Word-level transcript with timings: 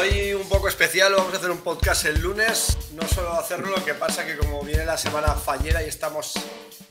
Hoy 0.00 0.32
un 0.32 0.48
poco 0.48 0.66
especial, 0.66 1.12
vamos 1.14 1.34
a 1.34 1.36
hacer 1.36 1.50
un 1.50 1.58
podcast 1.58 2.06
el 2.06 2.22
lunes. 2.22 2.78
No 2.94 3.06
solo 3.06 3.34
hacerlo, 3.34 3.68
lo 3.68 3.84
que 3.84 3.92
pasa 3.92 4.24
que 4.24 4.34
como 4.34 4.62
viene 4.62 4.86
la 4.86 4.96
semana 4.96 5.34
fallera 5.34 5.82
y 5.82 5.90
estamos 5.90 6.32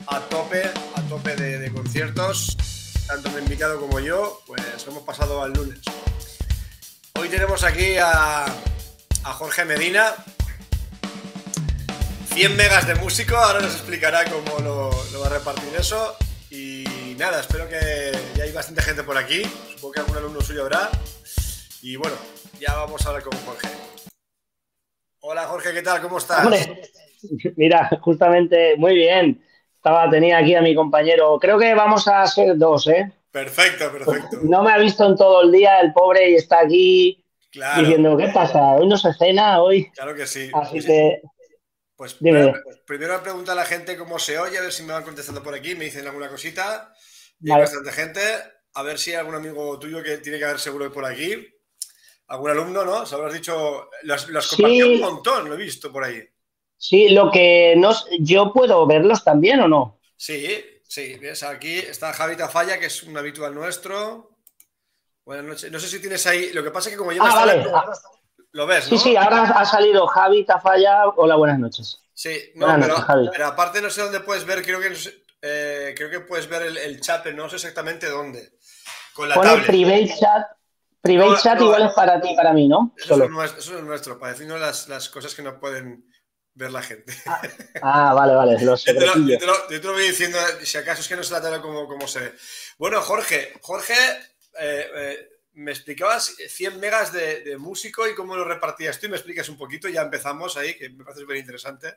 a 0.06 0.20
tope, 0.20 0.62
a 0.94 1.02
tope 1.08 1.34
de, 1.34 1.72
conciertos, 1.72 2.56
tanto 3.08 3.28
mi 3.30 3.38
invitado 3.40 3.80
como 3.80 3.98
yo, 3.98 4.40
pues 4.46 4.62
hemos 4.86 5.02
pasado 5.02 5.42
al 5.42 5.52
lunes. 5.52 5.80
Hoy 7.18 7.28
tenemos 7.28 7.64
aquí 7.64 7.96
a, 7.98 8.46
Jorge 9.24 9.64
Medina, 9.64 10.14
100 12.32 12.56
megas 12.56 12.86
de 12.86 12.94
músico, 12.94 13.36
ahora 13.36 13.60
nos 13.60 13.72
explicará 13.72 14.24
cómo 14.26 14.60
lo, 14.60 14.90
lo 15.10 15.20
va 15.20 15.26
a 15.26 15.30
repartir 15.30 15.74
eso. 15.76 16.14
Y 16.48 16.84
nada, 17.18 17.40
espero 17.40 17.68
que 17.68 18.16
ya 18.36 18.44
hay 18.44 18.52
bastante 18.52 18.82
gente 18.82 19.02
por 19.02 19.18
aquí, 19.18 19.42
supongo 19.74 19.94
que 19.94 20.00
algún 20.00 20.16
alumno 20.16 20.40
suyo 20.42 20.62
habrá. 20.62 20.88
Y 21.82 21.96
bueno, 21.96 22.14
ya 22.60 22.74
vamos 22.74 23.04
a 23.04 23.08
hablar 23.08 23.24
con 23.24 23.38
Jorge. 23.38 23.68
Hola 25.20 25.44
Jorge, 25.44 25.72
¿qué 25.72 25.82
tal? 25.82 26.02
¿Cómo 26.02 26.18
estás? 26.18 26.46
mira, 27.56 27.88
justamente 28.02 28.76
muy 28.76 28.94
bien. 28.94 29.42
Estaba, 29.74 30.10
tenía 30.10 30.38
aquí 30.38 30.54
a 30.54 30.60
mi 30.60 30.74
compañero. 30.74 31.38
Creo 31.40 31.58
que 31.58 31.74
vamos 31.74 32.06
a 32.06 32.26
ser 32.26 32.56
dos, 32.58 32.86
¿eh? 32.88 33.10
Perfecto, 33.30 33.90
perfecto. 33.90 34.40
No 34.42 34.62
me 34.62 34.72
ha 34.72 34.78
visto 34.78 35.06
en 35.06 35.16
todo 35.16 35.42
el 35.42 35.52
día 35.52 35.80
el 35.80 35.92
pobre 35.94 36.30
y 36.30 36.34
está 36.34 36.60
aquí 36.60 37.24
diciendo, 37.78 38.16
¿qué 38.16 38.28
pasa? 38.28 38.74
¿Hoy 38.74 38.86
no 38.86 38.98
se 38.98 39.14
cena? 39.14 39.62
¿Hoy? 39.62 39.90
Claro 39.92 40.14
que 40.14 40.26
sí. 40.26 40.50
Así 40.52 40.80
que... 40.80 41.22
Pues 41.96 42.14
primero, 42.14 42.54
primero 42.86 43.22
pregunta 43.22 43.52
a 43.52 43.54
la 43.54 43.66
gente 43.66 43.96
cómo 43.98 44.18
se 44.18 44.38
oye, 44.38 44.56
a 44.56 44.62
ver 44.62 44.72
si 44.72 44.82
me 44.84 44.94
van 44.94 45.02
contestando 45.02 45.42
por 45.42 45.54
aquí, 45.54 45.74
me 45.74 45.84
dicen 45.84 46.06
alguna 46.06 46.30
cosita. 46.30 46.94
Y 47.40 47.50
hay 47.50 47.60
bastante 47.60 47.92
gente. 47.92 48.20
A 48.74 48.82
ver 48.82 48.98
si 48.98 49.10
hay 49.10 49.16
algún 49.16 49.34
amigo 49.34 49.78
tuyo 49.78 50.02
que 50.02 50.16
tiene 50.18 50.38
que 50.38 50.44
haber 50.44 50.58
seguro 50.58 50.90
por 50.90 51.04
aquí 51.04 51.59
algún 52.30 52.50
alumno, 52.50 52.84
¿no? 52.84 53.04
Se 53.04 53.14
habrás 53.16 53.32
dicho, 53.32 53.90
las, 54.04 54.28
las 54.28 54.52
un 54.58 55.00
montón, 55.00 55.48
lo 55.48 55.54
he 55.54 55.58
visto 55.58 55.92
por 55.92 56.04
ahí. 56.04 56.22
Sí, 56.76 57.10
lo 57.10 57.30
que 57.30 57.74
no, 57.76 57.92
yo 58.20 58.52
puedo 58.52 58.86
verlos 58.86 59.24
también 59.24 59.60
o 59.60 59.68
no. 59.68 60.00
Sí, 60.16 60.64
sí, 60.86 61.18
ves, 61.18 61.42
aquí 61.42 61.78
está 61.78 62.12
Javi 62.12 62.36
Tafalla, 62.36 62.78
que 62.78 62.86
es 62.86 63.02
un 63.02 63.18
habitual 63.18 63.54
nuestro. 63.54 64.38
Buenas 65.24 65.44
noches. 65.44 65.72
No 65.72 65.80
sé 65.80 65.88
si 65.88 66.00
tienes 66.00 66.24
ahí, 66.26 66.52
lo 66.52 66.62
que 66.62 66.70
pasa 66.70 66.88
es 66.88 66.94
que 66.94 66.98
como 66.98 67.12
yo 67.12 67.22
ah, 67.22 67.34
vale. 67.34 67.66
lo 68.52 68.66
ves, 68.66 68.90
¿no? 68.90 68.96
Sí, 68.96 69.10
sí, 69.10 69.16
ahora 69.16 69.42
ha 69.42 69.64
salido 69.64 70.06
Javi 70.06 70.44
Tafalla. 70.44 71.08
Hola, 71.16 71.34
buenas 71.34 71.58
noches. 71.58 72.00
Sí, 72.14 72.52
no, 72.54 72.66
pero, 73.34 73.46
aparte 73.46 73.80
no 73.80 73.90
sé 73.90 74.02
dónde 74.02 74.20
puedes 74.20 74.44
ver, 74.44 74.62
creo 74.62 74.78
que, 74.78 74.94
eh, 75.42 75.94
creo 75.96 76.10
que 76.10 76.20
puedes 76.20 76.48
ver 76.48 76.62
el, 76.62 77.00
chat, 77.00 77.22
pero 77.24 77.36
no 77.36 77.48
sé 77.48 77.56
exactamente 77.56 78.08
dónde. 78.08 78.52
Con 79.14 79.28
la 79.28 79.34
Pone 79.34 79.62
private 79.64 80.14
chat 80.18 80.59
Private 81.02 81.42
chat 81.42 81.60
igual 81.60 81.86
es 81.86 81.92
para 81.92 82.20
ti, 82.20 82.34
para 82.36 82.52
mí, 82.52 82.68
¿no? 82.68 82.94
Eso, 82.96 83.22
Es, 83.22 83.30
nuestro, 83.30 83.58
eso 83.58 83.78
es 83.78 83.84
nuestro, 83.84 84.18
para 84.18 84.32
decirnos 84.32 84.60
las, 84.60 84.88
las, 84.88 85.08
cosas 85.08 85.34
que 85.34 85.42
no 85.42 85.58
pueden 85.58 86.04
ver 86.54 86.70
la 86.70 86.82
gente. 86.82 87.12
Ah, 87.26 87.40
ah 87.82 88.14
vale, 88.14 88.34
vale. 88.34 88.58
Los 88.64 88.84
yo, 88.84 88.94
te 88.94 89.06
lo, 89.06 89.14
yo, 89.16 89.38
te 89.80 89.86
lo, 89.86 89.92
voy 89.92 90.02
diciendo, 90.02 90.38
si 90.62 90.76
acaso 90.76 91.00
es 91.00 91.08
que 91.08 91.16
no 91.16 91.22
se 91.22 91.32
la 91.32 91.40
tela 91.40 91.62
como, 91.62 91.86
como 91.86 92.06
se 92.06 92.20
ve. 92.20 92.32
Bueno, 92.78 93.00
Jorge, 93.00 93.54
Jorge, 93.62 93.94
eh, 94.60 94.86
eh, 94.94 95.28
me 95.54 95.70
explicabas 95.70 96.34
100 96.36 96.78
megas 96.78 97.12
de, 97.12 97.44
de, 97.44 97.56
músico 97.56 98.06
y 98.06 98.14
cómo 98.14 98.36
lo 98.36 98.44
repartías 98.44 99.00
tú 99.00 99.06
y 99.06 99.10
me 99.10 99.16
explicas 99.16 99.48
un 99.48 99.56
poquito, 99.56 99.88
ya 99.88 100.02
empezamos 100.02 100.56
ahí, 100.58 100.76
que 100.76 100.90
me 100.90 101.04
parece 101.04 101.22
súper 101.22 101.38
interesante. 101.38 101.94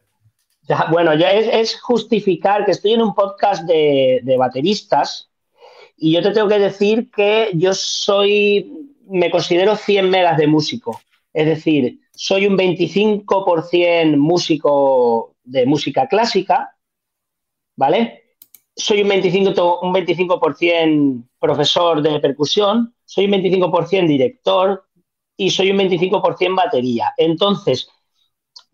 Ya, 0.62 0.88
bueno, 0.90 1.14
ya 1.14 1.32
es, 1.32 1.48
es, 1.52 1.82
justificar 1.82 2.64
que 2.64 2.72
estoy 2.72 2.94
en 2.94 3.02
un 3.02 3.14
podcast 3.14 3.64
de, 3.64 4.22
de 4.24 4.38
bateristas 4.38 5.30
y 5.98 6.14
yo 6.14 6.22
te 6.24 6.32
tengo 6.32 6.48
que 6.48 6.60
decir 6.60 7.12
que 7.12 7.52
yo 7.54 7.74
soy 7.74 8.93
me 9.08 9.30
considero 9.30 9.76
100 9.76 10.10
megas 10.10 10.38
de 10.38 10.48
músico. 10.48 11.02
Es 11.34 11.46
decir, 11.46 12.00
soy 12.12 12.46
un 12.46 12.58
25% 12.58 14.18
músico 14.18 15.36
de 15.44 15.66
música 15.66 16.08
clásica, 16.08 16.76
¿vale? 17.76 18.36
Soy 18.76 19.02
un 19.02 19.10
25%, 19.10 19.80
un 19.82 19.94
25 19.94 20.40
profesor 21.40 22.02
de 22.02 22.20
percusión, 22.20 22.96
soy 23.06 23.26
un 23.26 23.32
25% 23.32 24.08
director 24.08 24.86
y 25.38 25.50
soy 25.50 25.72
un 25.72 25.78
25% 25.78 26.56
batería. 26.56 27.14
Entonces, 27.18 27.90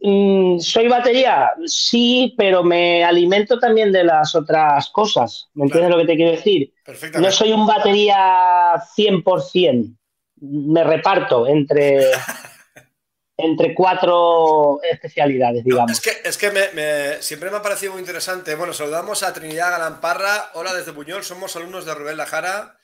mm, 0.01 0.59
¿soy 0.59 0.87
batería? 0.87 1.51
Sí, 1.65 2.33
pero 2.37 2.63
me 2.63 3.03
alimento 3.03 3.57
también 3.57 3.91
de 3.91 4.03
las 4.03 4.35
otras 4.35 4.89
cosas. 4.89 5.49
¿Me 5.53 5.65
entiendes 5.65 5.91
lo 5.91 5.97
que 5.97 6.05
te 6.05 6.15
quiero 6.15 6.31
decir? 6.31 6.73
No 7.19 7.31
soy 7.31 7.51
un 7.53 7.65
batería 7.65 8.75
100% 8.95 9.98
me 10.41 10.83
reparto 10.83 11.47
entre, 11.47 12.11
entre 13.37 13.73
cuatro 13.73 14.79
especialidades, 14.83 15.63
digamos. 15.63 15.91
es 15.91 16.37
que, 16.37 17.21
siempre 17.21 17.49
me 17.49 17.57
ha 17.57 17.61
parecido 17.61 17.93
muy 17.93 18.01
interesante. 18.01 18.55
Bueno, 18.55 18.73
saludamos 18.73 19.23
a 19.23 19.33
Trinidad 19.33 19.71
Galamparra. 19.71 20.51
Hola 20.53 20.73
desde 20.73 20.91
Buñol, 20.91 21.23
somos 21.23 21.55
alumnos 21.55 21.85
de 21.85 21.93
Rubén 21.93 22.17
Lajara. 22.17 22.77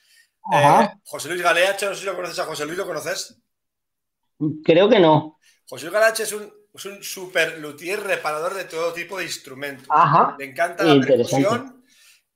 Eh, 0.52 0.88
José 1.04 1.28
Luis 1.28 1.42
Galeacho, 1.42 1.88
no 1.88 1.94
sé 1.94 2.00
si 2.00 2.06
lo 2.06 2.14
conoces 2.14 2.38
a 2.38 2.44
José 2.44 2.66
Luis, 2.66 2.78
¿lo 2.78 2.86
conoces? 2.86 3.38
Creo 4.64 4.88
que 4.88 5.00
no. 5.00 5.38
José 5.68 5.86
Luis 5.86 5.94
Galeacho 5.94 6.22
es 6.22 6.32
un, 6.32 6.52
es 6.72 6.84
un 6.84 7.02
super 7.02 7.58
luthier 7.58 8.00
reparador 8.00 8.54
de 8.54 8.64
todo 8.64 8.92
tipo 8.92 9.18
de 9.18 9.24
instrumentos. 9.24 9.88
Ajá. 9.90 10.36
Le 10.38 10.44
encanta 10.44 10.84
la 10.84 11.04
percusión, 11.04 11.84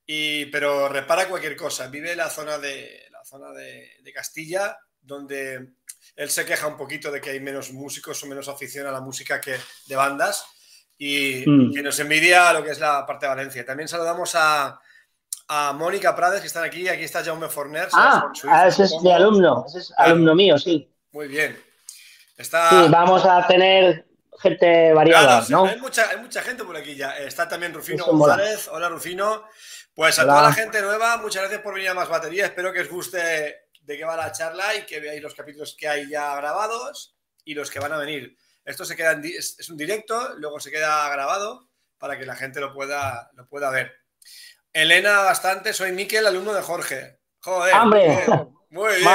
y, 0.04 0.46
pero 0.46 0.88
repara 0.88 1.28
cualquier 1.28 1.54
cosa. 1.56 1.86
Vive 1.86 2.12
en 2.12 2.18
la 2.18 2.28
zona 2.28 2.58
de, 2.58 3.06
la 3.12 3.24
zona 3.24 3.52
de, 3.52 3.90
de 4.02 4.12
Castilla 4.12 4.76
donde 5.10 5.72
él 6.16 6.30
se 6.30 6.46
queja 6.46 6.66
un 6.66 6.76
poquito 6.76 7.10
de 7.10 7.20
que 7.20 7.30
hay 7.30 7.40
menos 7.40 7.72
músicos 7.72 8.22
o 8.22 8.26
menos 8.26 8.48
afición 8.48 8.86
a 8.86 8.92
la 8.92 9.00
música 9.00 9.40
que 9.40 9.56
de 9.86 9.96
bandas 9.96 10.44
y 10.96 11.44
mm. 11.46 11.74
que 11.74 11.82
nos 11.82 11.98
envidia 11.98 12.52
lo 12.52 12.62
que 12.62 12.70
es 12.70 12.78
la 12.78 13.04
parte 13.04 13.26
de 13.26 13.30
Valencia. 13.30 13.66
También 13.66 13.88
saludamos 13.88 14.34
a, 14.34 14.80
Mónica 15.74 16.14
Prades, 16.14 16.40
que 16.40 16.46
están 16.46 16.62
aquí. 16.62 16.88
Aquí 16.88 17.02
está 17.02 17.24
Jaume 17.24 17.48
Forner. 17.48 17.88
Ah, 17.92 18.30
ah, 18.48 18.68
ese 18.68 18.84
es 18.84 18.94
mi 19.02 19.10
alumno, 19.10 19.64
ese 19.66 19.80
es 19.80 19.92
alumno 19.96 20.32
mío, 20.36 20.56
sí. 20.56 20.88
Muy 21.10 21.26
bien. 21.26 21.58
Está... 22.36 22.70
Sí, 22.70 22.88
vamos 22.88 23.24
a 23.26 23.44
tener 23.48 24.06
gente 24.38 24.92
variada, 24.92 25.44
¿no? 25.48 25.64
Hay 25.64 25.80
mucha, 25.80 26.08
hay 26.08 26.18
mucha, 26.18 26.40
gente 26.42 26.62
por 26.62 26.76
aquí 26.76 26.94
ya. 26.94 27.16
Está 27.18 27.48
también 27.48 27.74
Rufino 27.74 28.06
González. 28.06 28.68
Hola, 28.68 28.88
Rufino. 28.88 29.42
Pues 29.92 30.20
a 30.20 30.22
toda 30.22 30.42
la 30.42 30.52
gente 30.52 30.80
nueva, 30.80 31.16
muchas 31.16 31.42
gracias 31.42 31.62
por 31.62 31.74
venir 31.74 31.88
a 31.90 31.94
Más 31.94 32.08
Batería. 32.08 32.46
Espero 32.46 32.72
que 32.72 32.82
os 32.82 32.88
guste 32.88 33.69
de 33.90 33.98
qué 33.98 34.04
va 34.04 34.16
la 34.16 34.30
charla 34.30 34.76
y 34.76 34.86
que 34.86 35.00
veáis 35.00 35.20
los 35.20 35.34
capítulos 35.34 35.74
que 35.76 35.88
hay 35.88 36.08
ya 36.08 36.36
grabados 36.36 37.16
y 37.44 37.54
los 37.54 37.70
que 37.70 37.80
van 37.80 37.92
a 37.92 37.98
venir. 37.98 38.36
Esto 38.64 38.84
se 38.84 38.94
queda 38.94 39.20
es, 39.24 39.68
un 39.68 39.76
directo, 39.76 40.34
luego 40.36 40.60
se 40.60 40.70
queda 40.70 41.08
grabado 41.10 41.68
para 41.98 42.16
que 42.16 42.24
la 42.24 42.36
gente 42.36 42.60
lo 42.60 42.72
pueda, 42.72 43.30
lo 43.34 43.48
pueda 43.48 43.68
ver. 43.70 43.92
Elena, 44.72 45.22
bastante, 45.22 45.72
soy 45.72 45.90
Miquel, 45.90 46.24
alumno 46.24 46.54
de 46.54 46.62
Jorge. 46.62 47.18
Joder, 47.40 47.74
muy 48.70 48.94
bien. 48.94 49.08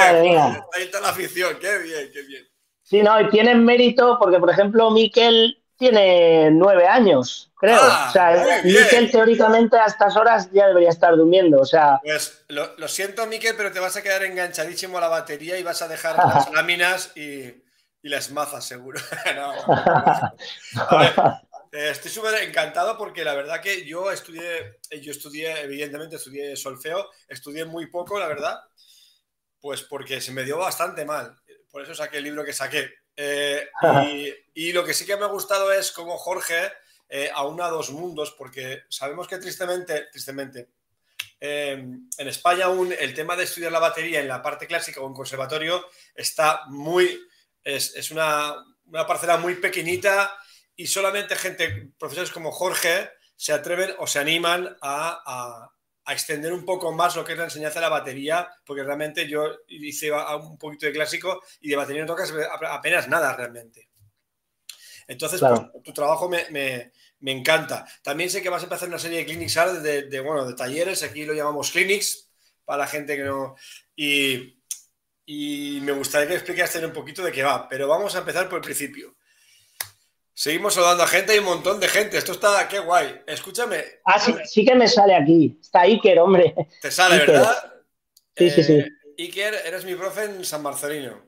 Ahí 0.74 0.82
está 0.82 1.00
la 1.00 1.08
afición, 1.08 1.56
qué 1.58 1.78
bien, 1.78 2.10
qué 2.12 2.22
bien. 2.22 2.46
Sí, 2.82 3.02
no, 3.02 3.18
y 3.18 3.30
tienen 3.30 3.64
mérito 3.64 4.18
porque, 4.20 4.38
por 4.38 4.50
ejemplo, 4.50 4.90
Miquel 4.90 5.64
tiene 5.76 6.50
nueve 6.50 6.86
años, 6.86 7.50
creo. 7.56 7.78
Ah, 7.80 8.06
o 8.08 8.12
sea, 8.12 8.62
Miquel 8.64 9.10
teóricamente 9.10 9.76
a 9.76 9.86
estas 9.86 10.16
horas 10.16 10.50
ya 10.52 10.66
debería 10.66 10.90
estar 10.90 11.16
durmiendo. 11.16 11.60
O 11.60 11.64
sea. 11.64 12.00
Pues 12.02 12.44
lo, 12.48 12.88
siento, 12.88 13.26
Miquel, 13.26 13.54
pero 13.56 13.72
te 13.72 13.80
vas 13.80 13.96
a 13.96 14.02
quedar 14.02 14.24
enganchadísimo 14.24 14.98
a 14.98 15.02
la 15.02 15.08
batería 15.08 15.58
y 15.58 15.62
vas 15.62 15.82
a 15.82 15.88
dejar 15.88 16.16
las 16.16 16.50
láminas 16.52 17.16
y, 17.16 17.62
las 18.02 18.30
mazas, 18.30 18.64
seguro. 18.64 19.00
Eh, 21.72 21.90
estoy 21.90 22.10
súper 22.10 22.42
encantado 22.42 22.96
porque 22.96 23.22
la 23.22 23.34
verdad 23.34 23.60
que 23.60 23.84
yo 23.84 24.10
estudié, 24.10 24.78
yo 25.02 25.10
estudié, 25.10 25.60
evidentemente 25.60 26.16
estudié 26.16 26.56
solfeo, 26.56 27.10
estudié 27.28 27.66
muy 27.66 27.88
poco, 27.88 28.18
la 28.18 28.28
verdad, 28.28 28.60
pues 29.60 29.82
porque 29.82 30.22
se 30.22 30.32
me 30.32 30.44
dio 30.44 30.56
bastante 30.56 31.04
mal. 31.04 31.36
Por 31.70 31.82
eso 31.82 31.94
saqué 31.94 32.18
el 32.18 32.24
libro 32.24 32.46
que 32.46 32.54
saqué. 32.54 32.88
Eh, 33.16 33.68
y, 34.54 34.72
lo 34.72 34.84
que 34.84 34.94
sí 34.94 35.06
que 35.06 35.16
me 35.16 35.24
ha 35.24 35.28
gustado 35.28 35.72
es 35.72 35.90
como 35.92 36.18
Jorge 36.18 36.72
eh, 37.08 37.30
aúna 37.34 37.68
dos 37.68 37.90
mundos, 37.90 38.34
porque 38.36 38.82
sabemos 38.88 39.26
que 39.26 39.38
tristemente, 39.38 40.06
tristemente, 40.12 40.68
em, 41.40 42.08
en 42.18 42.28
España 42.28 42.66
aún 42.66 42.94
el 42.98 43.14
tema 43.14 43.36
de 43.36 43.44
estudiar 43.44 43.72
la 43.72 43.78
batería 43.78 44.20
en 44.20 44.28
la 44.28 44.42
parte 44.42 44.66
clásica 44.66 45.00
o 45.00 45.06
en 45.06 45.14
conservatorio 45.14 45.86
está 46.14 46.62
muy, 46.66 47.20
es, 47.62 48.10
una, 48.10 48.54
parcela 49.06 49.38
muy 49.38 49.54
pequeñita 49.54 50.36
y 50.74 50.86
solamente 50.86 51.36
gente, 51.36 51.90
profesores 51.98 52.30
como 52.30 52.52
Jorge, 52.52 53.10
se 53.36 53.52
atreven 53.52 53.94
o 53.98 54.06
se 54.06 54.18
animan 54.18 54.76
a, 54.80 55.22
a 55.26 55.75
extender 56.12 56.52
un 56.52 56.64
poco 56.64 56.92
más 56.92 57.16
lo 57.16 57.24
que 57.24 57.32
es 57.32 57.38
la 57.38 57.44
enseñanza 57.44 57.80
de 57.80 57.86
la 57.86 57.90
batería, 57.90 58.48
porque 58.64 58.84
realmente 58.84 59.28
yo 59.28 59.44
hice 59.68 60.12
un 60.12 60.56
poquito 60.58 60.86
de 60.86 60.92
clásico 60.92 61.42
y 61.60 61.68
de 61.68 61.76
batería 61.76 62.02
no 62.02 62.08
tocas 62.08 62.32
apenas 62.70 63.08
nada 63.08 63.34
realmente. 63.34 63.88
Entonces, 65.08 65.40
pues, 65.40 65.82
tu 65.82 65.92
trabajo 65.92 66.28
me, 66.28 66.92
encanta. 67.20 67.86
También 68.02 68.30
sé 68.30 68.42
que 68.42 68.48
vas 68.48 68.62
a 68.62 68.66
empezar 68.66 68.88
una 68.88 68.98
serie 68.98 69.18
de 69.18 69.26
clinics 69.26 69.82
de, 69.82 70.20
bueno, 70.20 70.46
de 70.46 70.54
talleres, 70.54 71.02
aquí 71.02 71.24
lo 71.24 71.34
llamamos 71.34 71.70
clinics, 71.70 72.30
para 72.64 72.78
la 72.78 72.86
gente 72.86 73.16
que 73.16 73.24
no... 73.24 73.56
Y, 73.94 74.60
y 75.24 75.80
me 75.82 75.92
gustaría 75.92 76.28
que 76.28 76.34
explicaste 76.34 76.84
un 76.84 76.92
poquito 76.92 77.22
de 77.22 77.32
qué 77.32 77.42
va, 77.42 77.68
pero 77.68 77.88
vamos 77.88 78.14
a 78.14 78.20
empezar 78.20 78.48
por 78.48 78.58
el 78.58 78.64
principio. 78.64 79.15
Seguimos 80.38 80.74
saludando 80.74 81.02
a 81.02 81.06
gente, 81.06 81.32
hay 81.32 81.38
un 81.38 81.46
montón 81.46 81.80
de 81.80 81.88
gente. 81.88 82.18
Esto 82.18 82.32
está, 82.32 82.68
qué 82.68 82.78
guay. 82.78 83.22
Escúchame. 83.26 83.82
Ah, 84.04 84.20
sí, 84.20 84.34
sí 84.44 84.66
que 84.66 84.74
me 84.74 84.86
sale 84.86 85.14
aquí. 85.14 85.58
Está 85.62 85.80
Iker, 85.80 86.18
hombre. 86.18 86.54
Te 86.82 86.90
sale, 86.90 87.16
¿verdad? 87.20 87.56
Sí, 88.36 88.50
sí, 88.50 88.62
sí. 88.62 88.74
Eh, 88.74 88.92
Iker, 89.16 89.54
eres 89.64 89.86
mi 89.86 89.94
profe 89.94 90.24
en 90.24 90.44
San 90.44 90.62
Marcelino. 90.62 91.22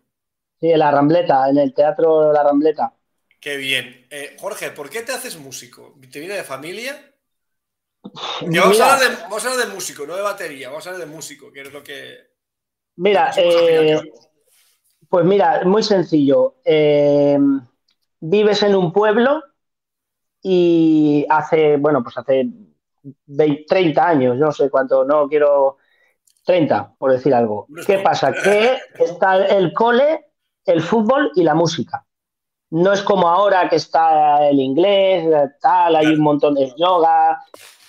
Sí, 0.61 0.71
en 0.71 0.79
la 0.79 0.91
Rambleta, 0.91 1.49
en 1.49 1.57
el 1.57 1.73
Teatro 1.73 2.35
la 2.35 2.43
Rambleta. 2.43 2.93
Qué 3.41 3.57
bien. 3.57 4.07
Eh, 4.11 4.37
Jorge, 4.39 4.73
¿por 4.73 4.91
qué 4.91 5.01
te 5.01 5.13
haces 5.13 5.39
músico? 5.39 5.99
¿Te 6.13 6.21
viene 6.21 6.35
de 6.35 6.45
familia? 6.45 7.15
vamos, 8.43 8.79
a 8.79 8.93
hablar 8.93 9.11
de, 9.11 9.23
vamos, 9.23 9.43
a 9.43 9.51
hablar 9.51 9.67
de, 9.69 9.73
músico, 9.73 10.07
no 10.07 10.17
de 10.17 10.23
batería, 10.23 10.69
vamos 10.69 10.87
a 10.87 10.91
hablar 10.91 11.09
de 11.09 11.15
músico, 11.15 11.51
que 11.51 11.63
es 11.63 11.73
lo 11.73 11.83
que... 11.83 12.29
Mira, 12.97 13.33
eh, 13.39 14.03
pues 15.09 15.25
mira, 15.25 15.63
muy 15.65 15.83
sencillo. 15.83 16.57
Eh, 16.63 17.39
vives 18.21 18.63
en 18.63 18.75
un 18.75 18.93
pueblo 18.93 19.43
y 20.43 21.27
hace, 21.29 21.77
bueno, 21.77 22.03
pues 22.03 22.17
hace 22.19 22.49
20, 23.27 23.65
30 23.69 24.09
años, 24.09 24.37
no 24.37 24.53
sé 24.53 24.71
cuánto, 24.71 25.05
no 25.05 25.29
quiero 25.29 25.79
30, 26.45 26.95
por 26.99 27.13
decir 27.13 27.35
algo. 27.35 27.67
¿Qué 27.87 27.99
pasa? 27.99 28.33
Que 28.33 28.79
está 28.99 29.45
el 29.47 29.73
cole, 29.73 30.27
el 30.65 30.81
fútbol 30.83 31.31
y 31.35 31.43
la 31.43 31.55
música. 31.55 32.05
No 32.71 32.93
es 32.93 33.03
como 33.03 33.29
ahora 33.29 33.69
que 33.69 33.77
está 33.77 34.49
el 34.49 34.61
inglés, 34.61 35.27
tal, 35.61 35.97
hay 35.97 36.07
un 36.07 36.21
montón 36.21 36.55
de 36.55 36.73
yoga, 36.77 37.43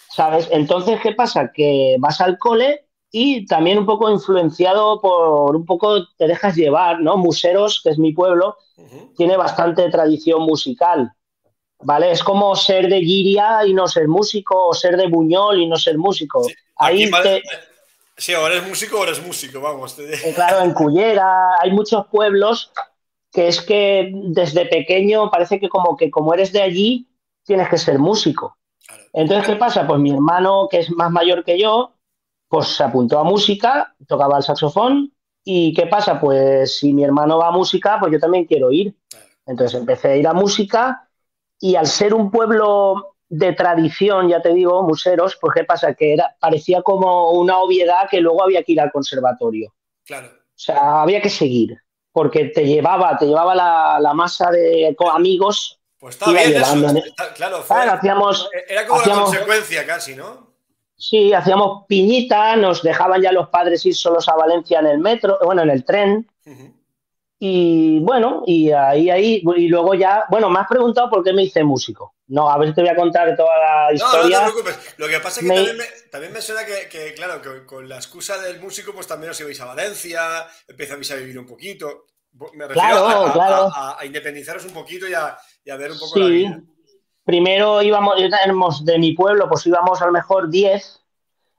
¿sabes? 0.10 0.48
Entonces, 0.52 1.00
¿qué 1.02 1.14
pasa? 1.14 1.52
Que 1.54 1.98
vas 2.00 2.22
al 2.22 2.38
cole 2.38 2.89
y 3.12 3.46
también 3.46 3.80
un 3.80 3.86
poco 3.86 4.10
influenciado 4.10 5.02
por 5.02 5.56
un 5.56 5.66
poco 5.66 6.08
te 6.18 6.28
dejas 6.28 6.56
llevar, 6.56 7.02
¿no? 7.02 7.18
Museros, 7.18 7.82
que 7.84 7.90
es 7.90 7.98
mi 7.98 8.14
pueblo, 8.14 8.58
tiene 9.18 9.36
bastante 9.36 9.90
tradición 9.90 10.44
musical, 10.44 11.12
¿vale? 11.80 12.12
Es 12.12 12.24
como 12.24 12.56
ser 12.56 12.88
de 12.88 13.00
Giria 13.02 13.66
y 13.66 13.74
no 13.74 13.88
ser 13.88 14.08
músico, 14.08 14.68
o 14.68 14.74
ser 14.74 14.96
de 14.96 15.08
Buñol 15.08 15.60
y 15.60 15.68
no 15.68 15.76
ser 15.76 15.98
músico. 15.98 16.44
Sí, 16.44 16.54
Ahí 16.76 17.12
te... 17.12 17.42
sí 18.16 18.34
o 18.34 18.46
eres 18.48 18.68
músico 18.68 19.00
o 19.00 19.04
eres 19.04 19.26
músico, 19.26 19.60
vamos. 19.60 19.96
Te... 19.96 20.34
Claro, 20.34 20.64
en 20.64 20.74
Cullera 20.74 21.60
hay 21.60 21.72
muchos 21.72 22.06
pueblos 22.08 22.72
que 23.32 23.48
es 23.48 23.62
que 23.62 24.12
desde 24.14 24.66
pequeño 24.66 25.30
parece 25.30 25.60
que 25.60 25.70
como 25.70 25.96
que 25.98 26.10
como 26.10 26.34
eres 26.34 26.52
de 26.52 26.62
allí 26.62 27.08
tienes 27.44 27.70
que 27.70 27.78
ser 27.78 28.00
músico. 28.00 28.58
Entonces, 29.14 29.48
¿qué 29.48 29.56
pasa? 29.56 29.86
Pues 29.88 30.00
mi 30.00 30.12
hermano, 30.12 30.68
que 30.70 30.80
es 30.80 30.92
más 30.92 31.12
mayor 31.12 31.44
que 31.44 31.60
yo, 31.60 31.94
pues 32.50 32.68
se 32.68 32.84
apuntó 32.84 33.20
a 33.20 33.24
música, 33.24 33.96
tocaba 34.08 34.38
el 34.38 34.44
saxofón 34.44 35.14
y 35.44 35.74
¿qué 35.74 35.86
pasa? 35.86 36.20
Pues 36.20 36.80
si 36.80 36.94
mi 36.94 37.04
hermano 37.04 37.38
va 37.38 37.48
a 37.48 37.52
música, 37.52 37.98
pues 38.00 38.12
yo 38.12 38.20
también 38.20 38.46
quiero 38.46 38.72
ir. 38.72 38.96
Entonces 39.46 39.80
empecé 39.80 40.10
a 40.10 40.16
ir 40.18 40.28
a 40.28 40.34
música 40.34 41.10
y 41.60 41.76
al 41.76 41.88
ser 41.88 42.14
un 42.14 42.32
pueblo 42.32 43.16
de 43.30 43.54
tradición, 43.54 44.28
ya 44.28 44.42
te 44.42 44.54
digo, 44.54 44.82
museros, 44.82 45.38
pues 45.40 45.54
¿qué 45.56 45.64
pasa? 45.64 45.94
Que 45.94 46.14
era, 46.14 46.36
parecía 46.40 46.82
como 46.82 47.32
una 47.32 47.60
obviedad 47.60 48.10
que 48.10 48.20
luego 48.20 48.44
había 48.44 48.64
que 48.64 48.72
ir 48.72 48.82
al 48.82 48.92
conservatorio. 48.92 49.74
Claro. 50.04 50.28
O 50.28 50.62
sea, 50.62 51.04
había 51.04 51.22
que 51.22 51.30
seguir, 51.30 51.78
porque 52.12 52.46
te 52.46 52.66
llevaba, 52.66 53.16
te 53.18 53.28
llevaba 53.28 53.54
la, 53.54 54.00
la 54.02 54.14
masa 54.14 54.50
de 54.50 54.96
amigos. 55.14 55.80
Pues 56.00 56.16
está 56.16 56.32
bien 56.32 56.52
llevando, 56.52 56.88
eso, 56.88 56.98
está, 56.98 57.34
claro, 57.34 57.58
fue, 57.62 57.76
claro, 57.76 57.92
hacíamos, 57.94 58.50
era 58.68 58.88
como 58.88 59.02
hacíamos, 59.02 59.20
la 59.20 59.38
consecuencia 59.38 59.86
casi, 59.86 60.16
¿no? 60.16 60.49
Sí, 61.00 61.32
hacíamos 61.34 61.86
piñita, 61.88 62.58
nos 62.58 62.84
dejaban 62.84 63.22
ya 63.22 63.32
los 63.32 63.48
padres 63.48 63.86
ir 63.86 63.96
solos 63.96 64.28
a 64.28 64.36
Valencia 64.36 64.80
en 64.80 64.88
el 64.88 65.00
metro, 65.00 65.40
bueno, 65.44 65.62
en 65.62 65.70
el 65.70 65.86
tren. 65.86 66.30
Uh 66.46 66.50
-huh. 66.50 66.74
Y 67.42 68.00
bueno, 68.02 68.44
y 68.46 68.70
ahí, 68.72 69.10
ahí, 69.10 69.42
y 69.56 69.68
luego 69.70 69.94
ya, 69.94 70.26
bueno, 70.30 70.50
me 70.50 70.60
has 70.60 70.68
preguntado 70.68 71.10
por 71.10 71.24
qué 71.24 71.32
me 71.32 71.44
hice 71.44 71.64
músico. 71.64 72.16
No, 72.28 72.50
a 72.52 72.58
ver 72.58 72.68
si 72.70 72.76
te 72.76 72.82
voy 72.82 72.90
a 72.90 72.98
contar 72.98 73.34
toda 73.38 73.58
la 73.58 73.94
historia. 73.94 74.42
No, 74.42 74.48
no 74.48 74.54
te 74.56 74.62
preocupes. 74.62 74.96
Lo 74.98 75.08
que 75.08 75.20
pasa 75.22 75.40
es 75.40 75.48
que 75.48 75.54
me... 75.54 75.56
También, 75.56 75.78
me, 75.78 75.86
también, 76.12 76.34
me, 76.34 76.42
suena 76.42 76.66
que, 76.66 76.90
que 76.90 77.14
claro, 77.14 77.42
que 77.42 77.66
con 77.66 77.88
la 77.88 77.96
excusa 77.96 78.38
del 78.38 78.60
músico, 78.60 78.92
pues 78.94 79.08
también 79.08 79.32
os 79.32 79.40
ibais 79.40 79.60
a 79.62 79.66
Valencia, 79.66 80.22
empezáis 80.68 81.12
a 81.12 81.16
vivir 81.16 81.40
un 81.40 81.48
poquito. 81.48 82.08
Me 82.34 82.68
refiero 82.68 82.74
claro, 82.74 83.26
a, 83.26 83.34
claro. 83.34 83.56
A, 83.56 83.92
a, 83.92 84.02
a, 84.02 84.06
independizaros 84.06 84.66
un 84.66 84.74
poquito 84.74 85.08
y 85.08 85.14
a, 85.14 85.38
y 85.64 85.70
a 85.70 85.78
ver 85.78 85.94
un 85.94 85.98
poco 85.98 86.16
sí. 86.16 86.20
la 86.20 86.28
vida. 86.28 86.62
Primero 87.30 87.84
íbamos, 87.84 88.16
éramos 88.20 88.84
de 88.84 88.98
mi 88.98 89.12
pueblo, 89.12 89.48
pues 89.48 89.64
íbamos 89.68 90.02
a 90.02 90.08
lo 90.08 90.12
mejor 90.12 90.50
10 90.50 91.00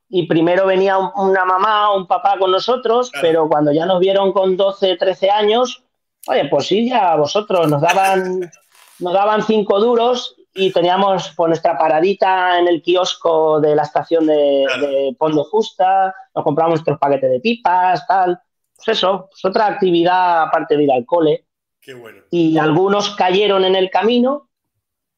y 0.08 0.26
primero 0.26 0.66
venía 0.66 0.98
un, 0.98 1.12
una 1.14 1.44
mamá 1.44 1.92
o 1.92 1.98
un 1.98 2.08
papá 2.08 2.36
con 2.40 2.50
nosotros, 2.50 3.08
claro. 3.12 3.24
pero 3.24 3.48
cuando 3.48 3.70
ya 3.70 3.86
nos 3.86 4.00
vieron 4.00 4.32
con 4.32 4.56
12, 4.56 4.96
13 4.96 5.30
años, 5.30 5.84
oye, 6.26 6.46
pues 6.46 6.66
sí, 6.66 6.88
ya 6.88 7.14
vosotros 7.14 7.70
nos 7.70 7.80
daban, 7.80 8.50
nos 8.98 9.12
daban 9.12 9.44
cinco 9.44 9.78
duros 9.78 10.34
y 10.56 10.72
teníamos 10.72 11.32
pues, 11.36 11.46
nuestra 11.46 11.78
paradita 11.78 12.58
en 12.58 12.66
el 12.66 12.82
kiosco 12.82 13.60
de 13.60 13.76
la 13.76 13.82
estación 13.82 14.26
de, 14.26 14.64
claro. 14.66 14.88
de 14.88 15.16
Pondo 15.16 15.44
Justa, 15.44 16.12
nos 16.34 16.42
compramos 16.42 16.72
nuestros 16.72 16.98
paquetes 16.98 17.30
de 17.30 17.38
pipas, 17.38 18.04
tal. 18.08 18.40
Pues 18.74 18.98
eso, 18.98 19.28
pues 19.30 19.44
otra 19.44 19.68
actividad 19.68 20.42
aparte 20.42 20.76
de 20.76 20.82
ir 20.82 20.90
al 20.90 21.06
cole. 21.06 21.46
Qué 21.80 21.94
bueno. 21.94 22.22
Y 22.28 22.58
algunos 22.58 23.10
cayeron 23.10 23.64
en 23.64 23.76
el 23.76 23.88
camino, 23.88 24.49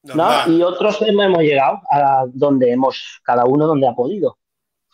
¿no? 0.03 0.49
Y 0.49 0.61
otros 0.61 1.01
hemos 1.01 1.39
llegado 1.39 1.81
a 1.89 2.25
donde 2.27 2.71
hemos, 2.71 3.21
cada 3.23 3.45
uno 3.45 3.67
donde 3.67 3.87
ha 3.87 3.93
podido. 3.93 4.37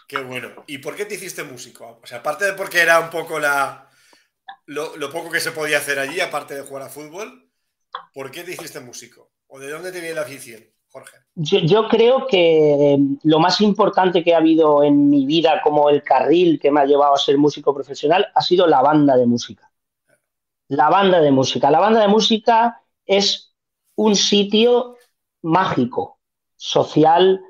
Qué 0.08 0.24
bueno. 0.24 0.50
¿Y 0.68 0.80
por 0.80 0.96
qué 0.96 1.06
te 1.06 1.16
hiciste 1.16 1.44
músico? 1.44 2.00
O 2.02 2.08
sea, 2.08 2.20
aparte 2.20 2.46
de 2.46 2.54
porque 2.54 2.80
era 2.80 3.00
un 3.00 3.10
poco 3.10 3.40
la. 3.40 3.88
Lo, 4.66 4.98
lo, 4.98 5.12
poco 5.12 5.30
que 5.30 5.40
se 5.40 5.52
podía 5.52 5.78
hacer 5.78 6.00
allí, 6.00 6.20
aparte 6.20 6.56
de 6.56 6.62
jugar 6.62 6.84
a 6.84 6.90
fútbol, 6.90 7.50
¿por 8.14 8.32
qué 8.32 8.44
te 8.44 8.54
hiciste 8.54 8.80
músico? 8.80 9.32
¿O 9.48 9.60
de 9.60 9.70
dónde 9.70 9.92
te 9.92 10.00
viene 10.00 10.16
la 10.16 10.22
afición, 10.22 10.64
Jorge? 10.90 11.18
Yo, 11.36 11.60
yo 11.60 11.88
creo 11.88 12.28
que 12.28 12.98
lo 13.24 13.40
más 13.40 13.62
importante 13.62 14.24
que 14.24 14.34
ha 14.34 14.38
habido 14.38 14.84
en 14.84 15.10
mi 15.10 15.26
vida, 15.26 15.62
como 15.64 15.90
el 15.90 16.04
carril 16.04 16.60
que 16.60 16.72
me 16.72 16.82
ha 16.82 16.86
llevado 16.86 17.14
a 17.14 17.20
ser 17.20 17.38
músico 17.38 17.74
profesional, 17.74 18.28
ha 18.34 18.42
sido 18.42 18.68
la 18.68 18.82
banda 18.82 19.16
de 19.16 19.26
música. 19.26 19.72
La 20.68 20.90
banda 20.90 21.20
de 21.20 21.32
música. 21.32 21.72
La 21.72 21.80
banda 21.80 22.02
de 22.02 22.08
música 22.08 22.82
es 23.06 23.56
un 23.96 24.16
sitio 24.16 24.96
mágico, 25.42 26.20
social, 26.56 27.42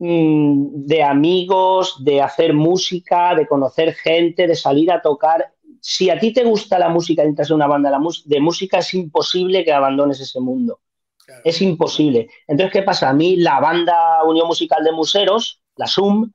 Mm, 0.00 0.86
de 0.86 1.02
amigos, 1.02 1.96
de 2.04 2.22
hacer 2.22 2.54
música, 2.54 3.34
de 3.34 3.48
conocer 3.48 3.94
gente, 3.94 4.46
de 4.46 4.54
salir 4.54 4.92
a 4.92 5.02
tocar. 5.02 5.52
Si 5.80 6.08
a 6.08 6.18
ti 6.18 6.32
te 6.32 6.44
gusta 6.44 6.78
la 6.78 6.88
música 6.88 7.24
y 7.24 7.26
entras 7.26 7.50
en 7.50 7.56
una 7.56 7.66
banda 7.66 7.90
de 8.26 8.40
música, 8.40 8.78
es 8.78 8.94
imposible 8.94 9.64
que 9.64 9.72
abandones 9.72 10.20
ese 10.20 10.40
mundo. 10.40 10.80
Claro. 11.26 11.42
Es 11.44 11.60
imposible. 11.60 12.28
Entonces, 12.46 12.72
¿qué 12.72 12.82
pasa? 12.82 13.08
A 13.08 13.12
mí 13.12 13.36
la 13.36 13.60
banda 13.60 14.22
Unión 14.24 14.46
Musical 14.46 14.84
de 14.84 14.92
Museros, 14.92 15.62
la 15.76 15.86
SUM, 15.86 16.30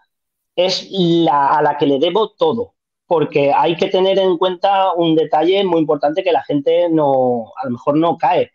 es 0.55 0.87
la 0.91 1.47
a 1.47 1.61
la 1.61 1.77
que 1.77 1.87
le 1.87 1.99
debo 1.99 2.31
todo. 2.31 2.75
Porque 3.05 3.53
hay 3.53 3.75
que 3.77 3.87
tener 3.87 4.19
en 4.19 4.37
cuenta 4.37 4.93
un 4.93 5.15
detalle 5.15 5.63
muy 5.63 5.79
importante 5.79 6.23
que 6.23 6.31
la 6.31 6.43
gente 6.43 6.89
no, 6.89 7.53
a 7.61 7.65
lo 7.65 7.71
mejor 7.71 7.95
no 7.97 8.17
cae. 8.17 8.51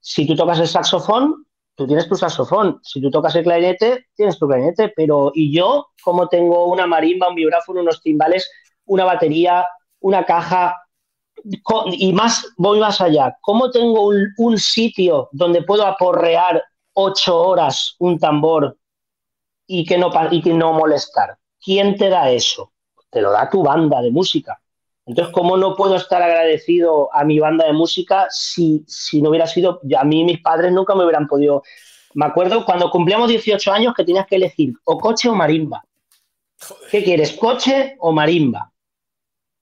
Si 0.00 0.26
tú 0.26 0.36
tocas 0.36 0.60
el 0.60 0.68
saxofón, 0.68 1.45
tú 1.76 1.86
tienes 1.86 2.08
tu 2.08 2.16
saxofón, 2.16 2.80
si 2.82 3.00
tú 3.00 3.10
tocas 3.10 3.36
el 3.36 3.44
clarinete, 3.44 4.06
tienes 4.14 4.38
tu 4.38 4.48
clarinete, 4.48 4.92
pero 4.96 5.30
¿y 5.34 5.54
yo 5.54 5.88
cómo 6.02 6.28
tengo 6.28 6.66
una 6.66 6.86
marimba, 6.86 7.28
un 7.28 7.34
vibráfono, 7.34 7.80
unos 7.82 8.00
timbales, 8.02 8.50
una 8.86 9.04
batería, 9.04 9.66
una 10.00 10.24
caja? 10.24 10.74
Y 11.92 12.12
más, 12.12 12.48
voy 12.56 12.80
más 12.80 13.00
allá, 13.00 13.36
¿cómo 13.42 13.70
tengo 13.70 14.06
un, 14.06 14.26
un 14.38 14.58
sitio 14.58 15.28
donde 15.32 15.62
puedo 15.62 15.86
aporrear 15.86 16.64
ocho 16.94 17.40
horas 17.40 17.94
un 17.98 18.18
tambor 18.18 18.76
y 19.66 19.84
que, 19.84 19.98
no, 19.98 20.10
y 20.30 20.42
que 20.42 20.54
no 20.54 20.72
molestar? 20.72 21.36
¿Quién 21.62 21.96
te 21.96 22.08
da 22.08 22.30
eso? 22.30 22.72
Te 23.10 23.20
lo 23.20 23.30
da 23.30 23.48
tu 23.50 23.62
banda 23.62 24.00
de 24.00 24.10
música. 24.10 24.60
Entonces, 25.06 25.32
¿cómo 25.32 25.56
no 25.56 25.76
puedo 25.76 25.94
estar 25.94 26.20
agradecido 26.20 27.14
a 27.14 27.24
mi 27.24 27.38
banda 27.38 27.64
de 27.64 27.72
música 27.72 28.26
si, 28.28 28.84
si 28.88 29.22
no 29.22 29.30
hubiera 29.30 29.46
sido, 29.46 29.80
a 29.96 30.04
mí 30.04 30.24
mis 30.24 30.40
padres 30.40 30.72
nunca 30.72 30.94
me 30.94 31.04
hubieran 31.04 31.28
podido... 31.28 31.62
Me 32.14 32.26
acuerdo 32.26 32.64
cuando 32.64 32.90
cumplíamos 32.90 33.28
18 33.28 33.72
años 33.72 33.94
que 33.94 34.04
tenías 34.04 34.26
que 34.26 34.36
elegir 34.36 34.72
o 34.84 34.98
coche 34.98 35.28
o 35.28 35.34
marimba. 35.34 35.84
Joder. 36.60 36.90
¿Qué 36.90 37.04
quieres, 37.04 37.32
coche 37.34 37.96
o 38.00 38.10
marimba? 38.10 38.72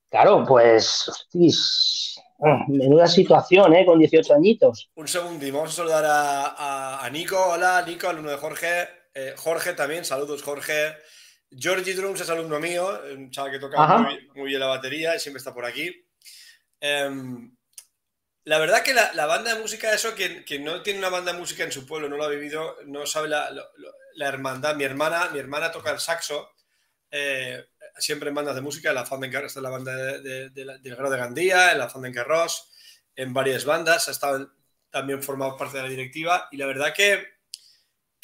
Claro, 0.08 0.44
pues, 0.46 1.08
hostis, 1.08 2.20
oh, 2.38 2.60
menuda 2.68 3.08
situación, 3.08 3.74
¿eh? 3.74 3.84
Con 3.84 3.98
18 3.98 4.32
añitos. 4.32 4.88
Un 4.94 5.08
segundo, 5.08 5.44
y 5.44 5.50
vamos 5.50 5.70
a 5.70 5.76
saludar 5.76 6.04
a, 6.04 6.46
a, 6.56 7.04
a 7.04 7.10
Nico. 7.10 7.36
Hola, 7.36 7.82
Nico, 7.84 8.08
alumno 8.08 8.30
de 8.30 8.36
Jorge. 8.36 8.88
Eh, 9.12 9.34
Jorge 9.36 9.72
también, 9.72 10.04
saludos, 10.04 10.42
Jorge. 10.42 10.94
Georgie 11.56 11.94
Drums 11.94 12.20
es 12.20 12.30
alumno 12.30 12.58
mío, 12.61 13.00
un 13.12 13.30
chaval 13.30 13.52
que 13.52 13.58
toca 13.58 13.99
muy, 13.99 14.28
muy, 14.34 14.49
bien 14.49 14.61
la 14.61 14.66
batería 14.66 15.14
y 15.14 15.20
siempre 15.20 15.38
está 15.38 15.54
por 15.54 15.64
aquí. 15.64 16.06
Um, 16.80 17.56
la 18.44 18.58
verdad 18.58 18.82
que 18.82 18.92
la, 18.92 19.12
la, 19.14 19.26
banda 19.26 19.54
de 19.54 19.61
música, 19.61 19.92
eso, 19.92 20.14
que, 20.14 20.44
que, 20.44 20.58
no 20.58 20.82
tiene 20.82 20.99
una 20.99 21.08
banda 21.08 21.32
de 21.32 21.38
música 21.38 21.64
en 21.64 21.73
su 21.73 21.87
pueblo, 21.87 22.08
no 22.08 22.16
lo 22.16 22.25
ha 22.25 22.28
vivido, 22.28 22.76
no 22.84 23.06
sabe 23.06 23.28
la, 23.28 23.50
la, 23.50 23.64
la 24.14 24.28
hermandad. 24.28 24.76
Mi 24.76 24.84
hermana, 24.84 25.30
mi 25.30 25.38
hermana 25.38 25.73
toca 25.73 25.90
el 25.90 25.99
saxo. 25.99 26.50
Eh, 27.11 27.64
siempre 27.96 28.28
en 28.28 28.34
bandas 28.34 28.54
de 28.54 28.61
música, 28.61 28.88
en 28.88 28.96
la 28.96 29.06
Fonden 29.06 29.32
está 29.34 29.61
en 29.61 29.64
la 29.64 29.70
banda 29.70 29.94
de, 29.94 30.50
del 30.50 30.96
grado 30.96 31.11
de 31.11 31.18
Gandía, 31.18 31.73
en 31.73 31.78
la 31.78 31.88
Fonden 31.88 32.12
Carros, 32.12 32.70
en 33.14 33.32
varias 33.32 33.64
bandas, 33.64 34.08
ha 34.08 34.11
estado 34.11 34.52
también 34.90 35.23
formado 35.23 35.56
parte 35.56 35.76
de 35.76 35.84
la 35.84 35.88
directiva 35.88 36.49
y 36.50 36.56
la 36.56 36.66
verdad 36.66 36.92
que, 36.94 37.33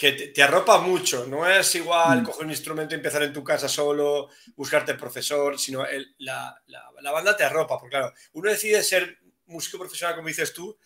que 0.00 0.12
te, 0.12 0.42
arropa 0.42 0.78
mucho, 0.78 1.26
no 1.26 1.46
es 1.46 1.74
igual 1.74 2.22
mm. 2.22 2.24
coger 2.24 2.44
un 2.46 2.50
instrumento 2.50 2.94
y 2.94 2.96
empezar 2.96 3.22
en 3.22 3.34
tu 3.34 3.44
casa 3.44 3.68
solo, 3.68 4.30
buscarte 4.56 4.94
profesor, 4.94 5.58
sino 5.58 5.84
la, 6.20 6.58
la, 6.68 7.12
banda 7.12 7.36
te 7.36 7.44
arropa, 7.44 7.78
porque 7.78 7.98
claro, 7.98 8.14
uno 8.32 8.48
decide 8.48 8.82
ser 8.82 9.18
músico 9.44 9.78
profesional, 9.78 10.16
como 10.16 10.28
dices 10.28 10.54
tú, 10.54 10.78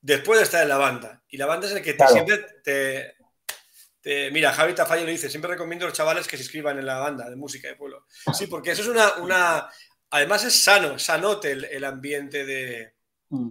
después 0.00 0.38
de 0.38 0.44
estar 0.44 0.62
en 0.62 0.68
la 0.68 0.76
banda. 0.76 1.20
Y 1.28 1.36
la 1.36 1.46
banda 1.46 1.66
es 1.66 1.72
el 1.72 1.82
que 1.82 1.94
te, 1.94 2.06
siempre 2.06 2.46
te, 2.62 4.30
Mira, 4.30 4.52
Javi 4.52 4.72
Tafalla 4.72 5.02
lo 5.02 5.10
dice, 5.10 5.28
siempre 5.28 5.50
recomiendo 5.50 5.84
a 5.84 5.88
los 5.88 5.96
chavales 5.96 6.28
que 6.28 6.36
se 6.36 6.44
inscriban 6.44 6.78
en 6.78 6.86
la 6.86 7.00
banda 7.00 7.28
de 7.28 7.34
música 7.34 7.66
de 7.66 7.74
pueblo. 7.74 8.06
Sí, 8.32 8.46
porque 8.46 8.70
eso 8.70 8.82
es 8.82 8.88
una... 8.88 9.14
una 9.14 9.68
además 10.10 10.44
es 10.44 10.62
sano, 10.62 10.96
sanote 10.96 11.50
el, 11.50 11.84
ambiente 11.84 12.94
mm. 13.30 13.48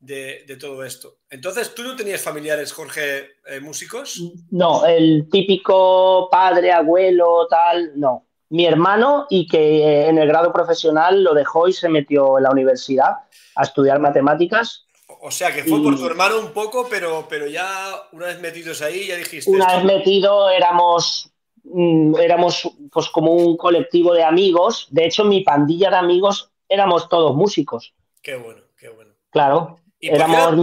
De, 0.00 0.44
de, 0.46 0.56
todo 0.56 0.84
esto. 0.84 1.18
Entonces, 1.28 1.74
¿tú 1.74 1.82
no 1.82 1.96
tenías 1.96 2.22
familiares, 2.22 2.72
Jorge, 2.72 3.30
eh, 3.46 3.60
músicos? 3.60 4.22
No, 4.50 4.86
el 4.86 5.28
típico 5.30 6.28
padre, 6.30 6.72
abuelo, 6.72 7.46
tal, 7.48 7.92
no. 7.96 8.26
Mi 8.50 8.64
hermano 8.66 9.26
y 9.28 9.46
que 9.46 9.58
eh, 9.58 10.08
en 10.08 10.18
el 10.18 10.28
grado 10.28 10.52
profesional 10.52 11.22
lo 11.22 11.34
dejó 11.34 11.68
y 11.68 11.72
se 11.72 11.88
metió 11.88 12.38
en 12.38 12.44
la 12.44 12.50
universidad 12.50 13.12
a 13.56 13.62
estudiar 13.62 13.98
matemáticas 13.98 14.88
o 15.20 15.30
sea, 15.30 15.52
que 15.54 15.64
fue 15.64 15.82
por 15.82 15.96
tu 15.96 16.06
hermano 16.06 16.38
un 16.38 16.52
poco, 16.52 16.86
pero, 16.88 17.26
pero 17.28 17.46
ya 17.46 17.68
una 18.12 18.26
vez 18.26 18.40
metidos 18.40 18.82
ahí, 18.82 19.06
ya 19.06 19.16
dijiste. 19.16 19.50
Una 19.50 19.76
vez 19.76 19.84
metido, 19.84 20.48
éramos, 20.50 21.32
mm, 21.64 22.16
éramos 22.16 22.70
pues 22.92 23.08
como 23.08 23.32
un 23.32 23.56
colectivo 23.56 24.14
de 24.14 24.22
amigos. 24.22 24.86
De 24.90 25.06
hecho, 25.06 25.24
mi 25.24 25.42
pandilla 25.42 25.90
de 25.90 25.96
amigos 25.96 26.50
éramos 26.68 27.08
todos 27.08 27.34
músicos. 27.34 27.94
Qué 28.22 28.36
bueno, 28.36 28.62
qué 28.76 28.90
bueno. 28.90 29.12
Claro. 29.30 29.80
¿Y 30.00 30.08
éramos 30.08 30.54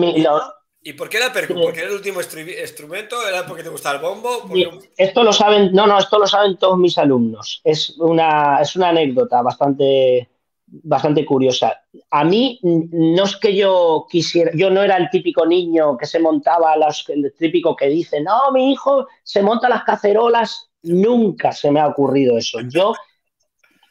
¿Y 0.88 0.94
por 0.94 1.10
qué 1.10 1.18
era 1.18 1.34
percu? 1.34 1.56
¿Porque 1.56 1.80
era 1.80 1.90
el 1.90 1.96
último 1.96 2.20
instrumento? 2.22 3.28
¿Era 3.28 3.44
porque 3.48 3.64
te 3.64 3.70
gustaba 3.70 3.96
el 3.96 4.02
bombo? 4.04 4.48
Esto 4.96 5.24
lo 5.24 5.34
saben, 5.34 5.74
no, 5.74 5.88
no, 5.88 5.98
esto 5.98 6.20
lo 6.20 6.28
saben 6.28 6.58
todos 6.58 6.78
mis 6.78 6.96
alumnos. 7.00 7.60
Es 7.64 7.96
una, 7.98 8.60
es 8.62 8.76
una 8.76 8.90
anécdota 8.90 9.42
bastante 9.42 10.30
bastante 10.68 11.26
curiosa. 11.26 11.82
A 12.10 12.24
mí 12.24 12.60
no 12.62 13.24
es 13.24 13.36
que 13.38 13.56
yo 13.56 14.08
quisiera, 14.10 14.52
yo 14.54 14.70
no 14.70 14.82
era 14.82 14.98
el 14.98 15.10
típico 15.10 15.46
niño 15.46 15.98
que 15.98 16.06
se 16.06 16.20
montaba, 16.20 16.76
los, 16.78 17.08
el 17.10 17.34
típico 17.38 17.76
que 17.76 17.88
dice, 17.88 18.22
no, 18.22 18.52
mi 18.52 18.72
hijo 18.72 19.08
se 19.24 19.42
monta 19.42 19.70
las 19.70 19.84
cacerolas, 19.84 20.70
nunca 20.84 21.52
se 21.52 21.72
me 21.72 21.80
ha 21.80 21.88
ocurrido 21.88 22.38
eso. 22.38 22.60
Yo, 22.70 22.94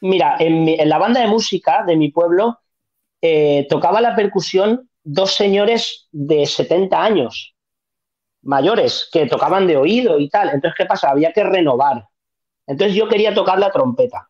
mira, 0.01 0.37
en, 0.39 0.89
la 0.89 0.99
banda 0.99 1.21
de 1.21 1.29
música 1.29 1.85
de 1.87 1.97
mi 1.97 2.11
pueblo 2.11 2.59
eh, 3.21 3.67
tocaba 3.69 4.01
la 4.01 4.15
percusión 4.15 4.89
dos 5.05 5.35
señores 5.35 6.09
de 6.11 6.45
70 6.47 7.01
años, 7.01 7.55
mayores, 8.43 9.09
que 9.13 9.27
tocaban 9.27 9.67
de 9.67 9.77
oído 9.77 10.19
y 10.19 10.29
tal. 10.29 10.49
Entonces, 10.49 10.75
¿qué 10.77 10.87
pasa? 10.87 11.11
Había 11.11 11.33
que 11.33 11.45
renovar. 11.45 12.09
Entonces 12.67 12.97
yo 12.97 13.09
quería 13.09 13.33
tocar 13.33 13.59
la 13.59 13.71
trompeta 13.71 14.29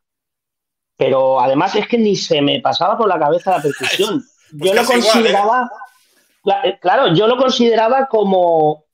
pero 0.96 1.40
además 1.40 1.74
es 1.74 1.88
que 1.88 1.98
ni 1.98 2.16
se 2.16 2.40
me 2.40 2.60
pasaba 2.60 2.96
por 2.96 3.08
la 3.08 3.18
cabeza 3.18 3.52
la 3.52 3.62
percusión. 3.62 4.24
Pues 4.56 4.70
yo 4.70 4.74
lo 4.74 4.86
consideraba, 4.86 5.70
¿eh? 6.62 6.78
claro, 6.80 7.12
yo 7.12 7.26
lo 7.26 7.36
consideraba 7.36 8.06
como, 8.06 8.84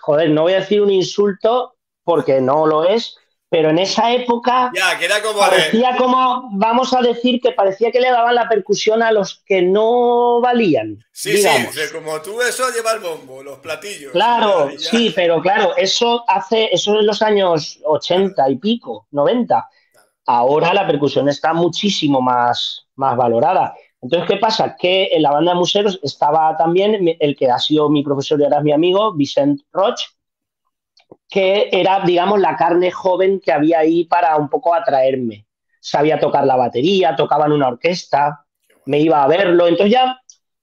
joder, 0.00 0.30
no 0.30 0.42
voy 0.42 0.54
a 0.54 0.60
decir 0.60 0.82
un 0.82 0.90
insulto 0.90 1.76
porque 2.02 2.40
no 2.40 2.66
lo 2.66 2.82
es, 2.82 3.16
pero 3.56 3.70
en 3.70 3.78
esa 3.78 4.12
época 4.12 4.70
ya, 4.74 4.98
que 4.98 5.06
era 5.06 5.22
como 5.22 5.38
parecía 5.38 5.96
como, 5.96 6.50
vamos 6.52 6.92
a 6.92 7.00
decir 7.00 7.40
que 7.40 7.52
parecía 7.52 7.90
que 7.90 8.00
le 8.00 8.10
daban 8.10 8.34
la 8.34 8.50
percusión 8.50 9.02
a 9.02 9.10
los 9.10 9.42
que 9.46 9.62
no 9.62 10.42
valían. 10.42 11.02
Sí, 11.10 11.38
sí, 11.38 11.48
como 11.90 12.20
tú 12.20 12.42
eso 12.42 12.64
lleva 12.70 12.92
el 12.92 13.00
bombo, 13.00 13.42
los 13.42 13.58
platillos. 13.60 14.12
Claro, 14.12 14.68
sí, 14.76 15.10
pero 15.16 15.40
claro, 15.40 15.74
eso 15.74 16.22
hace, 16.28 16.68
eso 16.70 17.00
en 17.00 17.06
los 17.06 17.22
años 17.22 17.80
80 17.82 18.50
y 18.50 18.56
pico, 18.56 19.06
90. 19.12 19.66
Ahora 20.26 20.74
la 20.74 20.86
percusión 20.86 21.26
está 21.30 21.54
muchísimo 21.54 22.20
más, 22.20 22.84
más 22.96 23.16
valorada. 23.16 23.74
Entonces, 24.02 24.28
¿qué 24.28 24.36
pasa? 24.36 24.76
Que 24.78 25.08
en 25.12 25.22
la 25.22 25.30
banda 25.30 25.52
de 25.52 25.58
museos 25.58 25.98
estaba 26.02 26.54
también 26.58 27.16
el 27.18 27.34
que 27.34 27.50
ha 27.50 27.58
sido 27.58 27.88
mi 27.88 28.04
profesor 28.04 28.38
y 28.38 28.44
ahora 28.44 28.58
es 28.58 28.64
mi 28.64 28.72
amigo, 28.72 29.14
Vicent 29.14 29.62
Roch, 29.72 29.98
que 31.28 31.68
era, 31.72 32.00
digamos, 32.04 32.40
la 32.40 32.56
carne 32.56 32.90
joven 32.90 33.40
que 33.40 33.52
había 33.52 33.80
ahí 33.80 34.04
para 34.04 34.36
un 34.36 34.48
poco 34.48 34.74
atraerme. 34.74 35.46
Sabía 35.80 36.18
tocar 36.18 36.46
la 36.46 36.56
batería, 36.56 37.16
tocaba 37.16 37.46
en 37.46 37.52
una 37.52 37.68
orquesta, 37.68 38.44
me 38.86 38.98
iba 38.98 39.22
a 39.22 39.28
verlo. 39.28 39.66
Entonces 39.66 39.92
ya, 39.92 40.20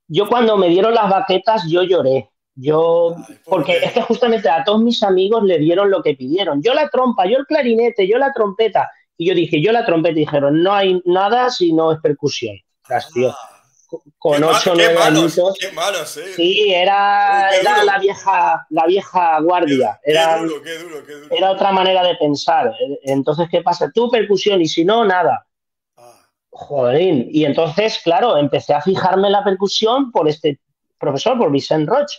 yo 0.08 0.28
cuando 0.28 0.58
me 0.58 0.70
dieron 0.70 0.94
las 0.94 1.10
baquetas, 1.10 1.64
yo 1.70 1.84
lloré. 1.84 2.30
Yo, 2.56 3.16
porque 3.46 3.78
es 3.78 3.94
que 3.94 4.02
justamente 4.02 4.48
a 4.48 4.64
todos 4.64 4.82
mis 4.82 5.02
amigos 5.02 5.44
le 5.44 5.58
dieron 5.58 5.90
lo 5.90 6.04
que 6.04 6.14
pidieron. 6.14 6.62
Yo 6.62 6.74
la 6.74 6.88
trompa, 6.90 7.26
yo 7.26 7.38
el 7.38 7.46
clarinete, 7.46 8.08
yo 8.08 8.18
la 8.18 8.32
trompeta. 8.32 8.92
Y 9.18 9.28
yo 9.28 9.34
dije, 9.34 9.62
yo 9.62 9.72
la 9.72 9.86
trompeta, 9.86 10.16
dijeron, 10.16 10.62
no 10.62 10.74
hay 10.74 11.02
nada 11.06 11.50
si 11.50 11.74
no 11.74 11.92
es 11.92 12.00
percusión. 12.00 12.56
tío. 13.14 13.34
Con 14.18 14.44
ocho 14.44 14.72
o 14.72 14.76
nueve 14.76 14.98
añitos. 15.02 15.58
Qué 15.60 15.72
malo, 15.72 16.06
sí. 16.06 16.22
Sí, 16.36 16.74
era, 16.74 17.50
era 17.56 17.84
la 17.84 18.00
vieja, 18.00 18.66
la 18.70 18.86
vieja 18.86 19.40
guardia. 19.42 20.00
Era, 20.04 20.36
qué 20.36 20.42
duro, 20.42 20.62
qué 20.62 20.78
duro, 20.78 21.06
qué 21.06 21.14
duro. 21.14 21.36
era 21.36 21.52
otra 21.52 21.72
manera 21.72 22.04
de 22.04 22.16
pensar. 22.16 22.76
Entonces, 23.04 23.48
¿qué 23.50 23.62
pasa? 23.62 23.92
Tú 23.94 24.10
percusión 24.10 24.62
y 24.62 24.68
si 24.68 24.86
no, 24.86 25.06
nada. 25.06 25.46
Ah. 25.98 26.28
Joder. 26.50 27.28
Y 27.30 27.46
entonces, 27.46 28.00
claro, 28.04 28.38
empecé 28.38 28.74
a 28.74 28.82
fijarme 28.82 29.28
en 29.28 29.34
la 29.34 29.44
percusión 29.44 30.12
por 30.12 30.28
este 30.28 30.60
profesor, 30.98 31.38
por 31.38 31.52
Vicent 31.52 31.88
Roch, 31.88 32.12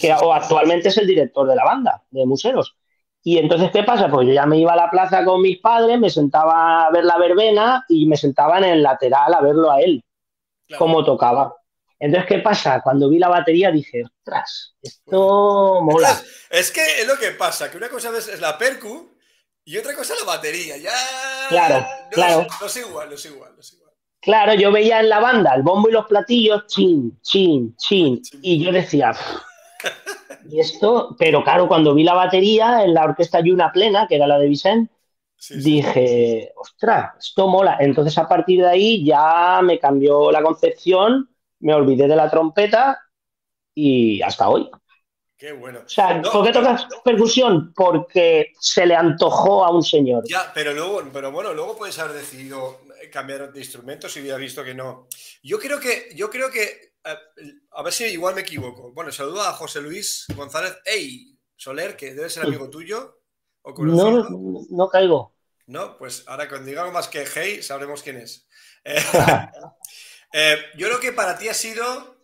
que 0.00 0.12
actualmente 0.12 0.88
es 0.88 0.98
el 0.98 1.06
director 1.06 1.46
de 1.46 1.56
la 1.56 1.64
banda 1.64 2.02
de 2.10 2.26
museos. 2.26 2.76
Y 3.22 3.38
entonces, 3.38 3.70
¿qué 3.70 3.82
pasa? 3.82 4.08
Pues 4.08 4.26
yo 4.26 4.32
ya 4.32 4.46
me 4.46 4.58
iba 4.58 4.72
a 4.72 4.76
la 4.76 4.90
plaza 4.90 5.24
con 5.24 5.42
mis 5.42 5.58
padres, 5.58 5.98
me 5.98 6.10
sentaba 6.10 6.86
a 6.86 6.90
ver 6.90 7.04
la 7.04 7.18
verbena 7.18 7.84
y 7.88 8.06
me 8.06 8.16
sentaba 8.16 8.58
en 8.58 8.64
el 8.64 8.82
lateral 8.82 9.34
a 9.34 9.40
verlo 9.40 9.70
a 9.70 9.80
él, 9.80 10.02
cómo 10.76 11.04
tocaba. 11.04 11.54
Entonces, 12.00 12.28
¿qué 12.28 12.38
pasa? 12.38 12.80
Cuando 12.82 13.08
vi 13.08 13.18
la 13.18 13.28
batería 13.28 13.70
dije, 13.70 14.04
ostras, 14.04 14.76
esto 14.80 15.80
mola. 15.82 16.16
Es, 16.50 16.70
que 16.70 17.00
es 17.00 17.06
lo 17.06 17.18
que 17.18 17.32
pasa, 17.32 17.70
que 17.70 17.76
una 17.76 17.88
cosa 17.88 18.16
es 18.16 18.40
la 18.40 18.56
percu 18.56 19.10
y 19.64 19.76
otra 19.76 19.94
cosa 19.94 20.14
es 20.14 20.20
la 20.20 20.26
batería. 20.26 20.76
Ya. 20.76 20.92
Claro, 21.48 21.86
claro. 22.10 22.46
No 22.60 22.66
es 22.66 22.76
igual, 22.76 23.08
no 23.08 23.14
es 23.14 23.24
igual, 23.26 23.52
no 23.54 23.60
es 23.60 23.72
igual. 23.72 23.92
Claro, 24.20 24.54
yo 24.54 24.72
veía 24.72 25.00
en 25.00 25.08
la 25.08 25.20
banda 25.20 25.54
el 25.54 25.62
bombo 25.62 25.88
y 25.88 25.92
los 25.92 26.06
platillos, 26.06 26.66
chin, 26.66 27.18
chin, 27.22 27.74
chin. 27.76 28.20
Y 28.42 28.62
yo 28.62 28.72
decía, 28.72 29.12
y 30.50 30.60
esto, 30.60 31.14
pero 31.18 31.44
claro, 31.44 31.68
cuando 31.68 31.94
vi 31.94 32.04
la 32.04 32.14
batería 32.14 32.84
en 32.84 32.94
la 32.94 33.04
orquesta 33.04 33.40
Yuna 33.40 33.72
Plena, 33.72 34.06
que 34.08 34.16
era 34.16 34.26
la 34.26 34.38
de 34.38 34.48
Vicente, 34.48 34.92
dije, 35.50 36.52
ostras, 36.56 37.14
esto 37.18 37.48
mola. 37.48 37.76
Entonces 37.80 38.16
a 38.18 38.28
partir 38.28 38.60
de 38.60 38.68
ahí 38.68 39.04
ya 39.04 39.60
me 39.62 39.78
cambió 39.78 40.30
la 40.30 40.42
concepción, 40.42 41.28
me 41.60 41.74
olvidé 41.74 42.08
de 42.08 42.16
la 42.16 42.30
trompeta 42.30 42.98
y 43.74 44.20
hasta 44.22 44.48
hoy. 44.48 44.70
Qué 45.36 45.52
bueno. 45.52 45.80
O 45.86 45.88
sea, 45.88 46.20
¿por 46.20 46.44
qué 46.44 46.52
tocas 46.52 46.88
percusión? 47.04 47.72
Porque 47.72 48.52
se 48.58 48.84
le 48.84 48.96
antojó 48.96 49.64
a 49.64 49.70
un 49.70 49.84
señor. 49.84 50.24
Ya, 50.28 50.50
pero 50.52 50.74
luego, 50.74 51.00
pero 51.12 51.30
bueno, 51.30 51.54
luego 51.54 51.78
puedes 51.78 51.96
haber 52.00 52.16
decidido 52.16 52.80
cambiar 53.12 53.52
de 53.52 53.60
instrumento 53.60 54.08
si 54.08 54.20
hubiera 54.20 54.36
visto 54.36 54.64
que 54.64 54.74
no. 54.74 55.06
Yo 55.42 55.60
creo 55.60 55.78
que, 55.78 56.10
yo 56.16 56.28
creo 56.28 56.50
que 56.50 56.88
a 57.70 57.82
ver 57.82 57.92
si 57.92 58.04
igual 58.06 58.34
me 58.34 58.40
equivoco. 58.40 58.92
Bueno, 58.92 59.12
saludo 59.12 59.42
a 59.42 59.52
José 59.52 59.80
Luis 59.80 60.26
González 60.34 60.76
Ey 60.84 61.38
Soler, 61.56 61.96
que 61.96 62.14
debe 62.14 62.28
ser 62.28 62.44
amigo 62.44 62.68
tuyo. 62.68 63.17
O 63.76 63.84
no, 63.84 64.66
no 64.70 64.88
caigo. 64.88 65.34
No, 65.66 65.98
pues 65.98 66.24
ahora 66.26 66.48
cuando 66.48 66.68
digamos 66.68 66.92
más 66.92 67.08
que 67.08 67.24
Hey, 67.26 67.62
sabremos 67.62 68.02
quién 68.02 68.16
es. 68.16 68.48
Eh, 68.84 68.96
eh, 70.32 70.56
yo 70.76 70.86
creo 70.86 71.00
que 71.00 71.12
para 71.12 71.36
ti 71.36 71.48
ha 71.48 71.54
sido, 71.54 72.16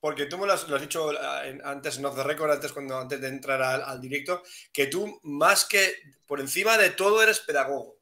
porque 0.00 0.26
tú 0.26 0.38
me 0.38 0.46
lo 0.46 0.52
has, 0.52 0.66
dicho 0.80 1.12
eh, 1.12 1.60
antes, 1.62 2.00
no 2.00 2.12
de 2.12 2.24
récord, 2.24 2.50
antes, 2.50 2.72
cuando, 2.72 2.98
antes 2.98 3.20
de 3.20 3.28
entrar 3.28 3.62
al, 3.62 4.00
directo, 4.00 4.42
que 4.72 4.88
tú 4.88 5.20
más 5.22 5.64
que 5.64 5.94
por 6.26 6.40
encima 6.40 6.76
de 6.76 6.90
todo 6.90 7.22
eres 7.22 7.40
pedagogo. 7.40 7.98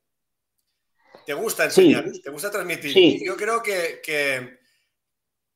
Te 1.27 1.35
gusta 1.35 1.65
enseñar, 1.65 2.11
te 2.23 2.31
gusta 2.31 2.51
transmitir. 2.51 3.23
Yo 3.23 3.37
creo 3.37 3.63
que, 3.63 4.01
que 4.03 4.59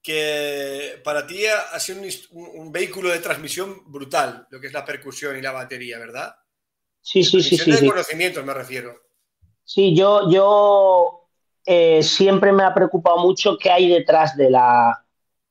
que 0.03 1.01
para 1.05 1.27
ti 1.27 1.47
ha 1.47 1.79
sido 1.79 2.03
un, 2.33 2.73
vehículo 2.73 3.09
de 3.09 3.21
transmisión 3.21 3.85
brutal, 3.91 4.49
lo 4.51 4.61
que 4.61 4.67
es 4.67 4.73
la 4.73 4.85
percusión 4.85 5.39
y 5.39 5.41
la 5.41 5.53
batería, 5.53 5.99
¿verdad? 5.99 6.35
Sí, 7.03 7.23
sí, 7.25 7.43
sí, 7.43 7.59
sí. 7.59 7.73
De 7.73 7.87
conocimientos 7.87 8.45
me 8.45 8.55
refiero. 8.55 8.95
Sí, 9.65 9.95
yo, 9.95 10.31
yo 10.31 11.29
eh, 11.67 12.03
siempre 12.03 12.53
me 12.53 12.63
ha 12.63 12.73
preocupado 12.73 13.19
mucho 13.19 13.59
qué 13.59 13.71
hay 13.71 13.89
detrás 13.89 14.37
de 14.37 14.51
la, 14.51 15.05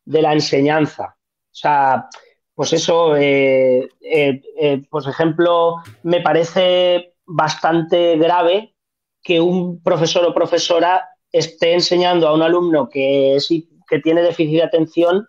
de 0.05 0.22
la 0.22 0.34
enseñanza. 0.34 1.15
O 1.17 1.55
sea, 1.55 2.08
pues 2.55 2.74
eso, 2.74 3.15
eh, 3.17 3.89
eh, 4.01 4.81
por 4.89 5.08
ejemplo, 5.08 5.75
me 6.03 6.22
parece 6.22 7.15
bastante 7.25 8.17
grave 8.17 8.75
que 9.22 9.39
un 9.39 9.81
profesor 9.81 10.25
o 10.25 10.34
profesora 10.34 11.10
esté 11.31 11.74
enseñando 11.74 12.27
a 12.27 12.34
un 12.34 12.41
alumno 12.41 12.89
que, 12.89 13.36
es, 13.36 13.50
que 13.88 14.00
tiene 14.00 14.22
déficit 14.22 14.55
de 14.55 14.63
atención 14.63 15.27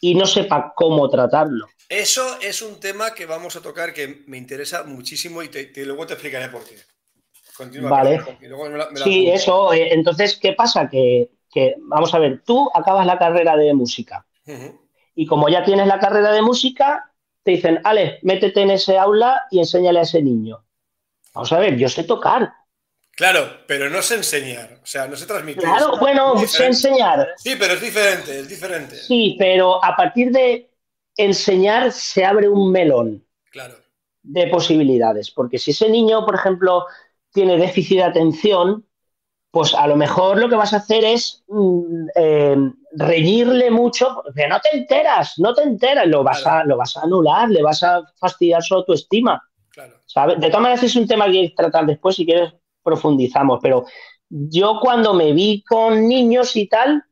y 0.00 0.14
no 0.14 0.26
sepa 0.26 0.72
cómo 0.74 1.08
tratarlo. 1.08 1.66
Eso 1.92 2.38
es 2.40 2.62
un 2.62 2.80
tema 2.80 3.12
que 3.12 3.26
vamos 3.26 3.54
a 3.54 3.60
tocar 3.60 3.92
que 3.92 4.22
me 4.26 4.38
interesa 4.38 4.82
muchísimo 4.84 5.42
y 5.42 5.50
luego 5.84 6.06
te 6.06 6.14
explicaré 6.14 6.48
por 6.48 6.64
qué. 6.64 6.76
Continúa. 7.54 7.90
Vale. 7.90 8.20
sí, 9.04 9.28
eso. 9.28 9.74
Eh, 9.74 9.92
entonces, 9.92 10.38
¿qué 10.40 10.54
pasa? 10.54 10.88
Que, 10.88 11.28
vamos 11.80 12.14
a 12.14 12.18
ver, 12.18 12.42
tú 12.46 12.70
acabas 12.72 13.04
la 13.04 13.18
carrera 13.18 13.56
de 13.56 13.74
música 13.74 14.26
y 15.14 15.26
como 15.26 15.50
ya 15.50 15.64
tienes 15.64 15.86
la 15.86 16.00
carrera 16.00 16.32
de 16.32 16.40
música, 16.40 17.12
te 17.42 17.50
dicen, 17.50 17.78
Ale, 17.84 18.20
métete 18.22 18.62
en 18.62 18.70
ese 18.70 18.96
aula 18.96 19.42
y 19.50 19.58
enséñale 19.58 19.98
a 19.98 20.02
ese 20.02 20.22
niño. 20.22 20.64
Vamos 21.34 21.52
a 21.52 21.58
ver, 21.58 21.76
yo 21.76 21.90
sé 21.90 22.04
tocar. 22.04 22.54
Claro, 23.14 23.64
pero 23.66 23.90
no 23.90 24.00
sé 24.00 24.14
enseñar, 24.14 24.80
o 24.82 24.86
sea, 24.86 25.06
no 25.06 25.16
sé 25.16 25.26
transmitir. 25.26 25.62
Claro, 25.62 25.98
bueno, 25.98 26.38
sé 26.46 26.66
enseñar. 26.66 27.28
Sí, 27.36 27.56
pero 27.58 27.74
es 27.74 27.82
diferente, 27.82 28.38
es 28.38 28.48
diferente. 28.48 28.96
Sí, 28.96 29.36
pero 29.38 29.84
a 29.84 29.94
partir 29.94 30.30
de 30.30 30.71
enseñar 31.16 31.92
se 31.92 32.24
abre 32.24 32.48
un 32.48 32.70
melón 32.70 33.24
claro. 33.50 33.74
de 34.22 34.46
posibilidades, 34.46 35.30
porque 35.30 35.58
si 35.58 35.72
ese 35.72 35.88
niño, 35.88 36.24
por 36.24 36.34
ejemplo, 36.34 36.86
tiene 37.32 37.56
déficit 37.56 37.98
de 37.98 38.04
atención, 38.04 38.86
pues 39.50 39.74
a 39.74 39.86
lo 39.86 39.96
mejor 39.96 40.38
lo 40.38 40.48
que 40.48 40.56
vas 40.56 40.72
a 40.72 40.78
hacer 40.78 41.04
es 41.04 41.44
mm, 41.48 42.06
eh, 42.14 42.56
reñirle 42.92 43.70
mucho, 43.70 44.22
porque 44.24 44.48
no 44.48 44.58
te 44.60 44.76
enteras, 44.76 45.34
no 45.38 45.52
te 45.54 45.62
enteras, 45.62 46.06
lo 46.06 46.24
vas, 46.24 46.46
a, 46.46 46.64
lo 46.64 46.76
vas 46.78 46.96
a 46.96 47.02
anular, 47.02 47.50
le 47.50 47.62
vas 47.62 47.82
a 47.82 48.02
fastidiar 48.16 48.62
su 48.62 48.74
autoestima. 48.74 49.42
Claro. 49.70 50.34
De 50.36 50.48
todas 50.48 50.62
maneras 50.62 50.82
es 50.82 50.96
un 50.96 51.06
tema 51.06 51.26
que 51.26 51.38
hay 51.38 51.48
que 51.50 51.54
tratar 51.54 51.86
después, 51.86 52.16
si 52.16 52.26
quieres 52.26 52.54
profundizamos, 52.82 53.60
pero 53.62 53.84
yo 54.28 54.78
cuando 54.80 55.14
me 55.14 55.32
vi 55.32 55.62
con 55.62 56.08
niños 56.08 56.56
y 56.56 56.66
tal, 56.66 57.04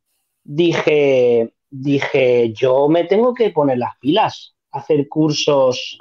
dije, 0.42 1.52
dije, 1.70 2.52
yo 2.52 2.88
me 2.88 3.04
tengo 3.04 3.32
que 3.32 3.50
poner 3.50 3.78
las 3.78 3.96
pilas, 3.98 4.54
hacer 4.72 5.08
cursos, 5.08 5.98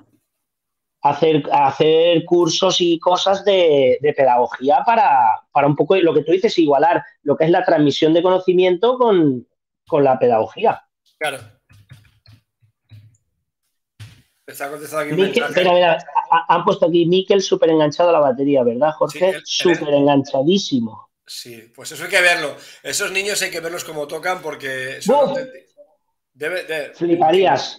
hacer, 1.02 1.44
hacer 1.52 2.26
cursos 2.26 2.82
y 2.82 3.00
cosas 3.00 3.46
de, 3.46 4.00
pedagogía 4.16 4.84
para, 4.86 5.44
para, 5.52 5.68
un 5.68 5.76
poco 5.76 5.96
lo 5.96 6.14
que 6.14 6.24
tú 6.24 6.32
dices, 6.32 6.58
igualar 6.58 7.04
lo 7.24 7.38
que 7.38 7.46
es 7.46 7.52
la 7.52 7.64
transmisión 7.64 8.14
de 8.14 8.24
conocimiento 8.24 8.98
con, 8.98 9.48
con 9.88 10.04
la 10.04 10.18
pedagogía. 10.18 10.82
Claro. 11.18 11.38
han 16.48 16.66
puesto 16.66 16.88
aquí 16.88 17.06
Miquel 17.06 17.42
súper 17.42 17.70
enganchado 17.70 18.10
a 18.10 18.14
la 18.14 18.20
batería, 18.20 18.64
¿verdad, 18.64 18.92
Jorge? 18.94 19.36
súper 19.44 19.94
enganchadísimo. 19.94 21.09
Sí, 21.30 21.72
pues 21.76 21.92
eso 21.92 22.04
hay 22.04 22.10
que 22.10 22.22
verlo. 22.22 22.58
Esos 22.82 23.12
niños 23.12 23.40
hay 23.44 23.52
que 23.52 23.60
verlos 23.60 23.84
como 23.84 24.08
tocan 24.08 24.42
porque... 24.42 25.00
Fliparías. 26.96 27.78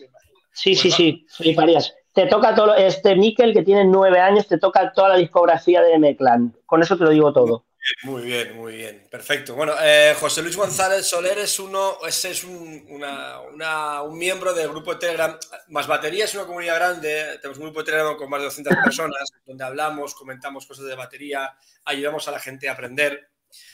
Sí, 0.53 0.77
sí, 0.77 0.89
pues 0.89 0.95
sí, 0.95 1.27
fliparías. 1.29 1.93
Te 2.15 2.27
toca 2.27 2.55
todo, 2.55 2.77
este 2.77 3.17
Miquel 3.17 3.53
que 3.53 3.63
tiene 3.63 3.85
nueve 3.85 4.21
años, 4.21 4.47
te 4.47 4.59
toca 4.59 4.93
toda 4.93 5.11
la 5.11 5.17
discografía 5.17 5.83
de 5.83 5.95
M-Clan. 5.95 6.57
Con 6.65 6.81
eso 6.81 6.97
te 6.97 7.05
lo 7.05 7.11
digo 7.11 7.33
todo. 7.33 7.67
Muy 8.03 8.23
bien, 8.23 8.57
muy 8.57 8.77
bien, 8.77 9.07
perfecto. 9.11 9.55
Bueno, 9.55 9.73
eh, 9.83 10.15
José 10.19 10.43
Luis 10.43 10.57
González 10.57 11.07
Soler 11.07 11.39
es 11.39 11.59
uno, 11.59 11.97
ese 12.07 12.31
es 12.31 12.45
un, 12.45 12.87
un, 12.89 14.19
miembro 14.19 14.53
del 14.53 14.69
grupo 14.69 14.93
de 14.93 15.01
Telegram. 15.01 15.39
Más 15.69 15.87
Batería 15.87 16.27
es 16.27 16.35
una 16.35 16.45
comunidad 16.45 16.77
grande, 16.77 17.39
tenemos 17.41 17.59
un 17.59 17.65
grupo 17.65 17.81
de 17.81 17.87
Telegram 17.87 18.17
con 18.17 18.29
más 18.29 18.41
de 18.41 18.45
200 18.45 18.77
personas, 18.85 19.33
donde 19.47 19.65
hablamos, 19.65 20.15
comentamos 20.15 20.67
cosas 20.67 20.85
de 20.87 20.95
batería, 20.95 21.57
ayudamos 21.85 22.29
a 22.29 22.33
la 22.33 22.39
gente 22.39 22.69
a 22.69 22.73
aprender. 22.73 23.30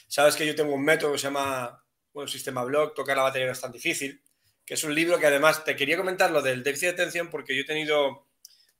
Sabes 0.07 0.37
que 0.37 0.47
yo 0.47 0.55
tengo 0.55 0.75
un 0.75 0.85
método 0.85 1.13
que 1.13 1.19
se 1.19 1.25
llama, 1.25 1.85
Sistema 2.27 2.65
Blog, 2.65 2.95
tocar 2.95 3.17
la 3.17 3.25
batería 3.25 3.47
no 3.47 3.53
es 3.53 3.61
tan 3.61 3.73
difícil, 3.73 4.23
que 4.65 4.75
es 4.75 4.85
un 4.85 4.95
libro 4.95 5.19
que 5.19 5.27
además 5.27 5.65
te 5.65 5.77
quería 5.77 5.97
comentar 5.97 6.31
lo 6.31 6.41
del 6.43 6.63
déficit 6.63 6.89
de 6.89 6.95
atención 6.95 7.29
porque 7.29 7.55
yo 7.55 7.63
he 7.63 7.67
tenido 7.67 8.27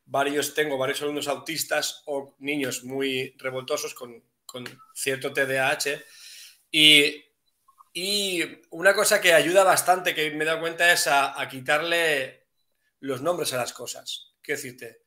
varios, 0.07 0.55
tengo 0.55 0.79
varios 0.79 1.03
alumnos 1.03 1.29
autistas 1.29 2.03
o 2.07 2.35
niños 2.39 2.85
muy 2.85 3.35
revoltosos 3.39 3.95
con 3.95 4.23
con 4.47 4.65
cierto 4.95 5.33
TDAH. 5.33 6.03
Y, 6.71 7.25
y, 7.93 8.43
una 8.71 8.95
cosa 8.95 9.21
que 9.21 9.35
ayuda 9.35 9.65
bastante, 9.65 10.15
que 10.15 10.31
me 10.31 10.45
he 10.45 10.47
dado 10.47 10.61
cuenta, 10.61 10.91
es 10.93 11.07
a, 11.09 11.47
quitarle 11.51 12.47
los 13.01 13.21
nombres 13.21 13.53
a 13.53 13.59
las 13.59 13.73
cosas. 13.73 14.35
Quiero 14.41 14.61
decirte, 14.61 15.03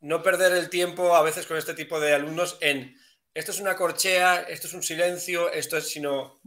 no 0.00 0.22
perder 0.22 0.52
el 0.52 0.70
tiempo 0.70 1.16
a 1.16 1.22
veces 1.22 1.46
con 1.46 1.56
este 1.56 1.74
tipo 1.74 1.98
de 1.98 2.14
alumnos 2.14 2.58
en 2.60 2.96
esto 3.36 3.52
es 3.52 3.60
una 3.60 3.76
corchea, 3.76 4.44
esto 4.48 4.66
es 4.66 4.72
un 4.72 4.82
silencio, 4.82 5.52
esto 5.52 5.76
es 5.76 5.86
sino... 5.88 6.40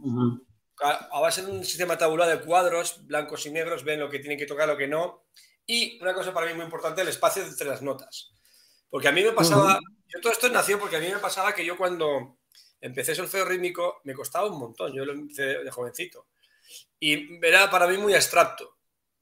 A 0.82 1.20
base 1.20 1.42
de 1.42 1.52
un 1.52 1.62
sistema 1.62 1.96
tabular 1.96 2.28
de 2.28 2.44
cuadros, 2.44 3.06
blancos 3.06 3.46
y 3.46 3.50
negros, 3.50 3.84
ven 3.84 4.00
lo 4.00 4.08
que 4.08 4.18
tienen 4.18 4.38
que 4.38 4.46
tocar, 4.46 4.66
lo 4.66 4.76
que 4.76 4.88
no. 4.88 5.26
Y 5.66 6.02
una 6.02 6.14
cosa 6.14 6.32
para 6.32 6.46
mí 6.46 6.54
muy 6.54 6.64
importante, 6.64 7.02
el 7.02 7.08
espacio 7.08 7.44
entre 7.44 7.68
las 7.68 7.82
notas. 7.82 8.32
Porque 8.88 9.06
a 9.06 9.12
mí 9.12 9.22
me 9.22 9.32
pasaba, 9.32 9.78
yo 10.08 10.20
todo 10.20 10.32
esto 10.32 10.48
nació 10.48 10.80
porque 10.80 10.96
a 10.96 11.00
mí 11.00 11.08
me 11.08 11.18
pasaba 11.18 11.54
que 11.54 11.64
yo 11.64 11.76
cuando 11.76 12.38
empecé 12.80 13.14
solfeo 13.14 13.44
rítmico 13.44 14.00
me 14.04 14.14
costaba 14.14 14.46
un 14.46 14.58
montón, 14.58 14.92
yo 14.92 15.04
lo 15.04 15.12
empecé 15.12 15.62
de 15.62 15.70
jovencito. 15.70 16.26
Y 16.98 17.38
era 17.46 17.70
para 17.70 17.86
mí 17.86 17.98
muy 17.98 18.14
abstracto. 18.14 18.78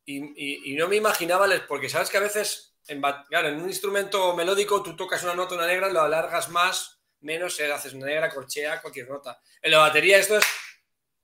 Y, 0.07 0.75
no 0.79 0.89
me 0.89 0.97
imaginaba, 0.97 1.47
porque 1.67 1.91
sabes 1.91 2.09
que 2.09 2.17
a 2.17 2.21
veces, 2.21 2.79
en, 2.87 3.03
claro, 3.29 3.49
en 3.49 3.61
un 3.61 3.69
instrumento 3.69 4.35
melódico 4.35 4.83
tú 4.83 4.97
tocas 4.97 5.23
una 5.25 5.35
nota, 5.35 5.57
una 5.57 5.67
negra, 5.67 5.93
lo 5.93 6.01
alargas 6.01 6.49
más, 6.49 6.98
menos, 7.21 7.59
eh, 7.61 7.73
haces 7.73 7.95
una 7.95 8.07
negra, 8.07 8.31
corchea, 8.31 8.81
cualquier 8.81 9.09
nota. 9.09 9.41
En 9.63 9.71
la 9.71 9.79
batería 9.79 10.19
esto 10.19 10.39
es 10.39 10.45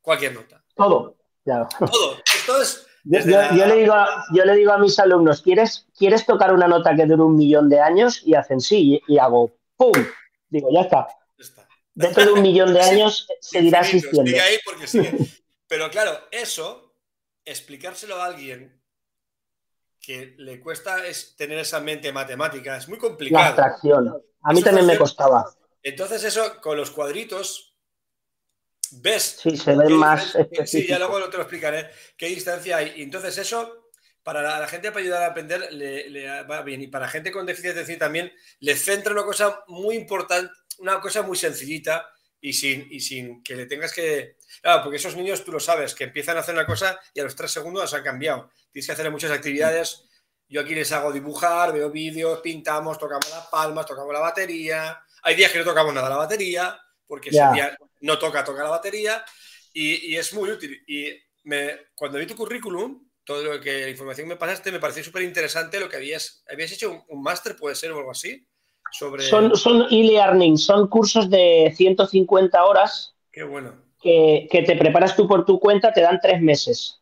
cualquier 0.01 0.35
nota. 0.35 0.65
Todo, 0.75 1.17
claro. 1.43 1.69
Todo. 1.79 2.23
Esto 2.35 2.63
es 2.63 2.87
yo, 3.05 3.67
le 3.67 3.77
digo 3.77 3.93
a, 3.93 4.25
yo 4.33 4.45
le 4.45 4.57
digo 4.57 4.73
a 4.73 4.79
mis 4.79 4.99
alumnos, 4.99 5.43
¿quieres, 5.43 5.87
¿quieres 5.97 6.25
tocar 6.25 6.55
una 6.55 6.67
nota 6.67 6.97
que 6.97 7.05
dure 7.05 7.23
un 7.23 7.37
millón 7.37 7.69
de 7.69 7.81
años? 7.81 8.23
Y 8.25 8.35
hacen 8.35 8.61
sí, 8.61 9.03
y, 9.07 9.19
hago 9.19 9.55
¡pum! 9.77 9.93
Digo, 10.49 10.69
ya 10.73 10.83
está. 10.83 11.09
Dentro 11.93 12.25
de 12.25 12.33
un 12.33 12.43
millón 12.43 12.73
de 12.73 12.81
años 12.83 13.29
seguirá 13.41 13.81
existiendo. 13.81 14.33
Pero 15.69 15.91
claro, 15.91 16.19
eso, 16.31 16.95
explicárselo 17.45 18.17
a 18.17 18.27
alguien 18.27 18.81
que 20.01 20.35
le 20.39 20.61
cuesta 20.61 21.07
es 21.07 21.37
tener 21.37 21.59
esa 21.59 21.81
mente 21.81 22.13
matemática, 22.13 22.77
es 22.77 22.89
muy 22.89 22.99
complicado. 22.99 23.43
La 23.43 23.49
abstracción. 23.49 24.23
A 24.43 24.53
mí 24.53 24.63
también 24.63 24.87
me 24.87 24.97
costaba. 24.97 25.47
Entonces 25.85 26.25
eso, 26.25 26.61
con 26.63 26.79
los 26.79 26.91
cuadritos, 26.91 27.77
ves. 28.91 29.39
Sí, 29.41 29.57
se 29.57 29.77
ve 29.77 29.91
más. 29.91 30.37
Sí, 30.65 30.87
ya 30.87 30.99
luego 30.99 31.29
te 31.29 31.37
lo 31.37 31.43
explicaré 31.43 31.91
qué 32.17 32.27
distancia 32.27 32.79
hay. 32.79 32.95
Y 32.97 33.03
entonces, 33.03 33.37
eso 33.39 33.91
para 34.23 34.59
la, 34.59 34.67
gente 34.67 34.91
para 34.91 35.03
ayudar 35.03 35.23
a 35.23 35.27
aprender 35.27 35.71
le, 35.73 36.43
va 36.45 36.63
bien. 36.63 36.81
Y 36.81 36.87
para 36.89 37.07
gente 37.07 37.31
con 37.31 37.45
déficit 37.45 37.67
de 37.67 37.73
atención 37.73 37.99
también 37.99 38.33
le 38.61 38.75
centra 38.75 39.13
una 39.13 39.25
cosa 39.25 39.63
muy 39.69 39.95
importante, 39.95 40.51
una 40.79 40.99
cosa 41.01 41.23
muy 41.23 41.37
sencillita 41.37 42.11
y 42.41 42.55
sin, 42.55 42.89
y 42.91 43.01
sin 43.01 43.43
que 43.43 43.55
le 43.55 43.67
tengas 43.67 43.93
que. 43.93 44.39
Claro, 44.63 44.83
porque 44.83 44.97
esos 44.97 45.15
niños 45.17 45.45
tú 45.45 45.53
lo 45.53 45.61
sabes, 45.61 45.95
que 45.95 46.05
empiezan 46.05 46.39
a 46.39 46.41
hacer 46.41 46.55
una 46.55 46.67
cosa 46.67 46.99
y 47.13 47.21
a 47.21 47.25
los 47.25 47.37
tres 47.37 47.51
segundos 47.51 47.91
se 47.91 47.97
han 47.97 48.03
cambiado. 48.03 48.51
Tienes 48.73 48.87
que 48.87 48.93
hacer 48.93 49.11
muchas 49.11 49.31
actividades. 49.31 50.09
Yo 50.49 50.63
aquí 50.63 50.75
les 50.75 50.91
hago 50.93 51.13
dibujar, 51.13 51.75
veo 51.75 51.91
vídeos, 51.91 52.41
pintamos, 52.41 52.99
tocamos 52.99 53.29
las 53.31 53.47
palmas, 53.49 53.85
tocamos 53.85 54.13
la 54.13 54.21
batería. 54.21 55.04
Hay 55.25 55.35
días 55.35 55.51
que 55.51 55.59
no 55.59 55.65
tocamos 55.65 55.93
nada 55.95 56.09
la 56.09 56.17
batería, 56.17 56.79
porque 57.07 57.31
ese 57.31 57.43
día 57.55 57.77
no 58.01 58.19
toca, 58.19 58.45
toca 58.45 58.63
la 58.63 58.71
batería 58.71 59.25
y, 59.73 60.15
es 60.17 60.33
muy 60.35 60.51
útil. 60.51 60.83
Y 60.87 61.09
me, 61.45 61.71
cuando 61.95 62.19
vi 62.19 62.27
tu 62.27 62.37
currículum, 62.37 63.03
todo 63.25 63.43
lo 63.43 63.61
que 63.61 63.83
la 63.83 63.91
información 63.91 64.29
me 64.29 64.37
pasaste, 64.37 64.71
me 64.71 64.79
pareció 64.79 65.03
súper 65.03 65.23
interesante 65.23 65.81
lo 65.81 65.89
que 65.89 65.97
habías, 65.97 66.45
habías 66.51 66.73
hecho 66.73 67.05
un, 67.09 67.23
máster, 67.23 67.57
puede 67.57 67.75
ser 67.75 67.93
o 67.93 67.99
algo 67.99 68.11
así. 68.11 68.47
Sobre... 68.93 69.23
Son, 69.25 69.57
son 69.57 69.87
e-learning, 69.91 70.57
son 70.57 70.89
cursos 70.89 71.29
de 71.29 71.73
150 71.75 72.65
horas. 72.65 73.17
Qué 73.33 73.43
bueno. 73.43 73.83
Que, 74.01 74.47
te 74.51 74.77
preparas 74.77 75.17
tú 75.17 75.27
por 75.27 75.47
tu 75.47 75.59
cuenta, 75.59 75.93
te 75.93 76.03
dan 76.03 76.21
tres 76.21 76.41
meses. 76.41 77.01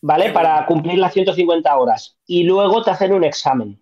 ¿Vale? 0.00 0.32
Para 0.32 0.66
cumplir 0.66 0.98
las 0.98 1.12
150 1.12 1.76
horas. 1.76 2.18
Y 2.26 2.42
luego 2.42 2.82
te 2.82 2.90
hacen 2.90 3.12
un 3.12 3.22
examen. 3.22 3.80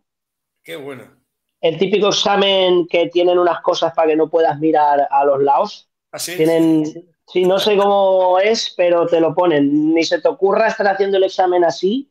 Qué 0.62 0.76
bueno. 0.76 1.19
El 1.60 1.78
típico 1.78 2.08
examen 2.08 2.86
que 2.88 3.08
tienen 3.08 3.38
unas 3.38 3.60
cosas 3.60 3.92
para 3.94 4.08
que 4.08 4.16
no 4.16 4.30
puedas 4.30 4.58
mirar 4.58 5.06
a 5.10 5.24
los 5.24 5.42
lados. 5.42 5.88
¿Así? 6.12 6.32
¿Ah, 6.32 6.36
Tienen, 6.36 6.84
sí, 7.26 7.44
no 7.44 7.58
sé 7.58 7.76
cómo 7.76 8.38
es, 8.38 8.72
pero 8.76 9.06
te 9.06 9.20
lo 9.20 9.34
ponen. 9.34 9.94
Ni 9.94 10.04
se 10.04 10.20
te 10.20 10.28
ocurra 10.28 10.68
estar 10.68 10.88
haciendo 10.88 11.18
el 11.18 11.24
examen 11.24 11.64
así 11.64 12.10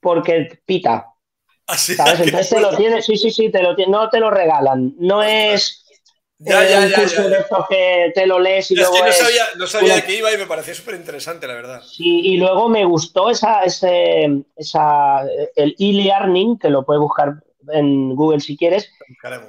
porque 0.00 0.60
pita. 0.64 1.06
¿Así? 1.66 1.94
¿Sabes? 1.94 2.20
Entonces 2.20 2.50
te 2.50 2.60
lo 2.60 2.76
tienes, 2.76 3.06
sí, 3.06 3.16
sí, 3.16 3.30
sí, 3.30 3.50
te 3.50 3.62
lo 3.62 3.74
no 3.88 4.10
te 4.10 4.20
lo 4.20 4.30
regalan. 4.30 4.94
No 4.98 5.22
es 5.22 5.80
ya, 6.42 6.64
eh, 6.64 6.70
ya, 6.70 6.80
un 6.80 7.02
curso 7.02 7.28
de 7.28 7.38
estos 7.38 7.66
que 7.68 8.12
te 8.14 8.26
lo 8.26 8.38
lees 8.38 8.70
y 8.70 8.74
es 8.74 8.80
luego. 8.80 8.94
Que 8.94 9.02
no, 9.02 9.12
sabía, 9.12 9.44
no 9.56 9.66
sabía 9.66 9.94
de 9.96 10.04
qué 10.04 10.16
iba 10.16 10.32
y 10.32 10.38
me 10.38 10.46
pareció 10.46 10.74
súper 10.74 10.94
interesante, 10.94 11.46
la 11.46 11.52
verdad. 11.52 11.82
Sí, 11.82 12.20
y 12.24 12.38
luego 12.38 12.70
me 12.70 12.86
gustó 12.86 13.28
esa, 13.28 13.62
ese, 13.62 14.42
esa, 14.56 15.22
el 15.54 15.76
e-learning, 15.78 16.58
que 16.58 16.70
lo 16.70 16.84
puedes 16.84 17.00
buscar 17.02 17.42
en 17.68 18.14
Google 18.14 18.40
si 18.40 18.56
quieres. 18.56 18.90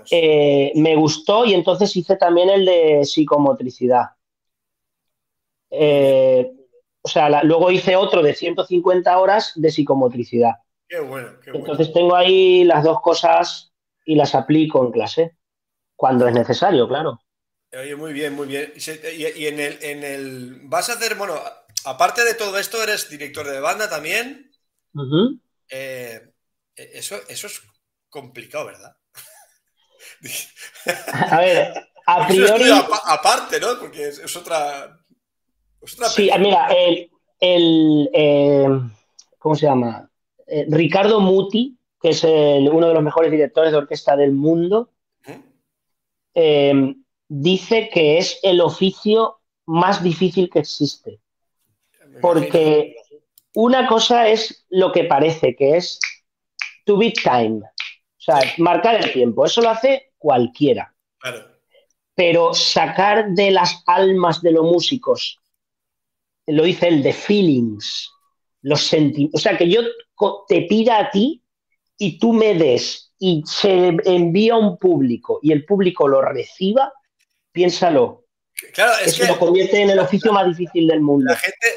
Eh, 0.10 0.72
me 0.76 0.96
gustó 0.96 1.46
y 1.46 1.54
entonces 1.54 1.96
hice 1.96 2.16
también 2.16 2.50
el 2.50 2.66
de 2.66 3.06
psicomotricidad. 3.06 4.12
Eh, 5.70 6.52
o 7.02 7.08
sea, 7.08 7.44
luego 7.44 7.72
hice 7.72 7.96
otro 7.96 8.22
de 8.22 8.36
150 8.36 9.18
horas 9.18 9.54
de 9.56 9.72
psicomotricidad. 9.72 10.56
Qué 10.88 11.00
bueno, 11.00 11.40
qué 11.44 11.52
bueno. 11.52 11.66
Entonces 11.66 11.94
tengo 11.94 12.16
ahí 12.16 12.64
las 12.64 12.84
dos 12.84 13.02
cosas 13.02 13.72
y 14.06 14.16
las 14.16 14.36
aplico 14.36 14.86
en 14.86 14.92
clase, 14.92 15.38
cuando 15.96 16.28
es 16.28 16.34
necesario, 16.34 16.88
claro. 16.88 17.22
Oye, 17.74 17.96
muy 17.96 18.12
bien, 18.12 18.34
muy 18.34 18.48
bien. 18.48 18.74
Y, 18.76 19.46
en, 19.46 19.60
el, 19.60 19.78
en 19.82 20.04
el. 20.04 20.60
Vas 20.64 20.90
a 20.90 20.94
hacer, 20.94 21.16
bueno, 21.16 21.36
aparte 21.86 22.26
de 22.26 22.34
todo 22.34 22.58
esto, 22.58 22.84
eres 22.84 23.10
director 23.10 23.48
de 23.48 23.62
banda 23.62 23.90
también. 23.90 24.52
Eh, 25.70 26.22
eso, 26.76 27.16
eso 27.30 27.48
es 27.48 27.62
complicado, 28.12 28.66
¿verdad? 28.68 28.96
A 31.14 31.40
ver, 31.40 31.74
a 32.06 32.28
priori. 32.28 32.70
aparte, 33.06 33.60
¿no? 33.60 33.80
Porque 33.80 34.10
es, 34.10 34.36
otra. 34.36 35.00
sí, 36.10 36.30
mira, 36.40 36.68
el. 37.40 38.10
Eh, 38.14 38.68
¿Cómo 39.40 39.56
se 39.56 39.66
llama? 39.66 40.08
Eh, 40.46 40.68
Ricardo 40.70 41.20
Muti, 41.20 41.76
que 42.00 42.10
es 42.10 42.24
uno 42.24 42.88
de 42.88 42.94
los 42.94 43.04
mejores 43.04 43.32
directores 43.32 43.72
de 43.72 43.80
orquesta 43.80 44.16
del 44.16 44.34
mundo, 44.34 44.92
dice 47.28 47.90
que 47.92 48.18
es 48.20 48.40
el 48.44 48.62
oficio 48.62 49.40
más 49.66 50.04
difícil 50.04 50.50
que 50.50 50.60
existe. 50.60 51.20
Porque 52.22 52.96
una 53.54 53.88
cosa 53.88 54.28
es 54.28 54.66
lo 54.70 54.92
que 54.92 55.06
parece, 55.06 55.56
que 55.56 55.78
es 55.78 56.00
to 56.86 56.98
beat 56.98 57.16
time. 57.24 57.62
O 58.22 58.24
sea, 58.24 58.40
marcar 58.60 59.04
el 59.04 59.12
tiempo. 59.12 59.46
Eso 59.46 59.62
lo 59.62 59.70
hace 59.70 60.12
cualquiera. 60.20 60.94
Pero 62.14 62.54
sacar 62.54 63.32
de 63.32 63.50
las 63.50 63.82
almas 63.88 64.44
de 64.44 64.52
los 64.52 64.64
músicos, 64.64 65.40
lo 66.46 66.64
dice 66.64 66.88
el 66.88 67.02
de 67.02 67.14
feelings, 67.14 68.12
los 68.62 68.84
sentimientos. 68.86 69.42
O 69.42 69.42
sea, 69.42 69.58
que 69.58 69.68
yo 69.68 69.82
te 70.48 70.62
pida 70.64 71.00
a 71.00 71.10
ti 71.10 71.42
y 71.98 72.20
tú 72.20 72.32
me 72.32 72.54
des 72.54 73.12
y 73.18 73.42
se 73.48 73.98
envía 74.06 74.54
a 74.54 74.58
un 74.58 74.78
público 74.78 75.40
y 75.42 75.52
el 75.52 75.66
público 75.66 76.08
lo 76.08 76.22
reciba, 76.22 76.94
piénsalo. 77.52 78.28
Claro, 78.72 78.94
es 79.04 79.18
que 79.18 79.26
lo 79.26 79.40
convierte 79.40 79.82
en 79.82 79.90
el 79.90 79.98
oficio 79.98 80.32
más 80.32 80.46
difícil 80.46 80.88
del 80.88 81.02
mundo. 81.02 81.32
La 81.32 81.38
gente, 81.38 81.68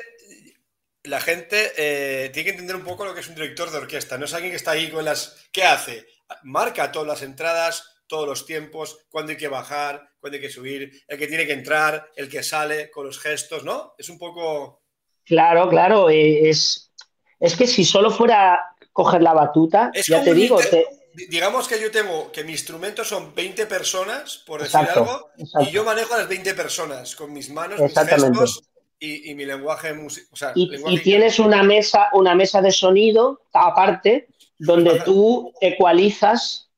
la 1.04 1.20
gente 1.22 1.72
eh, 1.78 2.30
tiene 2.34 2.44
que 2.44 2.50
entender 2.50 2.76
un 2.76 2.84
poco 2.84 3.06
lo 3.06 3.14
que 3.14 3.20
es 3.20 3.28
un 3.28 3.34
director 3.34 3.70
de 3.70 3.78
orquesta. 3.78 4.18
No 4.18 4.26
es 4.26 4.34
alguien 4.34 4.52
que 4.52 4.56
está 4.56 4.72
ahí 4.72 4.90
con 4.90 5.06
las. 5.06 5.46
¿Qué 5.50 5.62
hace? 5.62 6.04
Marca 6.42 6.92
todas 6.92 7.08
las 7.08 7.22
entradas, 7.22 8.02
todos 8.06 8.28
los 8.28 8.46
tiempos, 8.46 9.06
cuándo 9.08 9.32
hay 9.32 9.38
que 9.38 9.48
bajar, 9.48 10.08
cuándo 10.20 10.36
hay 10.36 10.42
que 10.42 10.50
subir, 10.50 10.90
el 11.08 11.18
que 11.18 11.26
tiene 11.26 11.46
que 11.46 11.52
entrar, 11.52 12.10
el 12.16 12.28
que 12.28 12.42
sale 12.42 12.90
con 12.90 13.06
los 13.06 13.18
gestos, 13.18 13.64
¿no? 13.64 13.94
Es 13.98 14.08
un 14.08 14.18
poco. 14.18 14.82
Claro, 15.24 15.68
claro. 15.68 16.10
Eh, 16.10 16.48
es, 16.48 16.92
es 17.40 17.56
que 17.56 17.66
si 17.66 17.84
solo 17.84 18.10
fuera 18.10 18.60
coger 18.92 19.22
la 19.22 19.32
batuta, 19.32 19.90
ya 20.06 20.22
te 20.22 20.34
digo. 20.34 20.58
Te 20.58 20.86
digamos 21.14 21.68
que 21.68 21.80
yo 21.80 21.90
tengo 21.90 22.30
que 22.32 22.44
mi 22.44 22.52
instrumento 22.52 23.04
son 23.04 23.34
20 23.34 23.66
personas, 23.66 24.42
por 24.46 24.62
decir 24.62 24.80
algo, 24.80 25.30
y 25.36 25.70
yo 25.70 25.84
manejo 25.84 26.14
a 26.14 26.18
las 26.18 26.28
20 26.28 26.54
personas 26.54 27.14
con 27.14 27.32
mis 27.32 27.50
manos, 27.50 27.80
mis 27.80 27.94
gestos 27.94 28.64
y, 28.98 29.34
mi 29.34 29.44
lenguaje 29.44 29.92
músico. 29.92 30.34
y, 30.54 30.98
tienes 31.00 31.38
una 31.38 31.62
mesa, 31.62 32.08
una 32.12 32.34
mesa 32.34 32.62
de 32.62 32.72
sonido 32.72 33.42
aparte 33.52 34.28
donde 34.58 35.00
tú 35.00 35.52
ecualizas 35.60 36.70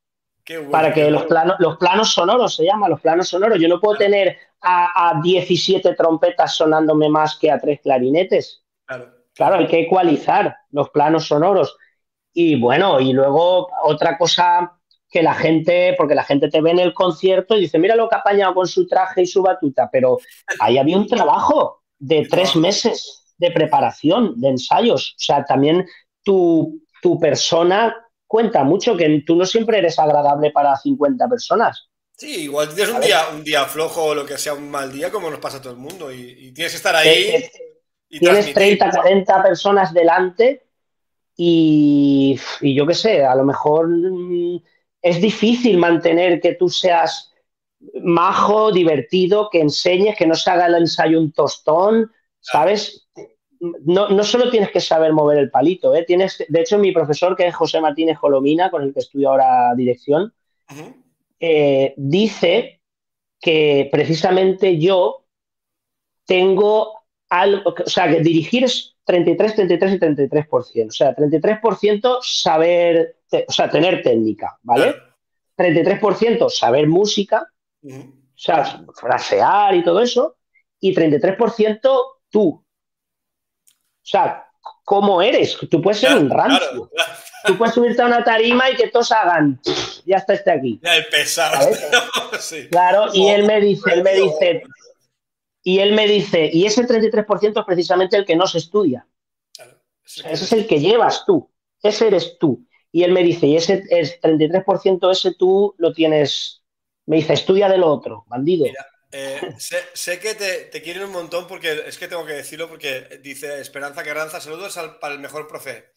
para 0.71 0.93
que 0.93 1.11
los 1.11 1.25
planos, 1.25 1.57
los 1.59 1.77
planos 1.77 2.13
sonoros 2.13 2.55
se 2.55 2.65
llaman, 2.65 2.91
los 2.91 3.01
planos 3.01 3.29
sonoros. 3.29 3.59
Yo 3.61 3.69
no 3.69 3.81
puedo 3.81 3.99
tener 3.99 4.37
a, 4.61 5.11
a, 5.11 5.21
17 5.21 5.95
trompetas 5.95 6.55
sonándome 6.55 7.09
más 7.09 7.37
que 7.37 7.51
a 7.51 7.59
tres 7.59 7.81
clarinetes. 7.81 8.63
Claro. 8.87 9.13
claro, 9.35 9.57
hay 9.57 9.67
que 9.67 9.81
ecualizar 9.81 10.57
los 10.71 10.91
planos 10.91 11.27
sonoros. 11.27 11.77
Y 12.33 12.61
bueno, 12.61 13.01
y 13.01 13.13
luego 13.13 13.69
otra 13.83 14.17
cosa 14.17 14.79
que 15.11 15.23
la 15.23 15.35
gente, 15.35 15.95
porque 15.97 16.15
la 16.15 16.25
gente 16.25 16.49
te 16.49 16.61
ve 16.61 16.71
en 16.71 16.79
el 16.79 16.95
concierto 16.95 17.57
y 17.57 17.63
dice, 17.63 17.79
mira 17.79 17.97
lo 17.97 18.09
que 18.09 18.17
ha 18.17 18.19
apañado 18.19 18.55
con 18.55 18.67
su 18.67 18.87
traje 18.87 19.23
y 19.23 19.27
su 19.27 19.43
batuta, 19.43 19.89
pero 19.91 20.19
ahí 20.61 20.79
había 20.79 20.97
un 20.97 21.07
trabajo 21.07 21.83
de 21.99 22.27
tres 22.29 22.55
meses 22.55 23.35
de 23.39 23.51
preparación, 23.51 24.39
de 24.41 24.49
ensayos. 24.49 25.13
O 25.13 25.19
sea, 25.19 25.45
también 25.45 25.87
tu, 26.23 26.83
tu 27.07 27.21
persona 27.21 27.95
cuenta 28.27 28.65
mucho, 28.65 28.97
que 28.97 29.23
tú 29.25 29.37
no 29.37 29.47
siempre 29.47 29.79
eres 29.79 29.97
agradable 29.97 30.51
para 30.51 30.75
50 30.75 31.29
personas. 31.29 31.89
Sí, 32.17 32.43
igual 32.43 32.75
tienes 32.75 32.93
un 32.93 33.01
día, 33.01 33.29
un 33.33 33.45
día 33.45 33.65
flojo 33.67 34.07
o 34.07 34.15
lo 34.17 34.27
que 34.27 34.37
sea, 34.37 34.55
un 34.55 34.69
mal 34.69 34.91
día, 34.91 35.09
como 35.13 35.31
nos 35.31 35.39
pasa 35.39 35.59
a 35.59 35.63
todo 35.63 35.73
el 35.73 35.79
mundo, 35.79 36.13
y, 36.13 36.51
tienes 36.53 36.73
que 36.73 36.79
estar 36.79 36.97
ahí. 36.97 37.49
y 38.09 38.19
tienes 38.19 38.53
30, 38.53 38.91
40 38.91 39.43
personas 39.45 39.95
delante 39.95 40.67
y, 41.37 42.37
yo 42.61 42.85
qué 42.85 42.95
sé, 42.95 43.25
a 43.25 43.37
lo 43.37 43.45
mejor 43.45 43.87
mm, 43.87 44.61
es 45.01 45.21
difícil 45.21 45.79
mantener 45.79 46.41
que 46.41 46.55
tú 46.55 46.69
seas 46.69 47.33
majo, 48.03 48.73
divertido, 48.73 49.49
que 49.49 49.61
enseñes, 49.61 50.17
que 50.17 50.27
no 50.27 50.35
se 50.35 50.51
haga 50.51 50.67
el 50.67 50.75
ensayo 50.75 51.21
un 51.21 51.31
tostón, 51.31 52.11
¿sabes? 52.41 53.07
No, 53.61 54.09
no 54.09 54.25
solo 54.25 54.51
tienes 54.51 54.71
que 54.71 54.81
saber 54.81 55.13
mover 55.13 55.39
el 55.39 55.51
palito, 55.51 55.95
¿eh? 55.95 56.05
Tienes, 56.05 56.45
de 56.49 56.61
hecho, 56.61 56.79
mi 56.79 56.93
profesor, 56.93 57.37
que 57.37 57.47
es 57.47 57.55
José 57.55 57.81
Martínez 57.81 58.19
Jolomina, 58.19 58.71
con 58.71 58.83
el 58.83 58.93
que 58.93 59.01
estudio 59.01 59.31
ahora 59.31 59.75
dirección, 59.75 60.33
eh, 61.41 61.95
dice 61.97 62.81
que 63.41 63.89
precisamente 63.91 64.79
yo 64.79 65.25
tengo 66.25 67.07
algo, 67.29 67.75
o 67.85 67.89
sea, 67.89 68.11
que 68.11 68.21
dirigir 68.21 68.65
es 68.65 68.97
33, 69.05 69.55
33 69.55 69.93
y 69.93 69.99
33%. 69.99 70.89
O 70.89 70.91
sea, 70.91 71.15
33% 71.15 72.19
saber, 72.21 73.17
o 73.49 73.53
sea, 73.53 73.71
tener 73.71 74.03
técnica, 74.03 74.59
¿vale? 74.63 74.95
33% 75.57 76.51
saber 76.51 76.87
música, 76.87 77.51
o 77.83 78.39
sea, 78.39 78.85
frasear 78.95 79.75
y 79.75 79.85
todo 79.85 80.01
eso, 80.01 80.37
y 80.81 80.95
33% 80.95 82.03
tú. 82.31 82.66
O 84.07 84.09
sea, 84.09 84.47
¿cómo 84.85 85.21
eres? 85.21 85.59
Tú 85.69 85.83
puedes 85.83 85.99
ser 85.99 86.17
un 86.17 86.31
rancio. 86.31 86.89
Tú 87.45 87.59
puedes 87.59 87.75
subirte 87.75 88.03
a 88.03 88.07
una 88.07 88.23
tarima 88.23 88.71
y 88.71 88.77
que 88.77 88.89
todos 88.89 89.11
hagan, 89.11 89.61
ya 90.05 90.17
está 90.19 90.35
este 90.35 90.53
aquí. 90.53 90.81
Ya 90.83 90.97
el 90.97 91.07
pesado. 91.07 91.69
Claro, 92.71 93.09
y 93.13 93.29
él 93.29 93.47
me 93.47 93.61
dice, 93.61 93.93
él 93.93 94.03
me 94.03 94.15
dice, 94.15 94.63
y 95.63 95.79
él 95.81 95.95
me 95.95 96.07
dice, 96.07 96.51
y 96.53 96.67
ese 96.67 96.87
33% 96.87 97.59
es 97.59 97.65
precisamente 97.65 98.17
el 98.17 98.25
que 98.25 98.37
no 98.37 98.47
se 98.47 98.59
estudia. 98.59 99.07
ese 100.05 100.33
es 100.33 100.53
el 100.53 100.67
que 100.67 100.79
llevas 100.79 101.25
tú, 101.25 101.51
ese 101.83 102.09
eres 102.09 102.37
tú. 102.39 102.65
Y 102.93 103.03
él 103.05 103.13
me 103.13 103.23
dice, 103.23 103.47
y 103.47 103.57
ese 103.57 103.85
el 103.91 104.39
33% 104.39 105.11
ese 105.11 105.35
tú 105.35 105.75
lo 105.79 105.93
tienes, 105.93 106.63
me 107.07 107.17
dice, 107.17 107.33
estudia 107.33 107.69
de 107.69 107.79
lo 107.79 107.89
otro, 107.89 108.25
bandido. 108.29 108.67
Eh, 109.13 109.55
sé, 109.95 110.19
que 110.19 110.35
te, 110.35 110.83
quieren 110.83 111.05
un 111.05 111.13
montón 111.13 111.47
porque 111.47 111.85
es 111.87 111.99
que 111.99 112.09
tengo 112.09 112.27
que 112.27 112.33
decirlo 112.33 112.69
porque 112.69 113.21
dice 113.23 113.61
Esperanza 113.61 114.03
Carranza, 114.03 114.41
saludos 114.41 114.77
al, 114.77 114.99
para 114.99 115.15
el 115.15 115.21
mejor 115.21 115.47
profe 115.47 115.93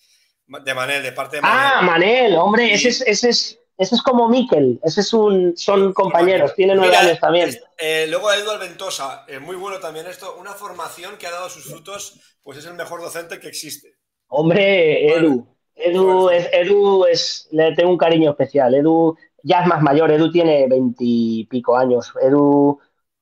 de 0.47 0.73
Manel, 0.73 1.03
de 1.03 1.11
parte 1.11 1.37
de 1.37 1.41
Manel. 1.41 1.59
Ah, 1.61 1.81
Manel, 1.81 2.35
hombre, 2.35 2.73
ese 2.73 2.89
es, 2.89 3.01
ese 3.01 3.29
es 3.29 3.59
ese 3.79 3.95
es 3.95 4.01
como 4.01 4.27
Miquel, 4.27 4.77
ese 4.83 4.99
es 4.99 5.13
un, 5.13 5.55
son 5.55 5.93
compañeros, 5.93 6.53
tienen 6.53 6.75
nueve 6.75 6.97
años 6.97 7.17
también. 7.17 7.49
Eh, 7.77 8.07
luego 8.09 8.29
Eduardo 8.29 8.59
Ventosa, 8.59 9.23
eh, 9.25 9.39
muy 9.39 9.55
bueno 9.55 9.79
también 9.79 10.05
esto, 10.05 10.35
una 10.37 10.51
formación 10.51 11.17
que 11.17 11.27
ha 11.27 11.31
dado 11.31 11.47
sus 11.47 11.63
frutos, 11.63 12.19
pues 12.43 12.57
es 12.57 12.65
el 12.65 12.73
mejor 12.73 12.99
docente 12.99 13.39
que 13.39 13.47
existe. 13.47 13.95
Hombre, 14.27 15.13
Edu, 15.13 15.47
Edu, 15.75 16.29
es, 16.29 16.49
Edu 16.51 17.05
es, 17.05 17.47
le 17.51 17.73
tengo 17.73 17.91
un 17.91 17.97
cariño 17.97 18.31
especial, 18.31 18.75
Edu 18.75 19.15
ya 19.43 19.61
es 19.61 19.67
más 19.67 19.81
mayor, 19.81 20.11
Edu 20.11 20.29
tiene 20.29 20.67
veintipico 20.67 21.77
años, 21.77 22.11
Edu 22.21 22.79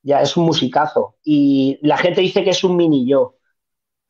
ya 0.08 0.22
es 0.22 0.38
un 0.38 0.46
musicazo 0.46 1.18
y 1.22 1.78
la 1.82 1.98
gente 1.98 2.22
dice 2.22 2.42
que 2.42 2.52
es 2.52 2.64
un 2.64 2.78
mini 2.78 3.06
yo. 3.06 3.36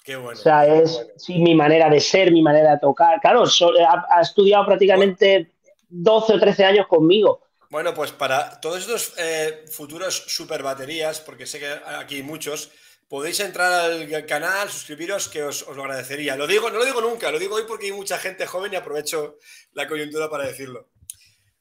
Qué 0.03 0.15
bueno. 0.15 0.39
O 0.39 0.41
sea, 0.41 0.65
es 0.67 1.07
mi 1.27 1.55
manera 1.55 1.89
de 1.89 1.99
ser, 1.99 2.31
mi 2.31 2.43
manera 2.43 2.73
de 2.73 2.79
tocar. 2.79 3.19
Claro, 3.19 3.45
ha, 3.45 4.21
estudiado 4.21 4.65
prácticamente 4.67 5.53
12 5.89 6.33
o 6.36 6.39
13 6.39 6.65
años 6.65 6.88
conmigo. 6.88 7.41
Bueno, 7.71 7.95
pues 7.95 8.12
para 8.12 8.60
todos 8.62 8.81
estos 8.81 9.15
eh, 9.17 9.65
futuros 9.71 10.15
super 10.27 10.62
baterías, 10.62 11.19
porque 11.19 11.47
sé 11.47 11.60
que 11.60 11.67
aquí 11.99 12.17
hay 12.17 12.23
muchos, 12.23 12.71
podéis 13.10 13.39
entrar 13.39 13.73
al 13.73 14.25
canal, 14.27 14.69
suscribiros, 14.69 15.27
que 15.27 15.41
os, 15.41 15.67
lo 15.67 15.81
agradecería. 15.81 16.36
Lo 16.36 16.45
digo, 16.45 16.69
no 16.69 16.77
lo 16.77 16.86
digo 16.86 17.01
nunca, 17.01 17.31
lo 17.31 17.39
digo 17.39 17.55
hoy 17.55 17.63
porque 17.67 17.88
hay 17.88 17.91
mucha 17.91 18.19
gente 18.19 18.45
joven 18.45 18.71
y 18.71 18.75
aprovecho 18.75 19.38
la 19.73 19.88
coyuntura 19.88 20.29
para 20.29 20.45
decirlo. 20.45 20.89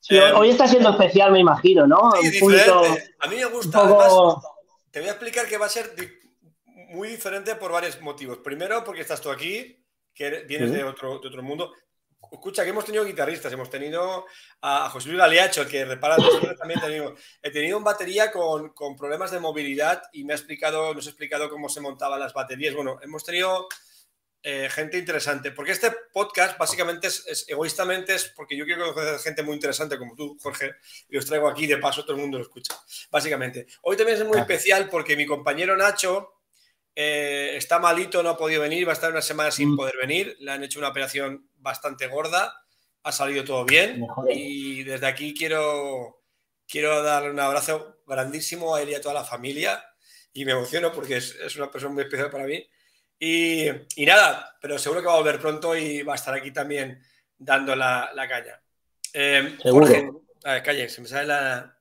Eh, 0.09 0.33
hoy 0.35 0.51
está 0.51 0.69
siendo 0.69 0.91
especial, 0.91 1.33
me 1.33 1.41
imagino, 1.41 1.87
¿no? 1.87 2.13
A 2.13 2.21
mí 3.29 3.37
me 3.37 3.45
gusta. 3.47 3.81
Además, 3.81 4.13
te 4.91 5.01
voy 5.01 5.09
a 5.09 5.13
explicar 5.13 5.47
que 5.47 5.59
va 5.59 5.67
a 5.67 5.71
ser 5.71 5.95
muy 6.91 7.09
diferente 7.09 7.55
por 7.57 7.73
varios 7.73 8.01
motivos. 8.01 8.39
Primero, 8.39 8.85
porque 8.85 9.03
estás 9.03 9.21
tú 9.21 9.31
aquí, 9.31 9.85
que 10.15 10.45
vienes 10.49 10.73
de, 10.73 10.85
otro, 10.85 11.19
de 11.19 11.29
otro 11.29 11.43
mundo 11.43 11.73
escucha, 12.33 12.65
que 12.65 12.71
hemos 12.71 12.85
tenido 12.85 13.05
guitarristas, 13.05 13.53
hemos 13.53 13.71
tenido 13.71 14.27
a 14.63 14.89
José 14.91 15.09
Luis 15.09 15.21
Galeacho, 15.21 15.63
el 15.63 15.69
que 15.69 15.85
repara 15.85 16.17
los 16.17 16.41
también 16.59 16.81
tenido, 16.81 17.15
he 17.43 17.51
tenido 17.51 17.79
un 17.79 17.85
batería 17.85 18.31
con, 18.31 18.73
problemas 18.97 19.31
de 19.31 19.41
movilidad 19.41 20.03
y 20.13 20.25
me 20.25 20.33
ha 20.33 20.37
explicado, 20.37 20.95
nos 20.95 21.07
ha 21.07 21.11
explicado 21.11 21.51
cómo 21.51 21.69
se 21.69 21.81
montaban 21.81 22.21
las 22.21 22.33
baterías. 22.33 22.75
Bueno, 22.75 22.99
hemos 23.03 23.25
tenido 23.25 23.69
eh, 24.49 24.71
gente 24.71 24.97
interesante, 24.97 25.51
porque 25.51 25.73
este 25.73 25.91
podcast 26.13 26.57
básicamente 26.57 27.09
es, 27.09 27.45
egoístamente 27.49 28.15
es 28.15 28.27
porque 28.27 28.57
yo 28.57 28.65
quiero 28.65 28.95
conocer 28.95 29.19
gente 29.19 29.43
muy 29.43 29.55
interesante 29.55 29.99
como 29.99 30.15
tú, 30.15 30.39
Jorge, 30.41 30.77
y 31.09 31.17
os 31.17 31.27
traigo 31.27 31.49
aquí 31.49 31.67
de 31.67 31.79
paso, 31.79 32.05
todo 32.05 32.15
el 32.15 32.23
mundo 32.23 32.39
lo 32.39 32.45
escucha, 32.45 32.73
básicamente. 33.11 33.67
Hoy 33.83 33.97
también 33.97 34.19
es 34.21 34.25
muy 34.25 34.39
especial 34.39 34.89
porque 34.89 35.17
mi 35.17 35.27
compañero 35.27 35.77
Nacho 35.77 36.37
eh, 36.95 37.55
está 37.57 37.81
malito, 37.81 38.23
no 38.23 38.29
ha 38.29 38.39
podido 38.39 38.63
venir, 38.63 38.87
va 38.87 38.93
a 38.93 38.95
estar 38.95 39.11
una 39.11 39.21
semana 39.21 39.51
sin 39.51 39.73
mm. 39.73 39.77
poder 39.77 39.97
venir. 39.99 40.37
Le 40.39 40.53
han 40.53 40.63
hecho 40.63 40.79
una 40.79 40.91
operación 40.91 41.51
bastante 41.57 42.07
gorda, 42.07 42.55
ha 43.03 43.13
salido 43.13 43.43
todo 43.43 43.65
bien. 43.65 44.07
Y 44.31 44.85
desde 44.85 45.07
aquí 45.07 45.35
quiero, 45.35 46.23
quiero 46.67 47.03
darle 47.03 47.31
un 47.31 47.41
abrazo 47.41 47.99
grandísimo 48.07 48.77
a 48.77 48.83
él 48.83 48.91
y 48.91 48.95
a 48.95 49.01
toda 49.01 49.15
la 49.15 49.25
familia. 49.25 49.85
Y 50.33 50.45
me 50.45 50.53
emociono 50.53 50.93
porque 50.93 51.17
es, 51.17 51.57
una 51.57 51.71
persona 51.71 51.93
muy 51.93 52.05
especial 52.05 52.31
para 52.31 52.47
mí. 52.47 52.67
Y, 53.19 53.71
nada, 54.07 54.57
pero 54.61 54.79
seguro 54.79 55.01
que 55.01 55.07
va 55.07 55.15
a 55.15 55.19
volver 55.19 55.41
pronto 55.41 55.77
y 55.77 56.03
va 56.03 56.13
a 56.13 56.17
estar 56.17 56.35
aquí 56.35 56.51
también 56.51 57.03
dando 57.39 57.75
la, 57.75 58.11
caña. 58.29 58.61
Eh, 59.13 59.57
Jorge, 59.63 60.11
a 60.45 60.53
ver, 60.55 60.63
calle, 60.63 60.89
se 60.89 61.01
me 61.01 61.09
sale 61.09 61.27
la, 61.27 61.77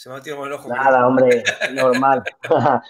se 0.00 0.08
me 0.08 0.14
ha 0.14 0.18
metido 0.18 0.38
con 0.38 0.46
el 0.46 0.54
ojo. 0.54 0.68
Nada, 0.68 1.06
hombre, 1.06 1.44
normal. 1.72 2.22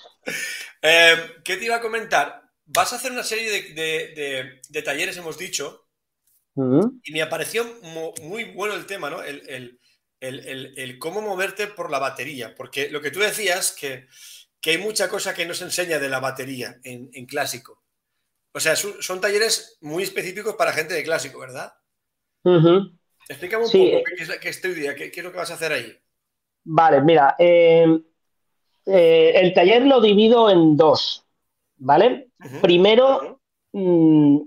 Eh, 0.82 1.40
¿Qué 1.44 1.58
te 1.58 1.66
iba 1.66 1.76
a 1.76 1.80
comentar? 1.80 2.42
Vas 2.64 2.92
a 2.92 2.96
hacer 2.96 3.12
una 3.12 3.22
serie 3.22 3.74
de, 3.74 4.82
talleres, 4.82 5.16
hemos 5.18 5.36
dicho, 5.36 5.88
y 6.54 7.12
me 7.12 7.20
apareció 7.20 7.66
muy 8.22 8.44
bueno 8.52 8.74
el 8.74 8.86
tema, 8.86 9.10
¿no? 9.10 9.22
El, 9.22 9.78
cómo 10.98 11.20
moverte 11.20 11.66
por 11.66 11.90
la 11.90 11.98
batería, 11.98 12.54
porque 12.54 12.88
lo 12.88 13.02
que 13.02 13.10
tú 13.10 13.20
decías, 13.20 13.72
que, 13.72 14.06
que 14.60 14.70
hay 14.70 14.78
mucha 14.78 15.08
cosa 15.08 15.34
que 15.34 15.46
no 15.46 15.54
se 15.54 15.64
enseña 15.64 15.98
de 15.98 16.08
la 16.08 16.20
batería 16.20 16.78
en, 16.82 17.26
clásico. 17.26 17.82
O 18.52 18.60
sea, 18.60 18.74
son, 18.76 19.20
talleres 19.20 19.78
muy 19.80 20.02
específicos 20.02 20.54
para 20.56 20.72
gente 20.72 20.94
de 20.94 21.04
clásico, 21.04 21.38
¿verdad? 21.38 21.72
Explícame 23.28 23.64
un 23.64 23.70
poco 23.70 24.04
qué 24.16 24.22
es, 24.22 24.38
qué, 24.38 24.48
es 24.48 24.60
qué, 24.60 25.12
es 25.14 25.24
lo 25.24 25.30
que 25.30 25.38
vas 25.38 25.50
a 25.50 25.54
hacer 25.54 25.72
ahí. 25.72 25.96
Vale, 26.64 27.00
mira, 27.00 27.36
eh, 27.38 27.86
eh, 28.86 29.32
el 29.36 29.54
taller 29.54 29.82
lo 29.86 30.00
divido 30.00 30.50
en 30.50 30.76
dos, 30.76 31.24
¿vale? 31.76 32.30
Primero, 32.60 33.40
mm, 33.72 34.38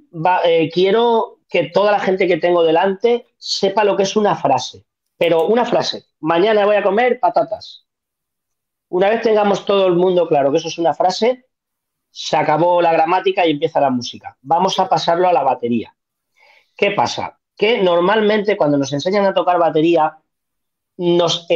eh, 0.45 0.69
quiero 0.73 1.39
que 1.49 1.69
toda 1.69 1.91
la 1.91 1.99
gente 1.99 2.27
que 2.27 2.37
tengo 2.37 2.63
delante 2.63 3.27
sepa 3.37 3.83
lo 3.83 3.95
que 3.95 4.03
es 4.03 4.15
una 4.15 4.35
frase, 4.35 4.85
pero 5.17 5.47
una 5.47 5.65
frase. 5.65 6.05
Mañana 6.19 6.65
voy 6.65 6.75
a 6.75 6.83
comer 6.83 7.19
patatas. 7.19 7.85
Una 8.89 9.09
vez 9.09 9.21
tengamos 9.21 9.65
todo 9.65 9.87
el 9.87 9.95
mundo 9.95 10.27
claro 10.27 10.51
que 10.51 10.57
eso 10.57 10.67
es 10.67 10.77
una 10.77 10.93
frase, 10.93 11.45
se 12.15 12.37
acabó 12.37 12.79
la 12.79 12.93
gramática 12.93 13.43
y 13.43 13.51
empieza 13.51 13.81
la 13.81 13.89
música. 13.89 14.37
Vamos 14.43 14.77
a 14.77 14.87
pasarlo 14.87 15.27
a 15.27 15.33
la 15.33 15.41
batería. 15.41 15.95
¿Qué 16.77 16.91
pasa? 16.91 17.39
Que 17.57 17.81
normalmente 17.81 18.55
cuando 18.55 18.77
nos 18.77 18.93
enseñan 18.93 19.25
a 19.25 19.33
tocar 19.33 19.57
batería, 19.57 20.15
nos 20.97 21.47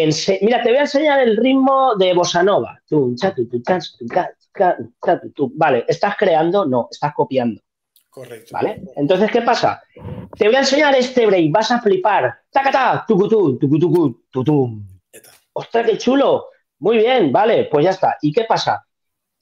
Mira, 0.41 0.63
te 0.63 0.69
voy 0.69 0.77
a 0.79 0.81
enseñar 0.81 1.19
el 1.19 1.37
ritmo 1.37 1.93
de 1.95 2.11
bossa 2.15 2.41
nova. 2.41 2.81
Vale, 5.53 5.85
¿estás 5.87 6.15
creando? 6.17 6.65
No, 6.65 6.87
estás 6.89 7.13
copiando. 7.13 7.61
Correcto. 8.09 8.49
¿Vale? 8.53 8.81
Entonces, 8.95 9.29
¿qué 9.29 9.43
pasa? 9.43 9.83
Te 10.35 10.47
voy 10.47 10.55
a 10.55 10.61
enseñar 10.61 10.95
este 10.95 11.27
break, 11.27 11.51
vas 11.51 11.69
a 11.69 11.79
flipar. 11.79 12.35
¡Tacata! 12.49 13.05
¡Ostras, 15.53 15.85
qué 15.85 15.99
chulo! 15.99 16.47
Muy 16.79 16.97
bien, 16.97 17.31
vale, 17.31 17.65
pues 17.65 17.85
ya 17.85 17.91
está. 17.91 18.17
¿Y 18.23 18.31
qué 18.31 18.45
pasa? 18.45 18.86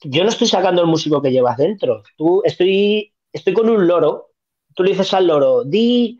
Yo 0.02 0.22
no 0.22 0.28
estoy 0.28 0.46
sacando 0.46 0.82
el 0.82 0.88
músico 0.88 1.22
que 1.22 1.32
llevas 1.32 1.56
dentro. 1.56 2.02
Tú 2.16 2.42
estoy, 2.44 3.12
estoy 3.32 3.54
con 3.54 3.68
un 3.68 3.86
loro. 3.86 4.30
Tú 4.74 4.82
le 4.82 4.90
dices 4.90 5.12
al 5.14 5.26
loro, 5.26 5.64
di 5.64 6.18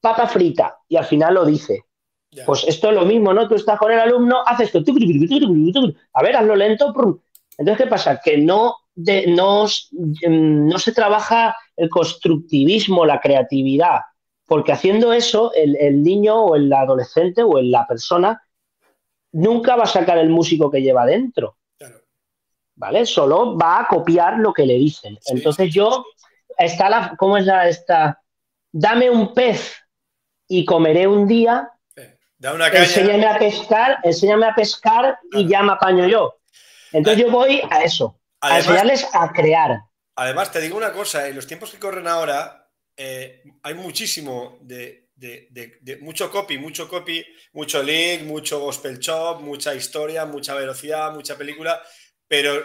papa 0.00 0.26
frita, 0.26 0.78
y 0.88 0.96
al 0.96 1.04
final 1.04 1.34
lo 1.34 1.44
dice. 1.44 1.84
Pues 2.46 2.64
esto 2.66 2.88
es 2.88 2.94
lo 2.94 3.04
mismo, 3.04 3.32
¿no? 3.34 3.46
Tú 3.46 3.54
estás 3.54 3.78
con 3.78 3.92
el 3.92 4.00
alumno, 4.00 4.42
haces 4.46 4.74
esto, 4.74 4.82
a 6.14 6.22
ver, 6.22 6.36
hazlo 6.36 6.56
lento. 6.56 6.86
Entonces, 7.58 7.84
¿qué 7.84 7.90
pasa? 7.90 8.20
Que 8.24 8.38
no, 8.38 8.74
no, 8.96 9.66
no 10.28 10.78
se 10.78 10.92
trabaja 10.92 11.54
el 11.76 11.90
constructivismo, 11.90 13.04
la 13.04 13.20
creatividad, 13.20 14.00
porque 14.46 14.72
haciendo 14.72 15.12
eso, 15.12 15.52
el, 15.54 16.02
niño 16.02 16.36
o 16.36 16.56
el 16.56 16.72
adolescente 16.72 17.42
o 17.42 17.60
la 17.60 17.86
persona 17.86 18.42
nunca 19.32 19.76
va 19.76 19.84
a 19.84 19.86
sacar 19.86 20.18
el 20.18 20.30
músico 20.30 20.70
que 20.70 20.82
lleva 20.82 21.06
dentro. 21.06 21.56
¿Vale? 22.74 23.06
Solo 23.06 23.56
va 23.56 23.80
a 23.80 23.88
copiar 23.88 24.38
lo 24.38 24.52
que 24.52 24.66
le 24.66 24.74
dicen. 24.74 25.18
Entonces 25.26 25.72
yo, 25.72 26.06
está 26.58 26.88
la, 26.88 27.14
¿cómo 27.18 27.36
es 27.36 27.44
la 27.44 27.68
esta? 27.68 28.20
Dame 28.72 29.10
un 29.10 29.34
pez 29.34 29.76
y 30.48 30.64
comeré 30.64 31.06
un 31.06 31.28
día, 31.28 31.70
Enséñame 32.42 33.26
a 33.26 33.38
pescar, 33.38 33.98
enséñame 34.02 34.46
a 34.46 34.54
pescar 34.54 35.18
y 35.30 35.48
ya 35.48 35.62
me 35.62 35.72
apaño 35.72 36.08
yo. 36.08 36.40
Entonces 36.90 37.22
yo 37.22 37.30
voy 37.30 37.62
a 37.70 37.84
eso, 37.84 38.20
a 38.40 38.58
enseñarles 38.58 39.06
a 39.12 39.32
crear. 39.32 39.80
Además, 40.16 40.50
te 40.50 40.60
digo 40.60 40.76
una 40.76 40.92
cosa, 40.92 41.28
en 41.28 41.36
los 41.36 41.46
tiempos 41.46 41.70
que 41.70 41.78
corren 41.78 42.08
ahora 42.08 42.68
eh, 42.96 43.42
hay 43.62 43.74
muchísimo 43.74 44.58
de, 44.60 45.08
mucho 46.00 46.30
copy, 46.30 46.58
mucho 46.58 46.88
copy, 46.88 47.24
mucho 47.52 47.80
link, 47.82 48.22
mucho 48.22 48.58
gospel 48.58 48.98
chop, 48.98 49.40
mucha 49.40 49.72
historia, 49.74 50.26
mucha 50.26 50.54
velocidad, 50.54 51.12
mucha 51.12 51.38
película, 51.38 51.80
pero 52.32 52.64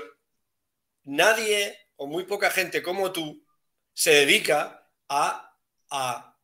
nadie 1.04 1.78
o 1.98 2.08
muy 2.08 2.24
poca 2.24 2.50
gente 2.50 2.82
como 2.82 3.12
tú 3.12 3.46
se 3.94 4.12
dedica 4.12 4.90
a, 5.10 5.54
a 5.90 6.38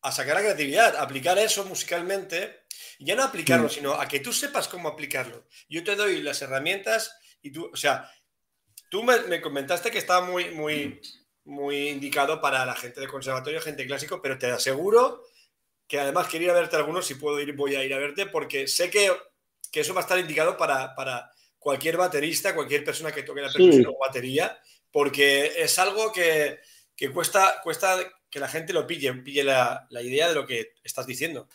a 0.00 0.12
sacar 0.12 0.36
la 0.36 0.42
creatividad, 0.42 0.96
a 0.96 1.02
aplicar 1.02 1.38
eso 1.38 1.64
musicalmente, 1.64 2.64
y 2.98 3.06
ya 3.06 3.16
no 3.16 3.24
aplicarlo, 3.24 3.66
mm. 3.66 3.70
sino 3.70 3.92
a 3.94 4.06
que 4.06 4.20
tú 4.20 4.32
sepas 4.32 4.68
cómo 4.68 4.88
aplicarlo. 4.88 5.46
Yo 5.68 5.82
te 5.82 5.96
doy 5.96 6.22
las 6.22 6.40
herramientas 6.42 7.18
y 7.42 7.50
tú, 7.50 7.70
o 7.72 7.76
sea, 7.76 8.10
tú 8.90 9.02
me, 9.02 9.40
comentaste 9.40 9.90
que 9.90 9.98
estaba 9.98 10.24
muy, 10.24 10.50
muy, 10.50 11.00
muy 11.44 11.88
indicado 11.88 12.40
para 12.40 12.64
la 12.64 12.74
gente 12.74 13.00
de 13.00 13.08
conservatorio, 13.08 13.60
gente 13.60 13.86
clásico, 13.86 14.22
pero 14.22 14.38
te 14.38 14.46
aseguro 14.46 15.24
que 15.86 15.98
además 15.98 16.28
quiero 16.28 16.44
ir 16.44 16.50
a 16.50 16.54
verte 16.54 16.76
algunos, 16.76 17.06
si 17.06 17.14
puedo 17.14 17.40
ir, 17.40 17.54
voy 17.54 17.74
a 17.74 17.84
ir 17.84 17.94
a 17.94 17.98
verte, 17.98 18.26
porque 18.26 18.68
sé 18.68 18.90
que, 18.90 19.10
eso 19.72 19.94
va 19.94 20.00
a 20.00 20.02
estar 20.02 20.18
indicado 20.18 20.56
para, 20.56 21.30
cualquier 21.58 21.96
baterista, 21.96 22.54
cualquier 22.54 22.84
persona 22.84 23.12
que 23.12 23.22
toque 23.22 23.40
la 23.40 23.52
percusión 23.52 23.86
o 23.86 23.98
batería, 23.98 24.58
porque 24.90 25.52
es 25.56 25.78
algo 25.78 26.12
que, 26.12 26.58
que 26.96 27.10
cuesta, 27.10 27.60
cuesta 27.62 27.96
que 28.30 28.40
la 28.40 28.48
gente 28.48 28.72
lo 28.72 28.86
pille, 28.86 29.12
pille 29.14 29.44
la, 29.44 29.86
idea 30.00 30.28
de 30.28 30.34
lo 30.34 30.46
que 30.46 30.72
estás 30.82 31.06
diciendo. 31.06 31.48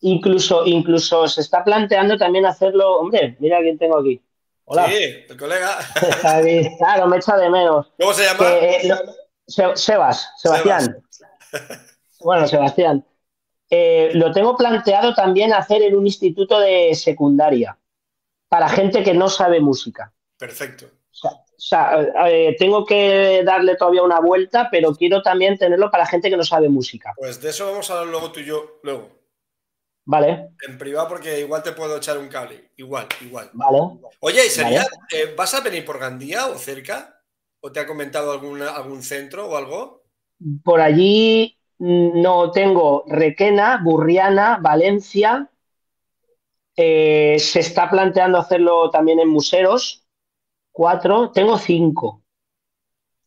Incluso, 0.00 0.66
incluso 0.66 1.28
se 1.28 1.40
está 1.40 1.62
planteando 1.62 2.18
también 2.18 2.44
hacerlo. 2.46 2.98
Hombre, 2.98 3.36
mira 3.38 3.60
quién 3.60 3.78
tengo 3.78 3.98
aquí. 3.98 4.20
Hola. 4.64 4.88
Sí, 4.88 5.24
el 5.28 5.36
colega. 5.36 5.78
claro, 6.78 7.06
me 7.06 7.18
echa 7.18 7.36
de 7.36 7.50
menos. 7.50 7.92
¿Cómo 7.98 8.12
se 8.12 8.24
llama? 8.24 8.50
Eh, 8.50 8.90
Sebas, 9.74 10.30
Sebastián. 10.38 11.02
Bueno, 12.20 12.46
Sebastián. 12.46 13.04
Eh, 13.70 14.10
lo 14.14 14.32
tengo 14.32 14.56
planteado 14.56 15.14
también 15.14 15.52
hacer 15.52 15.82
en 15.82 15.96
un 15.96 16.06
instituto 16.06 16.58
de 16.60 16.94
secundaria 16.94 17.78
para 18.52 18.68
gente 18.68 19.02
que 19.02 19.14
no 19.14 19.30
sabe 19.30 19.60
música. 19.60 20.12
Perfecto. 20.36 20.84
O 21.24 21.44
sea, 21.56 22.06
eh, 22.28 22.54
tengo 22.58 22.84
que 22.84 23.42
darle 23.46 23.76
todavía 23.76 24.02
una 24.02 24.20
vuelta, 24.20 24.68
pero 24.70 24.94
quiero 24.94 25.22
también 25.22 25.56
tenerlo 25.56 25.90
para 25.90 26.04
gente 26.04 26.28
que 26.28 26.36
no 26.36 26.44
sabe 26.44 26.68
música. 26.68 27.14
Pues 27.16 27.40
de 27.40 27.48
eso 27.48 27.70
vamos 27.70 27.88
a 27.88 27.94
hablar 27.94 28.08
luego 28.08 28.30
tú 28.30 28.40
y 28.40 28.44
yo, 28.44 28.78
luego. 28.82 29.08
Vale. 30.04 30.50
En 30.68 30.76
privado, 30.76 31.08
porque 31.08 31.40
igual 31.40 31.62
te 31.62 31.72
puedo 31.72 31.96
echar 31.96 32.18
un 32.18 32.28
cable. 32.28 32.72
Igual, 32.76 33.06
igual. 33.22 33.48
Vale. 33.54 33.78
Oye, 34.20 34.44
¿y 34.44 34.50
sería, 34.50 34.86
eh, 35.10 35.32
vas 35.34 35.54
a 35.54 35.60
venir 35.60 35.86
por 35.86 35.98
Gandía 35.98 36.48
o 36.48 36.58
cerca? 36.58 37.22
¿O 37.60 37.72
te 37.72 37.80
ha 37.80 37.86
comentado 37.86 38.32
algún 38.32 39.02
centro 39.02 39.48
o 39.48 39.56
algo? 39.56 40.04
Por 40.62 40.82
allí 40.82 41.58
mm, 41.78 42.20
no 42.20 42.50
tengo 42.50 43.04
Requena, 43.06 43.80
Burriana, 43.82 44.58
Valencia. 44.60 45.48
Eh, 46.84 47.38
se 47.38 47.60
está 47.60 47.88
planteando 47.88 48.38
hacerlo 48.38 48.90
también 48.90 49.20
en 49.20 49.28
museos 49.28 50.04
cuatro, 50.72 51.30
tengo 51.30 51.56
cinco. 51.56 52.24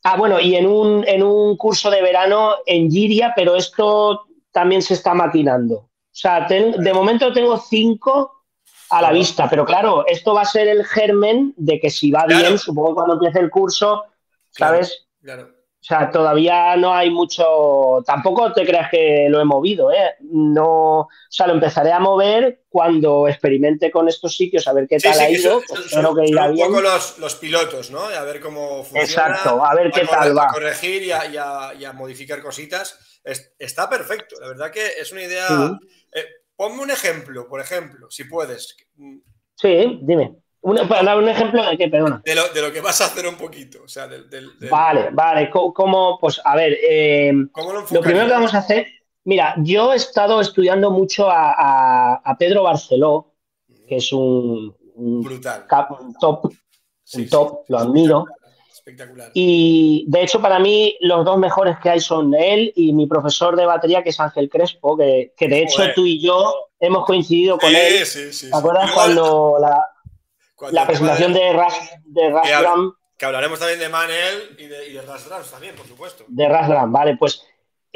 Ah, 0.03 0.17
bueno, 0.17 0.41
y 0.41 0.55
en 0.55 0.67
un, 0.67 1.07
en 1.07 1.23
un 1.23 1.55
curso 1.55 1.89
de 1.89 2.01
verano 2.01 2.55
en 2.65 2.91
Giria, 2.91 3.31
pero 3.33 3.55
esto 3.55 4.25
también 4.51 4.81
se 4.81 4.93
está 4.93 5.13
maquinando. 5.13 5.75
O 5.75 5.89
sea, 6.11 6.47
de 6.47 6.93
momento 6.93 7.31
tengo 7.31 7.57
cinco 7.57 8.43
a 8.89 9.01
la 9.01 9.13
vista, 9.13 9.49
pero 9.49 9.65
claro, 9.65 10.05
esto 10.05 10.33
va 10.33 10.41
a 10.41 10.45
ser 10.45 10.67
el 10.67 10.83
germen 10.83 11.53
de 11.55 11.79
que 11.79 11.89
si 11.89 12.11
va 12.11 12.25
bien, 12.25 12.57
supongo 12.57 12.89
que 12.89 12.95
cuando 12.95 13.13
empiece 13.13 13.39
el 13.39 13.49
curso, 13.49 14.03
¿sabes? 14.49 15.07
Claro. 15.21 15.54
O 15.85 15.87
sea, 15.87 16.09
todavía 16.09 16.75
no 16.77 16.95
hay 16.95 17.11
mucho. 17.11 18.01
Tampoco 18.07 18.51
te 18.51 18.65
creas 18.65 18.89
que 18.89 19.27
lo 19.29 19.39
he 19.39 19.45
movido, 19.45 19.91
¿eh? 19.91 20.15
No. 20.21 21.01
O 21.01 21.09
sea, 21.29 21.45
lo 21.45 21.53
empezaré 21.53 21.91
a 21.91 21.99
mover 21.99 22.63
cuando 22.69 23.27
experimente 23.27 23.91
con 23.91 24.09
estos 24.09 24.35
sitios, 24.35 24.67
a 24.67 24.73
ver 24.73 24.87
qué 24.87 24.97
tal 24.97 25.19
ha 25.19 25.29
ido. 25.29 25.61
Son, 25.87 26.15
que 26.15 26.35
un 26.35 26.57
poco 26.57 26.81
los, 26.81 27.35
pilotos, 27.35 27.91
¿no? 27.91 27.99
A 27.99 28.23
ver 28.23 28.39
cómo 28.39 28.83
funciona. 28.83 29.03
Exacto, 29.03 29.63
a 29.63 29.75
ver 29.75 29.91
qué 29.91 30.07
tal 30.07 30.35
va. 30.35 30.45
A 30.45 30.53
corregir 30.53 31.03
y 31.03 31.11
a, 31.11 31.93
modificar 31.93 32.41
cositas. 32.41 33.21
está 33.59 33.87
perfecto. 33.87 34.37
La 34.41 34.47
verdad 34.47 34.71
que 34.71 34.87
es 34.99 35.11
una 35.11 35.21
idea. 35.21 35.47
Eh, 36.11 36.25
ponme 36.55 36.81
un 36.81 36.89
ejemplo, 36.89 37.47
por 37.47 37.61
ejemplo, 37.61 38.09
si 38.09 38.23
puedes. 38.23 38.75
Sí, 39.55 39.99
dime 40.01 40.44
para 40.87 41.03
dar 41.03 41.17
un 41.17 41.29
ejemplo 41.29 41.63
de 41.63 41.77
qué, 41.77 41.87
perdona. 41.87 42.21
De 42.25 42.33
lo, 42.35 42.71
que 42.71 42.81
vas 42.81 42.99
a 43.01 43.05
hacer 43.05 43.27
un 43.27 43.35
poquito. 43.35 43.83
O 43.83 43.87
sea, 43.87 44.09
Vale, 44.69 45.09
vale. 45.11 45.49
¿Cómo, 45.49 46.17
pues 46.19 46.41
a 46.43 46.55
ver, 46.55 46.77
eh, 46.81 47.31
lo, 47.91 48.01
primero 48.01 48.25
que 48.25 48.31
vamos 48.31 48.53
a 48.53 48.59
hacer, 48.59 48.87
mira, 49.25 49.55
yo 49.59 49.93
he 49.93 49.97
estado 49.97 50.41
estudiando 50.41 50.89
mucho 50.89 51.27
a, 51.29 52.35
Pedro 52.39 52.63
Barceló, 52.63 53.33
que 53.87 53.97
es 53.97 54.11
un, 54.11 54.75
Brutal. 54.95 55.65
top, 56.19 56.45
un 57.13 57.29
top, 57.29 57.63
lo 57.67 57.77
admiro. 57.77 58.25
Espectacular. 58.71 59.31
Y 59.33 60.05
de 60.07 60.23
hecho, 60.23 60.41
para 60.41 60.59
mí, 60.59 60.95
los 61.01 61.25
dos 61.25 61.37
mejores 61.37 61.77
que 61.81 61.89
hay 61.89 61.99
son 61.99 62.33
él 62.33 62.71
y 62.75 62.93
mi 62.93 63.07
profesor 63.07 63.55
de 63.55 63.65
batería, 63.65 64.03
que 64.03 64.09
es 64.09 64.19
Ángel 64.19 64.49
Crespo, 64.49 64.97
que, 64.97 65.31
de 65.37 65.61
hecho 65.61 65.83
tú 65.93 66.05
y 66.05 66.19
yo 66.19 66.69
hemos 66.79 67.05
coincidido 67.05 67.57
con 67.57 67.75
él. 67.75 68.05
Sí, 68.05 68.33
sí, 68.33 68.49
¿Te 68.49 68.57
acuerdas 68.57 68.91
cuando 68.91 69.57
la, 69.59 69.94
la 70.71 70.87
presentación 70.87 71.33
de, 71.33 71.53
Ras, 71.53 71.77
de 72.05 72.33
que, 73.17 73.25
hablaremos 73.25 73.59
también 73.59 73.79
de 73.79 73.89
Manel 73.89 74.55
y 74.57 74.65
de, 74.65 74.89
y 74.89 74.93
de 74.93 75.01
también, 75.51 75.75
por 75.75 75.87
supuesto. 75.87 76.25
De 76.27 76.49
Rasdram, 76.49 76.91
vale, 76.91 77.17
pues 77.17 77.45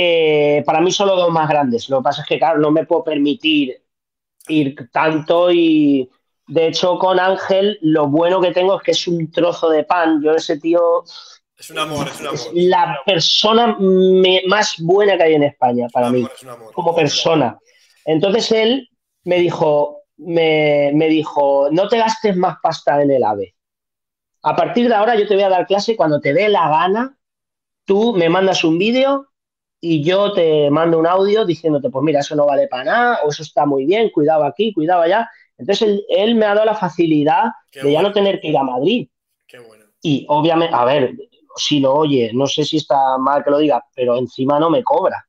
eh, 0.02 0.64
para 0.66 0.80
mí 0.80 0.92
son 0.92 1.08
los 1.08 1.18
dos 1.18 1.30
más 1.30 1.50
grandes. 1.50 1.90
Lo 1.90 1.98
que 1.98 2.04
pasa 2.04 2.22
es 2.22 2.28
que, 2.28 2.40
claro, 2.40 2.60
no 2.60 2.72
me 2.72 2.86
puedo 2.86 3.04
permitir 3.04 3.82
ir 4.48 4.90
tanto 4.92 5.52
y. 5.52 6.10
De 6.48 6.68
hecho, 6.68 6.98
con 6.98 7.20
Ángel, 7.20 7.78
lo 7.82 8.08
bueno 8.08 8.42
que 8.42 8.52
tengo 8.52 8.78
es 8.78 8.82
que 8.82 8.92
es 8.92 9.08
un 9.08 9.30
trozo 9.30 9.70
de 9.70 9.84
pan. 9.84 10.22
Yo, 10.24 10.34
ese 10.34 10.58
tío. 10.58 11.04
Es 11.56 11.70
un 11.70 11.80
amor, 11.80 12.08
es 12.08 12.20
un 12.22 12.28
amor. 12.28 12.40
Es 12.40 12.50
la 12.54 13.00
persona 13.06 13.78
más 14.48 14.76
buena 14.80 15.18
que 15.18 15.24
hay 15.24 15.34
en 15.36 15.44
España 15.44 15.88
para 15.92 16.10
mí. 16.10 16.26
como 16.74 16.96
persona. 16.96 17.60
Entonces 18.06 18.52
él 18.54 18.90
me 19.26 19.38
dijo: 19.38 19.99
me, 20.20 21.08
dijo, 21.10 21.70
no 21.72 21.88
te 21.88 21.98
gastes 21.98 22.36
más 22.36 22.58
pasta 22.62 23.02
en 23.02 23.12
el 23.12 23.24
AVE. 23.24 23.56
A 24.44 24.56
partir 24.56 24.88
de 24.88 24.96
ahora 24.96 25.16
yo 25.16 25.28
te 25.28 25.34
voy 25.34 25.44
a 25.44 25.50
dar 25.50 25.66
clase 25.66 25.96
cuando 25.96 26.20
te 26.20 26.34
dé 26.34 26.50
la 26.50 26.70
gana, 26.70 27.18
tú 27.86 28.14
me 28.14 28.30
mandas 28.30 28.64
un 28.64 28.78
vídeo 28.78 29.28
y 29.82 30.04
yo 30.04 30.34
te 30.34 30.70
mando 30.70 31.00
un 31.00 31.08
audio 31.08 31.46
diciéndote, 31.46 31.90
pues 31.90 32.04
mira, 32.04 32.20
eso 32.20 32.36
no 32.36 32.46
vale 32.46 32.68
para 32.68 32.84
nada, 32.84 33.20
o 33.24 33.30
eso 33.30 33.44
está 33.44 33.66
muy 33.66 33.86
bien, 33.86 34.10
cuidado 34.10 34.44
aquí, 34.44 34.74
cuidado 34.74 35.02
allá. 35.02 35.30
Entonces 35.58 36.02
él, 36.10 36.36
me 36.36 36.46
ha 36.46 36.54
dado 36.54 36.66
la 36.66 36.76
facilidad 36.76 37.46
de 37.74 37.92
ya 37.92 38.02
no 38.02 38.14
tener 38.14 38.40
que 38.40 38.50
ir 38.50 38.58
a 38.58 38.64
Madrid. 38.64 39.10
Qué 39.48 39.60
bueno. 39.60 39.86
Y 40.02 40.26
obviamente, 40.30 40.76
a 40.76 40.86
ver, 40.86 41.16
si 41.56 41.80
lo 41.80 41.94
oye, 41.94 42.32
no 42.34 42.48
sé 42.48 42.64
si 42.64 42.78
está 42.78 43.18
mal 43.18 43.44
que 43.44 43.52
lo 43.52 43.58
diga, 43.58 43.84
pero 43.94 44.18
encima 44.18 44.60
no 44.60 44.70
me 44.70 44.84
cobra. 44.84 45.29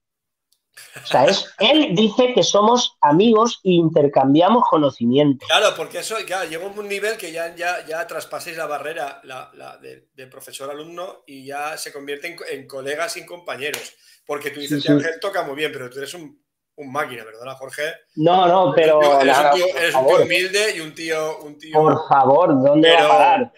O 1.03 1.07
sea, 1.07 1.27
es, 1.27 1.47
él 1.59 1.95
dice 1.95 2.33
que 2.35 2.43
somos 2.43 2.97
amigos 3.01 3.61
e 3.65 3.71
intercambiamos 3.73 4.65
conocimiento. 4.69 5.47
Claro, 5.47 5.75
porque 5.77 5.99
eso 5.99 6.19
ya 6.21 6.45
llega 6.45 6.65
a 6.65 6.69
un 6.69 6.89
nivel 6.89 7.17
que 7.17 7.33
ya, 7.33 7.55
ya, 7.55 7.85
ya 7.87 8.07
traspaséis 8.07 8.57
la 8.57 8.67
barrera 8.67 9.21
la, 9.25 9.51
la 9.55 9.77
de, 9.79 10.27
profesor-alumno 10.27 11.25
y 11.27 11.45
ya 11.47 11.77
se 11.77 11.93
convierte 11.93 12.37
en, 12.51 12.67
colegas 12.67 13.17
y 13.17 13.27
compañeros. 13.27 13.95
Porque 14.27 14.51
tú 14.51 14.61
dices 14.61 14.83
que 14.85 14.93
Ángel 14.93 15.21
toca 15.21 15.43
muy 15.43 15.57
bien, 15.57 15.71
pero 15.73 15.91
tú 15.91 15.99
eres 15.99 16.15
un, 16.15 16.41
un 16.77 16.93
máquina, 16.93 17.25
¿verdad, 17.25 17.57
Jorge? 17.57 17.83
No, 18.17 18.47
no, 18.47 18.73
pero. 18.75 19.21
Eres, 19.21 19.37
un, 19.39 19.51
tío, 19.55 19.67
eres 19.77 19.95
un 19.95 20.07
tío, 20.07 20.23
humilde 20.23 20.77
y 20.77 20.81
un 20.81 20.95
tío. 20.95 21.39
Un 21.39 21.59
tío 21.59 21.73
por 21.73 22.09
favor, 22.09 22.63
¿dónde 22.63 22.93
va 22.93 23.05
a 23.05 23.09
parar? 23.09 23.53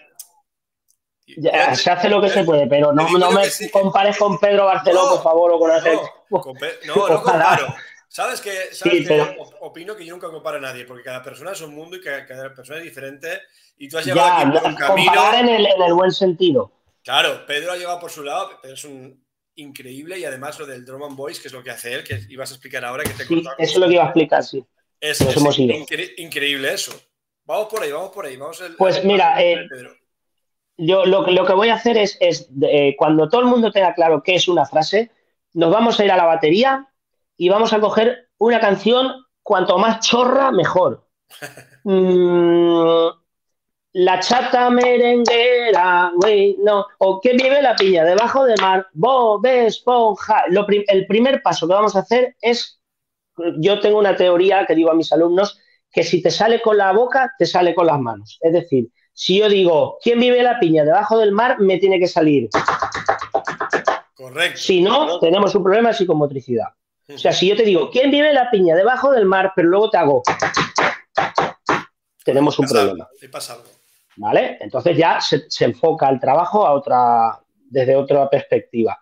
se 1.75 1.91
hace 1.91 2.09
lo 2.09 2.21
que 2.21 2.29
se 2.29 2.45
puede, 2.45 2.67
pero 2.67 2.93
no, 2.93 3.09
no 3.19 3.31
me 3.31 3.43
compares 3.71 4.19
con 4.19 4.39
Pedro 4.39 4.67
Barceló, 4.67 5.09
por 5.11 5.23
favor, 5.23 5.53
o 5.53 5.59
con 5.59 5.71
Ángel. 5.71 5.95
No, 5.95 6.03
no, 6.33 7.23
comparo. 7.23 7.75
¿Sabes 8.09 8.41
que, 8.41 8.53
opino 9.61 9.97
que 9.97 10.05
yo 10.05 10.15
nunca 10.15 10.31
comparo 10.31 10.59
a 10.59 10.61
nadie? 10.61 10.85
Porque 10.85 11.03
cada 11.03 11.23
persona 11.23 11.53
es 11.53 11.61
un 11.63 11.75
mundo 11.75 11.97
y 11.97 12.01
cada, 12.01 12.55
persona 12.55 12.79
es 12.79 12.85
diferente. 12.85 13.41
Y 13.79 13.89
tú 13.89 13.99
has 13.99 14.05
llevado 14.05 14.33
aquí 14.33 14.59
por 14.59 14.69
un 14.69 14.75
camino. 14.75 15.35
En 15.35 15.49
el, 15.49 15.67
en 15.67 15.83
el 15.83 15.95
buen 15.95 16.13
sentido. 16.13 16.71
Claro, 17.03 17.47
Pedro 17.47 17.73
ha 17.73 17.77
llegado 17.77 17.99
por 17.99 18.11
su 18.11 18.23
lado, 18.23 18.51
pero 18.61 18.75
es 18.75 18.85
un 18.85 19.23
increíble 19.57 20.19
y 20.19 20.25
además 20.25 20.59
lo 20.59 20.67
del 20.67 20.85
Drum 20.85 21.03
and 21.05 21.17
Voice, 21.17 21.41
que 21.41 21.49
es 21.49 21.55
lo 21.55 21.63
que 21.63 21.71
hace 21.71 21.95
él, 21.95 22.05
que 22.05 22.21
ibas 22.29 22.51
a 22.51 22.55
explicar 22.55 22.85
ahora 22.85 23.05
que 23.05 23.11
te 23.11 23.25
sí, 23.25 23.43
Eso 23.59 23.73
es 23.73 23.77
lo 23.77 23.87
que 23.87 23.95
iba 23.95 24.05
a 24.05 24.07
explicar, 24.07 24.43
sí. 24.43 24.65
Es, 25.01 25.21
increíble 26.17 26.73
eso. 26.73 26.93
Vamos 27.45 27.67
por 27.69 27.83
ahí, 27.83 27.91
vamos 27.91 28.11
por 28.11 28.25
ahí. 28.25 28.37
Vamos 28.37 28.63
pues 28.79 29.05
mira, 29.05 29.43
eh, 29.43 29.67
yo 30.77 31.05
lo, 31.05 31.27
lo, 31.27 31.45
que 31.45 31.53
voy 31.55 31.71
a 31.71 31.75
hacer 31.75 31.99
es, 31.99 32.17
es 32.21 32.49
eh, 32.63 32.95
cuando 32.97 33.29
todo 33.29 33.41
el 33.41 33.49
mundo 33.49 33.73
tenga 33.73 33.95
claro 33.95 34.23
qué 34.23 34.37
es 34.37 34.47
una 34.47 34.65
frase, 34.65 35.11
nos 35.55 35.73
vamos 35.73 35.99
a 35.99 36.05
ir 36.05 36.13
a 36.13 36.17
la 36.17 36.25
batería 36.25 36.89
y 37.37 37.49
vamos 37.49 37.73
a 37.73 37.81
coger 37.81 38.29
una 38.39 38.61
canción 38.61 39.27
cuanto 39.43 39.79
más 39.79 40.01
chorra, 40.01 40.51
mejor. 40.51 41.07
Mm, 41.85 43.09
la 43.95 44.21
chata 44.21 44.71
merenguera, 44.71 46.13
güey, 46.15 46.57
no. 46.63 46.87
O 46.99 47.21
que 47.21 47.33
vive 47.33 47.61
la 47.61 47.75
piña 47.75 48.05
debajo 48.05 48.45
del 48.45 48.61
mar, 48.61 48.87
Bob 48.93 49.45
Esponja. 49.45 50.45
el 50.47 51.07
primer 51.09 51.43
paso 51.43 51.67
que 51.67 51.75
vamos 51.75 51.97
a 51.97 51.99
hacer 51.99 52.37
es, 52.41 52.81
yo 53.59 53.81
tengo 53.81 53.99
una 53.99 54.15
teoría 54.15 54.65
que 54.65 54.77
digo 54.77 54.93
a 54.93 54.95
mis 54.95 55.13
alumnos, 55.13 55.59
que 55.91 56.05
si 56.05 56.23
te 56.23 56.31
sale 56.31 56.63
con 56.63 56.79
la 56.79 56.93
boca, 56.93 57.35
te 57.37 57.45
sale 57.45 57.75
con 57.75 57.87
las 57.87 57.99
manos. 57.99 58.39
Es 58.41 58.53
decir, 58.53 58.89
si 59.13 59.39
yo 59.39 59.49
digo, 59.49 59.99
¿quién 60.03 60.21
vive 60.21 60.43
la 60.43 60.59
piña 60.59 60.85
debajo 60.85 61.19
del 61.19 61.33
mar? 61.33 61.59
Me 61.59 61.79
tiene 61.79 61.99
que 61.99 62.07
salir 62.07 62.49
Correcto. 64.23 64.61
Si 64.61 64.81
no, 64.81 65.19
tenemos 65.19 65.53
un 65.57 65.65
problema 65.65 65.89
de 65.89 65.97
psicomotricidad. 65.97 66.69
O 67.13 67.19
sea, 67.19 67.33
si 67.33 67.49
yo 67.49 67.57
te 67.57 67.65
digo, 67.65 67.91
¿quién 67.91 68.09
vive 68.09 68.29
en 68.29 68.37
la 68.37 68.49
piña 68.53 68.77
debajo 68.77 69.11
del 69.11 69.25
mar? 69.27 69.53
Pero 69.57 69.69
luego 69.69 69.91
te 69.91 69.99
hago. 69.99 70.23
Tenemos 72.25 72.57
un 72.61 72.69
problema. 72.69 73.09
¿Vale? 74.15 74.59
Entonces 74.61 74.97
ya 74.97 75.21
se, 75.21 75.65
enfoca 75.65 76.09
el 76.09 76.21
trabajo 76.21 76.65
a 76.65 76.73
otra, 76.73 77.41
desde 77.69 77.97
otra 77.97 78.31
perspectiva. 78.31 78.97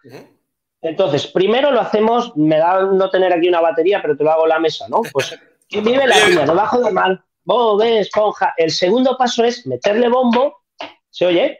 Entonces, 0.80 1.26
primero 1.26 1.70
lo 1.70 1.82
hacemos, 1.82 2.34
me 2.34 2.56
da 2.56 2.80
no 2.84 3.10
tener 3.10 3.30
aquí 3.30 3.46
una 3.46 3.60
batería, 3.60 4.00
pero 4.00 4.16
te 4.16 4.24
lo 4.24 4.32
hago 4.32 4.44
en 4.44 4.48
la 4.48 4.58
mesa, 4.58 4.88
¿no? 4.88 5.02
Pues, 5.12 5.38
¿quién 5.68 5.84
vive 5.84 6.02
en 6.02 6.08
la 6.08 6.16
piña 6.26 6.46
debajo 6.46 6.80
del 6.80 6.94
mar? 6.94 7.22
Bob, 7.44 7.82
esponja. 7.82 8.54
El 8.56 8.70
segundo 8.70 9.18
paso 9.18 9.44
es 9.44 9.66
meterle 9.66 10.08
bombo. 10.08 10.62
¿Se 11.10 11.26
oye? 11.26 11.58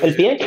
el 0.00 0.16
pie. 0.16 0.38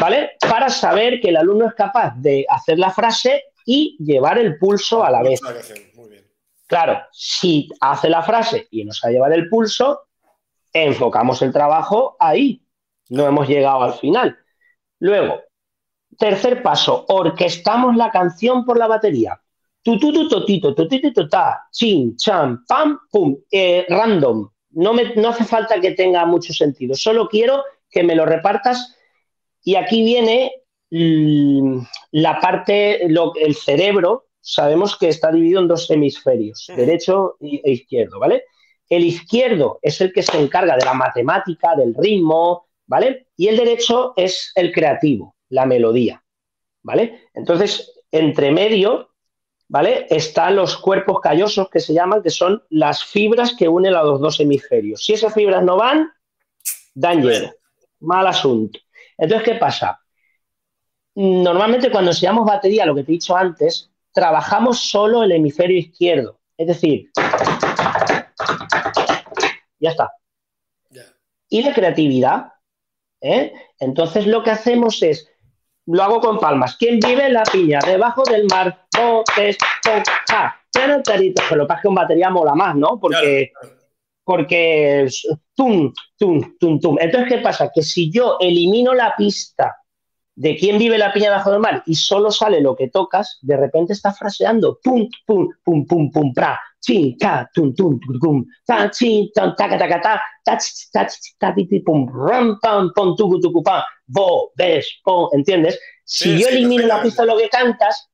¿Vale? 0.00 0.32
Para 0.40 0.68
saber 0.68 1.20
que 1.20 1.30
el 1.30 1.36
alumno 1.36 1.66
es 1.66 1.74
capaz 1.74 2.14
de 2.16 2.44
hacer 2.48 2.78
la 2.78 2.90
frase 2.90 3.44
y 3.64 3.96
llevar 3.98 4.38
el 4.38 4.58
pulso 4.58 5.04
a 5.04 5.10
la 5.10 5.22
vez. 5.22 5.40
Claro, 6.66 7.00
si 7.12 7.68
hace 7.80 8.10
la 8.10 8.22
frase 8.22 8.68
y 8.70 8.84
nos 8.84 9.02
ha 9.04 9.10
llevar 9.10 9.32
el 9.32 9.48
pulso, 9.48 10.08
enfocamos 10.72 11.40
el 11.42 11.52
trabajo 11.52 12.16
ahí. 12.20 12.62
No 13.08 13.26
hemos 13.26 13.48
llegado 13.48 13.82
al 13.82 13.94
final. 13.94 14.36
Luego, 15.00 15.40
tercer 16.18 16.62
paso, 16.62 17.06
orquestamos 17.08 17.96
la 17.96 18.10
canción 18.10 18.64
por 18.66 18.78
la 18.78 18.86
batería. 18.86 19.40
Tu, 19.82 19.98
tu, 19.98 20.12
tu, 20.12 20.28
totito, 20.28 20.74
tu, 20.74 21.28
ta, 21.28 21.62
chin, 21.72 22.16
chan, 22.16 22.64
pam, 22.66 22.98
pum, 23.10 23.36
eh, 23.50 23.86
random. 23.88 24.50
No, 24.72 24.92
me, 24.92 25.14
no 25.14 25.28
hace 25.28 25.44
falta 25.44 25.80
que 25.80 25.92
tenga 25.92 26.26
mucho 26.26 26.52
sentido. 26.52 26.94
Solo 26.94 27.28
quiero 27.28 27.64
que 27.88 28.02
me 28.02 28.14
lo 28.14 28.26
repartas. 28.26 28.97
Y 29.62 29.74
aquí 29.76 30.02
viene 30.02 30.52
la 30.90 32.40
parte, 32.40 33.04
el 33.04 33.54
cerebro, 33.54 34.26
sabemos 34.40 34.96
que 34.96 35.08
está 35.08 35.30
dividido 35.30 35.60
en 35.60 35.68
dos 35.68 35.90
hemisferios, 35.90 36.66
derecho 36.74 37.36
e 37.40 37.72
izquierdo, 37.72 38.18
¿vale? 38.18 38.44
El 38.88 39.04
izquierdo 39.04 39.78
es 39.82 40.00
el 40.00 40.12
que 40.12 40.22
se 40.22 40.40
encarga 40.40 40.76
de 40.76 40.84
la 40.84 40.94
matemática, 40.94 41.76
del 41.76 41.94
ritmo, 41.94 42.68
¿vale? 42.86 43.26
Y 43.36 43.48
el 43.48 43.58
derecho 43.58 44.14
es 44.16 44.50
el 44.54 44.72
creativo, 44.72 45.36
la 45.50 45.66
melodía, 45.66 46.24
¿vale? 46.82 47.28
Entonces, 47.34 47.92
entre 48.10 48.50
medio, 48.50 49.10
¿vale? 49.68 50.06
Están 50.08 50.56
los 50.56 50.78
cuerpos 50.78 51.20
callosos 51.20 51.68
que 51.68 51.80
se 51.80 51.92
llaman, 51.92 52.22
que 52.22 52.30
son 52.30 52.62
las 52.70 53.04
fibras 53.04 53.54
que 53.54 53.68
unen 53.68 53.94
a 53.94 54.02
los 54.02 54.20
dos 54.20 54.40
hemisferios. 54.40 55.04
Si 55.04 55.12
esas 55.12 55.34
fibras 55.34 55.62
no 55.62 55.76
van, 55.76 56.10
danger 56.94 57.54
mal 58.00 58.26
asunto. 58.26 58.78
Entonces, 59.18 59.44
¿qué 59.46 59.54
pasa? 59.58 60.00
Normalmente 61.16 61.90
cuando 61.90 62.12
enseñamos 62.12 62.46
batería, 62.46 62.86
lo 62.86 62.94
que 62.94 63.02
te 63.02 63.10
he 63.10 63.14
dicho 63.14 63.36
antes, 63.36 63.90
trabajamos 64.12 64.88
solo 64.88 65.24
el 65.24 65.32
hemisferio 65.32 65.76
izquierdo. 65.76 66.38
Es 66.56 66.68
decir, 66.68 67.10
ya 69.80 69.90
está. 69.90 70.12
Y 71.50 71.62
la 71.62 71.72
creatividad, 71.72 72.52
¿eh? 73.20 73.52
Entonces 73.78 74.26
lo 74.26 74.42
que 74.42 74.50
hacemos 74.50 75.02
es, 75.02 75.28
lo 75.86 76.02
hago 76.02 76.20
con 76.20 76.38
palmas. 76.38 76.76
¿Quién 76.76 77.00
vive 77.00 77.26
en 77.26 77.32
la 77.32 77.44
piña? 77.44 77.80
Debajo 77.84 78.22
del 78.24 78.46
mar. 78.46 78.86
Botes, 78.96 79.56
lo 81.56 81.66
pasa 81.66 81.80
que 81.80 81.88
con 81.88 81.94
batería 81.94 82.30
mola 82.30 82.54
más, 82.54 82.76
¿no? 82.76 82.98
Porque, 83.00 83.52
porque 84.28 85.08
tum, 85.54 85.90
tum, 86.18 86.58
tum, 86.60 86.78
tum. 86.78 86.98
Entonces, 87.00 87.30
¿qué 87.30 87.38
pasa? 87.38 87.70
Que 87.74 87.82
si 87.82 88.12
yo 88.12 88.36
elimino 88.38 88.92
la 88.92 89.14
pista 89.16 89.78
de 90.34 90.54
quién 90.54 90.76
vive 90.76 90.98
la 90.98 91.14
piña 91.14 91.30
bajo 91.30 91.50
del 91.50 91.60
mar 91.60 91.82
y 91.86 91.94
solo 91.94 92.30
sale 92.30 92.60
lo 92.60 92.76
que 92.76 92.90
tocas, 92.90 93.38
de 93.40 93.56
repente 93.56 93.94
estás 93.94 94.18
fraseando 94.18 94.80
pum, 94.82 95.08
pum, 95.24 95.48
pum, 95.64 95.86
pum, 95.86 96.10
pum, 96.10 96.34
pra, 96.34 96.60
chin, 96.78 97.16
ta, 97.16 97.48
tum, 97.54 97.74
tum, 97.74 97.98
tum, 98.20 98.44
ta, 98.66 98.90
chin, 98.90 99.30
ta, 99.34 99.54
ta, 99.56 99.66
ta, 99.66 99.78
ta, 99.78 99.98
ta, 99.98 100.20
ta, 100.44 100.58
ta, 100.92 101.08
ta, 101.38 101.54
pum, 101.86 102.06
ram, 102.12 102.58
pam, 102.60 102.92
pum, 102.94 103.16
tucu, 103.16 103.40
tucu, 103.40 103.62
pam, 103.62 103.82
bo, 104.08 104.52
ves, 104.56 105.00
pum, 105.02 105.30
¿entiendes? 105.32 105.80
Si 106.04 106.38
yo 106.38 106.48
elimino 106.48 106.86
la 106.86 107.00
pista 107.00 107.22
de 107.22 107.28
lo 107.28 107.38
que 107.38 107.48
cantas, 107.48 108.10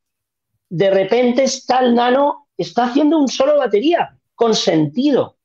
de 0.68 0.90
repente 0.90 1.42
está 1.42 1.80
el 1.80 1.96
nano, 1.96 2.46
está 2.56 2.84
haciendo 2.84 3.18
un 3.18 3.26
solo 3.26 3.58
batería, 3.58 4.16
con 4.36 4.54
sentido. 4.54 5.38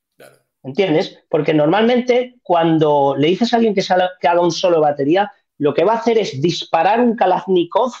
¿Entiendes? 0.62 1.18
Porque 1.28 1.54
normalmente 1.54 2.36
cuando 2.42 3.14
le 3.16 3.28
dices 3.28 3.52
a 3.52 3.56
alguien 3.56 3.74
que, 3.74 3.82
que 4.20 4.28
haga 4.28 4.40
un 4.40 4.52
solo 4.52 4.80
batería, 4.80 5.32
lo 5.58 5.72
que 5.72 5.84
va 5.84 5.94
a 5.94 5.96
hacer 5.96 6.18
es 6.18 6.40
disparar 6.40 7.00
un 7.00 7.16
Kalashnikov 7.16 7.92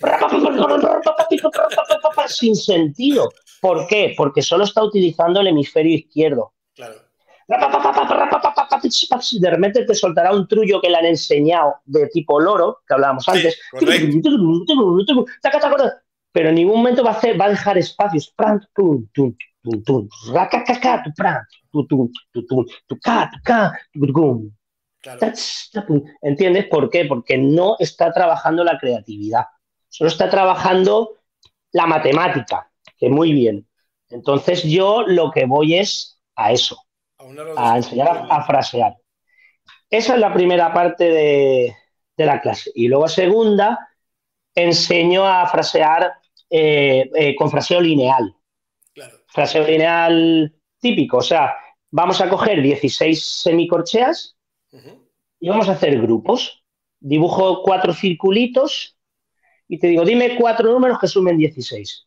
sin 2.28 2.56
sentido. 2.56 3.30
¿Por 3.60 3.86
qué? 3.86 4.14
Porque 4.16 4.42
solo 4.42 4.64
está 4.64 4.82
utilizando 4.82 5.40
el 5.40 5.48
hemisferio 5.48 5.94
izquierdo. 5.94 6.54
Claro. 6.74 6.94
De 9.40 9.50
repente 9.50 9.84
te 9.84 9.94
soltará 9.94 10.32
un 10.32 10.48
trullo 10.48 10.80
que 10.80 10.88
le 10.88 10.96
han 10.96 11.06
enseñado 11.06 11.74
de 11.84 12.08
tipo 12.08 12.40
loro, 12.40 12.80
que 12.86 12.94
hablábamos 12.94 13.28
antes. 13.28 13.60
Pero 16.32 16.48
en 16.48 16.54
ningún 16.54 16.78
momento 16.78 17.04
va 17.04 17.10
a, 17.10 17.14
hacer, 17.14 17.40
va 17.40 17.46
a 17.46 17.50
dejar 17.50 17.78
espacios. 17.78 18.34
¿Entiendes 26.20 26.66
por 26.66 26.90
qué? 26.90 27.04
Porque 27.04 27.38
no 27.38 27.76
está 27.78 28.12
trabajando 28.12 28.64
la 28.64 28.78
creatividad, 28.78 29.46
solo 29.88 30.08
está 30.08 30.30
trabajando 30.30 31.18
la 31.72 31.86
matemática, 31.86 32.70
que 32.96 33.08
muy 33.08 33.32
bien. 33.32 33.66
Entonces 34.10 34.62
yo 34.62 35.02
lo 35.06 35.30
que 35.30 35.46
voy 35.46 35.78
es 35.78 36.20
a 36.36 36.52
eso, 36.52 36.76
a 37.56 37.76
enseñar 37.76 38.26
a, 38.30 38.44
frasear. 38.44 38.96
Esa 39.90 40.14
es 40.14 40.20
la 40.20 40.32
primera 40.32 40.72
parte 40.72 41.04
de, 41.04 41.76
la 42.16 42.40
clase. 42.40 42.70
Y 42.74 42.88
luego 42.88 43.08
segunda, 43.08 43.88
enseño 44.54 45.26
a 45.26 45.46
frasear 45.46 46.12
eh, 46.48 47.10
eh, 47.14 47.34
con 47.34 47.50
fraseo 47.50 47.80
lineal. 47.80 48.36
Fraseo 49.26 49.66
lineal 49.66 50.54
típico, 50.80 51.18
o 51.18 51.22
sea, 51.22 51.54
vamos 51.90 52.20
a 52.20 52.28
coger 52.28 52.60
16 52.60 53.24
semicorcheas 53.42 54.36
y 55.40 55.48
vamos 55.48 55.68
a 55.68 55.72
hacer 55.72 56.00
grupos. 56.00 56.64
Dibujo 57.00 57.62
cuatro 57.62 57.92
circulitos 57.92 58.96
y 59.68 59.78
te 59.78 59.88
digo, 59.88 60.04
dime 60.04 60.36
cuatro 60.36 60.70
números 60.70 60.98
que 60.98 61.08
sumen 61.08 61.38
16. 61.38 62.04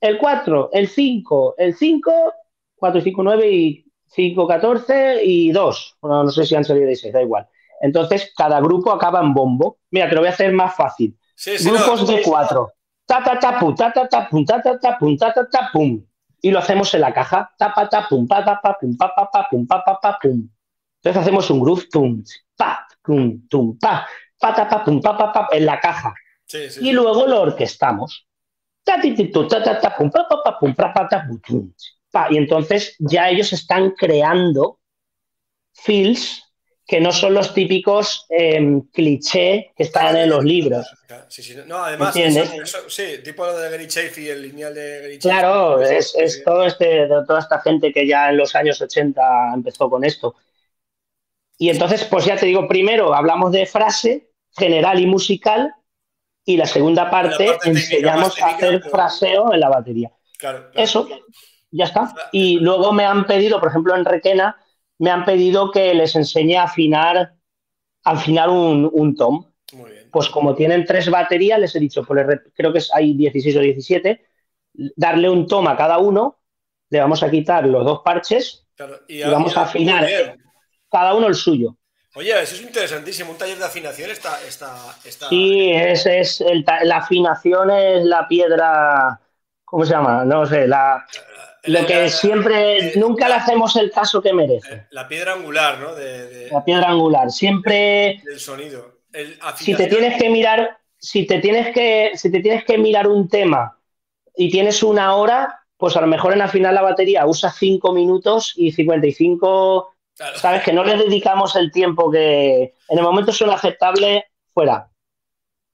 El 0.00 0.18
4, 0.18 0.70
el 0.72 0.88
5, 0.88 1.54
el 1.58 1.74
5, 1.74 2.32
4, 2.74 3.00
5, 3.00 3.22
9 3.22 3.50
y 3.52 3.86
5, 4.06 4.46
14 4.46 5.24
y 5.24 5.52
2. 5.52 5.96
Bueno, 6.00 6.24
no 6.24 6.30
sé 6.30 6.44
si 6.44 6.54
han 6.56 6.64
salido 6.64 6.86
16, 6.86 7.12
da 7.12 7.22
igual. 7.22 7.46
Entonces, 7.80 8.32
cada 8.36 8.60
grupo 8.60 8.90
acaba 8.90 9.20
en 9.20 9.34
bombo. 9.34 9.78
Mira, 9.90 10.08
te 10.08 10.14
lo 10.14 10.22
voy 10.22 10.28
a 10.28 10.32
hacer 10.32 10.52
más 10.52 10.74
fácil. 10.74 11.16
Grupos 11.64 12.06
de 12.08 12.22
cuatro. 12.22 12.72
Ta, 13.06 13.22
ta, 13.22 13.38
ta, 13.38 13.58
pum, 13.58 13.74
ta, 13.74 13.92
ta, 13.92 14.08
ta, 14.08 14.28
pum, 14.28 14.44
ta, 14.44 14.62
ta, 14.62 14.78
ta, 14.78 14.98
pum, 14.98 15.16
ta, 15.16 15.32
ta, 15.32 15.48
ta, 15.48 15.70
pum. 15.72 16.02
Y 16.42 16.50
lo 16.50 16.58
hacemos 16.58 16.92
en 16.92 17.00
la 17.00 17.14
caja. 17.14 17.50
Ta, 17.56 17.72
pa, 17.72 17.88
ta, 17.88 18.06
pum, 18.08 18.26
pa, 18.26 18.44
ta, 18.44 18.60
pa, 18.60 18.76
pum, 18.78 18.96
pa, 18.96 19.14
pa, 19.14 19.30
pa, 19.30 19.48
pum, 19.48 19.66
pa, 19.66 19.82
pa, 19.84 20.00
pa, 20.00 20.18
pum. 20.20 20.46
Entonces 20.96 21.22
hacemos 21.22 21.48
un 21.50 21.60
groove, 21.60 21.88
tum, 21.88 22.22
pa, 22.56 22.86
tum, 23.02 23.46
tum, 23.48 23.78
pa, 23.78 24.06
pa, 24.38 24.54
ta, 24.54 24.68
pa, 24.68 24.84
pum, 24.84 25.00
pa, 25.00 25.16
pa, 25.16 25.32
pa, 25.32 25.48
en 25.52 25.64
la 25.64 25.80
caja. 25.80 26.12
Sí, 26.44 26.68
sí, 26.68 26.88
y 26.88 26.92
luego 26.92 27.26
lo 27.26 27.42
orquestamos. 27.42 28.26
Pum, 28.84 30.10
pum, 30.10 31.40
pum. 31.40 31.72
Y 32.30 32.36
entonces 32.36 32.96
ya 32.98 33.30
ellos 33.30 33.52
están 33.52 33.92
creando 33.92 34.80
feels 35.72 36.42
que 36.86 37.00
no 37.00 37.12
son 37.12 37.34
los 37.34 37.54
típicos 37.54 38.26
eh, 38.28 38.80
cliché 38.92 39.72
que 39.76 39.84
están 39.84 40.16
en 40.16 40.30
los 40.30 40.44
libros. 40.44 40.86
Sí, 41.28 41.42
sí. 41.42 41.56
No, 41.66 41.84
además, 41.84 42.14
eso, 42.16 42.88
sí, 42.88 43.18
tipo 43.22 43.46
lo 43.46 43.56
de 43.56 43.70
Gary 43.70 43.88
y 44.16 44.28
el 44.28 44.42
lineal 44.42 44.74
de 44.74 45.00
Gary 45.00 45.18
Claro, 45.18 45.80
es, 45.80 46.14
es 46.16 46.42
todo 46.44 46.66
este, 46.66 47.06
toda 47.26 47.40
esta 47.40 47.60
gente 47.60 47.92
que 47.92 48.06
ya 48.06 48.30
en 48.30 48.36
los 48.36 48.54
años 48.54 48.80
80 48.80 49.54
empezó 49.54 49.88
con 49.88 50.04
esto. 50.04 50.34
Y 51.58 51.70
entonces, 51.70 52.04
pues 52.04 52.24
ya 52.24 52.36
te 52.36 52.46
digo, 52.46 52.66
primero 52.66 53.14
hablamos 53.14 53.52
de 53.52 53.66
frase 53.66 54.30
general 54.56 54.98
y 55.00 55.06
musical 55.06 55.74
y 56.44 56.56
la 56.56 56.66
segunda 56.66 57.08
parte, 57.08 57.56
enseñamos 57.64 58.40
a 58.42 58.48
hacer 58.48 58.82
fraseo 58.82 59.52
en 59.54 59.60
la 59.60 59.68
batería. 59.68 60.10
Claro, 60.38 60.70
Eso, 60.74 61.08
ya 61.70 61.84
está. 61.84 62.12
Y 62.32 62.58
luego 62.58 62.92
me 62.92 63.04
han 63.04 63.26
pedido, 63.26 63.60
por 63.60 63.68
ejemplo, 63.68 63.94
en 63.94 64.04
Requena, 64.04 64.56
me 64.98 65.10
han 65.10 65.24
pedido 65.24 65.70
que 65.70 65.94
les 65.94 66.14
enseñe 66.14 66.56
a 66.56 66.64
afinar, 66.64 67.34
afinar 68.04 68.48
un, 68.48 68.88
un 68.92 69.16
tom. 69.16 69.46
Muy 69.72 69.90
bien. 69.90 70.08
Pues 70.10 70.28
como 70.28 70.54
tienen 70.54 70.84
tres 70.84 71.08
baterías, 71.08 71.58
les 71.58 71.74
he 71.74 71.80
dicho, 71.80 72.04
pues 72.04 72.26
creo 72.54 72.72
que 72.72 72.80
hay 72.92 73.14
16 73.14 73.56
o 73.56 73.60
17, 73.60 74.26
darle 74.96 75.30
un 75.30 75.46
tom 75.46 75.66
a 75.68 75.76
cada 75.76 75.98
uno, 75.98 76.38
le 76.90 77.00
vamos 77.00 77.22
a 77.22 77.30
quitar 77.30 77.66
los 77.66 77.84
dos 77.84 78.02
parches 78.04 78.66
y, 79.08 79.22
vamos 79.22 79.56
a 79.56 79.62
afinar 79.62 80.06
cada 80.90 81.14
uno 81.14 81.26
el 81.26 81.34
suyo. 81.34 81.76
Oye, 82.14 82.30
eso 82.42 82.54
es 82.54 82.60
interesantísimo. 82.60 83.30
Un 83.32 83.38
taller 83.38 83.56
de 83.56 83.64
afinación 83.64 84.10
está. 84.10 84.38
está, 84.46 84.94
Sí, 85.30 85.72
es, 85.72 86.04
es 86.04 86.44
la 86.84 86.98
afinación 86.98 87.70
es 87.70 88.04
la 88.04 88.28
piedra. 88.28 89.18
¿Cómo 89.64 89.86
se 89.86 89.92
llama? 89.92 90.24
No 90.24 90.44
sé, 90.44 90.68
la. 90.68 91.06
Lo 91.64 91.86
que 91.86 92.10
siempre, 92.10 92.92
nunca 92.96 93.28
le 93.28 93.34
hacemos 93.34 93.76
el 93.76 93.90
caso 93.90 94.20
que 94.20 94.32
merece. 94.32 94.86
La 94.90 95.06
piedra 95.06 95.34
angular, 95.34 95.78
¿no? 95.78 95.92
La 96.50 96.64
piedra 96.64 96.88
angular. 96.88 97.30
Siempre. 97.30 98.22
El 98.26 98.40
sonido. 98.40 99.00
si 99.56 99.74
te 99.74 99.86
tienes 99.86 100.20
que 100.20 100.28
mirar, 100.28 100.78
si 100.98 101.26
te 101.26 101.38
tienes 101.38 101.72
que, 101.72 102.12
si 102.14 102.30
te 102.30 102.40
tienes 102.40 102.64
que 102.64 102.78
mirar 102.78 103.08
un 103.08 103.28
tema 103.28 103.78
y 104.36 104.50
tienes 104.50 104.82
una 104.82 105.14
hora, 105.14 105.60
pues 105.76 105.96
a 105.96 106.00
lo 106.00 106.06
mejor 106.06 106.32
en 106.32 106.42
afinar 106.42 106.74
la 106.74 106.82
batería 106.82 107.26
usas 107.26 107.56
5 107.58 107.92
minutos 107.92 108.52
y 108.56 108.72
55 108.72 109.92
Sabes 110.14 110.62
que 110.62 110.72
no 110.72 110.84
le 110.84 110.96
dedicamos 110.96 111.56
el 111.56 111.72
tiempo 111.72 112.10
que 112.10 112.74
en 112.88 112.98
el 112.98 113.02
momento 113.02 113.32
suena 113.32 113.54
aceptable, 113.54 114.26
fuera. 114.52 114.90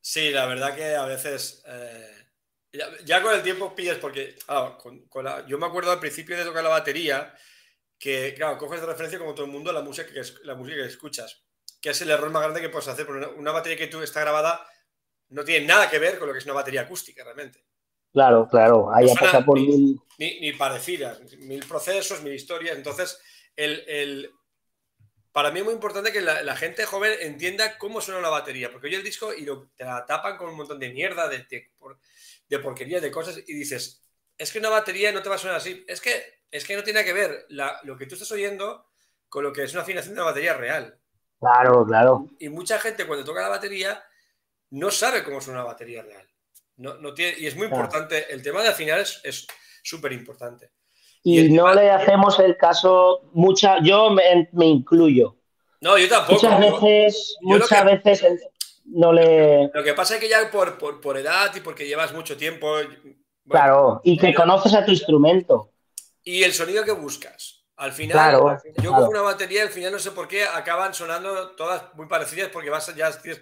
Sí, 0.00 0.30
la 0.30 0.46
verdad 0.46 0.74
que 0.74 0.94
a 0.94 1.04
veces. 1.04 1.62
Eh, 1.66 2.17
ya, 3.04 3.22
con 3.22 3.34
el 3.34 3.42
tiempo 3.42 3.74
pillas, 3.74 3.98
porque 3.98 4.36
yo 5.46 5.58
me 5.58 5.66
acuerdo 5.66 5.90
al 5.90 6.00
principio 6.00 6.36
de 6.36 6.44
tocar 6.44 6.62
la 6.62 6.70
batería, 6.70 7.34
que, 7.98 8.34
claro, 8.34 8.58
coges 8.58 8.80
de 8.80 8.86
referencia 8.86 9.18
como 9.18 9.34
todo 9.34 9.46
el 9.46 9.52
mundo 9.52 9.72
la 9.72 9.82
música 9.82 10.08
que, 10.12 10.22
la 10.44 10.54
música 10.54 10.76
que 10.76 10.86
escuchas, 10.88 11.44
que 11.80 11.90
es 11.90 12.00
el 12.02 12.10
error 12.10 12.30
más 12.30 12.42
grande 12.42 12.60
que 12.60 12.68
puedes 12.68 12.88
hacer, 12.88 13.06
porque 13.06 13.26
una, 13.36 13.52
batería 13.52 13.78
que 13.78 13.88
tú 13.88 14.02
está 14.02 14.20
grabada 14.20 14.66
no 15.30 15.44
tiene 15.44 15.66
nada 15.66 15.90
que 15.90 15.98
ver 15.98 16.18
con 16.18 16.28
lo 16.28 16.32
que 16.32 16.38
es 16.38 16.44
una 16.44 16.54
batería 16.54 16.82
acústica 16.82 17.24
realmente. 17.24 17.64
Claro, 18.12 18.48
claro, 18.48 18.92
ahí 18.94 19.06
pasa 19.18 19.44
por 19.44 19.58
ni, 19.58 20.00
Ni, 20.18 20.52
parecidas, 20.52 21.20
mil 21.38 21.64
procesos, 21.66 22.22
mil 22.22 22.32
historias. 22.32 22.76
Entonces, 22.76 23.20
el, 23.54 24.30
para 25.32 25.50
mí 25.50 25.58
es 25.58 25.64
muy 25.64 25.74
importante 25.74 26.12
que 26.12 26.22
la, 26.22 26.56
gente 26.56 26.86
joven 26.86 27.12
entienda 27.20 27.76
cómo 27.78 28.00
suena 28.00 28.20
una 28.20 28.30
batería, 28.30 28.70
porque 28.70 28.86
oye 28.86 28.96
el 28.96 29.04
disco 29.04 29.34
y 29.34 29.44
lo, 29.44 29.68
te 29.76 29.84
la 29.84 30.06
tapan 30.06 30.36
con 30.36 30.48
un 30.48 30.56
montón 30.56 30.78
de 30.78 30.90
mierda, 30.90 31.28
de, 31.28 31.44
de, 31.50 31.70
porquería, 31.78 32.08
de 32.48 33.10
cosas, 33.10 33.38
y 33.46 33.54
dices, 33.54 34.02
es 34.36 34.52
que 34.52 34.58
una 34.58 34.70
batería 34.70 35.12
no 35.12 35.22
te 35.22 35.28
va 35.28 35.34
a 35.34 35.38
sonar 35.38 35.56
así. 35.56 35.84
Es 35.86 36.00
que, 36.00 36.44
es 36.50 36.64
que 36.64 36.76
no 36.76 36.82
tiene 36.82 37.04
que 37.04 37.12
ver 37.12 37.46
lo 37.82 37.96
que 37.96 38.06
tú 38.06 38.14
estás 38.14 38.32
oyendo 38.32 38.86
con 39.28 39.44
lo 39.44 39.52
que 39.52 39.64
es 39.64 39.72
una 39.72 39.82
afinación 39.82 40.14
de 40.14 40.20
una 40.20 40.30
batería 40.30 40.54
real. 40.54 40.98
Claro, 41.38 41.86
claro. 41.86 42.26
Y 42.38 42.48
mucha 42.48 42.78
gente 42.78 43.06
cuando 43.06 43.24
toca 43.24 43.42
la 43.42 43.48
batería 43.48 44.02
no 44.70 44.90
sabe 44.90 45.22
cómo 45.22 45.40
suena 45.40 45.60
una 45.60 45.68
batería 45.68 46.02
real. 46.02 46.26
No, 46.76 46.94
no 46.94 47.12
tiene, 47.12 47.38
y 47.38 47.46
es 47.46 47.56
muy 47.56 47.66
importante, 47.66 48.32
el 48.32 48.42
tema 48.42 48.62
de 48.62 48.68
afinar 48.68 49.00
es 49.00 49.46
súper 49.82 50.12
importante 50.12 50.70
y, 51.22 51.50
no 51.50 51.72
le 51.74 51.90
hacemos 51.90 52.38
el 52.40 52.56
caso, 52.56 53.30
mucha, 53.32 53.82
yo 53.82 54.10
me, 54.10 54.66
incluyo. 54.66 55.36
No, 55.80 55.98
yo 55.98 56.08
tampoco. 56.08 56.34
Muchas 56.34 56.60
veces, 56.60 57.36
muchas 57.42 57.84
veces 57.84 58.24
no 58.90 59.12
le... 59.12 59.70
Lo 59.72 59.82
que 59.82 59.94
pasa 59.94 60.14
es 60.14 60.20
que 60.20 60.28
ya 60.28 60.50
por, 60.50 60.78
por, 60.78 61.16
edad 61.16 61.54
y 61.54 61.60
porque 61.60 61.86
llevas 61.86 62.12
mucho 62.12 62.36
tiempo... 62.36 62.76
claro, 63.48 64.00
y 64.04 64.18
que 64.18 64.34
conoces 64.34 64.74
a 64.74 64.84
tu 64.84 64.90
instrumento. 64.90 65.72
Y 66.22 66.42
el 66.42 66.52
sonido 66.52 66.84
que 66.84 66.92
buscas. 66.92 67.58
Al 67.76 67.92
final, 67.92 68.58
yo 68.82 68.90
cojo 68.90 69.08
una 69.08 69.22
batería 69.22 69.62
al 69.62 69.68
final 69.68 69.92
no 69.92 70.00
sé 70.00 70.10
por 70.10 70.26
qué 70.26 70.42
acaban 70.42 70.92
sonando 70.94 71.50
todas 71.52 71.94
muy 71.94 72.08
parecidas 72.08 72.50
porque 72.52 72.70
vas, 72.70 72.92
ya 72.96 73.12
tienes 73.22 73.40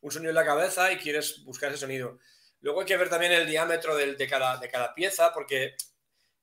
un 0.00 0.10
sonido 0.10 0.30
en 0.30 0.34
la 0.34 0.44
cabeza 0.44 0.90
y 0.90 0.96
quieres 0.96 1.44
buscar 1.44 1.70
ese 1.70 1.78
sonido. 1.78 2.18
Luego 2.60 2.80
hay 2.80 2.86
que 2.86 2.96
ver 2.96 3.08
también 3.08 3.30
el 3.30 3.46
diámetro 3.46 3.94
de, 3.96 4.28
cada, 4.28 4.56
de 4.56 4.68
cada 4.68 4.94
pieza 4.94 5.32
porque 5.32 5.76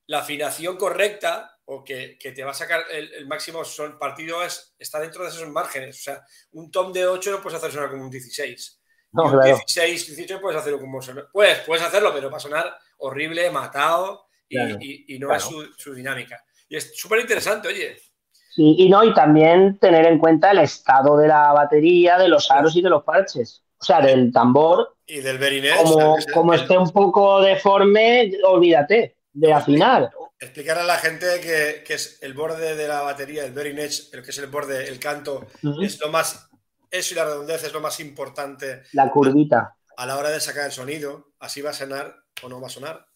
la 0.06 0.20
afinación 0.20 0.78
correcta 0.78 1.55
o 1.66 1.82
que, 1.82 2.16
te 2.20 2.44
va 2.44 2.52
a 2.52 2.54
sacar 2.54 2.84
el, 2.90 3.26
máximo 3.26 3.64
son 3.64 3.98
partido 3.98 4.42
es, 4.42 4.74
está 4.78 5.00
dentro 5.00 5.24
de 5.24 5.30
esos 5.30 5.48
márgenes. 5.48 5.98
O 5.98 6.02
sea, 6.02 6.24
un 6.52 6.70
tom 6.70 6.92
de 6.92 7.06
8 7.06 7.30
no 7.30 7.42
puedes 7.42 7.58
hacer 7.58 7.72
sonar 7.72 7.90
como 7.90 8.04
un 8.04 8.10
16. 8.10 8.80
No, 9.12 9.24
un 9.24 9.42
16, 9.42 10.16
18 10.16 10.40
puedes 10.40 10.60
hacerlo 10.60 10.78
como 10.78 11.00
Pues, 11.32 11.58
puedes 11.60 11.84
hacerlo, 11.84 12.12
pero 12.14 12.30
va 12.30 12.36
a 12.36 12.40
sonar 12.40 12.76
horrible, 12.98 13.50
matado 13.50 14.26
y, 14.48 15.18
no 15.18 15.34
es 15.34 15.42
su, 15.76 15.94
dinámica. 15.94 16.42
Y 16.68 16.76
es 16.76 16.96
súper 16.96 17.20
interesante, 17.20 17.68
oye. 17.68 17.96
Sí, 18.30 18.76
y 18.78 18.88
no, 18.88 19.02
y 19.02 19.12
también 19.12 19.78
tener 19.78 20.06
en 20.06 20.18
cuenta 20.18 20.52
el 20.52 20.60
estado 20.60 21.16
de 21.18 21.28
la 21.28 21.52
batería, 21.52 22.16
de 22.16 22.28
los 22.28 22.50
aros 22.50 22.76
y 22.76 22.82
de 22.82 22.90
los 22.90 23.02
parches. 23.02 23.64
O 23.78 23.84
sea, 23.84 24.00
del 24.00 24.32
tambor. 24.32 24.96
Y 25.04 25.18
del 25.20 25.38
berinet. 25.38 25.76
Como, 25.82 26.16
como 26.32 26.54
esté 26.54 26.78
un 26.78 26.90
poco 26.90 27.42
deforme, 27.42 28.32
olvídate 28.44 29.16
de 29.32 29.52
afinar. 29.52 30.10
Explicar 30.38 30.78
a 30.78 30.84
la 30.84 30.98
gente 30.98 31.40
que, 31.40 31.94
es 31.94 32.18
el 32.20 32.34
borde 32.34 32.76
de 32.76 32.88
la 32.88 33.00
batería, 33.00 33.44
el 33.44 33.52
bearing 33.52 33.78
edge, 33.78 34.10
el 34.12 34.22
que 34.22 34.30
es 34.30 34.38
el 34.38 34.48
borde, 34.48 34.86
el 34.86 34.98
canto, 35.00 35.46
es 35.82 35.98
lo 35.98 36.10
más, 36.10 36.50
eso 36.90 37.14
y 37.14 37.16
la 37.16 37.24
redondez 37.24 37.64
es 37.64 37.72
lo 37.72 37.80
más 37.80 38.00
importante. 38.00 38.82
La 38.92 39.10
curvita. 39.10 39.76
A, 39.96 40.04
la 40.04 40.18
hora 40.18 40.28
de 40.28 40.40
sacar 40.40 40.66
el 40.66 40.72
sonido, 40.72 41.32
así 41.38 41.62
va 41.62 41.70
a 41.70 41.72
sonar 41.74 42.14
o 42.42 42.48
no 42.50 42.60
va 42.60 42.66
a 42.66 42.70
sonar. 42.70 43.06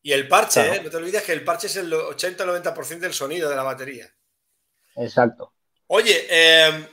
Y 0.00 0.12
el 0.12 0.28
parche, 0.28 0.76
¿eh? 0.76 0.82
no 0.82 0.88
te 0.88 0.96
olvides 0.96 1.22
que 1.24 1.32
el 1.32 1.44
parche 1.44 1.66
es 1.66 1.76
el 1.76 1.92
80-90% 1.92 3.00
del 3.00 3.12
sonido 3.12 3.50
de 3.50 3.56
la 3.56 3.62
batería. 3.62 4.10
Exacto. 4.94 5.52
Oye, 5.88 6.26
em, 6.30 6.86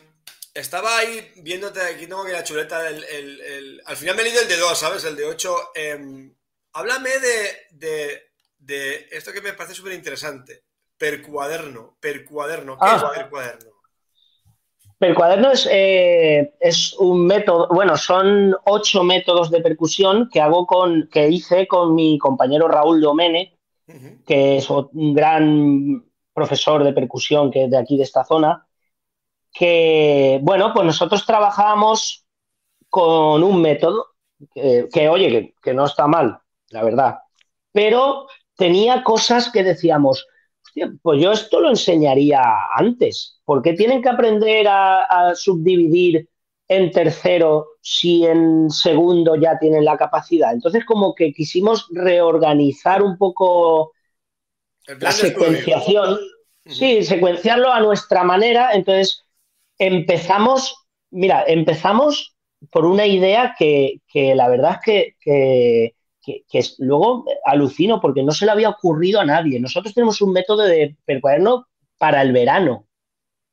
estaba 0.53 0.97
ahí 0.97 1.31
viéndote, 1.37 1.79
aquí 1.79 2.05
tengo 2.05 2.25
que 2.25 2.33
la 2.33 2.43
chuleta, 2.43 2.89
el, 2.89 3.81
al 3.85 3.95
final 3.95 4.15
me 4.15 4.23
he 4.23 4.25
leído 4.25 4.41
el 4.41 4.47
de 4.49 4.57
2, 4.57 4.77
¿sabes? 4.77 5.05
El 5.05 5.15
de 5.15 5.25
8. 5.25 5.71
Em, 5.73 6.35
háblame 6.73 7.09
de 7.19 7.67
de 7.71 8.32
esto 8.67 9.31
que 9.31 9.41
me 9.41 9.53
parece 9.53 9.75
súper 9.75 9.93
interesante. 9.93 10.63
Percuaderno. 10.97 11.97
Percuaderno. 11.99 12.77
¿Qué 12.77 12.95
es 12.95 13.03
ah. 13.03 13.11
percuaderno? 13.13 13.73
Percuaderno 15.03 15.51
es, 15.51 15.67
eh, 15.69 16.53
es 16.61 16.93
un 16.93 17.27
método, 17.27 17.67
bueno, 17.67 17.97
son 17.97 18.55
ocho 18.65 19.03
métodos 19.03 19.51
de 19.51 19.59
percusión 19.59 20.29
que 20.31 20.39
hago 20.39 20.65
con, 20.65 21.09
que 21.11 21.27
hice 21.27 21.67
con 21.67 21.93
mi 21.93 22.17
compañero 22.17 22.69
Raúl 22.69 23.01
Domene, 23.01 23.59
que 24.25 24.57
es 24.57 24.69
un 24.69 25.13
gran 25.13 26.05
profesor 26.33 26.85
de 26.85 26.93
percusión 26.93 27.51
que 27.51 27.65
es 27.65 27.71
de 27.71 27.77
aquí 27.77 27.97
de 27.97 28.03
esta 28.03 28.23
zona. 28.23 28.65
Que, 29.51 30.39
bueno, 30.41 30.71
pues 30.73 30.85
nosotros 30.85 31.25
trabajábamos 31.25 32.25
con 32.89 33.43
un 33.43 33.61
método 33.61 34.13
que, 34.53 35.09
oye, 35.09 35.29
que, 35.29 35.53
que 35.61 35.73
no 35.73 35.85
está 35.85 36.07
mal, 36.07 36.39
la 36.69 36.81
verdad. 36.81 37.19
Pero 37.73 38.27
tenía 38.55 39.03
cosas 39.03 39.51
que 39.51 39.63
decíamos, 39.63 40.27
pues 41.01 41.21
yo 41.21 41.31
esto 41.31 41.59
lo 41.59 41.69
enseñaría 41.69 42.41
antes. 42.75 43.39
¿Por 43.45 43.61
qué 43.61 43.73
tienen 43.73 44.01
que 44.01 44.09
aprender 44.09 44.67
a, 44.67 45.33
subdividir 45.35 46.29
en 46.67 46.91
tercero 46.91 47.67
si 47.81 48.25
en 48.25 48.69
segundo 48.69 49.35
ya 49.35 49.59
tienen 49.59 49.85
la 49.85 49.97
capacidad? 49.97 50.53
Entonces, 50.53 50.85
como 50.85 51.13
que 51.13 51.33
quisimos 51.33 51.87
reorganizar 51.91 53.03
un 53.03 53.17
poco 53.17 53.93
la 54.99 55.11
secuenciación. 55.11 56.19
Sí, 56.65 57.03
secuenciarlo 57.03 57.71
a 57.71 57.81
nuestra 57.81 58.23
manera. 58.23 58.71
Entonces, 58.73 59.25
empezamos, 59.77 60.85
mira, 61.11 61.43
empezamos 61.45 62.35
por 62.71 62.85
una 62.85 63.05
idea 63.05 63.53
que, 63.57 63.99
la 64.13 64.47
verdad 64.47 64.79
es 64.79 64.79
que 64.85 65.15
que, 65.19 65.95
luego 66.79 67.25
alucino 67.45 67.99
porque 67.99 68.23
no 68.23 68.31
se 68.31 68.45
le 68.45 68.51
había 68.51 68.69
ocurrido 68.69 69.19
a 69.19 69.25
nadie. 69.25 69.59
Nosotros 69.59 69.93
tenemos 69.93 70.21
un 70.21 70.31
método 70.33 70.63
de 70.63 70.95
percuaderno 71.05 71.67
para 71.97 72.21
el 72.21 72.31
verano. 72.31 72.87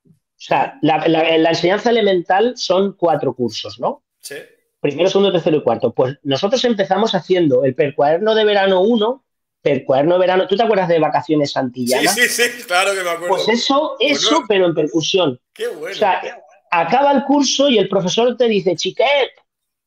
O 0.04 0.42
sea, 0.42 0.78
la, 0.82 1.04
enseñanza 1.50 1.90
elemental 1.90 2.56
son 2.56 2.94
cuatro 2.94 3.34
cursos, 3.34 3.78
¿no? 3.78 4.04
Sí. 4.20 4.36
Primero, 4.80 5.10
segundo, 5.10 5.32
tercero 5.32 5.58
y 5.58 5.62
cuarto. 5.62 5.92
Pues 5.92 6.18
nosotros 6.22 6.64
empezamos 6.64 7.14
haciendo 7.14 7.64
el 7.64 7.74
percuaderno 7.74 8.34
de 8.34 8.44
verano 8.46 8.80
1, 8.80 9.24
percuaderno 9.60 10.14
de 10.14 10.20
verano. 10.20 10.46
¿Tú 10.46 10.56
te 10.56 10.62
acuerdas 10.62 10.88
de 10.88 10.98
vacaciones 10.98 11.54
antillanas? 11.56 12.14
Sí, 12.14 12.22
sí, 12.22 12.44
sí, 12.44 12.62
claro 12.64 12.94
que 12.94 13.02
me 13.02 13.10
acuerdo. 13.10 13.34
Pues 13.34 13.48
eso, 13.48 13.96
eso, 14.00 14.44
pero 14.48 14.66
en 14.66 14.74
percusión. 14.74 15.38
Qué 15.52 15.68
bueno. 15.68 15.94
O 15.94 15.98
sea, 15.98 16.22
acaba 16.70 17.12
el 17.12 17.24
curso 17.24 17.68
y 17.68 17.76
el 17.76 17.88
profesor 17.88 18.36
te 18.38 18.48
dice, 18.48 18.74
chiquet, 18.76 19.30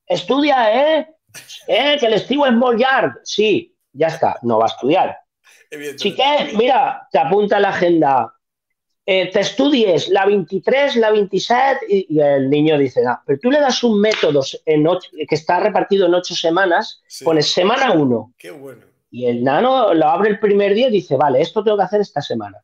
estudia, 0.05 0.99
¿eh? 0.99 1.07
¿Eh? 1.67 1.97
Que 1.99 2.05
el 2.05 2.19
Steve 2.19 2.43
es 2.49 2.79
Yard. 2.79 3.11
Sí, 3.23 3.75
ya 3.91 4.07
está, 4.07 4.37
no 4.41 4.59
va 4.59 4.65
a 4.65 4.67
estudiar. 4.67 5.17
Chiquet, 5.95 6.53
mira, 6.53 7.07
te 7.11 7.19
apunta 7.19 7.59
la 7.59 7.69
agenda. 7.69 8.33
Eh, 9.05 9.29
te 9.31 9.41
estudies 9.41 10.07
la 10.07 10.25
23, 10.25 10.95
la 10.95 11.11
27 11.11 11.85
y, 11.89 12.19
el 12.19 12.49
niño 12.49 12.77
dice, 12.77 13.03
ah, 13.05 13.21
pero 13.25 13.37
tú 13.37 13.51
le 13.51 13.59
das 13.59 13.83
un 13.83 13.99
método 13.99 14.41
en 14.65 14.87
que 15.27 15.35
está 15.35 15.59
repartido 15.59 16.05
en 16.05 16.13
ocho 16.13 16.33
semanas, 16.35 17.03
pones 17.23 17.51
semana 17.51 17.91
1. 17.91 18.33
Qué 18.37 18.51
bueno. 18.51 18.85
Y 19.11 19.25
el 19.25 19.43
nano 19.43 19.93
lo 19.93 20.07
abre 20.07 20.29
el 20.29 20.39
primer 20.39 20.73
día 20.73 20.87
y 20.87 20.91
dice, 20.91 21.17
vale, 21.17 21.41
esto 21.41 21.63
tengo 21.63 21.77
que 21.77 21.83
hacer 21.83 22.01
esta 22.01 22.21
semana. 22.21 22.63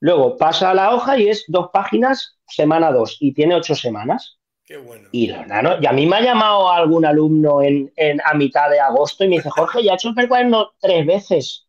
Luego 0.00 0.36
pasa 0.36 0.70
a 0.70 0.74
la 0.74 0.94
hoja 0.94 1.16
y 1.16 1.28
es 1.28 1.44
dos 1.48 1.70
páginas, 1.72 2.36
semana 2.46 2.92
2, 2.92 3.16
y 3.20 3.32
tiene 3.32 3.54
ocho 3.54 3.74
semanas. 3.74 4.38
Y, 5.12 5.30
y 5.30 5.32
a 5.32 5.92
mí 5.92 6.06
me 6.06 6.16
ha 6.16 6.20
llamado 6.20 6.70
algún 6.70 7.04
alumno 7.04 7.62
en, 7.62 8.20
a 8.24 8.34
mitad 8.34 8.70
de 8.70 8.80
agosto 8.80 9.24
y 9.24 9.28
me 9.28 9.36
dice, 9.36 9.50
Jorge, 9.50 9.82
ya 9.82 9.92
he 9.92 9.94
hecho 9.94 10.08
el 10.08 10.14
percuaderno 10.14 10.72
tres 10.80 11.04
veces. 11.04 11.66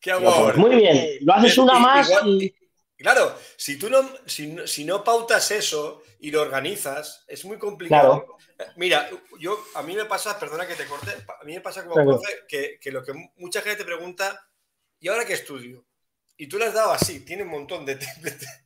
Qué 0.00 0.12
pues 0.12 0.56
muy 0.56 0.76
bien, 0.76 1.18
lo 1.22 1.32
haces 1.32 1.58
una 1.58 1.78
más 1.78 2.10
y... 2.24 2.54
Claro, 2.98 3.36
si 3.56 3.78
tú 3.78 3.90
no, 3.90 4.08
si, 4.26 4.84
no 4.84 5.04
pautas 5.04 5.50
eso 5.50 6.02
y 6.18 6.30
lo 6.30 6.40
organizas, 6.40 7.24
es 7.26 7.44
muy 7.44 7.58
complicado. 7.58 8.26
Mira, 8.76 9.10
yo 9.38 9.58
a 9.74 9.82
mí 9.82 9.94
me 9.94 10.06
pasa, 10.06 10.38
perdona 10.38 10.66
que 10.66 10.74
te 10.74 10.86
corte, 10.86 11.10
a 11.10 11.44
mí 11.44 11.52
me 11.52 11.60
pasa 11.60 11.84
como 11.84 11.94
profe 11.94 12.46
que, 12.48 12.78
que, 12.80 12.90
lo 12.90 13.04
que 13.04 13.12
mucha 13.36 13.60
gente 13.60 13.78
te 13.78 13.84
pregunta, 13.84 14.48
¿y 14.98 15.08
ahora 15.08 15.26
qué 15.26 15.34
estudio? 15.34 15.84
Y 16.38 16.46
tú 16.46 16.58
le 16.58 16.66
has 16.66 16.74
dado 16.74 16.92
así, 16.92 17.20
tiene 17.20 17.42
un 17.42 17.50
montón 17.50 17.84
de, 17.84 17.98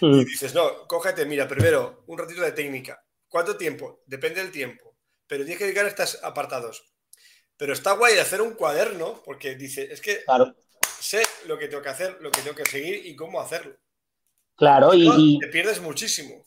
y 0.00 0.06
mm. 0.06 0.24
dices, 0.24 0.54
no, 0.54 0.86
cógete, 0.86 1.26
mira, 1.26 1.46
primero 1.48 2.04
un 2.06 2.18
ratito 2.18 2.42
de 2.42 2.52
técnica. 2.52 3.02
¿Cuánto 3.28 3.56
tiempo? 3.56 4.02
Depende 4.06 4.42
del 4.42 4.50
tiempo. 4.50 4.96
Pero 5.26 5.44
tienes 5.44 5.58
que 5.58 5.64
dedicar 5.64 5.84
a 5.84 5.88
estos 5.88 6.22
apartados. 6.22 6.82
Pero 7.56 7.72
está 7.72 7.92
guay 7.92 8.18
hacer 8.18 8.40
un 8.40 8.54
cuaderno 8.54 9.20
porque 9.24 9.56
dice, 9.56 9.92
es 9.92 10.00
que 10.00 10.20
sé 11.00 11.22
lo 11.46 11.58
que 11.58 11.68
tengo 11.68 11.82
que 11.82 11.88
hacer, 11.88 12.16
lo 12.20 12.30
que 12.30 12.40
tengo 12.40 12.56
que 12.56 12.64
seguir 12.64 13.04
y 13.04 13.14
cómo 13.16 13.40
hacerlo. 13.40 13.76
Claro, 14.56 14.92
y, 14.94 15.38
Te 15.38 15.48
pierdes 15.48 15.80
muchísimo. 15.80 16.44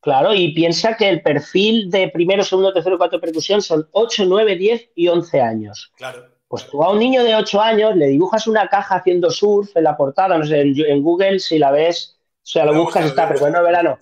Claro, 0.00 0.34
y 0.34 0.52
piensa 0.52 0.96
que 0.96 1.08
el 1.08 1.22
perfil 1.22 1.90
de 1.90 2.08
primero, 2.08 2.42
segundo, 2.42 2.72
tercero, 2.72 2.98
cuarto 2.98 3.20
percusión 3.20 3.62
son 3.62 3.88
8, 3.92 4.24
9, 4.26 4.56
10 4.56 4.90
y 4.96 5.08
11 5.08 5.40
años. 5.40 5.92
Claro. 5.96 6.28
Pues 6.48 6.66
tú 6.68 6.82
a 6.82 6.90
un 6.90 6.98
niño 6.98 7.22
de 7.22 7.34
8 7.36 7.60
años 7.60 7.96
le 7.96 8.08
dibujas 8.08 8.46
una 8.46 8.68
caja 8.68 8.96
haciendo 8.96 9.30
surf 9.30 9.74
en 9.76 9.84
la 9.84 9.96
portada, 9.96 10.36
no 10.36 10.44
sé, 10.44 10.60
en 10.60 11.02
Google 11.02 11.38
si 11.38 11.58
la 11.58 11.70
ves 11.70 12.18
o 12.42 12.46
sea, 12.46 12.64
lo 12.64 12.74
buscas, 12.74 13.06
está, 13.06 13.28
pero 13.28 13.40
bueno, 13.40 13.62
verano. 13.62 13.98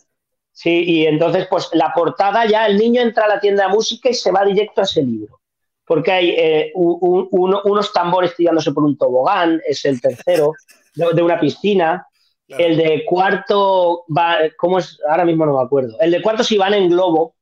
Sí, 0.51 0.83
y 0.85 1.07
entonces, 1.07 1.47
pues 1.49 1.69
la 1.73 1.93
portada 1.95 2.47
ya, 2.47 2.67
el 2.67 2.79
niño 2.79 3.03
entra 3.03 3.27
a 3.27 3.29
la 3.29 3.41
tienda 3.41 3.67
de 3.67 3.75
música 3.75 4.09
y 4.09 4.15
se 4.15 4.33
va 4.33 4.45
directo 4.45 4.81
a 4.81 4.85
ese 4.85 5.03
libro. 5.03 5.41
Porque 5.85 6.11
hay 6.11 6.31
eh, 6.31 6.73
unos 6.75 7.93
tambores 7.93 8.35
tirándose 8.35 8.73
por 8.73 8.85
un 8.85 8.97
tobogán, 8.97 9.61
es 9.67 9.85
el 9.85 10.01
tercero, 10.01 10.53
de, 10.95 11.23
una 11.23 11.39
piscina. 11.39 12.07
El 12.47 12.77
de 12.77 13.05
cuarto 13.05 14.05
va, 14.17 14.39
¿cómo 14.57 14.79
es? 14.79 14.99
Ahora 15.09 15.25
mismo 15.25 15.47
no 15.47 15.57
me 15.57 15.63
acuerdo. 15.63 15.97
El 16.01 16.11
de 16.11 16.23
cuarto 16.23 16.43
si 16.43 16.57
van 16.57 16.75
en 16.75 16.89
globo, 16.89 17.23
o 17.23 17.35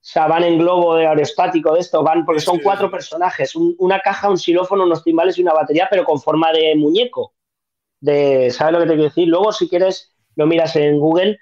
sea, 0.00 0.26
van 0.26 0.44
en 0.44 0.58
globo 0.58 0.96
de 0.96 1.06
aerostático 1.06 1.74
de 1.74 1.80
esto, 1.80 2.02
van 2.02 2.24
porque 2.24 2.40
son 2.40 2.58
cuatro 2.60 2.90
personajes, 2.90 3.54
una 3.54 4.00
caja, 4.00 4.28
un 4.28 4.38
xilófono, 4.38 4.84
unos 4.84 5.02
timbales 5.02 5.38
y 5.38 5.42
una 5.42 5.52
batería, 5.52 5.88
pero 5.90 6.04
con 6.04 6.20
forma 6.20 6.52
de 6.52 6.74
muñeco 6.76 7.34
de, 8.00 8.50
¿sabes 8.50 8.72
lo 8.72 8.80
que 8.80 8.86
te 8.86 8.92
quiero 8.94 9.08
decir? 9.08 9.28
Luego, 9.28 9.52
si 9.52 9.68
quieres, 9.68 10.12
lo 10.36 10.46
miras 10.46 10.74
en 10.76 10.98
Google. 10.98 11.38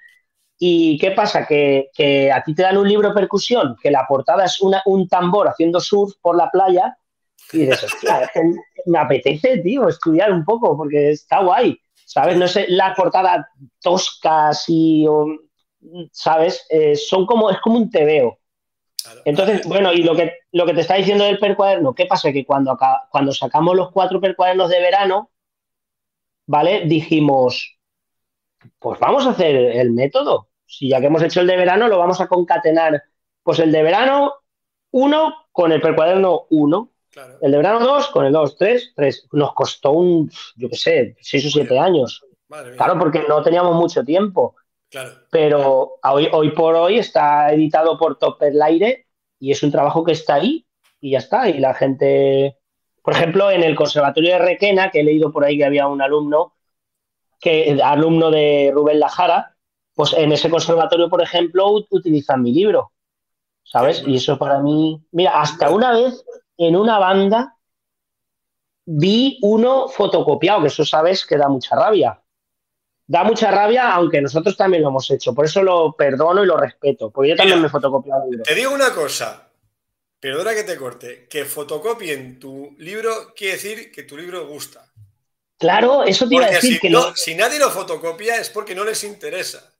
¿Y 0.57 0.97
qué 0.99 1.11
pasa? 1.11 1.45
Que, 1.45 1.89
que 1.93 2.31
a 2.31 2.43
ti 2.43 2.53
te 2.53 2.63
dan 2.63 2.77
un 2.77 2.87
libro 2.87 3.09
de 3.09 3.15
percusión, 3.15 3.77
que 3.81 3.89
la 3.89 4.05
portada 4.07 4.45
es 4.45 4.59
una, 4.59 4.81
un 4.85 5.07
tambor 5.07 5.47
haciendo 5.47 5.79
surf 5.79 6.15
por 6.21 6.35
la 6.35 6.51
playa, 6.51 6.97
y 7.53 7.59
dices, 7.59 7.85
hostia, 7.85 8.29
me 8.85 8.99
apetece, 8.99 9.59
tío, 9.59 9.87
estudiar 9.87 10.31
un 10.31 10.43
poco, 10.43 10.75
porque 10.75 11.11
está 11.11 11.41
guay, 11.41 11.79
¿sabes? 12.05 12.37
No 12.37 12.47
sé, 12.47 12.65
la 12.67 12.93
portada 12.93 13.49
tosca, 13.81 14.49
así, 14.49 15.07
¿sabes? 16.11 16.65
Eh, 16.69 16.95
son 16.95 17.25
como, 17.25 17.49
es 17.49 17.59
como 17.59 17.77
un 17.77 17.89
tebeo. 17.89 18.37
Entonces, 19.25 19.65
bueno, 19.65 19.93
y 19.93 20.03
lo 20.03 20.15
que, 20.15 20.33
lo 20.51 20.65
que 20.65 20.73
te 20.73 20.81
está 20.81 20.95
diciendo 20.95 21.23
del 21.23 21.39
percuaderno, 21.39 21.95
¿qué 21.95 22.05
pasa? 22.05 22.31
Que 22.31 22.45
cuando, 22.45 22.77
cuando 23.09 23.31
sacamos 23.31 23.75
los 23.75 23.91
cuatro 23.91 24.19
percuadernos 24.19 24.69
de 24.69 24.81
verano, 24.81 25.31
¿vale? 26.49 26.85
Dijimos, 26.87 27.77
pues 28.79 28.99
vamos 28.99 29.27
a 29.27 29.29
hacer 29.29 29.55
el 29.55 29.91
método. 29.91 30.49
Si 30.65 30.89
ya 30.89 30.99
que 30.99 31.05
hemos 31.05 31.21
hecho 31.21 31.41
el 31.41 31.47
de 31.47 31.55
verano, 31.55 31.87
lo 31.87 31.99
vamos 31.99 32.19
a 32.21 32.27
concatenar. 32.27 33.03
Pues 33.43 33.59
el 33.59 33.71
de 33.71 33.83
verano 33.83 34.33
1 34.89 35.35
con 35.51 35.71
el 35.71 35.79
precuaderno 35.79 36.47
1. 36.49 36.91
El 37.41 37.51
de 37.51 37.57
verano 37.57 37.85
2 37.85 38.07
con 38.07 38.25
el 38.25 38.33
2, 38.33 38.57
3, 38.57 38.93
3. 38.95 39.27
Nos 39.33 39.53
costó 39.53 39.91
un, 39.91 40.31
yo 40.55 40.69
qué 40.69 40.75
sé, 40.75 41.15
6 41.21 41.45
o 41.45 41.49
7 41.49 41.77
años. 41.77 42.25
Claro, 42.47 42.97
porque 42.97 43.25
no 43.29 43.43
teníamos 43.43 43.75
mucho 43.75 44.03
tiempo. 44.03 44.55
Claro. 44.89 45.11
Pero 45.29 45.99
hoy, 46.01 46.29
hoy 46.31 46.49
por 46.51 46.73
hoy 46.73 46.97
está 46.97 47.53
editado 47.53 47.95
por 47.99 48.17
Topper 48.17 48.55
Laire 48.55 49.05
y 49.39 49.51
es 49.51 49.61
un 49.61 49.71
trabajo 49.71 50.03
que 50.03 50.13
está 50.13 50.35
ahí 50.35 50.65
y 50.99 51.11
ya 51.11 51.19
está. 51.19 51.47
Y 51.47 51.59
la 51.59 51.75
gente, 51.75 52.57
por 53.03 53.13
ejemplo, 53.13 53.51
en 53.51 53.63
el 53.63 53.75
Conservatorio 53.75 54.33
de 54.33 54.39
Requena, 54.39 54.91
que 54.91 55.01
he 55.01 55.03
leído 55.03 55.31
por 55.31 55.43
ahí 55.43 55.57
que 55.57 55.65
había 55.65 55.87
un 55.87 56.01
alumno, 56.01 56.53
que 57.39 57.79
alumno 57.83 58.31
de 58.31 58.71
Rubén 58.73 58.99
Lajara, 58.99 59.55
pues 59.93 60.13
en 60.13 60.31
ese 60.31 60.49
conservatorio, 60.49 61.09
por 61.09 61.21
ejemplo, 61.21 61.69
utilizan 61.89 62.41
mi 62.41 62.53
libro, 62.53 62.93
¿sabes? 63.63 64.03
Y 64.05 64.15
eso 64.15 64.37
para 64.37 64.59
mí, 64.59 65.01
mira, 65.11 65.41
hasta 65.41 65.69
una 65.69 65.91
vez 65.91 66.23
en 66.57 66.75
una 66.75 66.99
banda 66.99 67.57
vi 68.85 69.39
uno 69.41 69.87
fotocopiado, 69.87 70.61
que 70.61 70.67
eso 70.67 70.85
sabes 70.85 71.25
que 71.25 71.37
da 71.37 71.47
mucha 71.47 71.75
rabia. 71.75 72.19
Da 73.05 73.23
mucha 73.23 73.51
rabia, 73.51 73.93
aunque 73.93 74.21
nosotros 74.21 74.55
también 74.55 74.83
lo 74.83 74.89
hemos 74.89 75.09
hecho. 75.11 75.33
Por 75.33 75.45
eso 75.45 75.63
lo 75.63 75.93
perdono 75.93 76.43
y 76.43 76.47
lo 76.47 76.57
respeto, 76.57 77.09
porque 77.09 77.31
yo 77.31 77.35
también 77.35 77.59
me 77.59 77.67
he 77.67 77.69
fotocopiado 77.69 78.23
el 78.23 78.29
libro. 78.29 78.43
Te 78.45 78.55
digo 78.55 78.73
una 78.73 78.93
cosa, 78.93 79.48
perdona 80.19 80.53
que 80.53 80.63
te 80.63 80.77
corte, 80.77 81.27
que 81.29 81.45
fotocopien 81.45 82.39
tu 82.39 82.75
libro 82.77 83.33
quiere 83.35 83.53
decir 83.53 83.91
que 83.91 84.03
tu 84.03 84.17
libro 84.17 84.47
gusta. 84.47 84.85
Claro, 85.57 86.03
eso 86.03 86.27
te 86.27 86.35
iba 86.35 86.45
a 86.45 86.51
decir 86.51 86.75
si, 86.75 86.79
que 86.79 86.89
no, 86.89 87.15
si 87.15 87.35
nadie 87.35 87.59
lo 87.59 87.69
fotocopia 87.69 88.37
es 88.37 88.49
porque 88.49 88.73
no 88.75 88.85
les 88.85 89.03
interesa. 89.03 89.73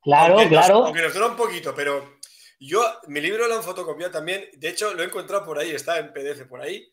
Claro, 0.00 0.36
claro. 0.48 0.86
aunque 0.86 1.00
nos 1.00 1.14
dura 1.14 1.26
un 1.26 1.36
poquito, 1.36 1.72
pero 1.76 2.18
yo, 2.58 2.84
mi 3.08 3.20
libro 3.20 3.46
lo 3.46 3.54
han 3.54 3.62
fotocopiado 3.62 4.12
también. 4.12 4.44
De 4.56 4.68
hecho, 4.68 4.94
lo 4.94 5.02
he 5.02 5.06
encontrado 5.06 5.44
por 5.44 5.58
ahí, 5.58 5.70
está 5.70 5.98
en 5.98 6.12
PDF 6.12 6.46
por 6.48 6.60
ahí. 6.60 6.92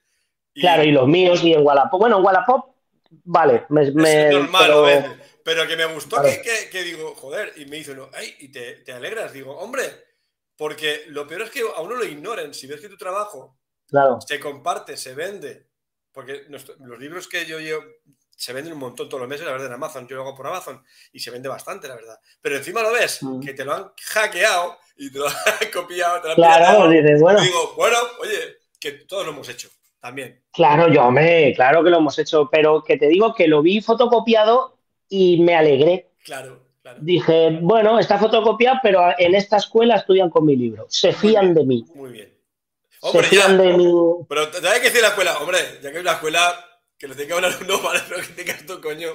Claro, 0.53 0.83
y 0.83 0.91
los 0.91 1.07
míos 1.07 1.43
y 1.43 1.53
en 1.53 1.65
Wallapop. 1.65 1.99
Bueno, 1.99 2.17
en 2.17 2.25
Wallapop, 2.25 2.75
vale. 3.23 3.65
Me, 3.69 3.83
es 3.83 3.93
normal, 4.31 4.63
pero... 4.65 5.15
pero... 5.43 5.67
que 5.67 5.75
me 5.75 5.85
gustó 5.85 6.21
que, 6.71 6.83
digo, 6.83 7.15
joder, 7.15 7.53
y 7.55 7.65
me 7.65 7.77
dice 7.77 7.91
uno, 7.91 8.09
ay, 8.13 8.35
y 8.39 8.51
te, 8.51 8.77
te, 8.77 8.93
alegras. 8.93 9.31
Digo, 9.31 9.57
hombre, 9.57 10.08
porque 10.59 11.03
lo 11.07 11.25
peor 11.25 11.43
es 11.43 11.51
que 11.51 11.61
a 11.61 11.79
uno 11.79 11.95
lo 11.95 12.03
ignoren. 12.03 12.53
Si 12.53 12.67
ves 12.67 12.81
que 12.81 12.89
tu 12.89 12.97
trabajo 12.97 13.57
se 14.27 14.41
comparte, 14.41 14.97
se 14.97 15.15
vende, 15.15 15.67
porque 16.11 16.43
los 16.49 16.99
libros 16.99 17.29
que 17.29 17.45
yo 17.45 17.61
llevo, 17.61 17.81
se 18.35 18.51
venden 18.51 18.73
un 18.73 18.79
montón 18.79 19.07
todos 19.07 19.21
los 19.21 19.29
meses, 19.29 19.45
la 19.45 19.53
verdad, 19.53 19.67
en 19.67 19.73
Amazon. 19.75 20.05
Yo 20.05 20.17
lo 20.17 20.23
hago 20.23 20.35
por 20.35 20.47
Amazon 20.47 20.83
y 21.13 21.21
se 21.21 21.31
vende 21.31 21.47
bastante, 21.47 21.87
la 21.87 21.95
verdad. 21.95 22.19
Pero 22.41 22.57
encima 22.57 22.81
lo 22.81 22.91
ves, 22.91 23.23
mm. 23.23 23.39
que 23.39 23.53
te 23.53 23.63
lo 23.63 23.73
han 23.73 23.93
hackeado 24.11 24.77
y 24.97 25.09
te 25.09 25.19
lo 25.19 25.27
han 25.29 25.71
copiado, 25.73 26.19
te 26.19 26.27
lo 26.27 26.31
han 26.31 26.35
Claro, 26.35 26.89
dices, 26.89 27.21
bueno. 27.21 27.39
digo, 27.39 27.73
bueno, 27.77 27.95
oye, 28.19 28.57
que 28.81 28.91
todos 28.91 29.25
lo 29.25 29.31
hemos 29.31 29.47
hecho 29.47 29.69
también. 30.01 30.43
Claro, 30.51 30.91
yo 30.91 31.09
me, 31.09 31.53
claro 31.55 31.85
que 31.85 31.89
lo 31.89 31.99
hemos 31.99 32.19
hecho, 32.19 32.49
pero 32.51 32.83
que 32.83 32.97
te 32.97 33.07
digo 33.07 33.33
que 33.33 33.47
lo 33.47 33.61
vi 33.61 33.79
fotocopiado 33.79 34.77
y 35.07 35.39
me 35.39 35.55
alegré. 35.55 36.11
Claro, 36.21 36.68
claro. 36.89 36.99
Dije, 37.01 37.59
bueno, 37.61 37.99
está 37.99 38.17
fotocopiado, 38.17 38.79
pero 38.81 39.01
en 39.17 39.35
esta 39.35 39.57
escuela 39.57 39.95
estudian 39.95 40.29
con 40.29 40.45
mi 40.45 40.55
libro. 40.55 40.85
Se 40.89 41.13
fían 41.13 41.53
de 41.53 41.65
mí. 41.65 41.85
Muy 41.95 42.11
bien. 42.11 42.33
Hombre, 43.01 43.23
se 43.23 43.29
fían 43.29 43.57
de 43.57 43.73
mí. 43.73 43.93
Pero 44.27 44.41
hay 44.41 44.79
que 44.79 44.87
decir 44.87 45.01
la 45.01 45.09
escuela, 45.09 45.37
hombre, 45.39 45.59
ya 45.81 45.91
que 45.91 45.97
es 45.97 46.01
una 46.01 46.13
escuela 46.13 46.65
que 46.97 47.07
lo 47.07 47.15
tenga 47.15 47.37
un 47.37 47.45
alumno, 47.45 47.79
pero 48.09 48.21
que 48.21 48.43
tengas 48.43 48.65
tu 48.65 48.81
coño. 48.81 49.09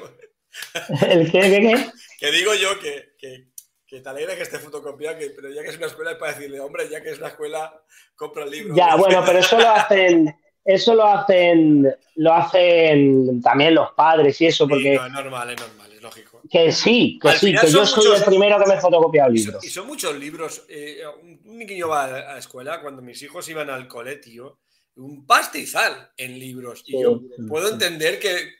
¿El 1.08 1.30
qué, 1.30 1.40
qué, 1.40 1.60
qué? 1.60 1.92
Que 2.18 2.30
digo 2.30 2.54
yo 2.54 2.78
que, 2.80 3.14
que, 3.18 3.48
que 3.86 4.00
te 4.00 4.08
alegra 4.08 4.34
que 4.34 4.42
esté 4.42 4.58
fotocopiado, 4.58 5.18
que, 5.18 5.30
pero 5.30 5.50
ya 5.50 5.62
que 5.62 5.68
es 5.68 5.76
una 5.76 5.86
escuela 5.86 6.12
es 6.12 6.16
para 6.16 6.32
decirle, 6.32 6.60
hombre, 6.60 6.88
ya 6.88 7.02
que 7.02 7.10
es 7.10 7.18
una 7.18 7.28
escuela, 7.28 7.82
compra 8.14 8.44
el 8.44 8.50
libro. 8.50 8.74
Ya, 8.74 8.96
bueno, 8.96 9.22
pero 9.26 9.40
eso 9.40 9.58
lo 9.58 9.68
hacen, 9.68 10.34
eso 10.64 10.94
lo 10.94 11.06
hacen, 11.06 11.94
lo 12.16 12.32
hacen 12.32 13.42
también 13.42 13.74
los 13.74 13.92
padres 13.92 14.40
y 14.40 14.46
eso, 14.46 14.66
porque. 14.66 14.94
no, 14.94 15.06
es 15.06 15.12
normal, 15.12 15.50
es 15.50 15.60
normal, 15.60 15.92
es 15.92 16.02
lógico. 16.02 16.33
Que 16.54 16.70
sí, 16.70 17.18
que 17.20 17.32
sí, 17.32 17.52
que 17.52 17.68
yo 17.68 17.84
soy 17.84 18.16
el 18.16 18.22
primero 18.22 18.62
que 18.62 18.66
me 18.70 18.80
fotocopia 18.80 19.26
el 19.26 19.32
libro. 19.32 19.58
Y 19.60 19.68
son, 19.68 19.88
muchos 19.88 20.16
libros. 20.16 20.64
Eh, 20.68 21.02
un 21.22 21.58
niño 21.58 21.88
va 21.88 22.04
a 22.04 22.08
la 22.34 22.38
escuela, 22.38 22.80
cuando 22.80 23.02
mis 23.02 23.20
hijos 23.22 23.48
iban 23.48 23.70
al 23.70 23.88
cole, 23.88 24.16
tío 24.16 24.60
un 24.96 25.26
pastizal 25.26 26.12
en 26.16 26.38
libros. 26.38 26.82
Y 26.86 27.02
yo 27.02 27.20
puedo 27.48 27.68
entender 27.70 28.18
que, 28.18 28.54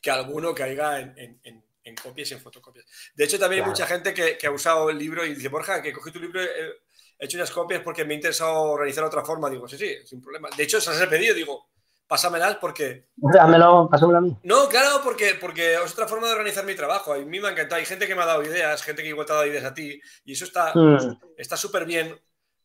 que 0.00 0.10
alguno 0.10 0.54
caiga 0.54 1.00
en, 1.00 1.38
en, 1.42 1.64
en, 1.82 1.96
copias 1.96 2.30
y 2.30 2.34
en 2.34 2.40
fotocopias. 2.40 2.86
De 3.14 3.24
hecho, 3.24 3.38
también 3.38 3.62
hay 3.62 3.68
mucha 3.68 3.86
gente 3.86 4.14
que, 4.14 4.38
que, 4.38 4.46
ha 4.46 4.50
usado 4.50 4.90
el 4.90 4.98
libro 4.98 5.24
y 5.24 5.34
dice, 5.34 5.48
Borja, 5.48 5.82
que 5.82 5.92
cogí 5.92 6.10
tu 6.10 6.20
libro, 6.20 6.40
he 6.40 7.24
hecho 7.24 7.36
unas 7.36 7.50
copias 7.50 7.82
porque 7.82 8.04
me 8.04 8.14
ha 8.14 8.16
interesado 8.16 8.62
organizar 8.62 9.04
otra 9.04 9.24
forma. 9.24 9.50
Digo, 9.50 9.68
sí, 9.68 9.76
sí, 9.76 9.94
sin 10.04 10.22
problema. 10.22 10.48
De 10.56 10.62
hecho, 10.62 10.80
se 10.80 10.90
las 10.90 11.02
he 11.02 11.06
pedido, 11.06 11.34
digo, 11.34 11.68
pásamelas 12.06 12.56
porque... 12.56 13.08
Dámelo, 13.16 13.88
pásamelo 13.90 14.18
a 14.18 14.22
mí. 14.22 14.36
No, 14.42 14.68
claro, 14.68 15.00
porque, 15.02 15.36
porque 15.40 15.74
es 15.74 15.92
otra 15.92 16.08
forma 16.08 16.26
de 16.26 16.34
organizar 16.34 16.64
mi 16.64 16.74
trabajo. 16.74 17.12
A 17.12 17.18
mí 17.18 17.40
me 17.40 17.48
ha 17.48 17.52
encantado. 17.52 17.80
Hay 17.80 17.86
gente 17.86 18.06
que 18.06 18.14
me 18.14 18.22
ha 18.22 18.26
dado 18.26 18.42
ideas, 18.42 18.82
gente 18.82 19.02
que 19.02 19.08
igual 19.08 19.26
te 19.26 19.32
ha 19.32 19.36
dado 19.36 19.46
ideas 19.46 19.64
a 19.64 19.74
ti. 19.74 20.00
Y 20.24 20.32
eso 20.32 20.44
está 20.44 20.72
mm. 20.74 21.56
súper 21.56 21.84
bien. 21.84 22.18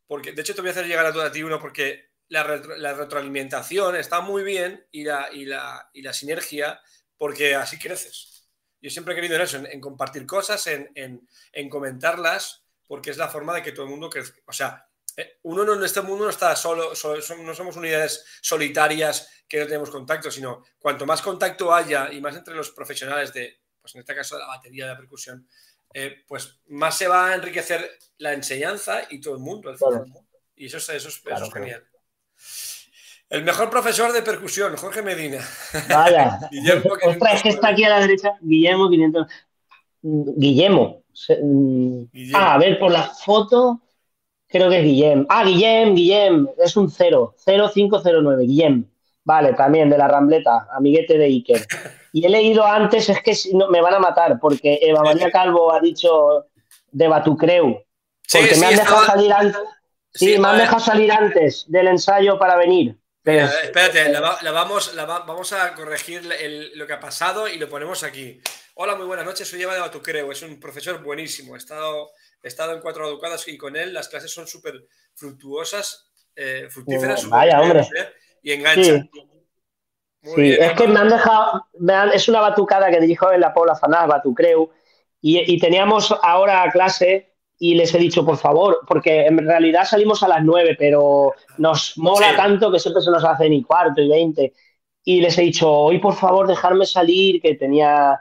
Porque, 0.08 0.32
de 0.32 0.42
hecho, 0.42 0.56
te 0.56 0.62
voy 0.62 0.70
a 0.70 0.72
hacer 0.72 0.88
llegar 0.88 1.06
a, 1.06 1.26
a 1.26 1.32
ti 1.32 1.44
uno 1.44 1.60
porque 1.60 2.10
la, 2.30 2.44
retroalimentación 2.44 3.96
está 3.96 4.22
muy 4.22 4.44
bien 4.44 4.86
y 4.92 5.04
la, 5.04 5.30
y 5.32 5.46
la, 5.46 5.90
y 5.94 6.02
la 6.02 6.14
sinergia, 6.14 6.80
porque 7.18 7.56
así 7.56 7.78
creces. 7.78 8.50
Yo 8.82 8.90
siempre 8.90 9.14
he 9.14 9.16
querido 9.16 9.36
en 9.36 9.42
eso, 9.42 9.58
en, 9.58 9.82
compartir 9.82 10.26
cosas, 10.26 10.66
en, 10.68 10.90
en, 10.96 11.70
comentarlas, 11.70 12.64
porque 12.88 13.10
es 13.10 13.18
la 13.18 13.28
forma 13.28 13.54
de 13.54 13.62
que 13.62 13.72
todo 13.72 13.84
el 13.84 13.92
mundo 13.92 14.10
crezca. 14.10 14.40
O 14.48 14.54
sea, 14.54 14.89
eh, 15.20 15.40
uno 15.44 15.74
en 15.74 15.84
este 15.84 16.02
mundo 16.02 16.24
no 16.24 16.30
está 16.30 16.56
solo, 16.56 16.94
no 17.44 17.54
somos 17.54 17.76
unidades 17.76 18.24
solitarias 18.42 19.44
que 19.50 19.60
no 19.60 19.66
tenemos 19.66 19.90
contacto, 19.90 20.32
sino 20.32 20.64
cuanto 20.80 21.06
más 21.06 21.22
contacto 21.22 21.74
haya 21.74 22.10
y 22.14 22.22
más 22.22 22.38
entre 22.38 22.56
los 22.56 22.72
profesionales 22.72 23.34
de, 23.34 23.60
pues 23.82 23.96
en 23.96 24.00
este 24.00 24.16
caso 24.16 24.36
de 24.36 24.44
la 24.44 24.48
batería 24.48 24.86
de 24.86 24.92
la 24.92 24.98
percusión, 24.98 25.46
eh, 25.94 26.24
pues 26.26 26.62
más 26.68 26.96
se 26.96 27.10
va 27.10 27.32
a 27.32 27.36
enriquecer 27.36 28.00
la 28.20 28.32
enseñanza 28.32 29.02
y 29.10 29.20
todo 29.20 29.34
el 29.34 29.42
mundo. 29.42 29.76
Y 30.56 30.68
eso, 30.68 30.78
eso, 30.78 30.94
eso 30.94 31.10
es 31.10 31.54
genial. 31.54 31.84
El 33.30 33.44
mejor 33.44 33.70
profesor 33.70 34.14
de 34.14 34.22
percusión, 34.22 34.78
Jorge 34.78 35.02
Medina. 35.02 35.46
Vaya. 35.90 36.40
Guillermo 36.52 36.94
Ostras, 36.94 37.34
es 37.34 37.44
que 37.44 37.50
está 37.50 37.70
aquí 37.70 37.84
a 37.84 37.90
la 37.90 38.00
derecha. 38.00 38.32
Guillermo 38.40 38.90
500. 38.90 39.28
Guillermo. 40.02 41.04
Ah, 42.34 42.54
a 42.54 42.58
ver, 42.58 42.80
por 42.80 42.92
la 42.92 43.10
foto, 43.10 43.82
creo 44.50 44.70
que 44.70 44.80
es 44.80 44.84
Guillem. 44.84 45.26
Ah, 45.30 45.44
Guillem, 45.44 45.96
Guillem. 45.96 46.48
Es 46.58 46.76
un 46.76 46.90
0. 46.90 47.36
0509. 47.46 48.46
Guillem. 48.46 48.86
Vale, 49.24 49.54
también 49.54 49.90
de 49.90 49.98
la 49.98 50.08
Rambleta, 50.08 50.68
amiguete 50.72 51.18
de 51.18 51.26
Iker. 51.26 51.66
Y 52.12 52.26
he 52.26 52.30
leído 52.30 52.66
antes, 52.66 53.08
es 53.10 53.22
que 53.22 53.36
me 53.70 53.82
van 53.82 53.94
a 53.94 54.00
matar, 54.00 54.40
porque 54.40 54.80
Eva 54.82 55.04
María 55.04 55.30
Calvo 55.30 55.72
ha 55.72 55.80
dicho 55.80 56.48
de 56.92 57.08
Batucreu. 57.08 57.84
Porque 58.32 58.56
me 58.56 58.66
han 58.66 58.76
dejado 58.76 59.06
salir 59.06 59.32
antes. 59.32 59.62
Sí, 60.12 60.40
me 60.40 60.48
han 60.48 60.58
dejado 60.58 60.80
salir 60.80 61.12
antes 61.12 61.66
del 61.68 61.88
ensayo 61.90 62.40
para 62.40 62.56
venir 62.56 62.98
espérate, 63.38 64.10
la, 64.10 64.52
vamos, 64.52 64.94
vamos 64.96 65.54
a 65.54 65.74
corregir 65.74 66.28
lo 66.76 66.88
que 66.88 66.94
ha 66.94 67.00
pasado 67.00 67.48
y 67.48 67.58
lo 67.58 67.70
ponemos 67.70 68.04
aquí. 68.04 68.42
Hola, 68.76 68.96
muy 68.96 69.06
buenas 69.06 69.26
noches, 69.26 69.48
soy 69.48 69.62
Eva 69.62 69.74
de 69.74 69.82
Batucreo, 69.82 70.32
es 70.32 70.42
un 70.42 70.60
profesor 70.60 71.04
buenísimo, 71.04 71.56
he 71.56 71.58
estado, 71.58 72.12
he 72.42 72.48
estado 72.48 72.74
en 72.74 72.82
cuatro 72.82 73.08
educadas 73.08 73.48
y 73.48 73.58
con 73.58 73.76
él 73.76 73.94
las 73.94 74.08
clases 74.08 74.32
son 74.32 74.48
súper 74.48 74.86
fructuosas, 75.16 76.12
eh, 76.36 76.68
fructíferas, 76.70 77.28
Vaya, 77.28 77.62
hombre. 77.62 77.82
¿eh? 77.82 78.10
y 78.42 78.52
enganchan. 78.54 79.10
Sí. 80.22 80.52
es 80.52 80.74
que 80.74 80.88
me 80.88 81.00
han 81.00 81.10
dejado, 81.10 81.66
es 82.14 82.28
una 82.28 82.42
batucada 82.42 82.90
que 82.92 83.00
dirijo 83.00 83.32
en 83.32 83.42
la 83.42 83.54
Pobla 83.54 83.76
Fanás, 83.76 84.08
Batucreu, 84.08 84.70
y, 85.22 85.54
y 85.54 85.60
teníamos 85.60 86.14
ahora 86.22 86.70
clase 86.72 87.30
y 87.58 87.76
les 87.76 87.94
he 87.94 87.98
dicho, 87.98 88.26
por 88.26 88.38
favor, 88.38 88.80
porque 88.88 89.26
en 89.26 89.38
realidad 89.46 89.84
salimos 89.84 90.24
a 90.24 90.30
las 90.30 90.44
nueve, 90.44 90.76
pero 90.80 91.34
nos 91.58 91.98
mola 91.98 92.34
tanto 92.38 92.72
que 92.72 92.80
siempre 92.80 93.04
se 93.04 93.12
nos 93.12 93.24
hace 93.26 93.50
ni 93.50 93.64
cuarto 93.64 94.02
y 94.02 94.08
veinte. 94.08 94.54
Y 95.04 95.20
les 95.20 95.38
he 95.38 95.42
dicho, 95.42 95.70
hoy 95.70 96.00
por 96.00 96.16
favor 96.16 96.48
dejarme 96.48 96.86
salir, 96.86 97.42
que 97.42 97.56
tenía 97.56 98.18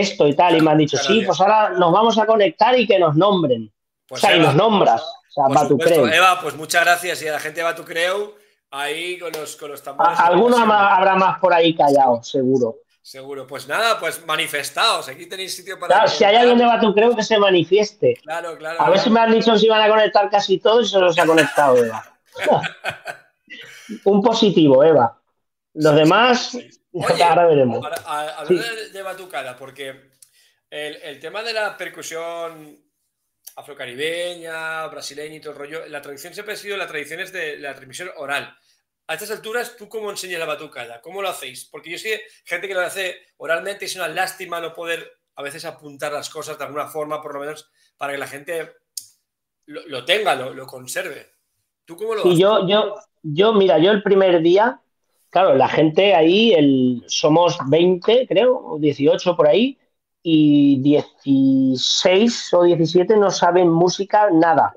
esto 0.00 0.26
y 0.26 0.34
tal. 0.34 0.56
Y 0.56 0.60
me 0.60 0.70
han 0.70 0.78
dicho, 0.78 0.96
sí, 0.96 1.22
pues 1.24 1.40
ahora 1.40 1.70
nos 1.70 1.92
vamos 1.92 2.18
a 2.18 2.26
conectar 2.26 2.78
y 2.78 2.86
que 2.86 2.98
nos 2.98 3.14
nombren. 3.14 3.72
Pues 4.06 4.22
o 4.22 4.26
sea, 4.26 4.36
y 4.36 4.40
nos 4.40 4.54
nombras. 4.54 5.02
O 5.36 5.52
sea, 5.52 5.66
supuesto, 5.66 6.08
Eva, 6.08 6.38
pues 6.40 6.54
muchas 6.54 6.84
gracias. 6.84 7.22
Y 7.22 7.28
a 7.28 7.32
la 7.32 7.40
gente 7.40 7.60
de 7.60 7.64
Batucreu, 7.64 8.34
ahí 8.70 9.18
con 9.18 9.32
los, 9.32 9.56
con 9.56 9.70
los 9.70 9.82
tambores. 9.82 10.18
Algunos 10.18 10.60
habrá 10.60 11.14
más 11.16 11.38
por 11.38 11.54
ahí 11.54 11.74
callado, 11.74 12.22
seguro. 12.22 12.76
Seguro. 13.00 13.46
Pues 13.46 13.66
nada, 13.66 13.98
pues 13.98 14.24
manifestaos. 14.26 15.08
Aquí 15.08 15.26
tenéis 15.26 15.56
sitio 15.56 15.78
para. 15.78 15.94
Claro, 15.94 16.08
si 16.08 16.24
hay 16.24 16.36
alguien 16.36 16.58
de 16.58 16.66
Batu, 16.66 16.94
creo 16.94 17.16
que 17.16 17.22
se 17.22 17.38
manifieste. 17.38 18.18
Claro, 18.22 18.56
claro. 18.56 18.80
A 18.80 18.90
ver 18.90 18.98
si 18.98 19.10
me 19.10 19.20
han 19.20 19.32
dicho 19.32 19.56
si 19.58 19.68
van 19.68 19.82
a 19.82 19.88
conectar 19.88 20.30
casi 20.30 20.58
todos 20.58 20.86
y 20.86 20.90
se 20.90 20.98
los 20.98 21.18
ha 21.18 21.26
conectado 21.26 21.76
Eva. 21.84 22.04
Un 24.04 24.22
positivo, 24.22 24.84
Eva. 24.84 25.21
Los 25.74 25.94
demás, 25.94 26.58
ahora 27.24 27.46
veremos. 27.46 27.84
Hablando 28.06 28.62
de, 28.92 29.02
batucada, 29.02 29.56
porque 29.56 30.10
el, 30.70 31.18
tema 31.20 31.42
de 31.42 31.52
la 31.52 31.76
percusión 31.76 32.78
afrocaribeña, 33.56 34.86
brasileña 34.88 35.36
y 35.36 35.40
todo 35.40 35.52
el 35.52 35.58
rollo, 35.58 35.86
la 35.86 36.00
tradición 36.00 36.32
siempre 36.32 36.54
ha 36.54 36.58
sido 36.58 36.76
la 36.76 36.86
tradición 36.86 37.20
es 37.20 37.32
de 37.32 37.58
la 37.58 37.74
transmisión 37.74 38.10
oral. 38.16 38.56
A 39.06 39.14
estas 39.14 39.30
alturas, 39.30 39.76
¿tú 39.76 39.88
cómo 39.88 40.10
enseñas 40.10 40.38
la 40.38 40.46
batucada? 40.46 41.00
¿Cómo 41.00 41.20
lo 41.20 41.28
hacéis? 41.28 41.66
Porque 41.66 41.90
yo 41.90 41.98
sé 41.98 42.22
gente 42.44 42.68
que 42.68 42.74
lo 42.74 42.80
hace 42.80 43.16
oralmente, 43.36 43.84
es 43.84 43.96
una 43.96 44.08
lástima 44.08 44.60
no 44.60 44.72
poder 44.72 45.10
a 45.34 45.42
veces 45.42 45.64
apuntar 45.64 46.12
las 46.12 46.30
cosas 46.30 46.58
de 46.58 46.64
alguna 46.64 46.86
forma, 46.86 47.20
por 47.20 47.34
lo 47.34 47.40
menos 47.40 47.70
para 47.96 48.12
que 48.12 48.18
la 48.18 48.26
gente 48.26 48.76
lo, 49.66 50.04
tenga, 50.04 50.34
lo, 50.34 50.66
conserve. 50.66 51.32
¿Tú 51.84 51.96
cómo 51.96 52.14
lo 52.14 52.20
haces? 52.22 52.38
Yo, 52.38 52.66
yo, 52.68 52.94
yo, 53.22 53.52
mira, 53.52 53.78
yo 53.78 53.90
el 53.90 54.02
primer 54.02 54.40
día, 54.42 54.80
claro, 55.32 55.56
la 55.56 55.68
gente 55.68 56.14
ahí, 56.14 56.52
el, 56.52 57.02
somos 57.06 57.58
20, 57.68 58.26
creo, 58.28 58.76
18 58.78 59.34
por 59.34 59.48
ahí, 59.48 59.78
y 60.22 60.80
16 60.82 62.54
o 62.54 62.62
17 62.64 63.16
no 63.16 63.30
saben 63.30 63.68
música, 63.68 64.28
nada. 64.30 64.74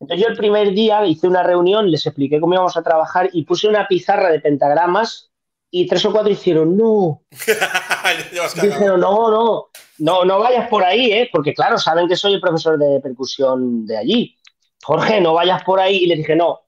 Entonces 0.00 0.26
yo 0.26 0.32
el 0.32 0.36
primer 0.36 0.72
día 0.74 1.06
hice 1.06 1.28
una 1.28 1.44
reunión, 1.44 1.88
les 1.88 2.04
expliqué 2.04 2.40
cómo 2.40 2.54
íbamos 2.54 2.76
a 2.76 2.82
trabajar 2.82 3.30
y 3.32 3.44
puse 3.44 3.68
una 3.68 3.86
pizarra 3.86 4.30
de 4.30 4.40
pentagramas 4.40 5.30
y 5.70 5.86
tres 5.86 6.04
o 6.04 6.12
cuatro 6.12 6.32
hicieron, 6.32 6.76
no. 6.76 7.22
dijeron, 8.60 9.00
no, 9.00 9.30
no, 9.30 9.68
no, 9.98 10.24
no 10.24 10.38
vayas 10.40 10.68
por 10.68 10.84
ahí, 10.84 11.12
¿eh? 11.12 11.30
porque 11.32 11.54
claro, 11.54 11.78
saben 11.78 12.08
que 12.08 12.16
soy 12.16 12.34
el 12.34 12.40
profesor 12.40 12.76
de 12.76 13.00
percusión 13.00 13.86
de 13.86 13.96
allí. 13.96 14.36
Jorge, 14.82 15.20
no 15.20 15.34
vayas 15.34 15.62
por 15.62 15.78
ahí. 15.78 15.98
Y 15.98 16.06
le 16.06 16.16
dije, 16.16 16.34
no, 16.34 16.60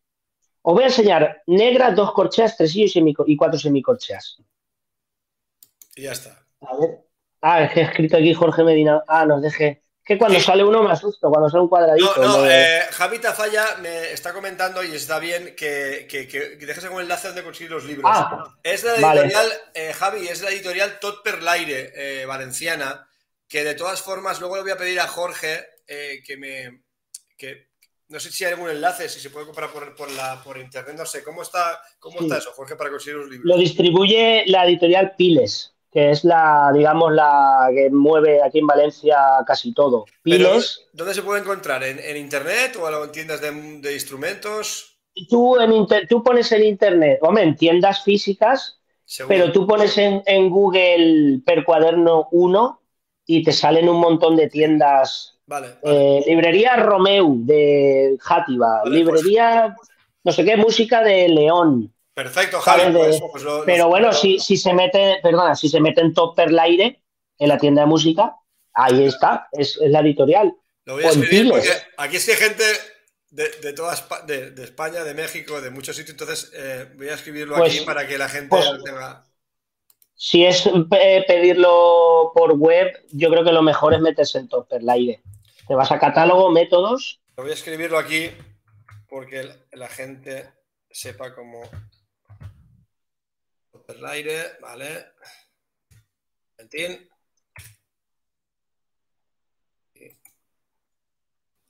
os 0.66 0.72
voy 0.72 0.84
a 0.84 0.86
enseñar 0.86 1.42
negra, 1.46 1.90
dos 1.90 2.12
corcheas, 2.12 2.56
tres 2.56 2.74
y 2.74 3.36
cuatro 3.36 3.58
semicorcheas. 3.58 4.38
Y 5.94 6.02
ya 6.02 6.12
está. 6.12 6.42
A 6.62 6.76
ver. 6.76 7.00
Ah, 7.42 7.64
es 7.64 7.72
que 7.72 7.80
he 7.80 7.82
escrito 7.84 8.16
aquí 8.16 8.32
Jorge 8.32 8.64
Medina. 8.64 9.04
Ah, 9.06 9.26
nos 9.26 9.42
deje. 9.42 9.82
Que 10.02 10.16
cuando 10.16 10.40
sale 10.40 10.64
uno 10.64 10.82
me 10.82 10.90
asusto, 10.90 11.28
cuando 11.28 11.50
sale 11.50 11.64
un 11.64 11.68
cuadradito. 11.68 12.14
No, 12.16 12.38
no, 12.38 12.50
eh, 12.50 12.80
Javi 12.90 13.18
Tafalla 13.18 13.76
me 13.82 14.12
está 14.12 14.32
comentando 14.32 14.82
y 14.82 14.94
está 14.94 15.18
bien 15.18 15.54
que, 15.54 16.06
que, 16.10 16.26
que 16.26 16.56
dejes 16.56 16.84
algún 16.84 17.02
enlace 17.02 17.28
donde 17.28 17.44
conseguir 17.44 17.70
los 17.70 17.84
libros. 17.84 18.10
Ah, 18.12 18.54
es 18.62 18.84
la 18.84 18.94
editorial, 18.94 19.52
eh, 19.74 19.92
Javi, 19.92 20.28
es 20.28 20.40
la 20.40 20.50
editorial 20.50 20.98
Tot 20.98 21.22
per 21.22 21.42
l'aire, 21.42 21.92
eh, 21.94 22.24
valenciana, 22.24 23.06
que 23.46 23.64
de 23.64 23.74
todas 23.74 24.00
formas 24.00 24.40
luego 24.40 24.56
le 24.56 24.62
voy 24.62 24.72
a 24.72 24.78
pedir 24.78 24.98
a 25.00 25.08
Jorge 25.08 25.66
que 25.86 26.36
me. 26.38 26.84
Que, 27.36 27.73
no 28.08 28.20
sé 28.20 28.30
si 28.30 28.44
hay 28.44 28.52
algún 28.52 28.70
enlace, 28.70 29.08
si 29.08 29.20
se 29.20 29.30
puede 29.30 29.46
comprar 29.46 29.70
por, 29.70 29.94
por, 29.94 30.10
la, 30.12 30.42
por 30.42 30.58
internet, 30.58 30.96
no 30.96 31.06
sé. 31.06 31.22
¿Cómo 31.22 31.42
está, 31.42 31.80
cómo 31.98 32.20
está 32.20 32.38
eso, 32.38 32.52
Jorge, 32.52 32.76
para 32.76 32.90
conseguir 32.90 33.18
los 33.18 33.30
libros? 33.30 33.46
Lo 33.46 33.56
distribuye 33.56 34.44
la 34.46 34.66
editorial 34.66 35.14
Piles 35.16 35.74
que 35.94 36.10
es 36.10 36.24
la, 36.24 36.72
digamos, 36.74 37.12
la 37.12 37.70
que 37.72 37.88
mueve 37.88 38.42
aquí 38.42 38.58
en 38.58 38.66
Valencia 38.66 39.16
casi 39.46 39.72
todo. 39.72 40.06
Piles. 40.24 40.88
¿Dónde 40.92 41.14
se 41.14 41.22
puede 41.22 41.40
encontrar? 41.40 41.84
¿En, 41.84 42.16
internet 42.16 42.76
o 42.80 43.04
en 43.04 43.12
tiendas 43.12 43.40
de, 43.40 43.92
instrumentos? 43.94 44.98
Tú, 45.30 45.56
en 45.60 45.86
tú 46.08 46.24
pones 46.24 46.50
en 46.50 46.64
internet, 46.64 47.20
hombre, 47.22 47.44
en 47.44 47.54
tiendas 47.54 48.02
físicas, 48.02 48.80
pero 49.28 49.52
tú 49.52 49.68
pones 49.68 49.96
en, 49.96 50.50
Google 50.50 51.38
Percuaderno 51.46 52.26
1 52.32 52.82
y 53.26 53.44
te 53.44 53.52
salen 53.52 53.88
un 53.88 54.00
montón 54.00 54.34
de 54.34 54.50
tiendas. 54.50 55.33
Vale. 55.46 55.78
Eh, 55.82 56.22
librería 56.26 56.76
Romeu 56.76 57.36
de 57.44 58.16
Játiva, 58.20 58.80
pues 58.82 58.94
librería, 58.94 59.76
no 60.22 60.32
sé 60.32 60.44
qué, 60.44 60.56
música 60.56 61.02
de 61.02 61.28
León. 61.28 61.92
Perfecto, 62.14 62.60
Javi. 62.60 62.92
Pues, 62.92 63.20
pues 63.30 63.44
pero 63.66 63.88
bueno, 63.88 64.12
si, 64.12 64.38
si, 64.38 64.56
se 64.56 64.72
mete, 64.72 65.18
perdona, 65.22 65.54
si 65.54 65.68
se 65.68 65.80
mete 65.80 66.00
en 66.00 66.14
Top 66.14 66.34
per 66.34 66.48
aire 66.58 67.02
en 67.38 67.48
la 67.48 67.58
tienda 67.58 67.82
de 67.82 67.88
música, 67.88 68.36
ahí 68.72 69.04
está, 69.04 69.48
es, 69.52 69.76
la 69.82 70.00
editorial. 70.00 70.54
Lo 70.84 70.94
voy 70.94 71.04
a 71.04 71.08
escribir 71.08 71.50
porque 71.50 71.70
aquí 71.96 72.18
sí 72.18 72.30
hay 72.30 72.36
gente 72.36 72.64
de, 73.30 73.48
de 73.62 73.72
toda 73.72 73.94
de, 74.26 74.50
de, 74.52 74.64
España, 74.64 75.02
de 75.02 75.12
México, 75.12 75.60
de 75.60 75.70
muchos 75.70 75.96
sitios, 75.96 76.12
entonces 76.12 76.52
eh, 76.54 76.88
voy 76.96 77.08
a 77.08 77.14
escribirlo 77.14 77.56
aquí 77.56 77.80
para 77.80 78.06
que 78.06 78.16
la 78.16 78.28
gente 78.28 78.56
tenga. 78.84 79.24
Si 80.14 80.44
es 80.44 80.64
eh, 80.66 81.24
pedirlo 81.26 82.30
por 82.34 82.52
web, 82.52 82.92
yo 83.10 83.28
creo 83.30 83.44
que 83.44 83.52
lo 83.52 83.62
mejor 83.62 83.94
es 83.94 84.00
meterse 84.00 84.38
en 84.38 84.48
Top 84.48 84.68
per 84.68 84.80
aire. 84.88 85.20
Te 85.66 85.74
vas 85.74 85.90
a 85.90 85.98
catálogo, 85.98 86.50
métodos. 86.50 87.20
Voy 87.36 87.50
a 87.50 87.54
escribirlo 87.54 87.98
aquí 87.98 88.30
porque 89.08 89.48
la 89.72 89.88
gente 89.88 90.52
sepa 90.90 91.34
cómo 91.34 91.62
el 93.88 94.06
aire, 94.06 94.58
vale. 94.60 95.06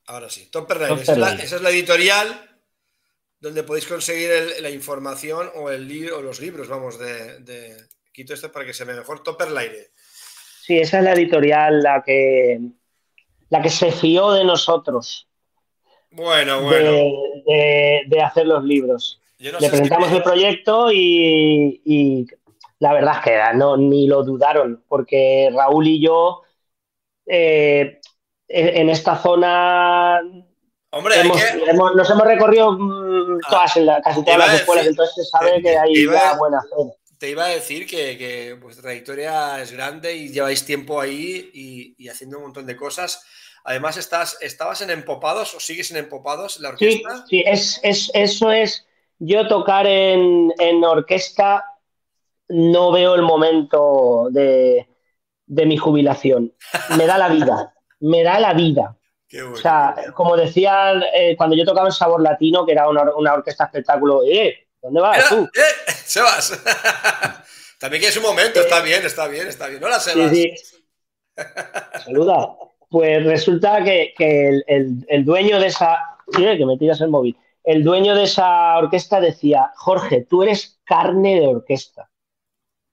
Ahora 0.07 0.29
sí, 0.29 0.51
Topper 0.51 0.83
esa, 0.83 1.33
es 1.43 1.63
la 1.63 1.71
editorial 1.71 2.61
donde 3.41 3.63
podéis 3.63 3.87
conseguir 3.87 4.31
la 4.61 4.71
información 4.71 5.51
o, 5.55 5.71
el 5.71 5.89
libro, 5.89 6.19
o 6.19 6.23
los 6.23 6.41
libros, 6.41 6.69
vamos, 6.69 6.99
de, 6.99 7.89
Quito 8.13 8.33
esto 8.33 8.53
para 8.53 8.65
que 8.65 8.73
se 8.73 8.85
vea 8.85 8.97
mejor. 8.97 9.25
Topper 9.25 9.49
Aire. 9.57 9.91
Sí, 10.63 10.79
esa 10.79 10.99
es 10.99 11.05
la 11.05 11.13
editorial 11.15 11.83
la 11.83 12.03
que, 12.03 12.61
la 13.51 13.63
que 13.63 13.71
se 13.71 13.93
fió 13.93 14.33
de 14.33 14.45
nosotros. 14.45 15.29
Bueno, 16.11 16.63
bueno. 16.63 16.91
de 17.47 18.23
hacer 18.23 18.47
los 18.47 18.65
libros. 18.65 19.21
Le 19.39 19.69
presentamos 19.69 20.11
el 20.13 20.23
proyecto 20.23 20.91
y, 20.93 22.27
la 22.79 22.93
verdad 22.93 23.17
es 23.17 23.23
que 23.23 23.57
no, 23.57 23.77
ni 23.77 24.07
lo 24.07 24.23
dudaron, 24.23 24.83
porque 24.89 25.51
Raúl 25.53 25.87
y 25.87 26.01
yo 26.01 26.43
eh, 27.27 28.01
en 28.49 28.91
esta 28.91 29.17
zona 29.17 30.21
Hombre, 30.91 31.17
nos 31.25 32.11
hemos 32.11 32.25
recorrido 32.25 32.73
mm, 32.73 33.41
ah, 33.47 33.49
todas, 33.51 34.03
casi 34.05 34.25
todas 34.25 34.39
las 34.39 34.55
escuelas, 34.55 34.87
entonces 34.87 35.15
se 35.15 35.25
sabe 35.25 35.61
que 35.61 35.77
hay 35.77 36.07
una 36.07 36.37
buena 36.39 36.61
zona. 36.71 36.93
Te 37.19 37.31
iba 37.31 37.45
a 37.45 37.49
decir 37.49 37.87
que, 37.87 38.19
que, 38.19 38.55
vuestra 38.55 38.83
trayectoria 38.83 39.61
es 39.61 39.73
grande 39.73 40.15
y 40.17 40.29
lleváis 40.29 40.65
tiempo 40.65 41.01
ahí 41.01 41.51
y, 41.53 42.09
haciendo 42.09 42.39
un 42.39 42.45
montón 42.45 42.67
de 42.67 42.77
cosas. 42.77 43.25
Además, 43.65 43.97
estás, 43.97 44.37
¿estabas 44.41 44.83
en 44.83 44.91
Empopados 44.91 45.55
o 45.55 45.61
sigues 45.61 45.91
en 45.91 45.99
Empopados, 45.99 46.61
la 46.61 46.71
orquesta? 46.71 47.19
Sí, 47.19 47.23
sí 47.29 47.45
es, 47.47 47.81
es, 47.83 48.11
eso 48.15 48.51
es 48.51 48.87
yo 49.19 49.47
tocar 49.49 49.87
en, 49.87 50.53
orquesta 50.85 51.65
no 52.49 52.93
veo 52.93 53.15
el 53.15 53.23
momento 53.23 54.29
de, 54.31 54.87
mi 55.47 55.77
jubilación. 55.77 56.53
Me 56.97 57.07
da 57.07 57.19
la 57.19 57.29
vida, 57.29 57.75
me 58.01 58.23
da 58.23 58.39
la 58.39 58.53
vida. 58.55 58.97
O 59.53 59.57
sea, 59.57 59.97
como 60.15 60.37
decían 60.37 61.03
eh, 61.13 61.35
cuando 61.37 61.57
yo 61.57 61.65
tocaba 61.65 61.89
en 61.89 61.93
Sabor 61.93 62.23
Latino, 62.23 62.65
que 62.65 62.73
era 62.73 62.89
una, 62.89 63.33
orquesta 63.33 63.65
espectáculo, 63.65 64.23
¡eh! 64.25 64.64
¿Dónde 64.85 65.01
vas 65.01 65.29
tú? 65.29 65.49
¡Eh! 65.55 65.93
¡Sebas! 66.05 66.63
También 67.81 68.03
que 68.03 68.09
es 68.09 68.17
un 68.17 68.23
momento, 68.23 68.61
está 68.61 68.81
bien, 68.81 69.05
está 69.05 69.27
bien, 69.27 69.49
está 69.49 69.67
bien. 69.67 69.83
Hola, 69.83 69.99
Sebas. 69.99 70.31
Sí, 70.31 70.55
Saluda. 72.05 72.51
Pues 72.89 73.25
resulta 73.25 73.83
que, 73.83 74.15
el, 74.19 75.05
el, 75.09 75.25
dueño 75.25 75.59
de 75.59 75.67
esa. 75.67 75.99
Sí, 76.33 76.43
que 76.43 76.65
me 76.65 76.79
tiras 76.79 77.01
el 77.01 77.09
móvil 77.09 77.37
el 77.65 77.83
dueño 77.83 78.15
de 78.15 78.25
esa 78.25 78.77
orquesta 78.77 79.21
decía, 79.21 79.73
Jorge, 79.77 80.27
tú 80.29 80.43
eres 80.43 80.79
carne 80.85 81.41
de 81.41 81.47
orquesta. 81.47 82.11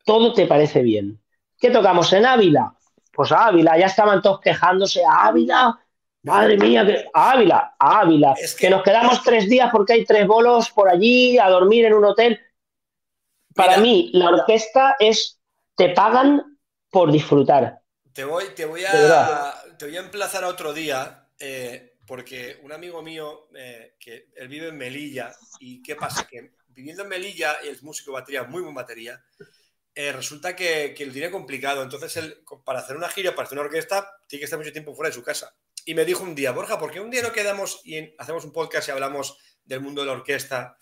Todo 0.05 0.33
te 0.33 0.47
parece 0.47 0.81
bien. 0.81 1.21
¿Qué 1.59 1.69
tocamos 1.69 2.11
en 2.13 2.25
Ávila? 2.25 2.73
Pues 3.11 3.33
Ávila, 3.33 3.77
ya 3.77 3.87
estaban 3.87 4.21
todos 4.21 4.39
quejándose, 4.39 5.01
Ávila, 5.05 5.77
madre 6.23 6.57
mía, 6.57 6.85
que... 6.85 7.05
Ávila, 7.13 7.75
Ávila, 7.79 8.35
que... 8.57 8.69
nos 8.69 8.83
quedamos 8.83 9.23
tres 9.23 9.49
días 9.49 9.69
porque 9.71 9.93
hay 9.93 10.05
tres 10.05 10.27
bolos 10.27 10.69
por 10.71 10.89
allí 10.89 11.37
a 11.37 11.49
dormir 11.49 11.85
en 11.85 11.93
un 11.93 12.05
hotel. 12.05 12.39
Para 13.53 13.77
mí, 13.77 14.11
la 14.13 14.29
orquesta 14.29 14.95
es, 14.99 15.39
te 15.75 15.89
pagan 15.89 16.57
por 16.89 17.11
disfrutar. 17.11 17.81
Te 18.13 18.23
voy, 18.23 18.45
te 18.55 18.65
voy, 18.65 18.83
a, 18.85 19.53
te 19.77 19.85
voy 19.85 19.97
a 19.97 20.01
emplazar 20.01 20.43
a 20.43 20.47
otro 20.47 20.73
día. 20.73 21.27
Eh, 21.39 21.91
porque 22.11 22.59
un 22.63 22.73
amigo 22.73 23.01
mío, 23.01 23.47
eh, 23.55 23.95
que 23.97 24.27
él 24.35 24.49
vive 24.49 24.67
en 24.67 24.77
Melilla, 24.77 25.33
y 25.59 25.81
¿qué 25.81 25.95
pasa? 25.95 26.27
Que 26.27 26.51
viviendo 26.67 27.03
en 27.03 27.09
Melilla, 27.09 27.55
y 27.63 27.69
es 27.69 27.83
músico 27.83 28.11
de 28.11 28.19
batería, 28.19 28.43
muy 28.43 28.61
buen 28.61 28.75
batería, 28.75 29.23
eh, 29.95 30.11
resulta 30.11 30.53
que, 30.53 30.93
que, 30.93 31.05
lo 31.05 31.13
tiene 31.13 31.31
complicado. 31.31 31.81
Entonces, 31.81 32.17
él, 32.17 32.43
para 32.65 32.79
hacer 32.79 32.97
una 32.97 33.07
gira, 33.07 33.33
para 33.33 33.45
hacer 33.45 33.57
una 33.57 33.67
orquesta, 33.67 34.17
tiene 34.27 34.41
que 34.41 34.43
estar 34.45 34.59
mucho 34.59 34.73
tiempo 34.73 34.93
fuera 34.93 35.09
de 35.09 35.15
su 35.15 35.23
casa. 35.23 35.55
Y 35.85 35.93
me 35.93 36.05
dijo 36.05 36.23
un 36.23 36.35
día, 36.35 36.51
Borja, 36.51 36.79
¿por 36.79 36.91
qué 36.91 36.99
un 36.99 37.09
día 37.09 37.21
no 37.21 37.31
quedamos 37.31 37.81
y 37.83 38.13
hacemos 38.17 38.45
un 38.45 38.51
podcast 38.51 38.87
y 38.87 38.91
hablamos 38.91 39.37
del 39.63 39.81
mundo 39.81 40.01
de 40.01 40.07
la 40.07 40.13
orquesta? 40.13 40.77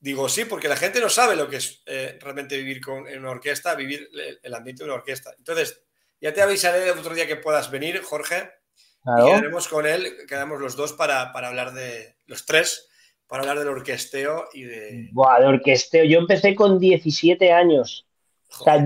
Digo, 0.00 0.28
sí, 0.28 0.44
porque 0.44 0.68
la 0.68 0.76
gente 0.76 1.00
no 1.00 1.08
sabe 1.08 1.34
lo 1.34 1.48
que 1.48 1.56
es 1.56 1.82
eh, 1.86 2.18
realmente 2.20 2.56
vivir 2.56 2.80
con, 2.80 3.08
en 3.08 3.18
una 3.20 3.30
orquesta, 3.30 3.74
vivir 3.74 4.08
el 4.42 4.54
ambiente 4.54 4.82
de 4.82 4.90
una 4.90 4.98
orquesta. 4.98 5.34
Entonces, 5.36 5.82
ya 6.20 6.32
te 6.32 6.42
avisaré 6.42 6.90
otro 6.90 7.14
día 7.14 7.26
que 7.26 7.36
puedas 7.36 7.70
venir, 7.70 8.00
Jorge, 8.02 8.50
quedaremos 9.04 9.68
con 9.68 9.86
él, 9.86 10.16
quedamos 10.28 10.60
los 10.60 10.76
dos 10.76 10.92
para, 10.92 11.22
hablar 11.30 11.72
de 11.72 12.16
los 12.26 12.44
tres, 12.44 12.88
para 13.26 13.42
hablar 13.42 13.58
del 13.58 13.68
orquesteo 13.68 14.48
y 14.52 14.62
de... 14.64 15.08
Buah, 15.12 15.40
de 15.40 15.46
orquesteo. 15.46 16.04
Yo 16.04 16.18
empecé 16.18 16.54
con 16.54 16.78
17 16.78 17.52
años 17.52 18.06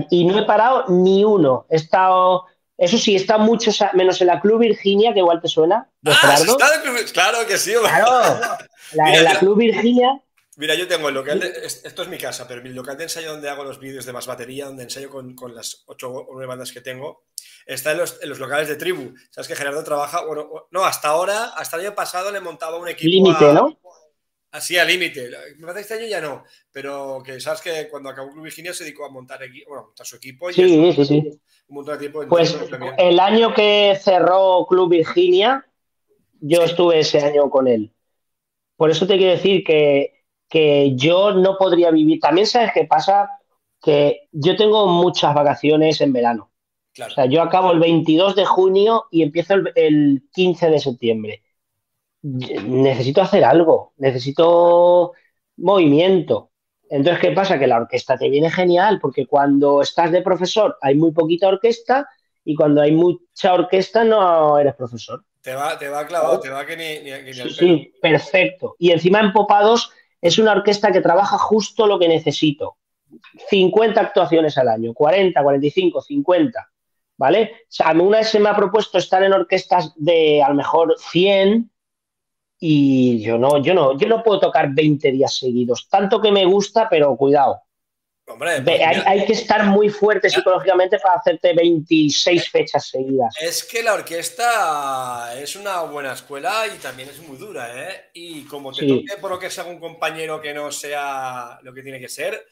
y 0.09 0.25
no 0.25 0.39
he 0.39 0.45
parado 0.45 0.85
ni 0.89 1.23
uno. 1.23 1.65
He 1.69 1.77
estado, 1.77 2.45
eso 2.77 2.97
sí, 2.97 3.13
he 3.13 3.17
estado 3.17 3.39
muchos 3.39 3.79
menos 3.93 4.19
en 4.21 4.27
la 4.27 4.39
Club 4.39 4.59
Virginia, 4.59 5.13
que 5.13 5.19
igual 5.19 5.41
te 5.41 5.47
suena. 5.47 5.89
ah, 6.05 6.37
claro 7.13 7.47
que 7.47 7.57
sí. 7.57 7.73
Claro, 7.73 8.39
la, 8.93 9.13
en 9.15 9.23
la 9.23 9.39
Club 9.39 9.57
Virginia 9.57 10.21
Mira, 10.55 10.75
yo 10.75 10.87
tengo 10.87 11.09
el 11.09 11.15
local, 11.15 11.41
esto 11.43 12.03
es 12.03 12.07
mi 12.07 12.17
casa, 12.17 12.47
pero 12.47 12.61
mi 12.61 12.69
local 12.69 12.95
de 12.95 13.03
ensayo 13.03 13.31
donde 13.31 13.49
hago 13.49 13.63
los 13.63 13.79
vídeos 13.79 14.05
de 14.05 14.13
más 14.13 14.27
batería, 14.27 14.65
donde 14.65 14.83
ensayo 14.83 15.09
con, 15.09 15.35
las 15.55 15.83
ocho 15.87 16.11
o 16.11 16.27
nueve 16.31 16.45
bandas 16.45 16.71
que 16.71 16.81
tengo, 16.81 17.23
está 17.65 17.93
en 17.93 17.97
los, 17.97 18.19
locales 18.39 18.67
de 18.67 18.75
tribu. 18.75 19.15
Sabes 19.31 19.47
que 19.47 19.55
Gerardo 19.55 19.83
trabaja, 19.83 20.23
bueno, 20.25 20.67
no, 20.69 20.85
hasta 20.85 21.07
ahora, 21.07 21.45
hasta 21.55 21.77
el 21.77 21.87
año 21.87 21.95
pasado 21.95 22.31
le 22.31 22.39
montaba 22.39 22.77
un 22.77 22.87
equipo. 22.87 23.09
Límite, 23.09 23.53
¿no? 23.53 23.79
Así 24.51 24.77
al 24.77 24.87
límite. 24.87 25.31
Me 25.57 25.65
parece 25.65 25.81
este 25.81 25.93
año 25.95 26.05
ya 26.05 26.21
no, 26.21 26.43
pero 26.71 27.23
que 27.25 27.39
sabes 27.39 27.61
que 27.61 27.89
cuando 27.89 28.09
acabó 28.09 28.31
Club 28.31 28.43
Virginia 28.43 28.73
se 28.73 28.83
dedicó 28.83 29.05
a 29.05 29.09
montar, 29.09 29.39
bueno, 29.67 29.85
montar 29.85 30.05
su 30.05 30.17
equipo. 30.17 30.51
Y 30.51 30.53
sí, 30.53 30.93
sí, 30.93 31.05
sí. 31.05 31.41
Un 31.67 31.75
montón 31.75 31.93
de 31.93 31.99
tiempo. 31.99 32.21
Pues 32.29 32.57
el 32.97 33.19
año 33.19 33.53
que 33.53 33.97
cerró 34.01 34.65
Club 34.67 34.89
Virginia, 34.89 35.65
yo 36.39 36.63
estuve 36.63 36.99
ese 36.99 37.19
año 37.19 37.49
con 37.49 37.67
él. 37.67 37.93
Por 38.75 38.91
eso 38.91 39.07
te 39.07 39.17
quiero 39.17 39.31
decir 39.31 39.63
que 39.63 40.23
que 40.53 40.93
yo 40.95 41.33
no 41.33 41.57
podría 41.57 41.89
vivir. 41.89 42.19
También 42.19 42.45
sabes 42.45 42.69
qué 42.75 42.85
pasa, 42.85 43.27
que 43.81 44.27
yo 44.31 44.55
tengo 44.55 44.85
muchas 44.85 45.33
vacaciones 45.33 45.99
en 45.99 46.13
verano. 46.13 46.51
O 46.95 47.09
sea, 47.09 47.25
yo 47.25 47.41
acabo 47.41 47.71
el 47.71 47.79
22 47.79 48.35
de 48.35 48.45
junio 48.45 49.05
y 49.09 49.23
empiezo 49.23 49.55
el, 49.73 50.21
15 50.31 50.69
de 50.69 50.79
septiembre. 50.79 51.43
Necesito 52.21 53.23
hacer 53.23 53.43
algo, 53.43 53.93
necesito 53.97 55.13
movimiento. 55.57 56.51
Entonces, 56.95 57.21
¿qué 57.21 57.31
pasa? 57.31 57.57
Que 57.57 57.65
la 57.65 57.77
orquesta 57.77 58.15
te 58.17 58.29
viene 58.29 58.51
genial, 58.51 58.99
porque 59.01 59.25
cuando 59.25 59.81
estás 59.81 60.11
de 60.11 60.21
profesor 60.21 60.77
hay 60.79 60.93
muy 60.93 61.11
poquita 61.11 61.47
orquesta 61.47 62.07
y 62.45 62.53
cuando 62.53 62.81
hay 62.83 62.91
mucha 62.91 63.51
orquesta 63.51 64.03
no 64.03 64.59
eres 64.59 64.75
profesor. 64.75 65.23
Te 65.41 65.55
va, 65.55 65.75
te 65.75 65.89
va 65.89 66.05
clavado, 66.05 66.39
te 66.39 66.51
va 66.51 66.63
que 66.67 66.77
ni, 66.77 66.99
ni, 66.99 67.33
sí, 67.33 67.49
sí, 67.49 67.93
perfecto. 67.99 68.75
Y 68.77 68.91
encima 68.91 69.21
en 69.21 69.33
Popados 69.33 69.91
es 70.21 70.37
una 70.37 70.51
orquesta 70.51 70.91
que 70.91 71.01
trabaja 71.01 71.35
justo 71.39 71.87
lo 71.87 71.97
que 71.97 72.07
necesito. 72.07 72.77
50 73.49 73.99
actuaciones 73.99 74.55
al 74.59 74.67
año, 74.67 74.93
40, 74.93 75.41
45, 75.41 75.99
50, 75.99 76.71
¿vale? 77.17 77.53
O 77.63 77.65
sea, 77.69 77.89
a 77.89 77.93
mí 77.95 78.03
una 78.03 78.19
vez 78.19 78.29
se 78.29 78.39
me 78.39 78.49
ha 78.49 78.55
propuesto 78.55 78.99
estar 78.99 79.23
en 79.23 79.33
orquestas 79.33 79.93
de 79.95 80.43
a 80.43 80.49
lo 80.49 80.55
mejor 80.55 80.93
100 80.99 81.71
y 82.65 83.21
yo 83.21 83.37
no, 83.37 83.61
yo 83.61 83.73
no, 83.73 83.97
yo 83.97 84.07
no 84.07 84.23
puedo 84.23 84.39
tocar 84.39 84.73
20 84.73 85.11
días 85.11 85.35
seguidos, 85.35 85.89
tanto 85.89 86.21
que 86.21 86.31
me 86.31 86.45
gusta, 86.45 86.87
pero 86.89 87.13
cuidado, 87.17 87.61
pues 88.25 88.63
hay, 89.05 89.25
que 89.25 89.33
estar 89.33 89.65
muy 89.65 89.89
fuerte 89.89 90.29
psicológicamente 90.29 90.97
para 90.97 91.15
hacerte 91.15 91.53
26 91.53 92.49
fechas 92.49 92.87
seguidas. 92.87 93.35
Es 93.37 93.65
que 93.65 93.83
la 93.83 93.95
orquesta 93.95 95.37
es 95.37 95.57
una 95.57 95.81
buena 95.81 96.13
escuela 96.13 96.63
y 96.73 96.77
también 96.77 97.09
es 97.09 97.19
muy 97.27 97.35
dura, 97.35 97.67
¿eh? 97.89 98.11
Y 98.13 98.45
como 98.45 98.71
te 98.71 98.87
toque 98.87 99.17
por 99.19 99.31
lo 99.31 99.39
que 99.39 99.49
sea 99.49 99.65
un 99.65 99.77
compañero 99.77 100.39
que 100.39 100.53
no 100.53 100.71
sea 100.71 101.59
lo 101.63 101.73
que 101.73 101.83
tiene 101.83 101.99
que 101.99 102.07
ser. 102.07 102.47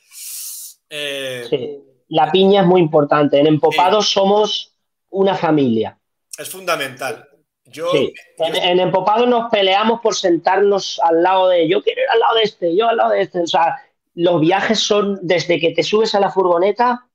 Eh, 0.90 1.46
sí. 1.50 1.80
La 2.10 2.30
piña 2.30 2.64
es 2.64 2.68
muy 2.68 2.82
importante. 2.82 3.40
En 3.40 3.48
Empopados 3.48 4.10
somos 4.10 4.76
una 5.10 5.36
familia. 5.36 5.98
Es 6.38 6.50
fundamental. 6.50 7.30
Yo, 7.72 7.92
En, 7.94 8.56
en, 8.56 8.80
Empopados 8.80 9.28
nos 9.28 9.50
peleamos 9.50 10.02
por 10.02 10.16
sentarnos 10.16 11.00
al 11.04 11.24
lado 11.24 11.50
de 11.50 11.68
yo 11.68 11.82
quiero 11.82 12.02
ir 12.02 12.10
al 12.10 12.20
lado 12.20 12.36
de 12.36 12.44
este, 12.44 12.76
yo 12.76 12.88
al 12.88 12.98
lado 12.98 13.12
de 13.12 13.22
este. 13.22 13.42
O 13.42 13.48
sea, 13.48 13.82
los 14.16 14.42
viajes 14.42 14.80
son 14.80 15.20
desde 15.22 15.60
que 15.60 15.72
te 15.72 15.84
subes 15.84 16.14
a 16.16 16.20
la 16.20 16.32
furgoneta, 16.32 17.08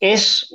es 0.00 0.54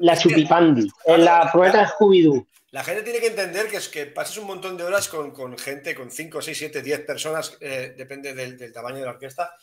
la 0.00 0.16
chupipandi, 0.16 0.88
en 1.06 1.24
la 1.24 1.48
furgoneta 1.48 1.80
de 1.80 1.86
Scooby-Doo. 1.86 2.46
La 2.72 2.82
gente 2.82 3.02
tiene 3.02 3.20
que 3.20 3.26
entender 3.26 3.68
que 3.68 3.76
es 3.76 3.88
que 3.90 4.06
pases 4.06 4.38
un 4.38 4.46
montón 4.46 4.78
de 4.78 4.84
horas 4.84 5.06
con, 5.08 5.58
gente, 5.58 5.94
con 5.94 6.10
5, 6.10 6.40
6, 6.40 6.58
7, 6.58 6.82
10 6.82 7.00
personas, 7.00 7.58
eh, 7.60 7.94
depende 7.96 8.32
del, 8.32 8.72
tamaño 8.72 8.96
de 8.96 9.04
la 9.04 9.10
orquesta, 9.10 9.54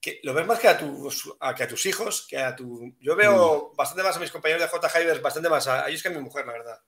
que 0.00 0.20
lo 0.22 0.32
ves 0.32 0.46
más 0.46 0.60
que 0.60 0.68
a, 0.68 0.78
tus, 0.78 1.34
que 1.56 1.62
a 1.64 1.68
tus 1.68 1.86
hijos, 1.86 2.24
que 2.28 2.38
a 2.38 2.54
tu... 2.54 2.94
Yo 3.00 3.16
veo 3.16 3.72
mm. 3.72 3.76
bastante 3.76 4.04
más 4.04 4.16
a 4.16 4.20
mis 4.20 4.30
compañeros 4.30 4.62
de 4.62 4.68
J. 4.68 5.00
Hivers, 5.00 5.20
bastante 5.20 5.48
más 5.48 5.66
a, 5.66 5.88
ellos 5.88 6.00
que 6.00 6.08
a 6.08 6.12
mi 6.12 6.20
mujer, 6.20 6.46
la 6.46 6.52
verdad. 6.52 6.78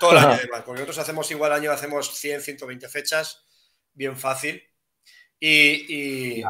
Todo 0.00 0.12
el 0.12 0.18
año 0.18 0.30
además, 0.30 0.62
porque 0.64 0.80
nosotros 0.80 0.98
hacemos 0.98 1.30
igual 1.30 1.52
año, 1.52 1.70
hacemos 1.70 2.18
100, 2.18 2.40
120 2.40 2.88
fechas, 2.88 3.44
bien 3.92 4.16
fácil. 4.16 4.62
Y, 5.38 6.42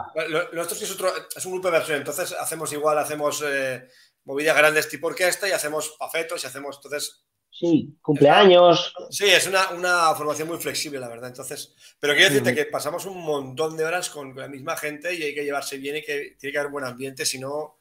nosotros 0.53 0.83
es, 0.83 0.93
otro, 0.93 1.13
es, 1.37 1.45
un 1.47 1.53
grupo 1.53 1.69
de 1.69 1.79
versión, 1.79 1.99
entonces 1.99 2.33
hacemos 2.33 2.73
igual, 2.73 2.99
hacemos 2.99 3.43
eh, 3.47 3.89
movidas 4.25 4.57
grandes 4.57 4.89
tipo 4.89 5.09
orquesta 5.09 5.49
y 5.49 5.53
hacemos 5.53 5.97
pafetos 5.99 6.43
y 6.43 6.47
hacemos, 6.47 6.77
entonces... 6.77 7.25
Sí, 7.53 7.99
cumpleaños. 8.01 8.95
sí, 9.11 9.25
es 9.27 9.49
una, 9.49 9.71
una, 9.71 10.15
formación 10.15 10.47
muy 10.47 10.59
flexible, 10.59 11.01
la 11.01 11.09
verdad. 11.09 11.29
Entonces, 11.29 11.75
pero 11.99 12.15
quiero 12.15 12.31
decirte 12.31 12.55
que 12.55 12.67
pasamos 12.67 13.05
un 13.07 13.21
montón 13.21 13.77
de 13.77 13.85
horas 13.85 14.09
con 14.09 14.35
la 14.37 14.47
misma 14.47 14.77
gente 14.77 15.13
y 15.13 15.23
hay 15.23 15.35
que 15.35 15.45
llevarse 15.45 15.77
bien 15.77 15.97
y 15.97 16.03
que 16.03 16.37
tiene 16.39 16.53
que 16.53 16.59
haber 16.59 16.71
buen 16.71 16.85
ambiente, 16.85 17.27
si 17.27 17.41
no... 17.41 17.81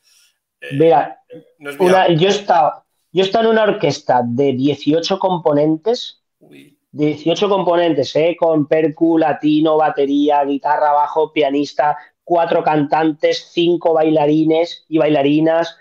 Eh, 0.60 0.78
Vea, 0.78 1.22
yo, 1.60 2.28
he 2.28 2.32
estado, 2.32 2.84
yo 3.12 3.24
he 3.24 3.26
estado 3.26 3.46
en 3.46 3.52
una 3.52 3.64
orquesta 3.64 4.22
de 4.26 4.54
18 4.54 5.20
componentes. 5.20 6.22
Uy 6.40 6.80
18 6.92 7.50
componentes, 7.50 8.16
¿eh? 8.16 8.36
con 8.38 8.68
percu, 8.68 9.18
latino, 9.18 9.78
batería, 9.78 10.44
guitarra, 10.44 10.92
bajo, 10.92 11.32
pianista, 11.32 11.98
cuatro 12.24 12.64
cantantes, 12.64 13.50
cinco 13.52 13.94
bailarines 13.94 14.86
y 14.88 14.98
bailarinas. 14.98 15.78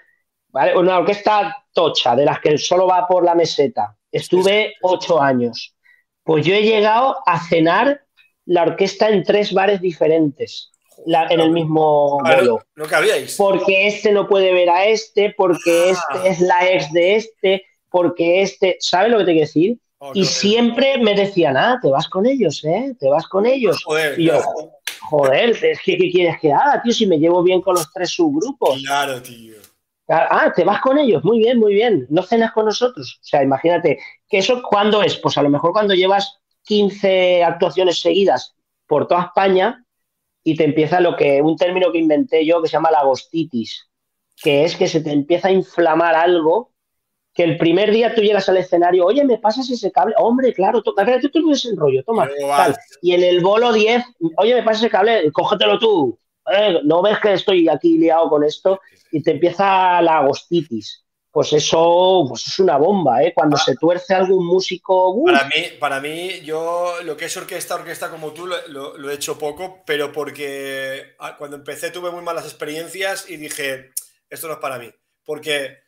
¿vale? 0.49 0.77
Una 0.77 0.99
orquesta 0.99 1.65
tocha, 1.73 2.15
de 2.15 2.25
las 2.25 2.41
que 2.41 2.59
solo 2.59 2.87
va 2.87 3.07
por 3.07 3.25
la 3.25 3.35
meseta. 3.35 3.97
Estuve 4.11 4.75
ocho 4.83 5.21
años. 5.21 5.75
Pues 6.23 6.45
yo 6.45 6.55
he 6.55 6.63
llegado 6.63 7.17
a 7.25 7.41
cenar 7.41 8.03
la 8.45 8.63
orquesta 8.63 9.09
en 9.09 9.23
tres 9.23 9.53
bares 9.53 9.81
diferentes. 9.81 10.73
En 11.07 11.41
el 11.41 11.51
mismo 11.51 12.19
vuelo. 12.21 12.61
No, 12.77 12.87
cabíais. 12.87 13.37
Porque 13.37 13.87
este 13.87 14.13
no 14.13 14.29
puede 14.29 14.53
ver 14.53 14.71
a 14.71 14.87
este, 14.87 15.35
porque 15.37 15.93
ah. 15.95 16.15
este 16.15 16.29
es 16.29 16.41
la 16.41 16.71
ex 16.71 16.93
de 16.93 17.17
este, 17.17 17.67
porque 17.91 18.43
este. 18.43 18.77
¿Sabes 18.81 19.11
lo 19.11 19.19
que 19.19 19.25
te 19.25 19.33
quiero 19.33 19.47
decir? 19.47 19.79
Oh, 19.99 20.13
y 20.15 20.25
siempre 20.25 20.99
me 20.99 21.15
decían, 21.15 21.57
ah, 21.57 21.79
te 21.83 21.89
vas 21.89 22.09
con 22.09 22.27
ellos, 22.27 22.65
¿eh? 22.65 22.95
Te 22.99 23.09
vas 23.09 23.27
con 23.27 23.47
ellos. 23.47 23.85
y 24.17 24.25
yo, 24.25 24.41
joder, 25.01 25.59
¿qué, 25.85 25.97
¿qué 25.97 26.11
quieres 26.11 26.37
que 26.41 26.53
haga, 26.53 26.81
tío? 26.83 26.93
Si 26.93 27.07
me 27.07 27.19
llevo 27.19 27.43
bien 27.43 27.61
con 27.61 27.75
los 27.75 27.93
tres 27.93 28.11
subgrupos. 28.11 28.81
Claro, 28.85 29.21
tío. 29.21 29.57
Ah, 30.11 30.51
te 30.55 30.65
vas 30.65 30.81
con 30.81 30.99
ellos, 30.99 31.23
muy 31.23 31.39
bien, 31.39 31.59
muy 31.59 31.75
bien. 31.75 32.07
No 32.09 32.23
cenas 32.23 32.53
con 32.53 32.65
nosotros. 32.65 33.19
O 33.21 33.25
sea, 33.25 33.43
imagínate, 33.43 33.99
que 34.29 34.39
eso 34.39 34.63
cuándo 34.63 35.03
es? 35.03 35.17
Pues 35.17 35.37
a 35.37 35.43
lo 35.43 35.51
mejor 35.51 35.73
cuando 35.73 35.95
llevas 35.95 36.39
15 36.63 37.45
actuaciones 37.45 38.01
seguidas 38.01 38.55
por 38.87 39.07
toda 39.07 39.25
España 39.25 39.85
y 40.49 40.57
te 40.57 40.65
empieza 40.65 40.99
lo 41.01 41.15
que, 41.15 41.43
un 41.43 41.59
término 41.59 41.93
que 41.93 41.99
inventé 41.99 42.47
yo 42.47 42.63
que 42.63 42.69
se 42.69 42.73
llama 42.73 42.91
la 42.91 43.01
agostitis, 43.01 43.91
que 44.43 44.65
es 44.65 44.77
que 44.77 44.89
se 44.89 45.03
te 45.03 45.13
empieza 45.13 45.49
a 45.49 45.53
inflamar 45.53 46.15
algo 46.15 46.73
que 47.35 47.43
el 47.45 47.59
primer 47.59 47.91
día 47.91 48.15
tú 48.15 48.23
llegas 48.23 48.49
al 48.49 48.57
escenario, 48.57 49.05
oye, 49.05 49.23
¿me 49.25 49.37
pasas 49.37 49.69
ese 49.69 49.93
cable? 49.93 50.15
Hombre, 50.17 50.55
claro, 50.55 50.79
espérate, 50.79 51.21
tú 51.21 51.29
tienes 51.29 51.67
el 51.67 51.77
rollo, 51.77 52.03
toma. 52.03 52.31
Y 53.03 53.13
en 53.13 53.25
el 53.25 53.43
bolo 53.43 53.75
10, 53.75 54.03
oye, 54.39 54.55
¿me 54.55 54.63
pasas 54.63 54.85
ese 54.85 54.91
cable? 54.91 55.31
Cógetelo 55.33 55.79
tú. 55.79 56.19
Eh, 56.51 56.81
no 56.83 57.03
ves 57.03 57.19
que 57.19 57.35
estoy 57.35 57.69
aquí 57.69 57.99
liado 57.99 58.31
con 58.31 58.43
esto 58.43 58.81
y 59.13 59.23
te 59.23 59.33
empieza 59.33 60.01
la 60.01 60.21
agostitis. 60.21 61.05
Pues 61.39 61.53
eso 61.53 62.25
pues 62.29 62.49
es 62.49 62.59
una 62.59 62.77
bomba, 62.79 63.23
¿eh? 63.23 63.33
Cuando 63.33 63.57
ah. 63.57 63.63
se 63.65 63.77
tuerce 63.77 64.13
algún 64.13 64.45
músico. 64.45 65.25
Para, 65.25 65.45
mí, 65.45 65.67
para 65.79 66.01
mí, 66.01 66.41
yo 66.41 66.95
lo 67.05 67.17
que 67.17 67.27
es 67.27 67.37
orquesta, 67.37 67.77
orquesta 67.77 68.11
como 68.11 68.33
tú, 68.33 68.49
lo 68.49 69.09
he 69.09 69.15
hecho 69.15 69.39
poco, 69.39 69.85
pero 69.87 70.11
porque 70.11 71.15
ah, 71.21 71.37
cuando 71.39 71.57
empecé 71.57 71.93
tuve 71.93 72.11
muy 72.11 72.25
malas 72.25 72.43
experiencias 72.43 73.31
y 73.31 73.37
dije, 73.37 73.93
esto 74.29 74.49
no 74.49 74.55
es 74.55 74.59
para 74.59 74.81
mí 74.81 74.93
porque 75.29 75.81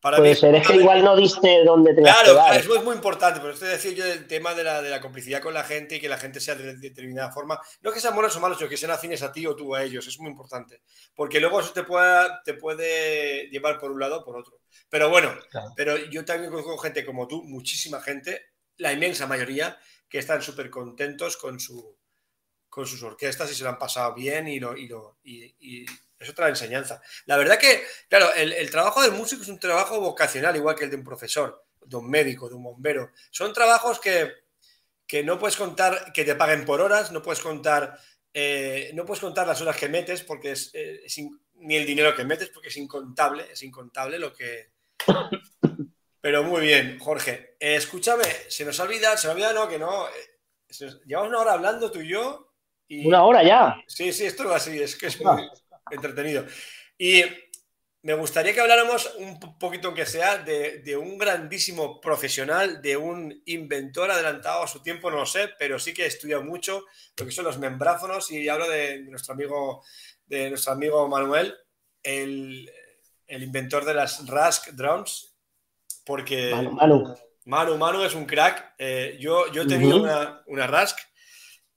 para 0.00 0.16
puede 0.16 0.34
ser, 0.34 0.54
es 0.54 0.66
que 0.66 0.76
igual 0.76 1.04
no 1.04 1.14
diste 1.14 1.64
dónde 1.66 1.92
te 1.92 2.00
Claro, 2.00 2.40
eso 2.54 2.76
es 2.76 2.82
muy 2.82 2.94
importante, 2.94 3.38
pero 3.38 3.52
estoy 3.52 3.68
decir 3.68 3.94
yo 3.94 4.06
el 4.06 4.26
tema 4.26 4.54
de 4.54 4.64
la, 4.64 4.80
de 4.80 4.88
la, 4.88 5.02
complicidad 5.02 5.42
con 5.42 5.52
la 5.52 5.64
gente 5.64 5.96
y 5.96 6.00
que 6.00 6.08
la 6.08 6.16
gente 6.16 6.40
sea 6.40 6.54
de, 6.54 6.76
determinada 6.76 7.30
forma, 7.30 7.60
no 7.82 7.92
que 7.92 8.00
sean 8.00 8.14
buenos 8.14 8.34
o 8.36 8.40
malos, 8.40 8.56
sino 8.56 8.70
que 8.70 8.78
sean 8.78 8.92
afines 8.92 9.22
a 9.22 9.32
ti 9.32 9.46
o 9.46 9.54
tú 9.54 9.74
a 9.74 9.82
ellos, 9.82 10.06
es 10.06 10.18
muy 10.18 10.30
importante, 10.30 10.80
porque 11.14 11.40
luego 11.40 11.60
eso 11.60 11.74
te 11.74 11.82
puede, 11.82 12.26
te 12.42 12.54
puede 12.54 13.50
llevar 13.50 13.78
por 13.78 13.90
un 13.90 14.00
lado 14.00 14.20
o 14.20 14.24
por 14.24 14.38
otro. 14.38 14.60
Pero 14.88 15.10
bueno, 15.10 15.30
pero 15.76 15.98
yo 15.98 16.24
también 16.24 16.50
conozco 16.50 16.78
gente 16.78 17.04
como 17.04 17.28
tú, 17.28 17.42
muchísima 17.42 18.00
gente, 18.00 18.46
la 18.78 18.94
inmensa 18.94 19.26
mayoría, 19.26 19.76
que 20.08 20.20
están 20.20 20.40
súper 20.40 20.70
contentos 20.70 21.36
con, 21.36 21.60
su, 21.60 21.98
con 22.70 22.86
sus 22.86 23.02
orquestas 23.02 23.52
y 23.52 23.54
se 23.54 23.62
lo 23.62 23.68
han 23.68 23.78
pasado 23.78 24.14
bien 24.14 24.48
y 24.48 24.58
lo, 24.58 24.74
y, 24.74 24.88
lo, 24.88 25.18
y 25.22 25.84
es 26.20 26.28
otra 26.28 26.48
enseñanza. 26.48 27.02
La 27.26 27.36
verdad 27.36 27.58
que, 27.58 27.82
claro, 28.08 28.32
el, 28.34 28.70
trabajo 28.70 29.02
del 29.02 29.12
músico 29.12 29.42
es 29.42 29.48
un 29.48 29.58
trabajo 29.58 29.98
vocacional, 29.98 30.54
igual 30.54 30.76
que 30.76 30.84
el 30.84 30.90
de 30.90 30.96
un 30.96 31.04
profesor, 31.04 31.64
de 31.84 31.96
un 31.96 32.08
médico, 32.08 32.48
de 32.48 32.54
un 32.54 32.62
bombero. 32.62 33.10
Son 33.30 33.52
trabajos 33.52 33.98
que, 33.98 34.30
que 35.06 35.24
no 35.24 35.38
puedes 35.38 35.56
contar 35.56 36.12
que 36.12 36.24
te 36.24 36.36
paguen 36.36 36.64
por 36.64 36.80
horas, 36.80 37.10
no 37.10 37.22
puedes 37.22 37.40
contar 37.40 37.98
eh, 38.32 38.92
no 38.94 39.04
puedes 39.04 39.20
contar 39.20 39.46
las 39.46 39.60
horas 39.60 39.76
que 39.76 39.88
metes 39.88 40.22
porque 40.22 40.52
es, 40.52 40.70
eh, 40.74 41.02
ni 41.54 41.76
el 41.76 41.86
dinero 41.86 42.14
que 42.14 42.24
metes 42.24 42.50
porque 42.50 42.68
es 42.68 42.76
incontable, 42.76 43.46
es 43.52 43.62
incontable 43.62 44.18
lo 44.18 44.32
que... 44.32 44.70
Pero 46.22 46.44
muy 46.44 46.60
bien, 46.60 46.98
Jorge. 46.98 47.56
escúchame, 47.58 48.24
se 48.48 48.64
nos 48.64 48.78
olvida, 48.78 49.16
se 49.16 49.26
nos 49.26 49.34
olvida, 49.34 49.54
no, 49.54 49.66
que 49.66 49.78
no. 49.78 50.06
llevamos 51.06 51.30
una 51.30 51.38
hora 51.38 51.52
hablando 51.54 51.90
tú 51.90 52.00
y 52.00 52.08
yo. 52.08 52.52
Y... 52.86 53.06
Una 53.06 53.24
hora 53.24 53.42
ya. 53.42 53.82
Sí, 53.86 54.12
sí, 54.12 54.26
esto 54.26 54.44
es 54.44 54.50
así, 54.50 54.82
es 54.82 54.96
que 54.96 55.06
es 55.06 55.18
muy 55.18 55.48
entretenido. 55.90 56.46
Y 56.98 57.22
me 58.02 58.14
gustaría 58.14 58.54
que 58.54 58.60
habláramos 58.60 59.14
un 59.18 59.38
poquito, 59.58 59.88
aunque 59.88 60.06
sea, 60.06 60.38
de, 60.38 60.96
un 60.96 61.18
grandísimo 61.18 62.00
profesional, 62.00 62.80
de 62.80 62.96
un 62.96 63.42
inventor 63.44 64.10
adelantado 64.10 64.62
a 64.62 64.68
su 64.68 64.82
tiempo, 64.82 65.10
no 65.10 65.18
lo 65.18 65.26
sé, 65.26 65.50
pero 65.58 65.78
sí 65.78 65.92
que 65.92 66.06
estudia 66.06 66.40
mucho 66.40 66.84
lo 67.18 67.26
que 67.26 67.32
son 67.32 67.44
los 67.44 67.58
membráfonos 67.58 68.30
y 68.30 68.48
hablo 68.48 68.68
de 68.68 69.00
nuestro 69.00 69.34
amigo, 69.34 69.84
de 70.26 70.48
nuestro 70.48 70.72
amigo 70.72 71.08
Manuel, 71.08 71.54
el, 72.02 72.70
inventor 73.28 73.84
de 73.84 73.94
las 73.94 74.26
Rask 74.26 74.70
Drums, 74.70 75.36
porque 76.04 76.52
Manu, 77.44 77.76
Manu. 77.76 78.02
es 78.02 78.14
un 78.14 78.24
crack. 78.24 78.74
Eh, 78.78 79.18
yo, 79.20 79.52
yo 79.52 79.62
he 79.62 79.66
tenido 79.66 80.02
una, 80.02 80.42
una 80.46 80.66
Rask 80.66 80.98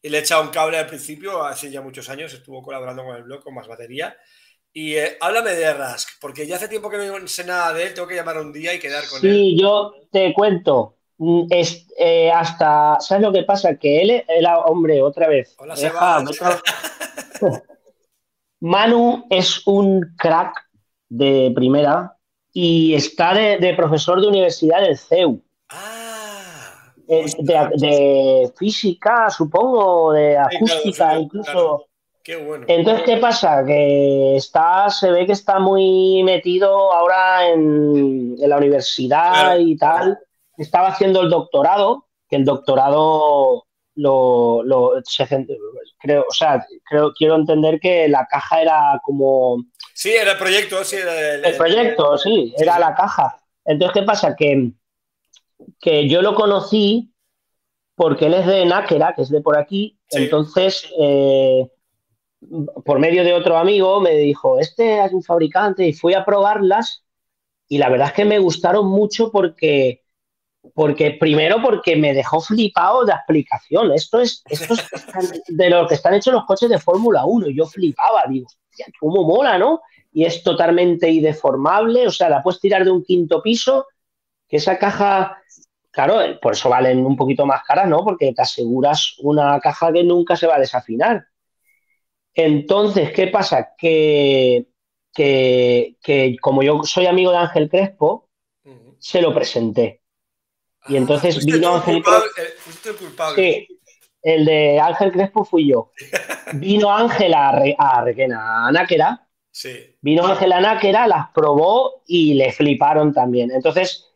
y 0.04 0.10
le 0.10 0.18
he 0.18 0.22
echado 0.22 0.43
un 0.43 0.49
cable 0.49 0.78
al 0.78 0.86
principio, 0.86 1.43
hace 1.43 1.72
ya 1.72 1.82
muchos 1.82 2.10
años, 2.10 2.34
estuvo 2.34 2.62
colaborando 2.62 3.06
con 3.06 3.16
el 3.16 3.24
blog, 3.24 3.41
con 3.41 3.54
más 3.56 3.68
batería. 3.68 4.16
Y 4.74 4.95
eh, 4.95 5.18
háblame 5.22 5.51
de 5.51 5.74
Rask, 5.74 6.10
porque 6.20 6.45
ya 6.45 6.58
hace 6.58 6.68
tiempo 6.68 6.89
que 6.89 6.97
no 6.97 7.28
sé 7.28 7.45
nada 7.45 7.74
de 7.74 7.84
él, 7.88 7.93
tengo 7.93 8.08
que 8.08 8.16
llamar 8.16 8.38
un 8.38 8.51
día 8.51 8.74
y 8.74 8.80
quedar 8.80 9.08
con 9.08 9.26
él. 9.26 9.34
Sí, 9.34 9.58
yo 9.58 9.93
te 10.12 10.34
cuento. 10.34 10.97
Mm, 11.20 11.43
es, 11.49 11.88
eh, 11.97 12.30
hasta, 12.32 12.97
¿sabes 12.99 13.24
lo 13.24 13.32
que 13.32 13.43
pasa? 13.43 13.78
Que 13.78 14.01
él, 14.01 14.26
era 14.28 14.60
hombre, 14.60 15.01
otra 15.01 15.30
vez. 15.30 15.56
Hola, 15.58 15.76
Manu 18.60 19.26
es 19.30 19.66
un 19.66 20.16
crack 20.18 20.54
de 21.08 21.51
primera 21.56 22.18
y 22.51 22.93
está 22.93 23.34
de, 23.34 23.74
profesor 23.74 24.20
de 24.20 24.28
universidad 24.28 24.82
del 24.82 24.97
CEU. 24.97 25.41
Ah, 25.70 26.03
de, 27.08 28.51
física, 28.58 29.30
supongo, 29.30 30.14
de 30.14 30.38
acústica, 30.38 31.18
incluso. 31.18 31.88
Qué 32.24 32.38
bueno. 32.38 32.66
Entonces, 32.70 33.04
¿qué 33.06 33.18
pasa? 33.18 33.66
Que 33.66 34.38
está, 34.38 34.89
se 34.89 35.12
ve 35.12 35.26
que 35.26 35.34
está 35.34 35.60
muy 35.60 36.24
metido 36.24 36.93
ahora 36.93 37.49
en, 37.49 38.36
la 38.38 38.58
universidad 38.58 39.58
y 39.58 39.76
tal. 39.76 40.18
Estaba 40.58 40.89
haciendo 40.89 41.22
el 41.22 41.30
doctorado, 41.30 42.08
que 42.30 42.38
el 42.38 42.45
doctorado 42.45 43.66
lo, 43.95 44.64
creo, 45.99 46.26
o 46.28 46.34
sea, 46.34 46.66
creo, 46.86 47.14
quiero 47.14 47.36
entender 47.36 47.80
que 47.80 48.08
la 48.08 48.26
caja 48.30 48.62
era 48.62 49.01
como. 49.04 49.66
Sí, 49.93 50.12
era 50.14 50.32
el 50.32 50.38
proyecto, 50.38 50.84
sí, 50.84 50.95
era 50.95 51.36
el, 51.36 51.58
proyecto, 51.58 52.18
sí, 52.18 52.54
era 52.58 52.80
la 52.80 52.95
caja. 52.95 53.38
Entonces, 53.66 53.99
¿qué 53.99 54.06
pasa? 54.06 54.36
Que, 54.36 54.72
que 55.80 56.08
yo 56.08 56.22
lo 56.22 56.36
conocí 56.36 57.14
porque 57.95 58.26
él 58.26 58.34
es 58.34 58.47
de 58.47 58.66
Náquera, 58.66 59.14
que 59.16 59.22
es 59.22 59.30
de 59.30 59.41
por 59.41 59.58
aquí. 59.58 59.99
Entonces, 60.10 60.89
eh, 60.99 61.68
por 62.86 62.99
medio 62.99 63.24
de 63.24 63.34
otro 63.34 63.58
amigo, 63.58 64.01
me 64.01 64.16
dijo, 64.16 64.60
este 64.60 65.04
es 65.04 65.14
un 65.14 65.24
fabricante, 65.24 65.88
y 65.88 65.93
fui 65.93 66.14
a 66.14 66.26
probarlas, 66.26 67.04
y 67.68 67.78
la 67.78 67.89
verdad 67.89 68.08
es 68.08 68.14
que 68.14 68.26
me 68.26 68.39
gustaron 68.39 68.88
mucho 68.88 69.32
porque, 69.32 70.04
porque 70.74 71.12
primero 71.20 71.62
porque 71.62 71.95
me 71.95 72.14
dejó 72.14 72.41
flipado 72.41 73.06
de 73.06 73.14
explicación. 73.14 73.91
Esto 73.93 74.20
es, 74.20 74.43
esto 74.49 74.74
es 74.74 74.84
de 75.47 75.70
lo 75.70 75.88
que 75.88 75.95
están 75.95 76.14
hechos 76.14 76.34
los 76.34 76.45
coches 76.45 76.70
de 76.70 76.80
Fórmula 76.80 77.26
1. 77.26 77.49
Yo 77.49 77.66
flipaba, 77.66 78.24
digo, 78.28 78.47
cómo 78.99 79.24
mola, 79.24 79.58
¿no? 79.58 79.82
Y 80.12 80.26
es 80.26 80.43
totalmente 80.43 81.10
ideformable, 81.10 82.08
o 82.08 82.12
sea, 82.12 82.30
la 82.30 82.43
puedes 82.43 82.60
tirar 82.60 82.84
de 82.84 82.91
un 82.91 83.04
quinto 83.04 83.41
piso, 83.41 83.88
que 84.47 84.58
esa 84.58 84.78
caja, 84.78 85.41
claro, 85.93 86.39
por 86.41 86.53
eso 86.53 86.69
valen 86.69 87.05
un 87.05 87.15
poquito 87.15 87.45
más 87.45 87.63
caras, 87.63 87.87
¿no? 87.87 88.03
Porque 88.03 88.33
te 88.33 88.41
aseguras 88.41 89.15
una 89.19 89.59
caja 89.59 89.93
que 89.93 90.03
nunca 90.03 90.35
se 90.35 90.47
va 90.47 90.55
a 90.55 90.59
desafinar. 90.59 91.27
Entonces, 92.33 93.13
¿qué 93.13 93.27
pasa? 93.27 93.75
Que, 93.77 94.65
que, 95.13 96.35
como 96.41 96.63
yo 96.63 96.83
soy 96.83 97.05
amigo 97.05 97.31
de 97.31 97.37
Ángel 97.37 97.69
Crespo, 97.69 98.27
se 98.97 99.21
lo 99.21 99.33
presenté. 99.33 100.01
Y 100.87 100.95
ah, 100.95 100.97
entonces 100.97 101.45
vino 101.45 101.75
Ángel 101.75 102.01
Crespo. 102.01 102.89
Eh, 102.89 102.95
culpable. 102.97 103.35
Sí, 103.35 103.79
el 104.23 104.45
de 104.45 104.79
Ángel 104.79 105.11
Crespo 105.11 105.45
fui 105.45 105.69
yo. 105.69 105.91
Vino 106.53 106.93
Ángel 106.93 107.33
a, 107.33 107.49
a 107.77 108.03
Requena, 108.03 108.67
a 108.67 108.71
Náquera. 108.71 109.27
Sí. 109.51 109.95
Vino 110.01 110.25
Ángel 110.25 110.51
a 110.51 110.61
Náquera, 110.61 111.07
las 111.07 111.29
probó 111.33 112.03
y 112.07 112.33
le 112.33 112.51
fliparon 112.51 113.13
también. 113.13 113.51
Entonces, 113.51 114.12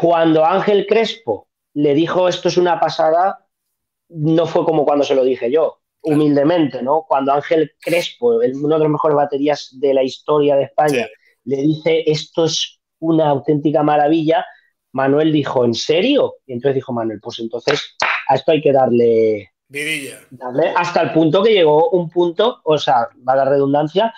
cuando 0.00 0.44
Ángel 0.44 0.86
Crespo 0.86 1.48
le 1.74 1.94
dijo 1.94 2.28
esto 2.28 2.48
es 2.48 2.56
una 2.56 2.80
pasada, 2.80 3.46
no 4.08 4.46
fue 4.46 4.64
como 4.64 4.84
cuando 4.84 5.04
se 5.04 5.14
lo 5.14 5.24
dije 5.24 5.50
yo 5.50 5.80
humildemente, 6.02 6.82
¿no? 6.82 7.04
Cuando 7.06 7.32
Ángel 7.32 7.72
Crespo, 7.78 8.38
uno 8.38 8.78
de 8.78 8.84
los 8.84 8.90
mejores 8.90 9.16
baterías 9.16 9.68
de 9.72 9.92
la 9.92 10.02
historia 10.02 10.56
de 10.56 10.64
España, 10.64 11.06
le 11.44 11.56
dice 11.56 12.04
esto 12.06 12.46
es 12.46 12.80
una 13.00 13.28
auténtica 13.28 13.82
maravilla, 13.82 14.46
Manuel 14.92 15.32
dijo, 15.32 15.64
¿en 15.64 15.74
serio? 15.74 16.36
Y 16.46 16.54
entonces 16.54 16.76
dijo 16.76 16.92
Manuel, 16.92 17.20
pues 17.20 17.38
entonces 17.38 17.96
a 18.28 18.34
esto 18.34 18.52
hay 18.52 18.62
que 18.62 18.72
darle, 18.72 19.52
darle 20.30 20.72
hasta 20.74 21.02
el 21.02 21.12
punto 21.12 21.42
que 21.42 21.52
llegó 21.52 21.90
un 21.90 22.08
punto, 22.08 22.60
o 22.64 22.78
sea, 22.78 23.08
va 23.26 23.36
la 23.36 23.44
redundancia, 23.44 24.14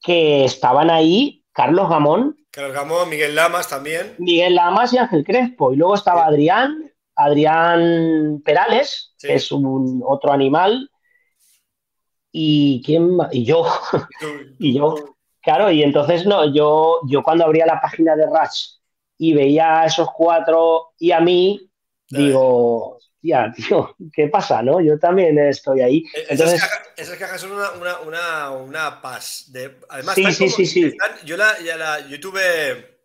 que 0.00 0.44
estaban 0.44 0.90
ahí 0.90 1.44
Carlos 1.52 1.88
Gamón. 1.88 2.36
Carlos 2.52 2.74
Gamón, 2.74 3.08
Miguel 3.08 3.34
Lamas 3.34 3.66
también. 3.66 4.14
Miguel 4.18 4.54
Lamas 4.54 4.92
y 4.92 4.98
Ángel 4.98 5.24
Crespo. 5.24 5.72
Y 5.72 5.76
luego 5.76 5.94
estaba 5.94 6.26
Adrián, 6.26 6.92
Adrián 7.16 8.42
Perales, 8.44 9.14
que 9.18 9.34
es 9.34 9.50
un 9.50 10.02
otro 10.06 10.32
animal, 10.32 10.90
y 12.30 12.82
quién 12.84 13.16
y 13.32 13.44
yo. 13.44 13.64
Y 14.58 14.74
yo. 14.78 14.94
claro 15.42 15.70
y 15.70 15.82
entonces 15.82 16.26
no 16.26 16.52
yo 16.52 17.00
yo 17.06 17.22
cuando 17.22 17.44
abría 17.44 17.66
la 17.66 17.80
página 17.80 18.16
de 18.16 18.26
Rush 18.26 18.76
y 19.18 19.32
veía 19.34 19.80
a 19.80 19.86
esos 19.86 20.08
cuatro 20.14 20.92
y 20.98 21.12
a 21.12 21.20
mí 21.20 21.70
digo 22.08 22.98
ya 23.22 23.52
tío 23.56 23.96
qué 24.12 24.28
pasa 24.28 24.62
no 24.62 24.80
yo 24.80 24.98
también 24.98 25.38
estoy 25.38 25.80
ahí 25.80 26.04
e-, 26.14 26.26
entonces, 26.30 26.62
esas, 26.96 27.16
cajas, 27.16 27.40
son 27.40 27.52
una, 27.52 27.70
una, 27.72 28.00
una, 28.00 28.50
una 28.50 29.00
paz 29.00 29.46
de 29.48 29.78
además 29.88 30.14
sí 30.14 30.32
sí 30.32 30.48
sí, 30.48 30.66
sí. 30.66 30.96
yo 31.24 31.36
la, 31.36 31.58
ya 31.60 31.76
la 31.76 32.00
yo 32.08 32.18
tuve 32.20 32.98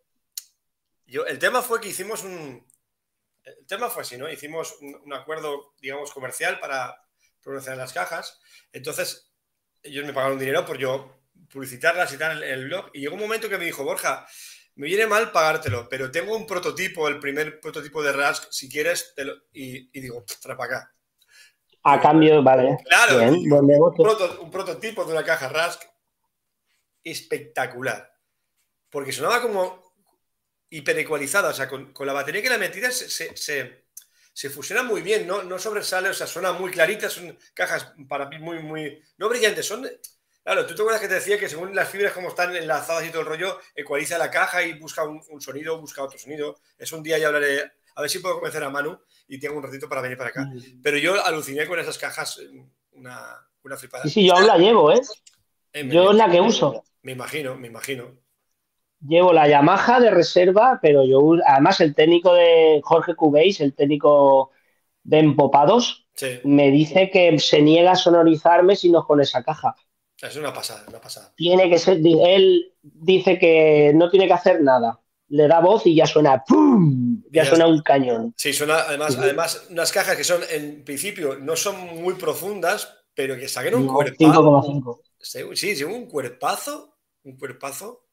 yo 1.06 1.26
el 1.26 1.40
tema 1.40 1.62
fue 1.62 1.80
que 1.80 1.90
hicimos 1.90 2.24
un 2.24 2.66
el 3.44 3.66
tema 3.66 3.90
fue 3.90 4.02
así 4.02 4.18
no 4.18 4.30
hicimos 4.30 4.78
un, 4.82 4.96
un 5.06 5.14
acuerdo 5.14 5.74
digamos 5.80 6.12
comercial 6.12 6.60
para 6.60 7.02
promocionar 7.42 7.78
las 7.78 7.94
cajas 7.94 8.42
entonces, 8.72 9.32
ellos 9.84 10.06
me 10.06 10.14
pagaron 10.14 10.40
dinero 10.40 10.66
por 10.66 10.78
yo 10.78 11.18
publicitarlas 11.52 12.14
y 12.14 12.18
tal 12.18 12.44
en 12.44 12.50
el 12.50 12.66
blog. 12.66 12.90
Y 12.94 13.02
llegó 13.02 13.16
un 13.16 13.22
momento 13.22 13.50
que 13.50 13.58
me 13.58 13.66
dijo, 13.66 13.84
Borja, 13.84 14.28
me 14.78 14.88
viene 14.88 15.06
mal 15.08 15.32
pagártelo, 15.32 15.88
pero 15.90 16.10
tengo 16.10 16.36
un 16.36 16.48
prototipo, 16.48 17.08
el 17.08 17.20
primer 17.20 17.60
prototipo 17.60 18.02
de 18.02 18.12
Rask, 18.12 18.52
si 18.52 18.70
quieres, 18.70 19.14
te 19.16 19.26
lo... 19.26 19.34
y, 19.52 19.90
digo, 20.00 20.24
para 20.42 20.64
acá. 20.64 20.94
A 21.84 22.00
cambio, 22.00 22.42
vale. 22.44 22.78
Claro, 22.86 23.32
un, 23.32 24.52
prototipo 24.52 25.06
de 25.06 25.12
una 25.12 25.24
caja 25.24 25.50
Rask 25.50 25.82
espectacular. 27.04 28.12
Porque 28.90 29.12
sonaba 29.12 29.42
como 29.42 29.94
hiperecualizada, 30.70 31.50
o 31.50 31.54
sea, 31.54 31.68
con, 31.68 31.94
la 32.00 32.14
batería 32.14 32.42
que 32.42 32.50
la 32.50 32.58
metida 32.58 32.92
se, 32.92 33.36
se 34.38 34.52
fusiona 34.52 34.84
muy 34.84 35.02
bien, 35.02 35.26
¿no? 35.26 35.42
no 35.42 35.58
sobresale, 35.58 36.10
o 36.10 36.14
sea, 36.14 36.28
suena 36.28 36.52
muy 36.52 36.70
claritas, 36.70 37.14
son 37.14 37.36
cajas 37.56 37.92
para 38.08 38.30
mí 38.30 38.38
muy, 38.38 38.60
muy, 38.60 39.02
no 39.18 39.30
brillantes, 39.30 39.66
son, 39.66 39.90
claro, 40.48 40.66
tú 40.66 40.76
te 40.76 40.82
acuerdas 40.82 41.02
que 41.02 41.10
te 41.10 41.16
decía 41.16 41.38
que 41.38 41.50
según 41.50 41.76
las 41.76 41.90
fibras 41.90 42.14
como 42.14 42.30
están 42.30 42.56
enlazadas 42.56 43.06
y 43.06 43.10
todo 43.10 43.20
el 43.20 43.28
rollo, 43.28 43.60
ecualiza 43.76 44.18
la 44.18 44.32
caja 44.32 44.64
y 44.64 44.80
busca 44.80 45.04
un, 45.04 45.42
sonido, 45.42 45.78
busca 45.82 46.02
otro 46.02 46.18
sonido. 46.18 46.56
Es 46.78 46.94
un 46.94 47.04
día 47.04 47.18
ya 47.18 47.28
hablaré, 47.28 47.70
a 47.96 48.02
ver 48.02 48.10
si 48.10 48.20
puedo 48.20 48.36
convencer 48.36 48.64
a 48.64 48.70
Manu 48.70 48.98
y 49.28 49.42
tengo 49.42 49.58
un 49.58 49.64
ratito 49.64 49.90
para 49.90 50.00
venir 50.00 50.18
para 50.18 50.30
acá. 50.30 50.46
Mm. 50.46 50.82
Pero 50.82 50.98
yo 51.00 51.22
aluciné 51.26 51.68
con 51.68 51.78
esas 51.80 51.98
cajas, 51.98 52.40
una, 52.94 53.46
una 53.62 53.76
flipada. 53.76 54.06
Sí, 54.06 54.10
sí, 54.10 54.26
yo 54.26 54.38
aún 54.38 54.48
la 54.48 54.58
llevo, 54.58 54.90
¿eh? 54.94 55.02
eh 55.74 55.86
yo 55.92 56.12
es 56.12 56.16
la 56.16 56.32
que 56.32 56.40
uso. 56.40 56.82
Me 57.02 57.12
imagino, 57.12 57.58
me 57.58 57.68
imagino. 57.68 58.16
Llevo 59.06 59.34
la 59.34 59.50
Yamaha 59.50 60.00
de 60.00 60.12
reserva, 60.12 60.80
pero 60.82 61.06
yo, 61.06 61.20
además, 61.46 61.82
el 61.82 61.94
técnico 61.94 62.34
de 62.34 62.80
Jorge 62.86 63.16
Cubéis, 63.16 63.60
el 63.60 63.76
técnico 63.76 64.52
de 65.04 65.20
Empopados, 65.20 66.08
me 66.46 66.72
dice 66.72 67.10
que 67.12 67.38
se 67.38 67.62
niega 67.62 67.92
a 67.92 67.96
sonorizarme 67.98 68.78
si 68.78 68.90
no 68.90 69.06
con 69.06 69.20
esa 69.20 69.44
caja. 69.44 69.76
Es 70.22 70.36
una 70.36 70.52
pasada, 70.54 70.84
una 70.88 71.00
pasada. 71.00 71.32
Tiene 71.36 71.70
que 71.70 71.78
ser, 71.78 72.00
él 72.04 72.74
dice 72.82 73.38
que 73.38 73.92
no 73.94 74.10
tiene 74.10 74.28
que 74.28 74.34
hacer 74.34 74.62
nada. 74.62 75.00
Le 75.30 75.48
da 75.48 75.60
voz 75.60 75.86
y 75.86 75.96
ya 75.96 76.06
suena 76.08 76.44
¡pum! 76.48 77.22
Ya, 77.32 77.46
suena 77.46 77.68
un 77.68 77.82
cañón. 77.82 78.34
Sí, 78.38 78.54
suena, 78.54 78.80
además, 78.80 79.18
además, 79.18 79.68
unas 79.70 79.92
cajas 79.92 80.16
que 80.16 80.24
son, 80.24 80.42
en 80.50 80.84
principio, 80.86 81.36
no 81.38 81.56
son 81.56 82.02
muy 82.02 82.14
profundas, 82.16 82.96
pero 83.14 83.36
que 83.36 83.48
saquen 83.48 83.76
un 83.76 83.88
No, 83.88 83.94
cuerpazo. 83.94 85.02
5,5. 85.20 85.56
Sí, 85.56 85.76
sí, 85.76 85.84
un 85.84 86.06
cuerpazo, 86.08 86.98
un 87.24 87.38
cuerpazo 87.38 88.06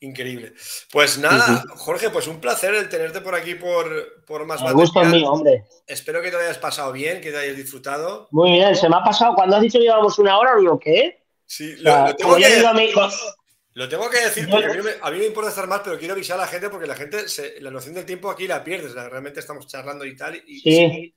increíble. 0.00 0.52
Pues 0.92 1.18
nada, 1.18 1.64
Jorge, 1.76 2.10
pues 2.10 2.26
un 2.26 2.40
placer 2.40 2.74
el 2.74 2.88
tenerte 2.88 3.20
por 3.20 3.34
aquí 3.34 3.54
por, 3.54 4.24
por 4.24 4.44
más 4.46 4.60
es 4.62 4.74
Material. 4.74 5.12
mío, 5.12 5.30
hombre. 5.30 5.64
Espero 5.86 6.20
que 6.22 6.30
te 6.30 6.36
hayas 6.36 6.58
pasado 6.58 6.92
bien, 6.92 7.20
que 7.20 7.30
te 7.30 7.38
hayas 7.38 7.56
disfrutado. 7.56 8.28
Muy 8.30 8.52
bien, 8.52 8.74
se 8.76 8.88
me 8.88 8.96
ha 8.96 9.02
pasado. 9.04 9.34
Cuando 9.34 9.56
has 9.56 9.62
dicho 9.62 9.78
que 9.78 9.84
llevamos 9.84 10.18
una 10.18 10.38
hora, 10.38 10.56
digo, 10.58 10.78
¿qué? 10.78 11.17
Sí, 11.50 11.76
lo, 11.78 12.14
tengo 12.14 12.36
que, 12.36 12.54
digo 12.56 12.68
a 12.68 12.74
mí, 12.74 12.90
lo 13.72 13.88
tengo 13.88 14.10
que 14.10 14.20
decir 14.20 14.46
porque 14.50 14.66
a 14.66 14.74
mí, 14.74 14.82
me, 14.82 14.90
a 15.00 15.10
mí 15.10 15.18
me 15.18 15.26
importa 15.26 15.48
estar 15.48 15.66
más, 15.66 15.80
pero 15.82 15.98
quiero 15.98 16.12
avisar 16.12 16.36
a 16.38 16.42
la 16.42 16.46
gente 16.46 16.68
porque 16.68 16.86
la 16.86 16.94
gente, 16.94 17.26
se- 17.28 17.58
la 17.60 17.70
noción 17.70 17.94
del 17.94 18.04
tiempo 18.04 18.30
aquí 18.30 18.46
la 18.46 18.62
pierdes. 18.62 18.94
la- 18.94 19.08
realmente 19.08 19.40
estamos 19.40 19.66
charlando 19.66 20.04
y 20.04 20.14
tal, 20.14 20.36
y, 20.46 20.60
sí, 20.60 21.14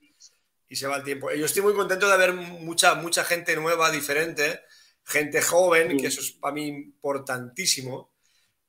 y 0.69 0.75
se 0.75 0.87
va 0.87 0.95
el 0.95 1.03
tiempo. 1.03 1.29
Yo 1.31 1.45
estoy 1.45 1.61
muy 1.63 1.73
contento 1.73 2.09
de 2.09 2.17
ver 2.17 2.33
mucha, 2.33 2.95
mucha 2.95 3.25
gente 3.25 3.55
nueva, 3.57 3.91
diferente, 3.91 4.61
gente 5.03 5.41
joven, 5.41 5.91
Sí. 5.91 5.97
que 5.97 6.07
eso 6.07 6.21
es 6.21 6.31
para 6.31 6.53
mí 6.53 6.67
importantísimo. 6.67 8.13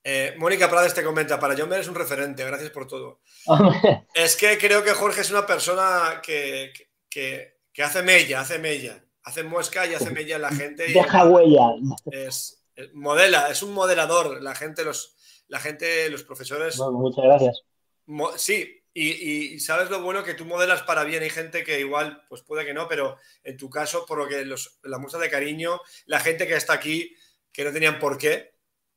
Eh, 0.04 0.34
Mónica 0.36 0.68
Prades 0.68 0.94
te 0.94 1.04
comenta, 1.04 1.38
para 1.38 1.54
John 1.56 1.72
eres 1.72 1.86
un 1.86 1.94
referente, 1.94 2.44
gracias 2.44 2.70
por 2.70 2.88
todo. 2.88 3.20
Es 4.14 4.34
que 4.34 4.58
creo 4.58 4.82
que 4.82 4.90
Jorge 4.94 5.20
es 5.20 5.30
una 5.30 5.46
persona 5.46 6.20
que, 6.24 6.72
que, 7.08 7.58
que 7.72 7.82
hace 7.84 8.02
mella, 8.02 8.40
hace 8.40 8.58
mella, 8.58 9.01
hace 9.24 9.42
muesca 9.42 9.86
y 9.86 9.94
hace 9.94 10.10
mella 10.10 10.36
en 10.36 10.42
la 10.42 10.50
gente. 10.50 10.88
y 10.90 10.92
deja 10.92 11.24
huella. 11.26 11.74
es, 12.10 12.64
es- 12.74 12.92
modela, 12.94 13.48
es 13.50 13.62
un 13.62 13.72
modelador. 13.72 14.42
La 14.42 14.54
gente, 14.54 14.84
los, 14.84 15.16
la 15.48 15.60
gente, 15.60 16.08
los 16.10 16.24
profesores. 16.24 16.76
Bueno, 16.76 16.92
muchas 16.92 17.24
gracias. 17.24 17.62
mo- 18.06 18.36
sí, 18.36 18.82
y, 18.94 19.08
y- 19.54 19.60
sabes 19.60 19.90
lo 19.90 20.02
bueno 20.02 20.24
que 20.24 20.34
tú 20.34 20.44
modelas 20.44 20.82
para 20.82 21.04
bien. 21.04 21.22
Hay 21.22 21.30
gente 21.30 21.64
que 21.64 21.80
igual, 21.80 22.24
pues 22.28 22.42
puede 22.42 22.64
que 22.64 22.74
no, 22.74 22.88
pero 22.88 23.16
en 23.44 23.56
tu 23.56 23.70
caso, 23.70 24.04
por 24.06 24.18
lo 24.18 24.28
que 24.28 24.44
los, 24.44 24.78
la 24.82 24.98
muestra 24.98 25.20
de 25.20 25.30
cariño, 25.30 25.80
la 26.06 26.20
gente 26.20 26.46
que 26.46 26.54
está 26.56 26.72
aquí, 26.74 27.14
que 27.52 27.64
no 27.64 27.72
tenían 27.72 27.98
por 27.98 28.18
qué, 28.18 28.52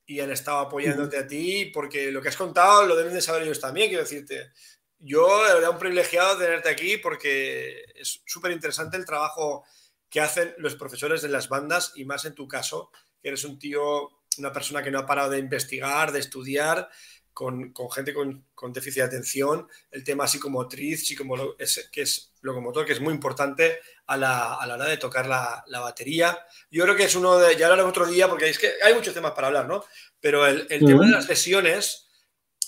y 0.07 0.19
han 0.19 0.31
estado 0.31 0.59
apoyándote 0.59 1.17
a 1.17 1.27
ti, 1.27 1.65
porque 1.73 2.11
lo 2.11 2.21
que 2.21 2.29
has 2.29 2.37
contado 2.37 2.85
lo 2.85 2.95
deben 2.95 3.13
de 3.13 3.21
saber 3.21 3.43
ellos 3.43 3.59
también, 3.59 3.87
quiero 3.89 4.03
decirte. 4.03 4.51
Yo, 4.99 5.27
verdad, 5.41 5.71
un 5.71 5.79
privilegiado 5.79 6.37
tenerte 6.37 6.69
aquí 6.69 6.97
porque 6.97 7.83
es 7.95 8.21
súper 8.25 8.51
interesante 8.51 8.97
el 8.97 9.05
trabajo 9.05 9.65
que 10.09 10.21
hacen 10.21 10.53
los 10.57 10.75
profesores 10.75 11.21
de 11.21 11.29
las 11.29 11.49
bandas 11.49 11.93
y 11.95 12.05
más 12.05 12.25
en 12.25 12.35
tu 12.35 12.47
caso, 12.47 12.91
que 13.21 13.29
eres 13.29 13.43
un 13.43 13.59
tío, 13.59 14.11
una 14.37 14.51
persona 14.51 14.83
que 14.83 14.91
no 14.91 14.99
ha 14.99 15.05
parado 15.05 15.31
de 15.31 15.39
investigar, 15.39 16.11
de 16.11 16.19
estudiar, 16.19 16.89
con, 17.33 17.73
con 17.73 17.91
gente 17.91 18.13
con, 18.13 18.45
con 18.55 18.71
déficit 18.71 19.01
de 19.01 19.07
atención, 19.07 19.67
el 19.91 20.05
tema 20.05 20.25
psicomotriz, 20.25 21.03
psicomo- 21.03 21.55
es, 21.59 21.89
que 21.91 22.03
es 22.03 22.31
locomotor, 22.39 22.85
que 22.85 22.93
es 22.93 23.01
muy 23.01 23.13
importante 23.13 23.79
a 24.07 24.15
la, 24.15 24.53
a 24.53 24.65
la 24.65 24.75
hora 24.75 24.85
de 24.85 24.95
tocar 24.95 25.27
la, 25.27 25.61
la 25.67 25.81
batería. 25.81 26.39
Yo 26.71 26.83
creo 26.83 26.95
que 26.95 27.03
es 27.03 27.15
uno 27.15 27.37
de, 27.37 27.57
ya 27.57 27.65
hablaremos 27.65 27.89
otro 27.89 28.05
día, 28.07 28.29
porque 28.29 28.47
es 28.49 28.57
que 28.57 28.75
hay 28.81 28.93
muchos 28.93 29.13
temas 29.13 29.33
para 29.33 29.47
hablar, 29.47 29.67
¿no? 29.67 29.83
Pero 30.21 30.47
el, 30.47 30.65
el 30.69 30.85
tema 30.85 31.03
de 31.05 31.11
las 31.11 31.27
lesiones, 31.27 32.07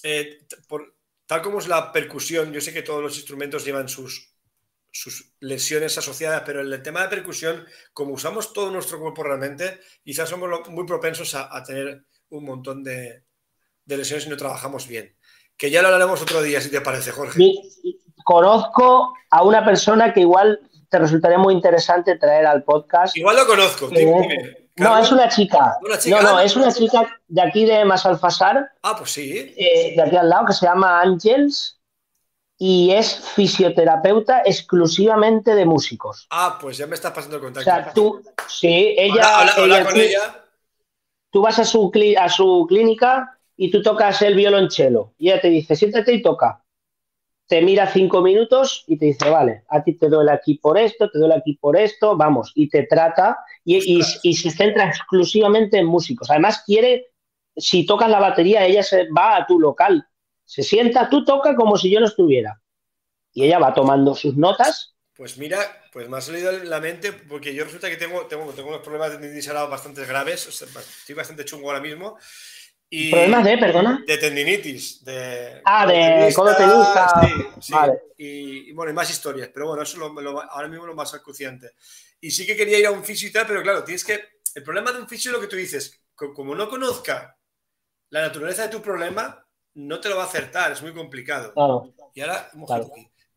eh, 0.03 0.45
por, 0.67 0.97
tal 1.25 1.41
como 1.41 1.59
es 1.59 1.69
la 1.69 1.93
percusión, 1.93 2.51
yo 2.51 2.59
sé 2.59 2.73
que 2.73 2.81
todos 2.83 3.01
los 3.01 3.15
instrumentos 3.15 3.63
llevan 3.63 3.87
sus, 3.87 4.33
sus 5.01 5.33
lesiones 5.39 5.97
asociadas, 5.97 6.43
pero 6.45 6.61
en 6.61 6.71
el 6.73 6.81
tema 6.81 7.01
de 7.03 7.09
percusión, 7.09 7.65
como 7.93 8.13
usamos 8.13 8.51
todo 8.53 8.71
nuestro 8.71 8.99
cuerpo 8.99 9.23
realmente, 9.23 9.79
quizás 10.03 10.29
somos 10.29 10.49
muy 10.69 10.85
propensos 10.85 11.35
a, 11.35 11.55
a 11.55 11.63
tener 11.63 12.03
un 12.29 12.45
montón 12.45 12.83
de, 12.83 13.23
de 13.85 13.97
lesiones 13.97 14.23
si 14.23 14.29
no 14.29 14.37
trabajamos 14.37 14.87
bien. 14.87 15.15
Que 15.55 15.69
ya 15.71 15.81
lo 15.81 15.87
hablaremos 15.87 16.21
otro 16.21 16.41
día, 16.41 16.61
si 16.61 16.69
te 16.69 16.81
parece, 16.81 17.11
Jorge. 17.11 17.39
Conozco 18.23 19.13
a 19.29 19.43
una 19.43 19.63
persona 19.63 20.13
que 20.13 20.21
igual 20.21 20.59
te 20.89 20.99
resultaría 20.99 21.37
muy 21.37 21.53
interesante 21.53 22.17
traer 22.17 22.45
al 22.45 22.63
podcast. 22.63 23.15
Igual 23.17 23.35
lo 23.37 23.47
conozco. 23.47 23.89
Eh. 23.93 24.69
No, 24.77 24.97
es 24.99 25.11
una 25.11 25.27
chica. 25.29 25.75
¿Una 25.83 25.97
chica? 25.97 26.21
No, 26.21 26.33
no, 26.33 26.39
es 26.39 26.55
una 26.55 26.71
chica 26.71 27.19
de 27.27 27.41
aquí 27.41 27.65
de 27.65 27.83
Masalfasar, 27.85 28.69
Ah, 28.83 28.95
pues 28.97 29.11
sí. 29.11 29.53
eh, 29.57 29.93
de 29.95 30.01
aquí 30.01 30.15
al 30.15 30.29
lado, 30.29 30.45
que 30.47 30.53
se 30.53 30.65
llama 30.65 31.01
Ángels 31.01 31.76
y 32.57 32.91
es 32.91 33.15
fisioterapeuta 33.35 34.41
exclusivamente 34.43 35.53
de 35.53 35.65
músicos. 35.65 36.27
Ah, 36.31 36.57
pues 36.59 36.77
ya 36.77 36.87
me 36.87 36.95
estás 36.95 37.11
pasando 37.13 37.37
el 37.37 37.41
O 37.41 37.45
contacto. 37.45 37.69
sea, 37.69 37.93
tú, 37.93 38.21
sí, 38.47 38.95
ella, 38.97 39.53
ella- 39.57 39.83
con 39.85 39.93
tú, 39.93 39.99
ella. 39.99 40.43
tú 41.31 41.41
vas 41.41 41.59
a 41.59 41.65
su, 41.65 41.91
a 42.19 42.29
su 42.29 42.65
clínica 42.67 43.37
y 43.55 43.69
tú 43.71 43.81
tocas 43.81 44.21
el 44.21 44.35
violonchelo 44.35 45.13
y 45.17 45.29
ella 45.29 45.41
te 45.41 45.49
dice, 45.49 45.75
siéntate 45.75 46.13
y 46.13 46.21
toca. 46.21 46.63
Te 47.47 47.61
mira 47.61 47.87
cinco 47.87 48.21
minutos 48.21 48.83
y 48.87 48.97
te 48.97 49.05
dice, 49.05 49.29
vale, 49.29 49.63
a 49.69 49.81
ti 49.81 49.93
te 49.93 50.09
duele 50.09 50.31
aquí 50.31 50.55
por 50.55 50.77
esto, 50.77 51.09
te 51.09 51.17
duele 51.17 51.35
aquí 51.35 51.53
por 51.53 51.77
esto, 51.77 52.17
vamos, 52.17 52.51
y 52.55 52.67
te 52.69 52.83
trata 52.83 53.37
y, 53.63 54.01
y 54.23 54.33
se 54.33 54.51
centra 54.51 54.89
exclusivamente 54.89 55.77
en 55.77 55.85
músicos. 55.85 56.29
Además, 56.29 56.63
quiere, 56.65 57.07
si 57.55 57.85
tocas 57.85 58.09
la 58.09 58.19
batería, 58.19 58.65
ella 58.65 58.83
se 58.83 59.07
va 59.11 59.37
a 59.37 59.45
tu 59.45 59.61
local, 59.61 60.05
se 60.47 60.63
sienta, 60.63 61.09
tú 61.09 61.23
toca 61.23 61.55
como 61.55 61.77
si 61.77 61.91
yo 61.91 61.99
no 61.99 62.07
estuviera. 62.07 62.59
Y 63.33 63.43
ella 63.45 63.59
va 63.59 63.73
tomando 63.73 64.15
sus 64.15 64.35
notas. 64.35 64.95
Pues 65.15 65.37
mira, 65.37 65.59
pues 65.91 66.07
me 66.09 66.17
ha 66.17 66.21
salido 66.21 66.51
en 66.51 66.69
la 66.69 66.79
mente 66.79 67.11
porque 67.13 67.53
yo 67.53 67.63
resulta 67.65 67.89
que 67.89 67.97
tengo, 67.97 68.25
tengo, 68.27 68.51
tengo 68.53 68.69
unos 68.69 68.81
problemas 68.81 69.11
de 69.11 69.17
tendinitis 69.17 69.51
bastante 69.53 70.05
graves. 70.05 70.47
o 70.47 70.51
sea, 70.51 70.67
estoy 70.67 71.15
bastante 71.15 71.45
chungo 71.45 71.67
ahora 71.69 71.81
mismo. 71.81 72.17
Y 72.89 73.11
¿Problemas 73.11 73.43
de, 73.45 73.57
perdona? 73.57 74.03
de 74.07 74.17
tendinitis. 74.17 75.03
De, 75.03 75.61
Ah, 75.65 75.85
de 75.85 76.33
codo 76.33 76.55
tenista. 76.55 77.07
Sí, 77.21 77.61
sí. 77.61 77.73
Vale. 77.73 77.99
Y, 78.17 78.69
y 78.69 78.71
bueno, 78.73 78.91
y 78.91 78.95
más 78.95 79.09
historias. 79.09 79.49
Pero 79.53 79.67
bueno, 79.67 79.83
eso 79.83 79.93
es 79.93 79.99
lo, 79.99 80.21
lo- 80.21 80.41
ahora 80.51 80.67
mismo 80.67 80.85
lo 80.85 80.95
más 80.95 81.13
acuciante. 81.13 81.71
Y 82.21 82.31
sí 82.31 82.45
que 82.45 82.55
quería 82.55 82.79
ir 82.79 82.87
a 82.87 82.91
un 82.91 83.03
fisio 83.03 83.27
y 83.27 83.31
tal, 83.31 83.45
pero 83.47 83.61
claro, 83.61 83.83
tienes 83.83 84.05
que. 84.05 84.19
El 84.55 84.63
problema 84.63 84.91
de 84.91 84.99
un 85.01 85.07
fisio 85.09 85.31
es 85.31 85.35
lo 85.35 85.41
que 85.41 85.47
tú 85.47 85.55
dices. 85.57 85.99
co- 86.15 86.33
Como 86.33 86.55
no 86.55 86.69
conozca 86.69 87.37
la 88.11 88.21
naturaleza 88.21 88.63
de 88.63 88.69
tu 88.69 88.81
problema, 88.81 89.46
no 89.77 89.99
te 89.99 90.09
lo 90.09 90.17
va 90.17 90.23
a 90.23 90.25
acertar. 90.27 90.71
Es 90.71 90.81
muy 90.81 90.93
complicado. 90.93 91.53
Claro. 91.53 91.93
Y 92.13 92.21
ahora, 92.21 92.49
Claro. 92.65 92.89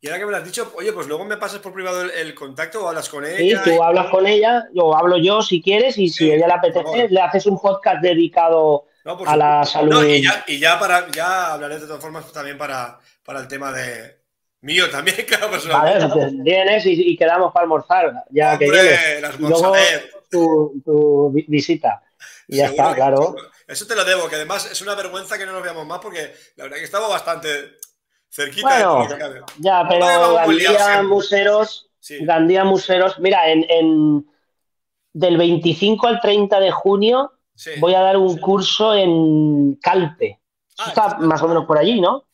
Y 0.02 0.06
ahora 0.06 0.18
que 0.18 0.24
me 0.24 0.30
lo 0.30 0.36
has 0.38 0.44
dicho, 0.44 0.72
oye, 0.76 0.92
pues 0.94 1.06
luego 1.06 1.26
me 1.26 1.36
pasas 1.36 1.58
por 1.60 1.74
privado 1.74 2.00
el, 2.00 2.10
el 2.10 2.34
contacto 2.34 2.82
o 2.82 2.88
hablas 2.88 3.08
con 3.10 3.22
Sí, 3.26 3.32
ella. 3.50 3.62
tú 3.62 3.82
hablas 3.82 4.08
con 4.10 4.26
ella, 4.26 4.66
yo 4.74 4.96
hablo 4.96 5.18
yo 5.18 5.42
si 5.42 5.60
quieres, 5.60 5.98
y 5.98 6.08
si 6.08 6.24
Sí, 6.24 6.32
ella 6.32 6.46
le 6.46 6.54
apetece, 6.54 7.08
le 7.10 7.20
haces 7.20 7.44
un 7.44 7.60
podcast 7.60 8.00
dedicado 8.02 8.86
No, 9.04 9.18
a 9.26 9.36
la 9.36 9.62
salud. 9.66 9.90
No, 9.92 10.04
y 10.08 10.22
ya, 10.24 10.42
y 10.48 10.58
ya 10.58 10.78
para 10.78 11.10
ya 11.10 11.52
hablaré 11.52 11.78
de 11.78 11.86
todas 11.86 12.00
formas 12.00 12.32
también 12.32 12.56
para, 12.56 12.98
para 13.22 13.40
el 13.40 13.48
tema 13.48 13.72
de 13.72 14.16
mío 14.62 14.88
también, 14.90 15.16
claro, 15.28 15.50
personalmente. 15.50 16.06
Vale, 16.08 16.30
vienes 16.44 16.86
y, 16.86 16.92
y 17.12 17.16
quedamos 17.18 17.52
para 17.52 17.64
almorzar, 17.64 18.24
ya 18.30 18.56
que 18.58 18.64
Hombre, 18.64 18.82
llegues. 18.82 19.20
las 19.20 19.34
Y 19.34 19.42
luego 19.42 19.74
tu, 20.30 20.82
tu 20.82 21.30
vi- 21.30 21.44
visita. 21.46 22.02
Y 22.48 22.56
ya 22.56 22.66
está, 22.68 22.88
que- 22.88 22.94
claro. 22.96 23.36
Eso 23.70 23.86
te 23.86 23.94
lo 23.94 24.04
debo, 24.04 24.28
que 24.28 24.36
además 24.36 24.70
es 24.70 24.80
una 24.82 24.94
vergüenza 24.94 25.38
que 25.38 25.46
no 25.46 25.52
nos 25.52 25.62
veamos 25.62 25.86
más 25.86 26.00
porque 26.00 26.34
la 26.56 26.64
verdad 26.64 26.78
que 26.78 26.84
estamos 26.84 27.08
bastante 27.08 27.76
cerquita 28.28 28.68
Bueno, 28.68 28.78
de 28.78 28.84
todo 28.84 29.02
lo 29.02 29.08
que 29.14 29.18
cabe. 29.20 29.40
Ya, 29.58 29.86
pero 29.88 30.34
Gandía. 30.34 31.02
Museros, 31.04 31.86
Sí. 32.02 32.24
Gandía 32.24 32.64
Museros, 32.64 33.18
mira, 33.18 33.50
en, 33.50 33.66
en- 33.68 34.26
del 35.12 35.36
25 35.36 36.06
al 36.06 36.20
30 36.20 36.58
de 36.60 36.70
junio 36.70 37.32
sí. 37.54 37.72
voy 37.78 37.94
a 37.94 38.00
dar 38.00 38.16
un 38.16 38.38
curso 38.38 38.94
en 38.94 39.74
Calpe. 39.82 40.40
Ah, 40.78 40.86
está 40.88 41.18
más 41.18 41.42
o 41.42 41.48
menos 41.48 41.66
por 41.66 41.76
allí, 41.78 42.00
¿no? 42.00 42.26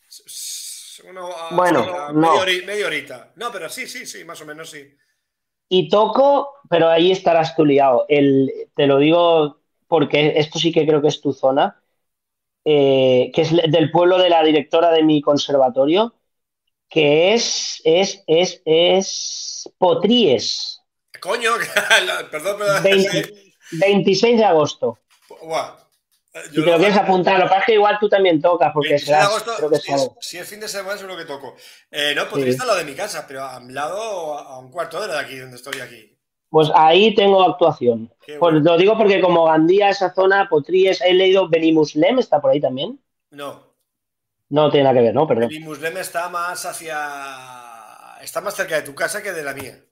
Uno, 1.08 1.28
Bueno, 1.52 2.12
no. 2.12 2.14
media, 2.14 2.42
hori- 2.42 2.64
media 2.64 2.86
horita. 2.86 3.32
No, 3.36 3.50
pero 3.52 3.68
sí, 3.68 3.86
sí, 3.86 4.06
sí, 4.06 4.24
más 4.24 4.40
o 4.40 4.46
menos 4.46 4.70
sí. 4.70 4.88
Y 5.68 5.88
toco, 5.88 6.60
pero 6.70 6.88
ahí 6.88 7.10
estarás 7.12 7.54
tú 7.56 7.64
liado. 7.64 8.04
El, 8.08 8.50
te 8.74 8.86
lo 8.86 8.98
digo 8.98 9.60
porque 9.88 10.34
esto 10.36 10.58
sí 10.58 10.72
que 10.72 10.86
creo 10.86 11.00
que 11.02 11.08
es 11.08 11.20
tu 11.20 11.32
zona, 11.32 11.80
eh, 12.64 13.30
que 13.34 13.42
es 13.42 13.52
del 13.52 13.90
pueblo 13.90 14.18
de 14.18 14.28
la 14.30 14.42
directora 14.42 14.90
de 14.90 15.02
mi 15.02 15.20
conservatorio, 15.20 16.14
que 16.88 17.34
es, 17.34 17.80
es, 17.84 18.22
es, 18.26 18.62
es 18.64 19.70
Potríes, 19.78 20.80
Coño, 21.20 21.52
perdón, 22.30 22.56
pero 22.58 22.82
20 22.82 23.34
26 23.72 24.38
de 24.38 24.44
agosto. 24.44 24.98
Buah. 25.42 25.76
Eh, 26.34 26.40
Si 26.50 26.54
te 26.54 26.60
lo 26.60 26.76
quieres 26.78 26.96
apuntar, 26.96 27.38
lo 27.38 27.44
que 27.44 27.48
pasa 27.48 27.60
es 27.60 27.66
que 27.66 27.74
igual 27.74 27.96
tú 27.98 28.08
también 28.08 28.40
tocas, 28.40 28.70
porque 28.72 28.90
26 28.90 29.00
de 29.00 29.06
serás, 29.06 29.24
agosto, 29.24 29.54
creo 29.56 29.70
que 29.70 29.76
si, 29.76 29.92
es, 29.92 30.10
si 30.20 30.38
es 30.38 30.48
fin 30.48 30.60
de 30.60 30.68
semana, 30.68 30.96
seguro 30.98 31.16
que 31.16 31.24
toco. 31.24 31.56
Eh, 31.90 32.12
no, 32.14 32.28
podría 32.28 32.46
Sí. 32.46 32.50
estar 32.50 32.64
al 32.64 32.68
lado 32.68 32.78
de 32.78 32.84
mi 32.84 32.94
casa, 32.94 33.24
pero 33.26 33.42
a 33.44 33.58
mi 33.60 33.72
lado, 33.72 34.38
a 34.38 34.58
un 34.58 34.70
cuarto 34.70 34.98
de 34.98 35.04
hora 35.06 35.14
de 35.14 35.20
aquí, 35.20 35.36
donde 35.36 35.56
estoy 35.56 35.80
aquí. 35.80 36.15
Pues 36.56 36.70
ahí 36.74 37.14
tengo 37.14 37.42
actuación. 37.42 38.10
Pues 38.38 38.54
lo 38.54 38.78
digo 38.78 38.96
porque 38.96 39.20
como 39.20 39.44
Gandía, 39.44 39.90
esa 39.90 40.14
zona, 40.14 40.48
Potríes, 40.48 41.02
he 41.02 41.12
leído 41.12 41.50
Benimuslem, 41.50 42.18
está 42.18 42.40
por 42.40 42.50
ahí 42.50 42.62
también. 42.62 42.98
No, 43.32 43.74
No 44.48 44.70
tiene 44.70 44.84
nada 44.84 44.94
que 44.98 45.02
ver, 45.04 45.14
¿no? 45.14 45.26
Perdón. 45.26 45.50
el 45.52 45.60
Muslem 45.60 45.98
está 45.98 46.30
más 46.30 46.64
hacia. 46.64 46.96
Está 48.22 48.40
más 48.40 48.54
cerca 48.54 48.76
de 48.76 48.82
tu 48.88 48.94
casa 48.94 49.22
que 49.22 49.32
de 49.32 49.44
la 49.44 49.52
mía. 49.52 49.84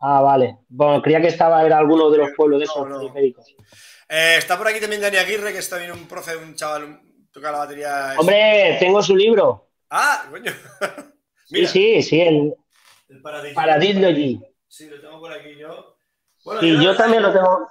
Ah, 0.00 0.22
vale. 0.22 0.60
Bueno, 0.70 1.02
creía 1.02 1.20
que 1.20 1.28
estaba, 1.28 1.62
era 1.62 1.76
alguno 1.76 2.08
de 2.08 2.16
los 2.16 2.30
pueblos 2.38 2.60
de 2.60 2.64
esos 2.64 2.88
No, 2.88 2.94
no. 2.94 2.98
periféricos. 3.00 3.54
Eh, 4.08 4.36
está 4.38 4.56
por 4.56 4.68
aquí 4.68 4.80
también 4.80 5.02
Dani 5.02 5.18
Aguirre, 5.18 5.52
que 5.52 5.58
está 5.58 5.76
bien 5.76 5.92
un 5.92 6.08
profe, 6.08 6.38
un 6.38 6.54
chaval, 6.54 6.84
un- 6.84 7.28
toca 7.30 7.52
la 7.52 7.58
batería. 7.58 8.14
Hombre, 8.18 8.78
tengo 8.80 9.02
su 9.02 9.14
libro. 9.14 9.68
Ah, 9.90 10.24
coño. 10.30 10.52
Sí, 11.44 11.66
sí, 11.66 12.02
sí, 12.02 12.18
el 12.22 12.54
El. 13.10 13.20
Paradislogy. 13.54 14.40
Sí, 14.72 14.88
lo 14.88 14.98
tengo 15.02 15.20
por 15.20 15.30
aquí 15.30 15.54
yo. 15.54 15.98
y 16.62 16.82
yo, 16.82 16.96
también 16.96 17.22
lo 17.22 17.30
tengo, 17.30 17.68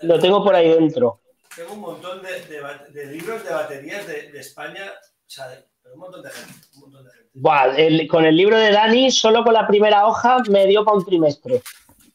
lo 0.00 0.18
tengo 0.18 0.42
por 0.42 0.56
ahí 0.56 0.68
dentro. 0.68 1.20
Tengo 1.54 1.74
un 1.74 1.80
montón 1.80 2.20
de, 2.20 3.06
libros 3.06 3.44
de 3.44 3.50
baterías 3.52 4.08
de, 4.08 4.32
España, 4.34 4.90
o 4.90 5.30
sea, 5.30 5.46
un 5.94 6.00
montón 6.00 6.22
de 6.22 6.30
gente. 6.30 6.52
Un 6.74 6.80
montón 6.80 7.04
de 7.04 7.74
gente. 7.84 8.08
con 8.08 8.24
el 8.24 8.36
libro 8.36 8.58
de 8.58 8.72
Dani, 8.72 9.12
solo 9.12 9.44
con 9.44 9.54
la 9.54 9.68
primera 9.68 10.08
hoja 10.08 10.38
me 10.50 10.66
dio 10.66 10.84
para 10.84 10.96
un 10.96 11.04
trimestre. 11.04 11.62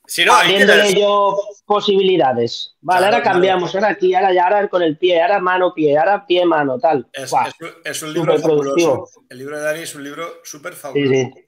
Si 0.05 0.25
no, 0.25 0.33
Abriéndole 0.33 0.93
yo 0.93 1.39
posibilidades. 1.65 2.75
Vale, 2.81 3.05
ahora 3.05 3.23
cambiamos, 3.23 3.73
ahora 3.75 3.91
aquí, 3.91 4.13
ahora 4.13 4.33
ya, 4.33 4.43
ahora 4.43 4.67
con 4.67 4.83
el 4.83 4.97
pie, 4.97 5.21
ahora 5.21 5.39
mano, 5.39 5.73
pie, 5.73 5.97
ahora 5.97 6.25
pie, 6.27 6.45
mano, 6.45 6.77
tal. 6.79 7.07
Es, 7.13 8.03
un 8.03 8.13
libro 8.13 8.37
fabuloso. 8.39 9.05
El 9.29 9.37
libro 9.37 9.57
de 9.57 9.63
Dani 9.63 9.79
es 9.79 9.95
un 9.95 10.03
libro 10.03 10.41
súper 10.43 10.73
fabuloso. 10.73 11.44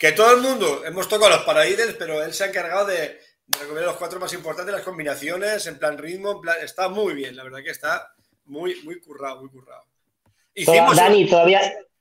Que 0.00 0.12
todo 0.12 0.34
el 0.34 0.40
mundo, 0.40 0.82
hemos 0.86 1.10
tocado 1.10 1.28
los 1.28 1.44
paraídes, 1.44 1.94
pero 1.98 2.24
él 2.24 2.32
se 2.32 2.44
ha 2.44 2.46
encargado 2.46 2.86
de, 2.86 3.20
recoger 3.60 3.84
los 3.84 3.96
cuatro 3.96 4.18
más 4.18 4.32
importantes, 4.32 4.74
las 4.74 4.82
combinaciones, 4.82 5.66
en 5.66 5.78
plan 5.78 5.98
ritmo, 5.98 6.40
está 6.62 6.88
muy 6.88 7.12
bien, 7.12 7.36
la 7.36 7.44
verdad 7.44 7.58
que 7.62 7.68
está 7.68 8.14
muy, 8.46 8.80
muy 8.82 8.98
currado, 8.98 9.42
muy 9.42 9.50
currado. 9.50 9.84
Dani, 10.96 11.28
todavía, 11.28 11.60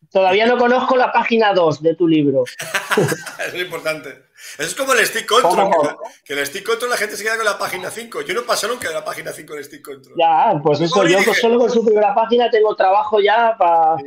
todavía 0.10 0.46
no 0.46 0.58
conozco 0.58 0.96
la 0.96 1.12
página 1.12 1.54
2 1.54 1.82
de 1.82 1.96
tu 1.96 2.08
libro. 2.08 2.46
es 3.46 3.52
muy 3.52 3.64
importante. 3.64 4.30
Eso 4.58 4.70
es 4.70 4.76
como 4.76 4.94
el 4.94 5.06
stick 5.06 5.26
control. 5.26 5.98
Que, 6.24 6.34
el 6.36 6.46
stick 6.46 6.66
control 6.66 6.92
la 6.92 6.98
gente 6.98 7.18
se 7.18 7.24
queda 7.24 7.36
con 7.36 7.44
la 7.44 7.60
página 7.60 7.92
5. 7.92 8.22
Yo 8.22 8.34
no 8.34 8.44
paso 8.44 8.70
nunca 8.70 8.88
de 8.88 8.94
la 8.94 9.04
página 9.04 9.34
5 9.34 9.56
del 9.56 9.66
stick 9.66 9.84
control. 9.84 10.16
Ya, 10.18 10.58
pues 10.64 10.80
eso, 10.80 11.06
yo 11.06 11.22
solo 11.34 11.60
con 11.60 11.70
su 11.70 11.84
primera 11.84 12.16
página 12.16 12.50
tengo 12.50 12.74
trabajo 12.78 13.20
ya 13.20 13.58
para. 13.58 13.98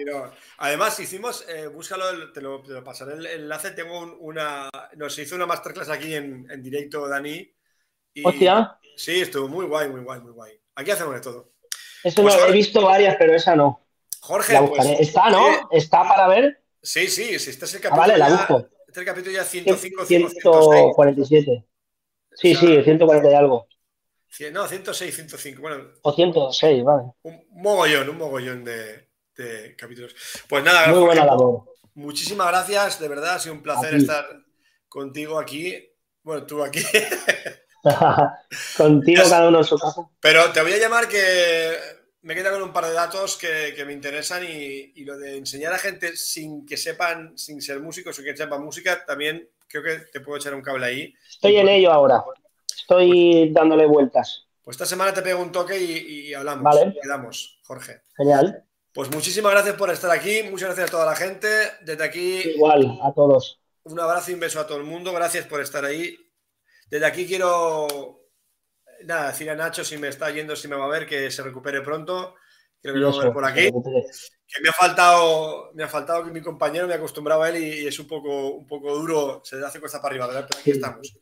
Además, 0.63 1.01
hicimos, 1.01 1.45
eh, 1.49 1.67
búscalo, 1.67 2.33
te 2.33 2.41
lo, 2.41 2.63
pasaré 2.85 3.15
el 3.15 3.27
enlace. 3.27 3.73
Tengo 3.73 4.17
una. 4.21 4.71
Nos 4.97 5.19
hizo 5.19 5.35
una 5.35 5.45
masterclass 5.45 5.89
aquí 5.89 6.15
en, 6.15 6.63
directo, 6.63 7.09
Dani. 7.09 7.53
Y, 8.15 8.25
Hostia. 8.25 8.79
Sí, 8.97 9.23
estuvo 9.23 9.49
muy 9.49 9.67
guay, 9.67 9.89
muy 9.89 10.03
guay, 10.03 10.21
muy 10.21 10.31
guay. 10.31 10.53
Aquí 10.77 10.93
hacemos 10.93 11.15
de 11.15 11.21
todo. 11.21 11.53
Eso 12.05 12.23
pues 12.23 12.37
he 12.47 12.53
visto 12.53 12.81
varias, 12.81 13.17
pero 13.19 13.35
esa 13.35 13.57
no. 13.57 13.85
Jorge, 14.21 14.57
pues, 14.69 15.01
está, 15.01 15.31
¿no? 15.31 15.69
Está 15.73 16.05
para 16.05 16.29
ver. 16.29 16.63
Sí, 16.81 17.09
sí, 17.09 17.41
si 17.41 17.51
este 17.51 17.65
es 17.65 17.75
el 17.75 17.81
capítulo. 17.81 18.03
Ah, 18.03 18.07
vale, 18.07 18.19
la 18.19 18.29
busco. 18.29 18.59
Este 18.87 18.93
es 18.93 18.99
el 18.99 19.05
capítulo 19.05 19.35
ya 19.35 19.43
105, 19.43 20.07
147. 20.07 21.67
Sí, 22.35 22.55
sí, 22.55 22.83
140 22.85 23.31
y 23.31 23.35
algo. 23.35 23.67
No, 24.53 24.69
106, 24.69 25.13
105. 25.13 25.61
Bueno, 25.61 25.89
o 26.03 26.13
106, 26.13 26.85
vale. 26.85 27.03
Un 27.23 27.47
mogollón, 27.51 28.09
un 28.11 28.19
mogollón 28.19 28.65
de, 28.65 29.12
capítulos. 29.77 30.15
Pues 30.49 30.65
nada, 30.65 30.89
Muy 30.89 31.01
buena 31.01 31.25
labor. 31.27 31.65
Muchísimas 31.95 32.49
gracias, 32.49 33.01
de 33.01 33.09
verdad, 33.09 33.35
ha 33.35 33.39
sido 33.39 33.55
un 33.55 33.63
placer 33.63 33.95
estar 33.95 34.25
contigo 34.89 35.39
aquí. 35.39 35.77
Bueno, 36.23 36.47
tú 36.47 36.63
aquí. 36.63 36.83
Contigo 38.77 39.23
cada 39.29 39.49
uno 39.49 39.59
en 39.59 39.65
su 39.65 39.77
casa. 39.77 40.09
Pero 40.21 40.53
te 40.53 40.63
voy 40.63 40.73
a 40.73 40.79
llamar 40.79 41.09
que 41.09 41.73
me 42.23 42.35
queda 42.35 42.53
con 42.53 42.63
un 42.63 42.73
par 42.73 42.87
de 42.87 42.93
datos 42.93 43.37
que, 43.37 43.75
me 43.85 43.93
interesan 43.93 44.45
y, 44.45 45.05
lo 45.05 45.19
de 45.19 45.37
enseñar 45.37 45.73
a 45.73 45.79
gente 45.79 46.17
sin 46.17 46.65
que 46.65 46.77
sepan, 46.77 47.37
sin 47.37 47.61
ser 47.61 47.81
músicos 47.81 48.19
o 48.19 48.23
que 48.23 48.37
sepan 48.37 48.65
música, 48.65 49.05
también 49.05 49.49
creo 49.67 49.83
que 49.83 50.05
te 50.13 50.21
puedo 50.21 50.39
echar 50.39 50.55
un 50.55 50.63
cable 50.63 50.87
ahí. 50.87 51.15
Estoy 51.29 51.57
en 51.57 51.69
ello 51.69 51.93
ahora. 51.93 52.23
Estoy 52.75 53.51
dándole 53.53 53.87
vueltas. 53.87 54.47
Pues 54.63 54.77
esta 54.77 54.87
semana 54.87 55.13
te 55.13 55.23
pego 55.23 55.43
un 55.43 55.51
toque 55.51 55.77
y, 55.79 56.33
hablamos. 56.35 56.63
Vale. 56.63 56.97
Quedamos, 57.03 57.61
Jorge. 57.65 58.03
Genial. 58.17 58.65
Pues 58.93 59.11
muchísimas 59.11 59.53
gracias 59.53 59.77
por 59.77 59.91
estar 59.91 60.11
aquí. 60.11 60.43
Muchas 60.45 60.69
gracias 60.69 60.89
a 60.89 60.91
toda 60.91 61.07
la 61.07 61.17
gente. 61.17 61.49
Desde 61.83 62.05
aquí. 62.05 62.41
Igual, 62.51 62.99
a 63.03 63.13
todos. 63.13 63.59
Un 63.85 63.99
abrazo 63.99 64.31
y 64.31 64.35
un 64.35 64.41
beso 64.41 64.61
a 64.61 64.67
todo 64.67 64.79
el 64.79 64.85
mundo. 64.85 65.13
Gracias 65.13 65.47
por 65.47 65.61
estar 65.61 65.85
ahí. 65.85 66.17
Desde 66.91 67.07
aquí 67.07 67.27
quiero 67.27 67.89
nada, 69.05 69.29
decir 69.29 69.49
a 69.51 69.55
Nacho 69.55 69.85
si 69.85 69.97
me 69.97 70.09
está 70.09 70.31
yendo, 70.31 70.55
si 70.55 70.69
me 70.69 70.77
va 70.77 70.85
a 70.85 70.89
ver, 70.89 71.07
que 71.07 71.31
se 71.31 71.43
recupere 71.43 71.81
pronto. 71.81 72.35
Creo 72.83 72.95
que 72.95 73.01
lo 73.01 73.19
a 73.19 73.25
ver 73.25 73.33
por 73.33 73.45
aquí. 73.45 73.71
Que 73.71 74.61
me 74.61 74.69
ha 74.69 74.73
faltado, 74.73 75.71
me 75.73 75.85
ha 75.85 75.89
faltado 75.89 76.25
que 76.25 76.31
mi 76.31 76.43
compañero 76.43 76.87
me 76.87 76.93
ha 76.93 76.99
acostumbrado 76.99 77.43
a 77.43 77.49
él 77.49 77.63
y, 77.63 77.87
es 77.87 77.99
un 77.99 78.07
poco, 78.07 78.51
un 78.51 78.67
poco 78.67 78.95
duro, 78.95 79.41
se 79.45 79.57
le 79.57 79.65
hace 79.65 79.81
cuesta 79.81 80.03
para 80.03 80.13
arriba, 80.13 80.27
¿verdad? 80.27 80.47
Pero 80.51 80.61
aquí 80.61 80.71
estamos. 80.73 81.17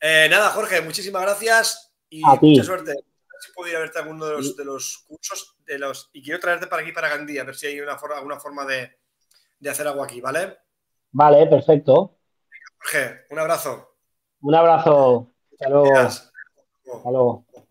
Eh, 0.00 0.26
nada, 0.28 0.50
Jorge, 0.50 0.82
muchísimas 0.82 1.22
gracias 1.22 1.94
y 2.10 2.22
mucha 2.22 2.64
suerte. 2.64 2.90
A 2.90 2.94
ver 2.94 3.40
si 3.40 3.52
puedo 3.52 3.70
ir 3.70 3.76
a 3.76 3.80
verte 3.80 3.98
alguno 4.00 4.26
de 4.26 4.32
los, 4.32 4.56
de 4.56 4.64
los 4.64 5.04
cursos 5.06 5.57
de 5.68 5.78
los, 5.78 6.10
y 6.14 6.22
quiero 6.22 6.40
traerte 6.40 6.66
para 6.66 6.82
aquí, 6.82 6.92
para 6.92 7.10
Gandía, 7.10 7.42
a 7.42 7.44
ver 7.44 7.54
si 7.54 7.66
hay 7.66 7.80
una 7.80 7.92
alguna 8.16 8.40
forma 8.40 8.64
de, 8.64 8.98
de 9.58 9.70
hacer 9.70 9.86
algo 9.86 10.02
aquí, 10.02 10.20
¿vale? 10.20 10.56
Vale, 11.12 11.46
perfecto. 11.46 12.18
Jorge, 12.78 13.26
un 13.30 13.38
abrazo. 13.38 13.96
Un 14.40 14.54
abrazo. 14.54 15.32
Hasta 15.52 15.68
luego. 15.68 15.94
Hasta 15.96 17.10
luego. 17.10 17.46